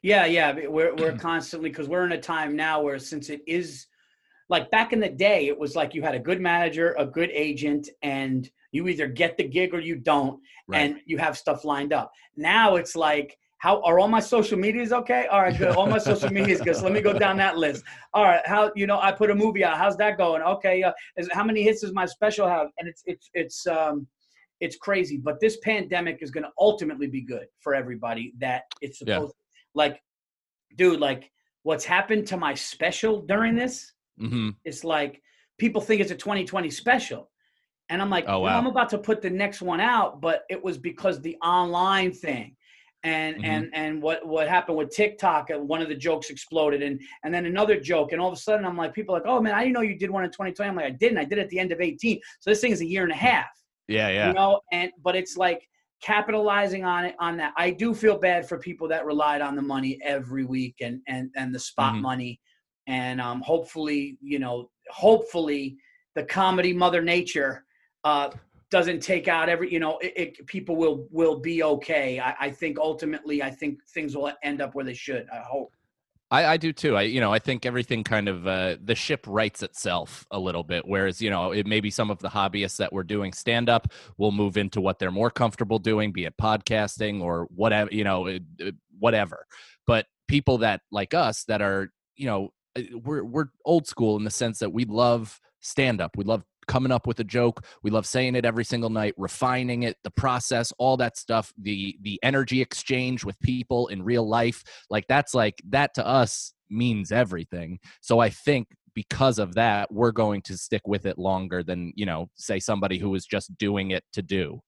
Yeah, 0.00 0.24
yeah. 0.24 0.56
yeah. 0.56 0.68
We're, 0.68 0.94
we're 0.94 1.18
constantly, 1.18 1.68
because 1.68 1.86
we're 1.88 2.06
in 2.06 2.12
a 2.12 2.20
time 2.20 2.56
now 2.56 2.80
where 2.80 2.98
since 2.98 3.28
it 3.28 3.42
is 3.46 3.86
like 4.48 4.70
back 4.70 4.92
in 4.92 5.00
the 5.00 5.08
day, 5.08 5.46
it 5.48 5.58
was 5.58 5.76
like 5.76 5.94
you 5.94 6.02
had 6.02 6.14
a 6.14 6.18
good 6.18 6.40
manager, 6.40 6.94
a 6.98 7.06
good 7.06 7.30
agent, 7.32 7.88
and 8.02 8.50
you 8.72 8.88
either 8.88 9.06
get 9.06 9.36
the 9.36 9.44
gig 9.44 9.74
or 9.74 9.80
you 9.80 9.96
don't, 9.96 10.40
Right. 10.68 10.80
and 10.80 11.00
you 11.06 11.18
have 11.18 11.36
stuff 11.36 11.64
lined 11.64 11.92
up. 11.92 12.12
Now 12.36 12.76
it's 12.76 12.94
like, 12.96 13.38
how 13.58 13.82
are 13.82 13.98
all 13.98 14.08
my 14.08 14.20
social 14.20 14.56
medias 14.58 14.92
okay? 14.92 15.26
All 15.26 15.40
right, 15.42 15.56
good. 15.56 15.74
All 15.74 15.86
my 15.86 15.98
social 15.98 16.30
medias 16.30 16.60
good. 16.60 16.76
So 16.76 16.84
let 16.84 16.92
me 16.92 17.00
go 17.00 17.12
down 17.18 17.36
that 17.38 17.58
list. 17.58 17.82
All 18.14 18.24
right, 18.24 18.46
how 18.46 18.70
you 18.76 18.86
know 18.86 19.00
I 19.00 19.10
put 19.10 19.30
a 19.30 19.34
movie 19.34 19.64
out? 19.64 19.76
How's 19.76 19.96
that 19.96 20.16
going? 20.16 20.42
Okay, 20.42 20.82
uh, 20.82 20.92
is, 21.16 21.28
how 21.32 21.42
many 21.44 21.62
hits 21.62 21.80
does 21.80 21.92
my 21.92 22.06
special 22.06 22.46
have? 22.46 22.68
And 22.78 22.88
it's 22.88 23.02
it's 23.06 23.28
it's 23.34 23.66
um 23.66 24.06
it's 24.60 24.76
crazy. 24.76 25.16
But 25.16 25.40
this 25.40 25.56
pandemic 25.62 26.18
is 26.20 26.30
going 26.30 26.44
to 26.44 26.50
ultimately 26.58 27.06
be 27.08 27.20
good 27.20 27.46
for 27.60 27.74
everybody. 27.74 28.32
That 28.38 28.62
it's 28.80 28.98
supposed 29.00 29.34
Yeah. 29.36 29.58
like, 29.74 30.00
dude, 30.76 31.00
like 31.00 31.30
what's 31.64 31.84
happened 31.84 32.26
to 32.28 32.36
my 32.36 32.54
special 32.54 33.22
during 33.22 33.56
this? 33.56 33.92
Hmm 34.18 34.50
it's 34.64 34.84
like 34.84 35.22
people 35.58 35.80
think 35.80 36.00
it's 36.00 36.10
a 36.10 36.16
2020 36.16 36.70
special. 36.70 37.30
And 37.90 38.02
i'm 38.02 38.10
like 38.10 38.24
Oh, 38.28 38.32
"No, 38.32 38.40
wow. 38.40 38.58
i'm 38.58 38.66
about 38.66 38.90
to 38.90 38.98
put 38.98 39.22
the 39.22 39.30
next 39.30 39.62
one 39.62 39.80
out 39.80 40.20
but 40.20 40.42
it 40.50 40.62
was 40.62 40.76
because 40.78 41.20
the 41.20 41.36
online 41.42 42.12
thing. 42.12 42.54
And 43.04 43.36
Mhm. 43.36 43.44
and 43.44 43.70
and 43.74 44.02
what 44.02 44.26
what 44.26 44.48
happened 44.48 44.76
with 44.76 44.90
tiktok 44.90 45.50
and 45.50 45.68
one 45.68 45.80
of 45.80 45.88
the 45.88 45.94
jokes 45.94 46.30
exploded 46.30 46.82
and 46.82 47.00
and 47.22 47.32
then 47.32 47.46
another 47.46 47.78
joke 47.78 48.10
and 48.12 48.20
all 48.20 48.26
of 48.32 48.34
a 48.36 48.40
sudden 48.40 48.64
i'm 48.66 48.76
like 48.76 48.92
people 48.92 49.14
are 49.14 49.18
like 49.20 49.28
oh 49.28 49.40
man 49.40 49.54
i 49.54 49.60
didn't 49.60 49.74
know 49.74 49.82
you 49.82 49.96
did 49.96 50.10
one 50.10 50.24
in 50.24 50.30
2020 50.30 50.68
i'm 50.68 50.74
like 50.76 50.84
i 50.84 50.90
didn't. 50.90 51.16
I 51.18 51.24
did 51.24 51.38
it 51.38 51.42
at 51.42 51.48
the 51.50 51.60
end 51.60 51.70
of 51.70 51.80
18 51.80 52.20
so 52.40 52.50
this 52.50 52.60
thing 52.60 52.72
is 52.72 52.80
a 52.80 52.86
year 52.94 53.04
and 53.04 53.12
a 53.12 53.22
half. 53.30 53.46
Yeah, 53.86 54.08
yeah. 54.08 54.26
you 54.28 54.34
know 54.34 54.60
and 54.72 54.90
but 55.06 55.14
it's 55.14 55.36
like 55.36 55.60
capitalizing 56.02 56.84
on 56.84 57.04
it 57.04 57.14
on 57.18 57.36
that. 57.36 57.52
I 57.56 57.70
do 57.70 57.94
feel 57.94 58.18
bad 58.18 58.48
for 58.48 58.56
people 58.58 58.86
that 58.88 59.04
relied 59.04 59.40
on 59.40 59.54
the 59.56 59.62
money 59.62 59.98
every 60.02 60.44
week 60.44 60.76
and 60.80 61.00
and 61.06 61.30
and 61.36 61.54
the 61.54 61.58
spot 61.58 61.94
Mhm. 61.94 62.00
money 62.02 62.40
and 62.88 63.20
um 63.20 63.40
hopefully 63.42 64.18
you 64.20 64.40
know 64.40 64.68
hopefully 64.90 65.76
the 66.16 66.24
comedy 66.24 66.72
mother 66.72 67.00
nature 67.00 67.64
uh 68.02 68.30
doesn't 68.70 69.00
take 69.00 69.28
out 69.28 69.48
every 69.48 69.72
you 69.72 69.78
know 69.78 69.98
it, 69.98 70.12
it 70.16 70.46
people 70.46 70.74
will 70.74 71.06
will 71.10 71.38
be 71.38 71.62
okay 71.62 72.18
I, 72.18 72.34
I 72.40 72.50
think 72.50 72.78
ultimately 72.78 73.42
i 73.42 73.50
think 73.50 73.78
things 73.94 74.16
will 74.16 74.32
end 74.42 74.60
up 74.60 74.74
where 74.74 74.84
they 74.84 74.94
should 74.94 75.28
i 75.30 75.38
hope 75.38 75.72
I, 76.30 76.44
I 76.44 76.56
do 76.58 76.74
too. 76.74 76.94
I 76.94 77.02
you 77.02 77.20
know 77.20 77.32
I 77.32 77.38
think 77.38 77.64
everything 77.64 78.04
kind 78.04 78.28
of 78.28 78.46
uh, 78.46 78.76
the 78.84 78.94
ship 78.94 79.24
rights 79.26 79.62
itself 79.62 80.26
a 80.30 80.38
little 80.38 80.62
bit. 80.62 80.86
Whereas 80.86 81.22
you 81.22 81.30
know 81.30 81.52
it 81.52 81.66
maybe 81.66 81.90
some 81.90 82.10
of 82.10 82.18
the 82.18 82.28
hobbyists 82.28 82.76
that 82.76 82.92
were 82.92 83.02
doing 83.02 83.32
stand 83.32 83.70
up 83.70 83.88
will 84.18 84.30
move 84.30 84.58
into 84.58 84.82
what 84.82 84.98
they're 84.98 85.10
more 85.10 85.30
comfortable 85.30 85.78
doing, 85.78 86.12
be 86.12 86.26
it 86.26 86.34
podcasting 86.36 87.22
or 87.22 87.48
whatever 87.54 87.88
you 87.90 88.04
know 88.04 88.38
whatever. 88.98 89.46
But 89.86 90.04
people 90.26 90.58
that 90.58 90.82
like 90.92 91.14
us 91.14 91.44
that 91.44 91.62
are 91.62 91.90
you 92.16 92.26
know 92.26 92.50
we're 92.92 93.24
we're 93.24 93.46
old 93.64 93.86
school 93.86 94.16
in 94.16 94.24
the 94.24 94.30
sense 94.30 94.58
that 94.58 94.72
we 94.72 94.84
love 94.84 95.40
stand 95.60 96.00
up. 96.00 96.16
We 96.16 96.24
love 96.24 96.44
coming 96.66 96.92
up 96.92 97.06
with 97.06 97.18
a 97.20 97.24
joke. 97.24 97.64
We 97.82 97.90
love 97.90 98.06
saying 98.06 98.36
it 98.36 98.44
every 98.44 98.64
single 98.64 98.90
night, 98.90 99.14
refining 99.16 99.84
it, 99.84 99.96
the 100.04 100.10
process, 100.10 100.72
all 100.78 100.96
that 100.98 101.16
stuff, 101.16 101.52
the 101.60 101.96
the 102.02 102.20
energy 102.22 102.60
exchange 102.60 103.24
with 103.24 103.38
people 103.40 103.88
in 103.88 104.02
real 104.02 104.28
life. 104.28 104.62
Like 104.90 105.06
that's 105.08 105.34
like 105.34 105.60
that 105.70 105.94
to 105.94 106.06
us 106.06 106.52
means 106.70 107.10
everything. 107.10 107.78
So 108.02 108.20
I 108.20 108.30
think 108.30 108.68
because 108.94 109.38
of 109.38 109.54
that, 109.54 109.92
we're 109.92 110.12
going 110.12 110.42
to 110.42 110.56
stick 110.58 110.82
with 110.86 111.06
it 111.06 111.18
longer 111.18 111.62
than, 111.62 111.92
you 111.94 112.04
know, 112.04 112.28
say 112.34 112.58
somebody 112.58 112.98
who 112.98 113.14
is 113.14 113.26
just 113.26 113.56
doing 113.56 113.92
it 113.92 114.04
to 114.12 114.22
do. 114.22 114.60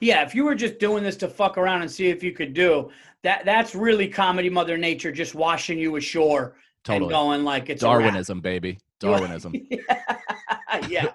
yeah 0.00 0.22
if 0.22 0.34
you 0.34 0.44
were 0.44 0.54
just 0.54 0.78
doing 0.78 1.02
this 1.02 1.16
to 1.16 1.28
fuck 1.28 1.56
around 1.58 1.82
and 1.82 1.90
see 1.90 2.08
if 2.08 2.22
you 2.22 2.32
could 2.32 2.52
do 2.54 2.90
that 3.22 3.44
that's 3.44 3.74
really 3.74 4.08
comedy 4.08 4.50
mother 4.50 4.76
nature 4.76 5.12
just 5.12 5.34
washing 5.34 5.78
you 5.78 5.96
ashore 5.96 6.56
and 6.88 7.08
going 7.08 7.44
like 7.44 7.70
it's. 7.70 7.80
Darwinism, 7.82 8.40
baby. 8.40 8.78
Darwinism. 9.00 9.54
yeah, 10.88 11.06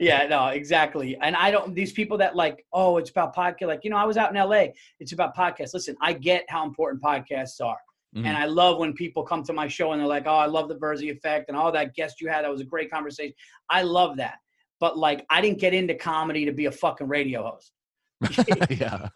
yeah, 0.00 0.26
no, 0.26 0.46
exactly. 0.48 1.16
And 1.20 1.34
I 1.36 1.50
don't. 1.50 1.74
These 1.74 1.92
people 1.92 2.18
that 2.18 2.36
like, 2.36 2.64
oh, 2.72 2.96
it's 2.98 3.10
about 3.10 3.34
podcast. 3.34 3.66
Like, 3.68 3.84
you 3.84 3.90
know, 3.90 3.96
I 3.96 4.04
was 4.04 4.16
out 4.16 4.30
in 4.30 4.36
L.A. 4.36 4.72
It's 5.00 5.12
about 5.12 5.36
podcasts. 5.36 5.74
Listen, 5.74 5.96
I 6.00 6.12
get 6.12 6.44
how 6.48 6.64
important 6.64 7.02
podcasts 7.02 7.60
are, 7.64 7.78
Mhm. 8.16 8.26
and 8.26 8.36
I 8.36 8.44
love 8.46 8.78
when 8.78 8.92
people 8.92 9.22
come 9.22 9.42
to 9.44 9.52
my 9.52 9.68
show 9.68 9.92
and 9.92 10.00
they're 10.00 10.08
like, 10.08 10.26
oh, 10.26 10.34
I 10.34 10.46
love 10.46 10.68
the 10.68 10.76
Virzi 10.76 11.10
effect 11.10 11.48
and 11.48 11.56
all 11.56 11.72
that 11.72 11.94
guest 11.94 12.20
you 12.20 12.28
had. 12.28 12.44
That 12.44 12.50
was 12.50 12.60
a 12.60 12.64
great 12.64 12.90
conversation. 12.90 13.34
I 13.70 13.82
love 13.82 14.16
that. 14.18 14.38
But 14.80 14.98
like, 14.98 15.24
I 15.30 15.40
didn't 15.40 15.58
get 15.60 15.74
into 15.74 15.94
comedy 15.94 16.44
to 16.44 16.52
be 16.52 16.66
a 16.66 16.72
fucking 16.72 17.08
radio 17.08 17.42
host. 17.42 17.72
yeah. 18.70 19.08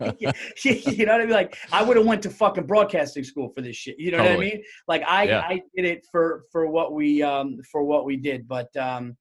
You 0.65 1.07
know 1.07 1.13
what 1.13 1.21
I 1.21 1.25
mean? 1.25 1.31
Like 1.31 1.57
I 1.73 1.83
would 1.83 1.97
have 1.97 2.07
went 2.07 2.23
to 2.23 2.31
fucking 2.31 2.67
broadcasting 2.67 3.25
school 3.25 3.49
for 3.49 3.61
this 3.61 3.77
shit. 3.77 3.99
You 3.99 4.11
know 4.13 4.19
what 4.19 4.33
I 4.33 4.37
mean? 4.37 4.63
Like 4.89 5.03
I 5.07 5.25
Yeah. 5.25 5.41
I 5.41 5.63
did 5.75 5.85
it 5.85 6.07
for 6.11 6.45
for 6.51 6.67
what 6.67 6.93
we 6.93 7.23
um 7.23 7.61
for 7.71 7.83
what 7.83 8.05
we 8.05 8.17
did. 8.17 8.47
But 8.49 8.75
um 8.77 9.17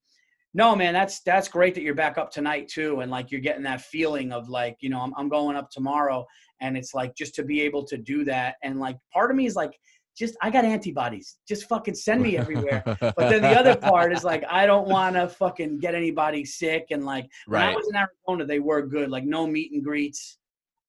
no 0.54 0.74
man, 0.74 0.94
that's 0.94 1.20
that's 1.20 1.50
great 1.50 1.76
that 1.76 1.82
you're 1.82 1.94
back 1.94 2.18
up 2.18 2.32
tonight 2.32 2.70
too, 2.70 3.02
and 3.02 3.12
like 3.12 3.30
you're 3.30 3.42
getting 3.42 3.64
that 3.64 3.82
feeling 3.82 4.32
of 4.32 4.48
like 4.48 4.78
you 4.80 4.90
know 4.90 5.02
I'm 5.02 5.14
I'm 5.18 5.28
going 5.28 5.58
up 5.58 5.70
tomorrow, 5.70 6.26
and 6.62 6.78
it's 6.78 6.94
like 6.94 7.14
just 7.14 7.36
to 7.36 7.44
be 7.44 7.62
able 7.62 7.84
to 7.88 7.98
do 7.98 8.24
that, 8.24 8.56
and 8.64 8.80
like 8.80 8.98
part 9.12 9.32
of 9.32 9.38
me 9.38 9.46
is 9.46 9.56
like 9.58 9.78
just 10.18 10.36
I 10.42 10.50
got 10.50 10.66
antibodies, 10.66 11.38
just 11.48 11.68
fucking 11.68 11.96
send 11.96 12.22
me 12.22 12.38
everywhere. 12.38 12.84
But 13.00 13.30
then 13.30 13.42
the 13.42 13.58
other 13.60 13.76
part 13.76 14.14
is 14.14 14.24
like 14.24 14.44
I 14.50 14.66
don't 14.66 14.88
want 14.88 15.16
to 15.16 15.28
fucking 15.28 15.80
get 15.80 15.96
anybody 15.96 16.46
sick, 16.46 16.88
and 16.92 17.06
like 17.06 17.30
when 17.48 17.62
I 17.62 17.74
was 17.74 17.88
in 17.90 17.96
Arizona, 17.96 18.46
they 18.46 18.60
were 18.60 18.82
good, 18.82 19.10
like 19.10 19.26
no 19.26 19.46
meet 19.48 19.72
and 19.72 19.84
greets. 19.84 20.38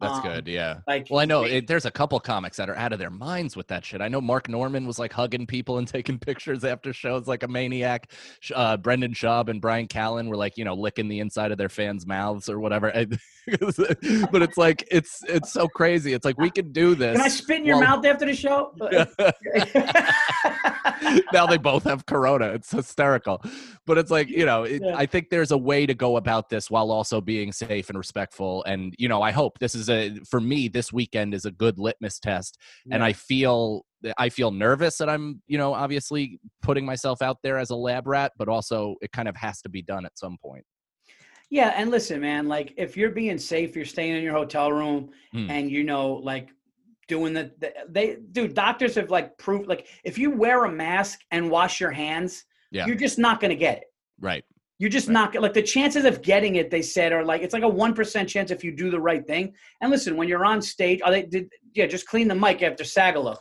That's 0.01 0.19
um, 0.19 0.23
good. 0.23 0.47
Yeah. 0.47 0.81
Like 0.87 1.07
Well, 1.11 1.21
I 1.21 1.25
know 1.25 1.45
it, 1.45 1.67
there's 1.67 1.87
a 1.87 1.91
couple 1.91 2.21
comics 2.21 2.59
that 2.59 2.69
are 2.69 2.77
out 2.77 2.93
of 2.93 2.99
their 2.99 3.11
minds 3.11 3.57
with 3.57 3.67
that 3.69 3.85
shit. 3.85 4.03
I 4.03 4.09
know 4.09 4.21
Mark 4.21 4.49
Normand 4.49 4.87
was 4.87 4.99
like 4.99 5.13
hugging 5.13 5.47
people 5.47 5.79
and 5.79 5.89
taking 5.89 6.19
pictures 6.19 6.65
after 6.65 6.93
shows 6.93 7.27
like 7.27 7.43
a 7.43 7.49
maniac. 7.49 8.13
Uh, 8.55 8.77
Brendan 8.77 9.15
Schaub 9.15 9.49
and 9.49 9.61
Brian 9.61 9.89
Callen 9.89 10.29
were 10.29 10.37
like, 10.37 10.59
you 10.59 10.65
know, 10.65 10.75
licking 10.75 11.09
the 11.09 11.21
inside 11.21 11.51
of 11.51 11.59
their 11.59 11.69
fans' 11.69 12.07
mouths 12.07 12.49
or 12.49 12.61
whatever. 12.61 13.07
But 14.33 14.43
it's 14.43 14.57
like 14.57 14.89
it's 14.91 15.23
it's 15.29 15.53
so 15.53 15.69
crazy. 15.69 16.13
It's 16.13 16.25
like 16.25 16.37
we 16.37 16.51
could 16.51 16.73
do 16.73 16.97
this. 16.97 17.17
Can 17.17 17.25
I 17.25 17.29
spit 17.29 17.61
in 17.61 17.65
your 17.65 17.77
while- 17.77 17.99
mouth 17.99 18.05
after 18.05 18.27
the 18.27 18.35
show? 18.35 18.73
now 21.33 21.47
they 21.47 21.57
both 21.57 21.85
have 21.85 22.07
corona. 22.07 22.49
It's 22.49 22.71
hysterical. 22.71 23.43
But 23.87 23.99
it's 23.99 24.11
like, 24.11 24.29
you 24.29 24.45
know, 24.45 24.65
it, 24.65 24.83
Yeah. 24.85 24.97
I 24.97 25.07
think 25.07 25.31
there's 25.31 25.51
a 25.51 25.59
way 25.59 25.87
to 25.87 25.95
go 25.95 26.17
about 26.17 26.49
this 26.49 26.71
while 26.71 26.91
also 26.91 27.21
being 27.21 27.53
safe 27.53 27.89
and 27.89 27.99
respectful. 27.99 28.65
And, 28.65 28.95
you 28.99 29.09
know, 29.09 29.23
I 29.23 29.31
hope 29.31 29.59
this 29.59 29.75
is 29.75 29.86
a, 29.89 30.17
for 30.29 30.41
me, 30.41 30.69
this 30.69 30.93
weekend 30.93 31.35
is 31.35 31.45
a 31.45 31.51
good 31.51 31.79
litmus 31.79 32.19
test. 32.19 32.59
And 32.91 33.03
I 33.05 33.13
feel, 33.13 33.85
I 34.19 34.29
feel 34.29 34.51
nervous 34.51 34.99
that 34.99 35.09
I'm, 35.09 35.43
you 35.47 35.59
know, 35.59 35.75
obviously 35.75 36.39
putting 36.63 36.85
myself 36.85 37.23
out 37.23 37.39
there 37.43 37.59
as 37.59 37.71
a 37.71 37.77
lab 37.77 38.07
rat, 38.07 38.33
but 38.39 38.49
also 38.49 38.97
it 39.01 39.13
kind 39.13 39.29
of 39.29 39.37
has 39.37 39.61
to 39.63 39.69
be 39.69 39.83
done 39.83 40.05
at 40.07 40.19
some 40.19 40.37
point. 40.43 40.65
yeah, 41.51 41.73
and 41.77 41.91
listen, 41.91 42.21
man, 42.21 42.49
like 42.49 42.75
if 42.77 42.97
you're 42.97 43.11
being 43.11 43.39
safe, 43.39 43.77
you're 43.77 43.85
staying 43.85 44.17
in 44.17 44.23
your 44.23 44.35
hotel 44.35 44.73
room, 44.73 45.11
Hmm. 45.33 45.51
and 45.51 45.71
you 45.71 45.85
know, 45.85 46.15
like 46.15 46.49
doing 47.09 47.33
the, 47.33 47.53
the 47.61 47.73
they 47.89 48.17
do 48.33 48.49
doctors 48.49 48.97
have 48.97 49.11
like 49.11 49.39
proved 49.39 49.69
like 49.69 49.87
if 50.05 50.19
you 50.19 50.31
wear 50.33 50.65
a 50.65 50.73
mask 50.73 51.21
and 51.31 51.49
wash 51.51 51.81
your 51.81 51.93
hands, 51.93 52.45
Yeah. 52.73 52.87
you're 52.87 52.97
just 52.97 53.17
not 53.19 53.41
gonna 53.41 53.55
get 53.55 53.79
it. 53.79 53.85
Right. 54.21 54.45
You're 54.79 54.91
just 54.91 55.09
Right. 55.09 55.15
not 55.15 55.35
like 55.35 55.55
the 55.55 55.63
chances 55.63 56.05
of 56.05 56.23
getting 56.23 56.57
it. 56.57 56.71
They 56.71 56.83
said 56.83 57.13
are 57.13 57.25
like 57.25 57.43
it's 57.43 57.55
like 57.55 57.63
a 57.63 57.69
one 57.69 57.95
percent 57.95 58.29
chance 58.29 58.51
if 58.51 58.63
you 58.63 58.73
do 58.73 58.91
the 58.91 59.01
right 59.01 59.27
thing. 59.27 59.55
And 59.81 59.91
listen, 59.91 60.17
when 60.17 60.29
you're 60.29 60.45
on 60.45 60.61
stage, 60.61 61.01
are 61.03 61.11
they 61.11 61.23
did 61.23 61.51
yeah, 61.75 61.87
just 61.87 62.07
clean 62.07 62.29
the 62.29 62.35
mic 62.35 62.63
after 62.63 62.85
Sagalo. 62.85 63.39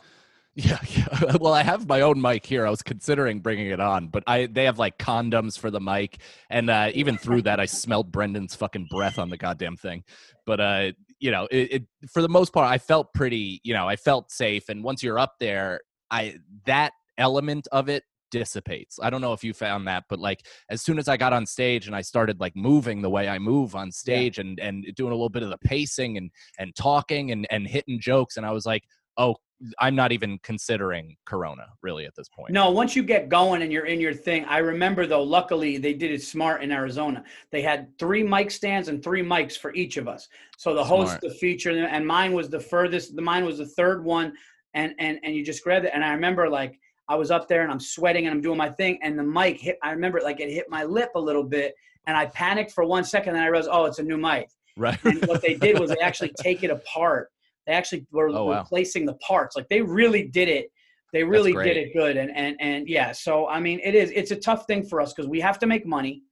Yeah, 0.56 0.78
yeah. 0.88 1.36
Well, 1.38 1.52
I 1.52 1.62
have 1.62 1.86
my 1.86 2.00
own 2.00 2.20
mic 2.20 2.46
here. 2.46 2.66
I 2.66 2.70
was 2.70 2.82
considering 2.82 3.40
bringing 3.40 3.68
it 3.68 3.80
on, 3.80 4.08
but 4.08 4.24
I 4.26 4.46
they 4.46 4.64
have 4.64 4.78
like 4.78 4.98
condoms 4.98 5.58
for 5.58 5.70
the 5.70 5.80
mic, 5.80 6.18
and 6.48 6.70
uh, 6.70 6.90
even 6.94 7.18
through 7.18 7.42
that, 7.42 7.60
I 7.60 7.66
smelled 7.66 8.10
Brendan's 8.10 8.54
fucking 8.54 8.88
breath 8.90 9.18
on 9.18 9.28
the 9.28 9.36
goddamn 9.36 9.76
thing. 9.76 10.02
But 10.46 10.60
uh, 10.60 10.92
you 11.20 11.30
know, 11.30 11.46
it, 11.50 11.72
it 11.72 11.84
for 12.10 12.22
the 12.22 12.28
most 12.30 12.54
part, 12.54 12.70
I 12.70 12.78
felt 12.78 13.12
pretty. 13.12 13.60
You 13.64 13.74
know, 13.74 13.86
I 13.86 13.96
felt 13.96 14.30
safe, 14.30 14.70
and 14.70 14.82
once 14.82 15.02
you're 15.02 15.18
up 15.18 15.34
there, 15.38 15.80
I 16.10 16.36
that 16.64 16.92
element 17.18 17.68
of 17.70 17.90
it 17.90 18.04
dissipates. 18.30 18.98
I 19.02 19.10
don't 19.10 19.20
know 19.20 19.32
if 19.32 19.44
you 19.44 19.52
found 19.52 19.86
that, 19.88 20.04
but 20.08 20.18
like 20.18 20.46
as 20.70 20.82
soon 20.82 20.98
as 20.98 21.08
I 21.08 21.16
got 21.16 21.32
on 21.32 21.46
stage 21.46 21.86
and 21.86 21.96
I 21.96 22.02
started 22.02 22.40
like 22.40 22.56
moving 22.56 23.02
the 23.02 23.10
way 23.10 23.28
I 23.28 23.38
move 23.38 23.74
on 23.74 23.90
stage 23.92 24.38
and 24.38 24.58
and 24.60 24.84
doing 24.94 25.12
a 25.12 25.14
little 25.14 25.28
bit 25.28 25.42
of 25.42 25.50
the 25.50 25.58
pacing 25.58 26.16
and 26.16 26.30
and 26.58 26.74
talking 26.74 27.32
and 27.32 27.46
and 27.50 27.66
hitting 27.66 28.00
jokes, 28.00 28.36
and 28.36 28.46
I 28.46 28.52
was 28.52 28.66
like, 28.66 28.82
oh, 29.16 29.36
I'm 29.78 29.94
not 29.94 30.12
even 30.12 30.38
considering 30.42 31.16
Corona 31.24 31.66
really 31.82 32.04
at 32.04 32.14
this 32.14 32.28
point. 32.28 32.52
No, 32.52 32.70
once 32.70 32.94
you 32.94 33.02
get 33.02 33.28
going 33.28 33.62
and 33.62 33.72
you're 33.72 33.86
in 33.86 34.00
your 34.00 34.12
thing, 34.12 34.44
I 34.44 34.58
remember 34.58 35.06
though, 35.06 35.22
luckily 35.22 35.78
they 35.78 35.94
did 35.94 36.10
it 36.10 36.22
smart 36.22 36.62
in 36.62 36.70
Arizona. 36.70 37.24
They 37.50 37.62
had 37.62 37.88
three 37.98 38.22
mic 38.22 38.50
stands 38.50 38.88
and 38.88 39.02
three 39.02 39.22
mics 39.22 39.56
for 39.56 39.74
each 39.74 39.96
of 39.96 40.08
us. 40.08 40.28
So 40.58 40.74
the 40.74 40.84
host, 40.84 41.20
the 41.22 41.30
feature, 41.30 41.70
and 41.70 42.06
mine 42.06 42.32
was 42.32 42.50
the 42.50 42.60
furthest, 42.60 43.16
the 43.16 43.22
mine 43.22 43.44
was 43.44 43.58
the 43.58 43.66
third 43.66 44.04
one. 44.04 44.34
And 44.74 44.94
and 44.98 45.18
and 45.22 45.34
you 45.34 45.42
just 45.42 45.64
grabbed 45.64 45.86
it. 45.86 45.92
And 45.94 46.04
I 46.04 46.12
remember 46.12 46.50
like 46.50 46.78
I 47.08 47.14
was 47.14 47.30
up 47.30 47.46
there 47.48 47.62
and 47.62 47.70
I'm 47.70 47.80
sweating 47.80 48.26
and 48.26 48.34
I'm 48.34 48.40
doing 48.40 48.58
my 48.58 48.70
thing, 48.70 48.98
and 49.02 49.18
the 49.18 49.22
mic 49.22 49.60
hit 49.60 49.78
I 49.82 49.92
remember 49.92 50.20
like 50.22 50.40
it 50.40 50.50
hit 50.50 50.66
my 50.68 50.84
lip 50.84 51.10
a 51.14 51.20
little 51.20 51.44
bit, 51.44 51.74
and 52.06 52.16
I 52.16 52.26
panicked 52.26 52.72
for 52.72 52.84
one 52.84 53.04
second, 53.04 53.34
and 53.34 53.42
I 53.44 53.46
realized, 53.46 53.68
oh, 53.70 53.84
it's 53.84 53.98
a 53.98 54.02
new 54.02 54.16
mic. 54.16 54.48
Right. 54.76 54.98
And 55.04 55.24
what 55.26 55.40
they 55.42 55.54
did 55.54 55.78
was 55.78 55.90
they 55.90 55.98
actually 56.02 56.32
take 56.40 56.62
it 56.64 56.70
apart. 56.70 57.30
They 57.66 57.72
actually 57.72 58.06
were 58.12 58.28
Oh, 58.28 58.44
wow. 58.46 58.58
replacing 58.60 59.06
the 59.06 59.14
parts. 59.14 59.56
Like 59.56 59.68
they 59.68 59.80
really 59.82 60.24
did 60.28 60.48
it. 60.48 60.70
They 61.12 61.24
really 61.24 61.52
did 61.52 61.76
it 61.76 61.92
good, 61.94 62.16
and 62.16 62.30
and 62.36 62.56
and 62.60 62.88
yeah. 62.88 63.12
So 63.12 63.48
I 63.48 63.60
mean, 63.60 63.80
it 63.82 63.94
is. 63.94 64.10
It's 64.14 64.32
a 64.32 64.36
tough 64.36 64.66
thing 64.66 64.84
for 64.86 65.00
us 65.00 65.12
because 65.14 65.28
we 65.28 65.40
have 65.40 65.58
to 65.60 65.66
make 65.66 65.86
money. 65.86 66.22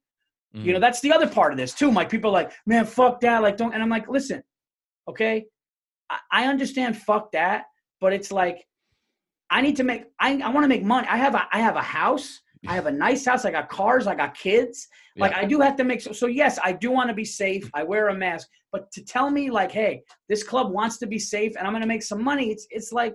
You 0.53 0.71
know, 0.71 0.77
Mhm. 0.77 0.81
that's 0.81 1.01
the 1.01 1.11
other 1.11 1.27
part 1.27 1.51
of 1.51 1.57
this 1.57 1.73
too. 1.73 1.91
Mike, 1.91 2.09
people 2.09 2.29
are 2.29 2.33
like, 2.33 2.51
man, 2.65 2.85
fuck 2.85 3.19
that. 3.21 3.41
Like, 3.41 3.57
don't. 3.57 3.73
And 3.73 3.83
I'm 3.83 3.89
like, 3.89 4.07
listen, 4.07 4.41
okay, 5.09 5.45
I, 6.09 6.19
I 6.31 6.47
understand, 6.47 6.97
fuck 6.97 7.31
that, 7.33 7.65
but 7.99 8.13
it's 8.13 8.31
like, 8.31 8.65
I 9.49 9.61
need 9.61 9.75
to 9.77 9.83
make. 9.83 10.05
I 10.19 10.39
I 10.41 10.49
want 10.49 10.63
to 10.63 10.67
make 10.67 10.83
money. 10.83 11.07
I 11.09 11.17
have 11.17 11.35
a 11.35 11.47
I 11.51 11.59
have 11.59 11.75
a 11.75 11.81
house. 11.81 12.41
I 12.67 12.73
have 12.73 12.87
a 12.87 12.91
nice 12.91 13.25
house. 13.25 13.45
I 13.45 13.51
got 13.51 13.69
cars. 13.69 14.07
I 14.07 14.15
got 14.15 14.35
kids. 14.35 14.87
Like 15.17 15.31
Yeah. 15.31 15.39
I 15.41 15.45
do 15.45 15.59
have 15.59 15.75
to 15.77 15.83
make 15.83 16.01
so, 16.01 16.11
so 16.11 16.27
yes, 16.27 16.57
I 16.63 16.71
do 16.71 16.91
want 16.91 17.09
to 17.09 17.13
be 17.15 17.25
safe. 17.25 17.69
I 17.73 17.83
wear 17.83 18.09
a 18.09 18.13
mask, 18.15 18.47
but 18.71 18.91
to 18.93 19.03
tell 19.03 19.29
me 19.29 19.51
like, 19.51 19.71
hey, 19.71 20.03
this 20.29 20.43
club 20.43 20.71
wants 20.71 20.97
to 20.97 21.07
be 21.07 21.19
safe 21.19 21.53
and 21.57 21.67
I'm 21.67 21.73
going 21.73 21.81
to 21.81 21.87
make 21.87 22.03
some 22.03 22.23
money, 22.23 22.51
it's 22.51 22.67
it's 22.71 22.91
like 22.91 23.13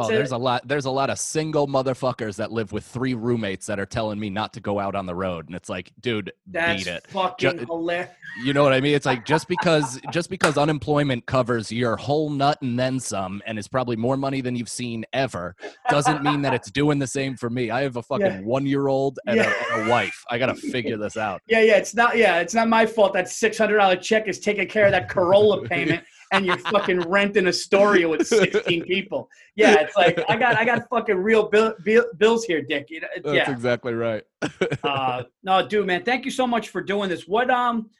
oh, 0.00 0.08
there's 0.08 0.32
a 0.32 0.38
lot. 0.38 0.66
There's 0.66 0.84
a 0.84 0.90
lot 0.90 1.10
of 1.10 1.18
single 1.18 1.66
motherfuckers 1.66 2.36
that 2.36 2.52
live 2.52 2.72
with 2.72 2.84
three 2.84 3.14
roommates 3.14 3.66
that 3.66 3.78
are 3.80 3.86
telling 3.86 4.18
me 4.18 4.30
not 4.30 4.52
to 4.54 4.60
go 4.60 4.78
out 4.78 4.94
on 4.94 5.06
the 5.06 5.14
road, 5.14 5.46
and 5.46 5.54
it's 5.54 5.68
like, 5.68 5.92
dude, 6.00 6.32
that's 6.46 6.84
beat 6.84 6.90
it. 6.90 7.06
fucking 7.08 7.58
Ju- 7.58 7.66
hilarious. 7.66 8.10
You 8.44 8.52
know 8.52 8.62
what 8.62 8.72
I 8.72 8.80
mean? 8.80 8.94
It's 8.94 9.06
like 9.06 9.24
just 9.24 9.48
because 9.48 10.00
just 10.12 10.30
because 10.30 10.56
unemployment 10.58 11.26
covers 11.26 11.72
your 11.72 11.96
whole 11.96 12.30
nut 12.30 12.58
and 12.62 12.78
then 12.78 13.00
some, 13.00 13.42
and 13.46 13.58
is 13.58 13.66
probably 13.68 13.96
more 13.96 14.16
money 14.16 14.40
than 14.40 14.54
you've 14.54 14.68
seen 14.68 15.04
ever, 15.12 15.56
doesn't 15.90 16.22
mean 16.22 16.42
that 16.42 16.54
it's 16.54 16.70
doing 16.70 16.98
the 16.98 17.06
same 17.06 17.36
for 17.36 17.50
me. 17.50 17.70
I 17.70 17.82
have 17.82 17.96
a 17.96 18.02
fucking 18.02 18.26
Yeah. 18.26 18.40
one 18.40 18.66
year 18.66 18.86
old 18.88 19.18
and, 19.26 19.36
Yeah. 19.36 19.52
a, 19.72 19.74
and 19.80 19.86
a 19.88 19.90
wife. 19.90 20.24
I 20.30 20.38
gotta 20.38 20.54
figure 20.54 20.96
this 20.96 21.16
out. 21.16 21.42
Yeah, 21.48 21.60
yeah, 21.62 21.76
it's 21.76 21.94
not 21.94 22.16
yeah, 22.16 22.38
it's 22.40 22.54
not 22.54 22.68
my 22.68 22.86
fault 22.86 23.14
that 23.14 23.28
six 23.28 23.56
hundred 23.58 23.78
dollar 23.78 23.96
check 23.96 24.28
is 24.28 24.38
taking 24.38 24.68
care 24.68 24.84
of 24.86 24.92
that 24.92 25.08
Corolla 25.08 25.66
payment 25.66 26.04
and 26.32 26.44
you're 26.46 26.58
fucking 26.58 27.00
renting 27.00 27.46
a 27.46 27.48
Astoria 27.50 28.08
with 28.08 28.26
sixteen 28.26 28.84
people. 28.86 29.28
Yeah, 29.56 29.74
it's 29.80 29.96
like 29.96 30.20
I 30.28 30.36
got 30.36 30.56
I 30.56 30.64
got 30.64 30.88
fucking 30.88 31.16
real 31.16 31.48
bill, 31.48 31.74
bill, 31.84 32.06
bills 32.16 32.44
here, 32.44 32.62
Dick. 32.62 32.86
You 32.90 33.00
know, 33.00 33.08
That's 33.22 33.34
yeah. 33.34 33.50
exactly 33.50 33.94
right. 33.94 34.24
uh, 34.82 35.24
no, 35.42 35.66
dude, 35.66 35.86
man, 35.86 36.04
thank 36.04 36.24
you 36.24 36.30
so 36.30 36.46
much 36.46 36.68
for 36.68 36.80
doing 36.80 37.08
this. 37.08 37.26
What 37.26 37.50
um, 37.50 37.90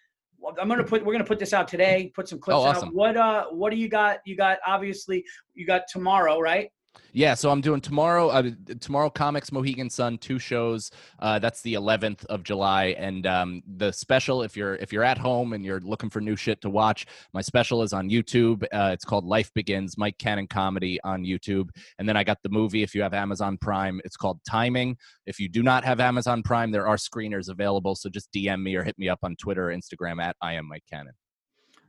I'm 0.60 0.68
gonna 0.68 0.84
put 0.84 1.04
we're 1.04 1.12
gonna 1.12 1.24
put 1.24 1.38
this 1.38 1.52
out 1.52 1.68
today. 1.68 2.12
Put 2.14 2.28
some 2.28 2.38
clips 2.38 2.56
Oh, 2.56 2.62
awesome. 2.62 2.88
out. 2.88 2.94
What 2.94 3.16
uh, 3.16 3.46
what 3.46 3.70
do 3.70 3.76
you 3.76 3.88
got? 3.88 4.18
You 4.24 4.36
got 4.36 4.58
obviously 4.66 5.24
you 5.54 5.66
got 5.66 5.82
tomorrow, 5.88 6.40
right? 6.40 6.70
Yeah, 7.12 7.34
so 7.34 7.50
I'm 7.50 7.60
doing 7.60 7.80
tomorrow. 7.80 8.28
Uh, 8.28 8.50
tomorrow, 8.80 9.10
Comix 9.10 9.50
Mohegan 9.50 9.88
Sun, 9.88 10.18
two 10.18 10.38
shows. 10.38 10.90
Uh, 11.18 11.38
that's 11.38 11.62
the 11.62 11.74
11th 11.74 12.24
of 12.26 12.42
July, 12.42 12.94
and 12.98 13.26
um, 13.26 13.62
the 13.76 13.92
special. 13.92 14.42
If 14.42 14.56
you're 14.56 14.76
if 14.76 14.92
you're 14.92 15.04
at 15.04 15.18
home 15.18 15.52
and 15.52 15.64
you're 15.64 15.80
looking 15.80 16.10
for 16.10 16.20
new 16.20 16.36
shit 16.36 16.60
to 16.60 16.70
watch, 16.70 17.06
my 17.32 17.40
special 17.40 17.82
is 17.82 17.92
on 17.92 18.10
YouTube. 18.10 18.62
Uh, 18.72 18.90
it's 18.92 19.04
called 19.04 19.24
Life 19.24 19.50
Begins, 19.54 19.96
Mike 19.96 20.18
Cannon 20.18 20.46
comedy 20.46 21.00
on 21.02 21.24
YouTube. 21.24 21.70
And 21.98 22.08
then 22.08 22.16
I 22.16 22.24
got 22.24 22.38
the 22.42 22.50
movie. 22.50 22.82
If 22.82 22.94
you 22.94 23.02
have 23.02 23.14
Amazon 23.14 23.58
Prime, 23.60 24.00
it's 24.04 24.16
called 24.16 24.40
Timing. 24.48 24.96
If 25.26 25.40
you 25.40 25.48
do 25.48 25.62
not 25.62 25.84
have 25.84 26.00
Amazon 26.00 26.42
Prime, 26.42 26.70
there 26.70 26.86
are 26.86 26.96
screeners 26.96 27.48
available. 27.48 27.94
So 27.94 28.08
just 28.08 28.30
DM 28.32 28.62
me 28.62 28.76
or 28.76 28.84
hit 28.84 28.98
me 28.98 29.08
up 29.08 29.20
on 29.22 29.34
Twitter 29.36 29.70
or 29.70 29.74
Instagram 29.74 30.22
at 30.22 30.36
I 30.42 30.54
am 30.54 30.68
Mike 30.68 30.84
Cannon. 30.90 31.14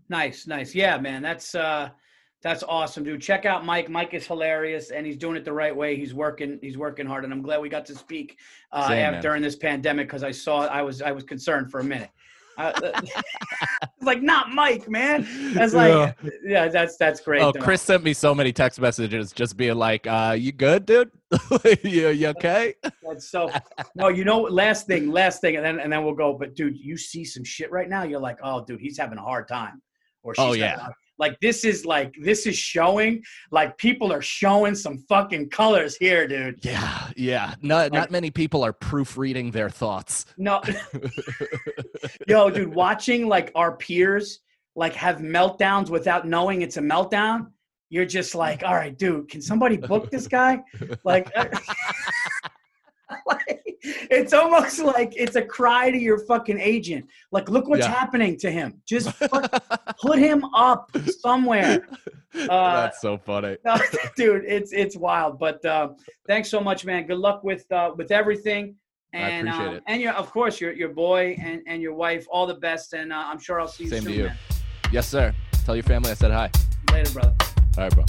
Nice, 0.09 0.47
nice. 0.47 0.73
Yeah, 0.73 0.97
man, 0.97 1.21
that's 1.21 1.53
uh, 1.53 1.89
that's 2.41 2.63
awesome, 2.63 3.03
dude. 3.03 3.21
Check 3.21 3.45
out 3.45 3.65
Mike. 3.65 3.89
Mike 3.89 4.13
is 4.13 4.25
hilarious, 4.25 4.91
and 4.91 5.05
he's 5.05 5.17
doing 5.17 5.35
it 5.35 5.43
the 5.43 5.51
right 5.53 5.75
way. 5.75 5.95
He's 5.97 6.13
working. 6.13 6.57
He's 6.61 6.77
working 6.77 7.05
hard, 7.05 7.23
and 7.25 7.33
I'm 7.33 7.41
glad 7.41 7.59
we 7.61 7.67
got 7.69 7.85
to 7.87 7.95
speak 7.95 8.37
uh, 8.71 8.87
Same, 8.87 9.15
af- 9.15 9.21
during 9.21 9.41
this 9.41 9.55
pandemic 9.55 10.07
because 10.07 10.23
I 10.23 10.31
saw 10.31 10.61
I 10.67 10.81
was 10.81 11.01
I 11.01 11.11
was 11.11 11.23
concerned 11.23 11.69
for 11.69 11.81
a 11.81 11.83
minute. 11.83 12.09
Uh, 12.57 13.01
like 14.01 14.21
not 14.21 14.51
Mike, 14.51 14.89
man. 14.89 15.25
That's 15.53 15.73
like 15.73 16.15
yeah, 16.43 16.67
that's 16.67 16.97
that's 16.97 17.21
great. 17.21 17.41
Oh, 17.41 17.51
though. 17.51 17.59
Chris 17.61 17.81
sent 17.81 18.03
me 18.03 18.13
so 18.13 18.33
many 18.35 18.51
text 18.53 18.79
messages 18.81 19.31
just 19.31 19.55
being 19.57 19.75
like, 19.75 20.05
uh, 20.07 20.35
you 20.37 20.51
good, 20.51 20.85
dude? 20.85 21.11
you, 21.83 22.09
you 22.09 22.27
okay? 22.27 22.73
That's 23.01 23.29
so. 23.29 23.49
No, 23.95 24.07
you 24.09 24.23
know, 24.25 24.41
last 24.41 24.87
thing, 24.87 25.09
last 25.09 25.41
thing, 25.41 25.55
and 25.55 25.63
then 25.65 25.79
and 25.79 25.91
then 25.91 26.03
we'll 26.03 26.15
go. 26.15 26.33
But 26.33 26.55
dude, 26.55 26.77
you 26.77 26.97
see 26.97 27.23
some 27.25 27.43
shit 27.43 27.71
right 27.71 27.87
now. 27.89 28.03
You're 28.03 28.19
like, 28.19 28.39
oh, 28.43 28.63
dude, 28.65 28.81
he's 28.81 28.97
having 28.97 29.17
a 29.17 29.23
hard 29.23 29.47
time, 29.47 29.81
or 30.23 30.35
she's 30.35 30.41
Oh, 30.43 30.47
having 30.47 30.61
yeah. 30.61 30.75
a 30.75 30.79
hard- 30.79 30.93
Like 31.19 31.37
this 31.41 31.65
is 31.65 31.85
like 31.85 32.15
this 32.21 32.47
is 32.47 32.57
showing. 32.57 33.21
Like 33.51 33.77
people 33.77 34.11
are 34.11 34.21
showing 34.21 34.73
some 34.73 34.97
fucking 35.09 35.49
colors 35.49 35.97
here, 35.97 36.27
dude. 36.27 36.63
Yeah, 36.63 37.09
yeah. 37.15 37.55
Not 37.61 37.91
not 37.91 38.09
many 38.09 38.31
people 38.31 38.63
are 38.63 38.73
proofreading 38.73 39.51
their 39.51 39.69
thoughts. 39.69 40.25
No, 40.37 40.61
yo, 42.27 42.49
dude, 42.49 42.73
watching 42.73 43.27
like 43.27 43.51
our 43.55 43.75
peers 43.75 44.39
like 44.75 44.93
have 44.93 45.17
meltdowns 45.17 45.89
without 45.89 46.25
knowing 46.25 46.61
it's 46.61 46.77
a 46.77 46.81
meltdown. 46.81 47.47
You're 47.89 48.05
just 48.05 48.35
like, 48.35 48.63
all 48.63 48.75
right, 48.75 48.97
dude, 48.97 49.29
can 49.29 49.41
somebody 49.41 49.75
book 49.75 50.09
this 50.11 50.27
guy? 50.27 50.63
Like, 51.03 51.35
like, 53.25 53.68
it's 54.11 54.33
almost 54.33 54.79
like 54.79 55.13
it's 55.15 55.35
a 55.35 55.41
cry 55.41 55.91
to 55.91 55.97
your 55.97 56.19
fucking 56.25 56.59
agent. 56.59 57.05
Like, 57.31 57.49
look 57.49 57.67
what's 57.67 57.85
Yeah. 57.85 57.93
happening 57.93 58.37
to 58.39 58.51
him. 58.51 58.81
Just 58.85 59.17
put, 59.31 59.49
put 60.01 60.19
him 60.19 60.43
up 60.55 60.91
somewhere. 61.21 61.87
Uh, 62.47 62.81
That's 62.83 63.01
so 63.01 63.17
funny. 63.17 63.57
Dude, 64.15 64.43
it's 64.45 64.71
it's 64.71 64.95
wild. 64.95 65.39
But 65.39 65.65
uh, 65.65 65.89
thanks 66.27 66.47
so 66.47 66.61
much, 66.61 66.85
man. 66.85 67.07
Good 67.07 67.17
luck 67.17 67.43
with 67.43 67.65
uh, 67.71 67.89
with 67.97 68.11
everything. 68.11 68.75
I 69.15 69.17
And 69.17 69.47
appreciate 69.47 69.67
um, 69.69 69.75
it. 69.77 69.83
and 69.87 69.99
your 69.99 70.13
of 70.13 70.29
course 70.29 70.61
your 70.61 70.71
your 70.71 70.89
boy 70.89 71.35
and, 71.41 71.63
and 71.65 71.81
your 71.81 71.95
wife. 71.95 72.27
All 72.31 72.45
the 72.45 72.53
best, 72.53 72.93
and 72.93 73.11
uh, 73.11 73.23
I'm 73.25 73.39
sure 73.39 73.59
I'll 73.59 73.67
see 73.67 73.85
you 73.85 73.89
Same 73.89 74.03
to 74.03 74.11
you. 74.13 74.23
man. 74.25 74.37
Yes, 74.91 75.07
sir. 75.07 75.33
Tell 75.65 75.75
your 75.75 75.81
family 75.83 76.11
I 76.11 76.13
said 76.13 76.29
hi. 76.31 76.51
Later, 76.93 77.11
brother. 77.13 77.33
All 77.79 77.83
right, 77.85 77.95
bro. 77.95 78.05